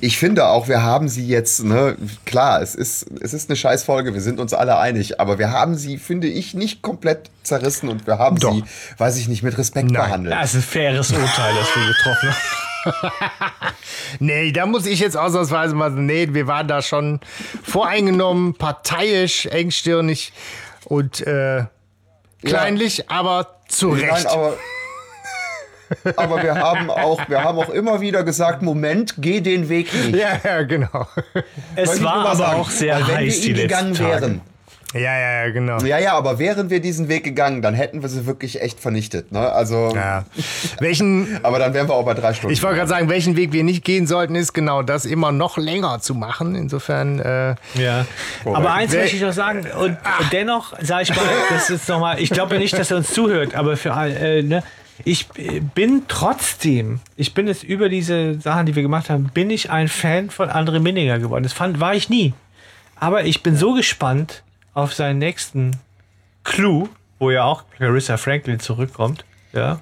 ich 0.00 0.18
finde 0.18 0.46
auch, 0.48 0.68
wir 0.68 0.82
haben 0.82 1.08
sie 1.08 1.26
jetzt, 1.26 1.64
ne, 1.64 1.96
klar, 2.24 2.62
es 2.62 2.74
ist, 2.74 3.06
es 3.20 3.34
ist 3.34 3.48
eine 3.48 3.56
Scheißfolge, 3.56 4.14
wir 4.14 4.20
sind 4.20 4.40
uns 4.40 4.54
alle 4.54 4.78
einig, 4.78 5.20
aber 5.20 5.38
wir 5.38 5.50
haben 5.50 5.76
sie, 5.76 5.98
finde 5.98 6.28
ich, 6.28 6.54
nicht 6.54 6.82
komplett 6.82 7.30
zerrissen 7.42 7.88
und 7.88 8.06
wir 8.06 8.18
haben 8.18 8.38
Doch. 8.38 8.54
sie, 8.54 8.64
weiß 8.98 9.16
ich 9.18 9.28
nicht, 9.28 9.42
mit 9.42 9.56
Respekt 9.58 9.90
Nein. 9.90 10.02
behandelt. 10.02 10.34
Ja, 10.34 10.42
es 10.42 10.54
ist 10.54 10.56
ein 10.56 10.62
faires 10.62 11.10
Urteil, 11.12 11.54
das 11.54 11.76
wir 11.76 11.86
getroffen 11.86 12.28
haben. 12.30 12.66
Nee, 14.20 14.52
da 14.52 14.66
muss 14.66 14.86
ich 14.86 15.00
jetzt 15.00 15.16
ausnahmsweise 15.16 15.74
mal 15.74 15.90
sagen, 15.90 16.06
nee, 16.06 16.28
wir 16.30 16.46
waren 16.46 16.68
da 16.68 16.82
schon 16.82 17.20
voreingenommen, 17.64 18.54
parteiisch, 18.54 19.46
engstirnig 19.46 20.32
und 20.84 21.26
äh, 21.26 21.64
kleinlich, 22.44 23.10
aber 23.10 23.58
zu 23.68 23.90
Recht. 23.90 24.12
Nein, 24.12 24.26
aber, 24.26 24.56
aber 26.16 26.42
wir 26.42 26.54
haben 26.54 26.90
auch, 26.90 27.20
wir 27.28 27.42
haben 27.42 27.58
auch 27.58 27.70
immer 27.70 28.00
wieder 28.00 28.22
gesagt, 28.24 28.62
Moment, 28.62 29.14
geh 29.18 29.40
den 29.40 29.68
Weg 29.68 29.92
nicht. 29.94 30.16
ja, 30.16 30.38
ja, 30.42 30.62
genau. 30.62 31.06
Es 31.74 31.88
Wollte 31.88 32.04
war 32.04 32.14
aber 32.26 32.36
sagen. 32.36 32.60
auch 32.60 32.70
sehr 32.70 32.94
Weil 32.96 33.08
wenn 33.08 33.16
heiß 33.16 33.34
wir 33.36 33.42
die 33.42 33.48
ihn 33.50 33.56
gegangen 33.68 33.88
letzten 33.90 34.04
Tage. 34.04 34.20
wären. 34.22 34.40
Ja, 34.94 35.00
ja, 35.18 35.44
ja, 35.46 35.50
genau. 35.52 35.78
Ja, 35.80 35.98
ja, 35.98 36.12
aber 36.14 36.38
wären 36.38 36.70
wir 36.70 36.80
diesen 36.80 37.08
Weg 37.08 37.24
gegangen, 37.24 37.60
dann 37.60 37.74
hätten 37.74 38.00
wir 38.02 38.08
sie 38.08 38.24
wirklich 38.24 38.62
echt 38.62 38.80
vernichtet. 38.80 39.30
Ne? 39.30 39.40
Also, 39.52 39.92
Ja. 39.94 40.24
Welchen, 40.78 41.40
aber 41.42 41.58
dann 41.58 41.74
wären 41.74 41.88
wir 41.88 41.94
auch 41.94 42.04
bei 42.04 42.14
drei 42.14 42.32
Stunden. 42.32 42.52
ich 42.52 42.62
wollte 42.62 42.76
gerade 42.76 42.88
sagen, 42.88 43.08
welchen 43.10 43.36
Weg 43.36 43.52
wir 43.52 43.64
nicht 43.64 43.84
gehen 43.84 44.06
sollten, 44.06 44.34
ist 44.36 44.54
genau 44.54 44.82
das 44.82 45.04
immer 45.04 45.32
noch 45.32 45.58
länger 45.58 46.00
zu 46.00 46.14
machen. 46.14 46.54
Insofern, 46.54 47.18
äh, 47.18 47.56
Ja. 47.74 48.06
Aber 48.44 48.72
eins 48.72 48.94
möchte 48.94 49.16
ich 49.16 49.22
noch 49.22 49.32
sagen, 49.32 49.66
und, 49.78 49.90
und 49.90 49.98
dennoch, 50.32 50.72
sage 50.80 51.02
ich 51.02 51.10
mal, 51.10 51.24
das 51.50 51.68
ist 51.68 51.88
nochmal, 51.88 52.20
ich 52.20 52.30
glaube 52.30 52.54
ja 52.54 52.60
nicht, 52.60 52.78
dass 52.78 52.90
er 52.90 52.98
uns 52.98 53.12
zuhört, 53.12 53.54
aber 53.54 53.76
für 53.76 53.92
all, 53.92 54.16
äh, 54.16 54.42
ne, 54.42 54.62
ich 55.04 55.28
bin 55.74 56.02
trotzdem, 56.08 57.00
ich 57.16 57.34
bin 57.34 57.46
jetzt 57.46 57.62
über 57.62 57.88
diese 57.88 58.40
Sachen, 58.40 58.66
die 58.66 58.74
wir 58.74 58.82
gemacht 58.82 59.10
haben, 59.10 59.30
bin 59.32 59.50
ich 59.50 59.70
ein 59.70 59.88
Fan 59.88 60.30
von 60.30 60.48
André 60.48 60.80
Minninger 60.80 61.18
geworden. 61.18 61.42
Das 61.42 61.52
fand, 61.52 61.80
war 61.80 61.94
ich 61.94 62.08
nie. 62.08 62.34
Aber 62.98 63.24
ich 63.24 63.42
bin 63.42 63.56
so 63.56 63.74
gespannt 63.74 64.42
auf 64.74 64.94
seinen 64.94 65.18
nächsten 65.18 65.72
Clue, 66.44 66.88
wo 67.18 67.30
ja 67.30 67.44
auch 67.44 67.64
Clarissa 67.76 68.16
Franklin 68.16 68.60
zurückkommt. 68.60 69.24
Ja. 69.52 69.80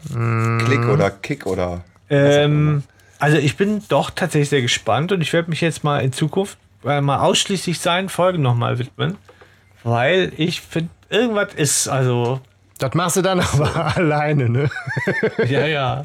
Klick 0.65 0.87
oder 0.87 1.11
Kick 1.11 1.47
oder. 1.47 1.85
Ähm, 2.11 2.83
also 3.19 3.39
ich 3.39 3.57
bin 3.57 3.83
doch 3.89 4.11
tatsächlich 4.11 4.49
sehr 4.49 4.63
gespannt 4.63 5.13
und 5.13 5.21
ich 5.21 5.33
werde 5.33 5.51
mich 5.51 5.61
jetzt 5.61 5.85
mal 5.85 6.01
in 6.01 6.13
Zukunft 6.13 6.59
äh, 6.85 7.01
mal 7.01 7.19
ausschließlich 7.21 7.81
seinen 7.81 8.09
Folgen 8.09 8.43
nochmal 8.43 8.79
widmen, 8.79 9.17
weil 9.83 10.33
ich 10.37 10.61
finde, 10.61 10.91
irgendwas 11.09 11.55
ist, 11.55 11.89
also, 11.89 12.41
das 12.79 12.95
machst 12.95 13.17
du 13.17 13.23
dann 13.23 13.41
aber 13.41 13.97
alleine, 13.97 14.49
ne? 14.49 14.71
ja, 15.47 15.67
ja. 15.67 16.05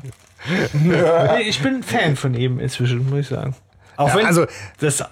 nee, 0.74 1.42
ich 1.48 1.62
bin 1.62 1.84
Fan 1.84 2.16
von 2.16 2.34
ihm 2.34 2.60
inzwischen, 2.60 3.10
muss 3.10 3.20
ich 3.20 3.28
sagen. 3.28 3.56
Auch 3.98 4.10
Ja, 4.10 4.16
wenn 4.16 4.26
also- 4.26 4.46
das, 4.80 5.04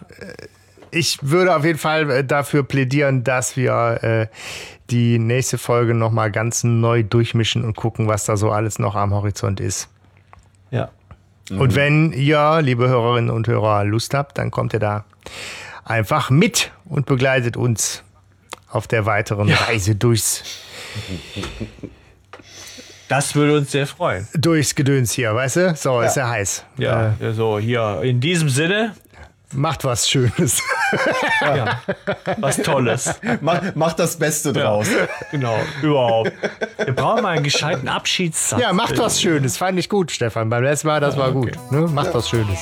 Ich 0.92 1.20
würde 1.22 1.56
auf 1.56 1.66
jeden 1.66 1.80
Fall 1.80 2.10
äh, 2.10 2.24
dafür 2.24 2.64
plädieren, 2.64 3.24
dass 3.24 3.58
wir 3.58 4.00
äh, 4.04 4.28
die 4.90 5.20
nächste 5.20 5.58
Folge 5.58 5.94
nochmal 5.94 6.32
ganz 6.32 6.64
neu 6.64 7.04
durchmischen 7.04 7.66
und 7.66 7.76
gucken, 7.76 8.08
was 8.08 8.24
da 8.24 8.38
so 8.38 8.52
alles 8.52 8.80
noch 8.80 8.96
am 8.96 9.14
Horizont 9.14 9.60
ist. 9.60 9.90
ja. 10.72 10.90
Und 11.50 11.76
wenn 11.76 12.12
ihr, 12.12 12.60
liebe 12.62 12.90
Hörerinnen 12.90 13.30
und 13.30 13.48
Hörer, 13.48 13.86
Lust 13.86 14.14
habt, 14.14 14.38
dann 14.38 14.52
kommt 14.52 14.74
ihr 14.74 14.80
da 14.82 15.06
einfach 15.86 16.30
mit 16.30 16.72
und 16.84 17.06
begleitet 17.06 17.56
uns 17.56 18.04
auf 18.70 18.86
der 18.86 19.06
weiteren 19.06 19.50
Reise 19.50 19.96
durchs, 19.96 20.44
Das 23.10 23.36
würde 23.36 23.58
uns 23.58 23.72
sehr 23.72 23.88
freuen. 23.88 24.28
durchs 24.34 24.76
Gedöns 24.76 25.14
hier, 25.14 25.34
weißt 25.34 25.56
du? 25.56 25.76
So, 25.76 26.02
ist 26.02 26.18
ja 26.18 26.28
heiß. 26.30 26.64
Ja, 26.78 27.14
ja, 27.20 27.32
so 27.32 27.58
hier, 27.58 28.02
in 28.04 28.20
diesem 28.20 28.50
Sinne, 28.50 28.94
Äh, 28.96 29.56
macht 29.56 29.86
was 29.86 30.10
Schönes. 30.10 30.62
ja, 31.42 31.80
was 32.38 32.58
Tolles. 32.58 33.16
Mach, 33.40 33.62
mach 33.76 33.94
das 33.94 34.18
Beste 34.18 34.52
draus. 34.52 34.88
Genau, 35.32 35.58
überhaupt. 35.82 36.34
Wir 36.84 36.94
brauchen 36.94 37.24
mal 37.24 37.36
einen 37.36 37.44
gescheiten 37.46 37.88
Abschiedssatz. 37.88 38.60
ja, 38.62 38.74
macht 38.74 38.98
was 38.98 39.22
Schönes. 39.22 39.56
Fand 39.56 39.80
ich 39.80 39.88
gut, 39.88 40.12
Stefan. 40.12 40.50
Beim 40.50 40.64
letzten 40.64 40.88
Mal, 40.88 41.00
das 41.00 41.16
war 41.16 41.32
gut. 41.32 41.52
Ne? 41.72 41.82
Macht 41.88 42.14
was 42.14 42.28
Schönes. 42.30 42.60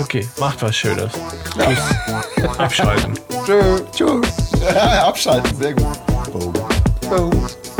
Okay, 0.00 0.28
macht 0.40 0.60
was 0.62 0.76
Schönes. 0.76 1.12
Tschüss. 1.56 2.58
Abschalten. 2.58 3.14
Tschö. 3.46 3.80
Tschüss. 3.92 4.62
Abschalten, 4.76 5.56
sehr 5.56 5.74
gut. 5.74 5.86
Boom. 6.32 6.52
exposed. 7.06 7.75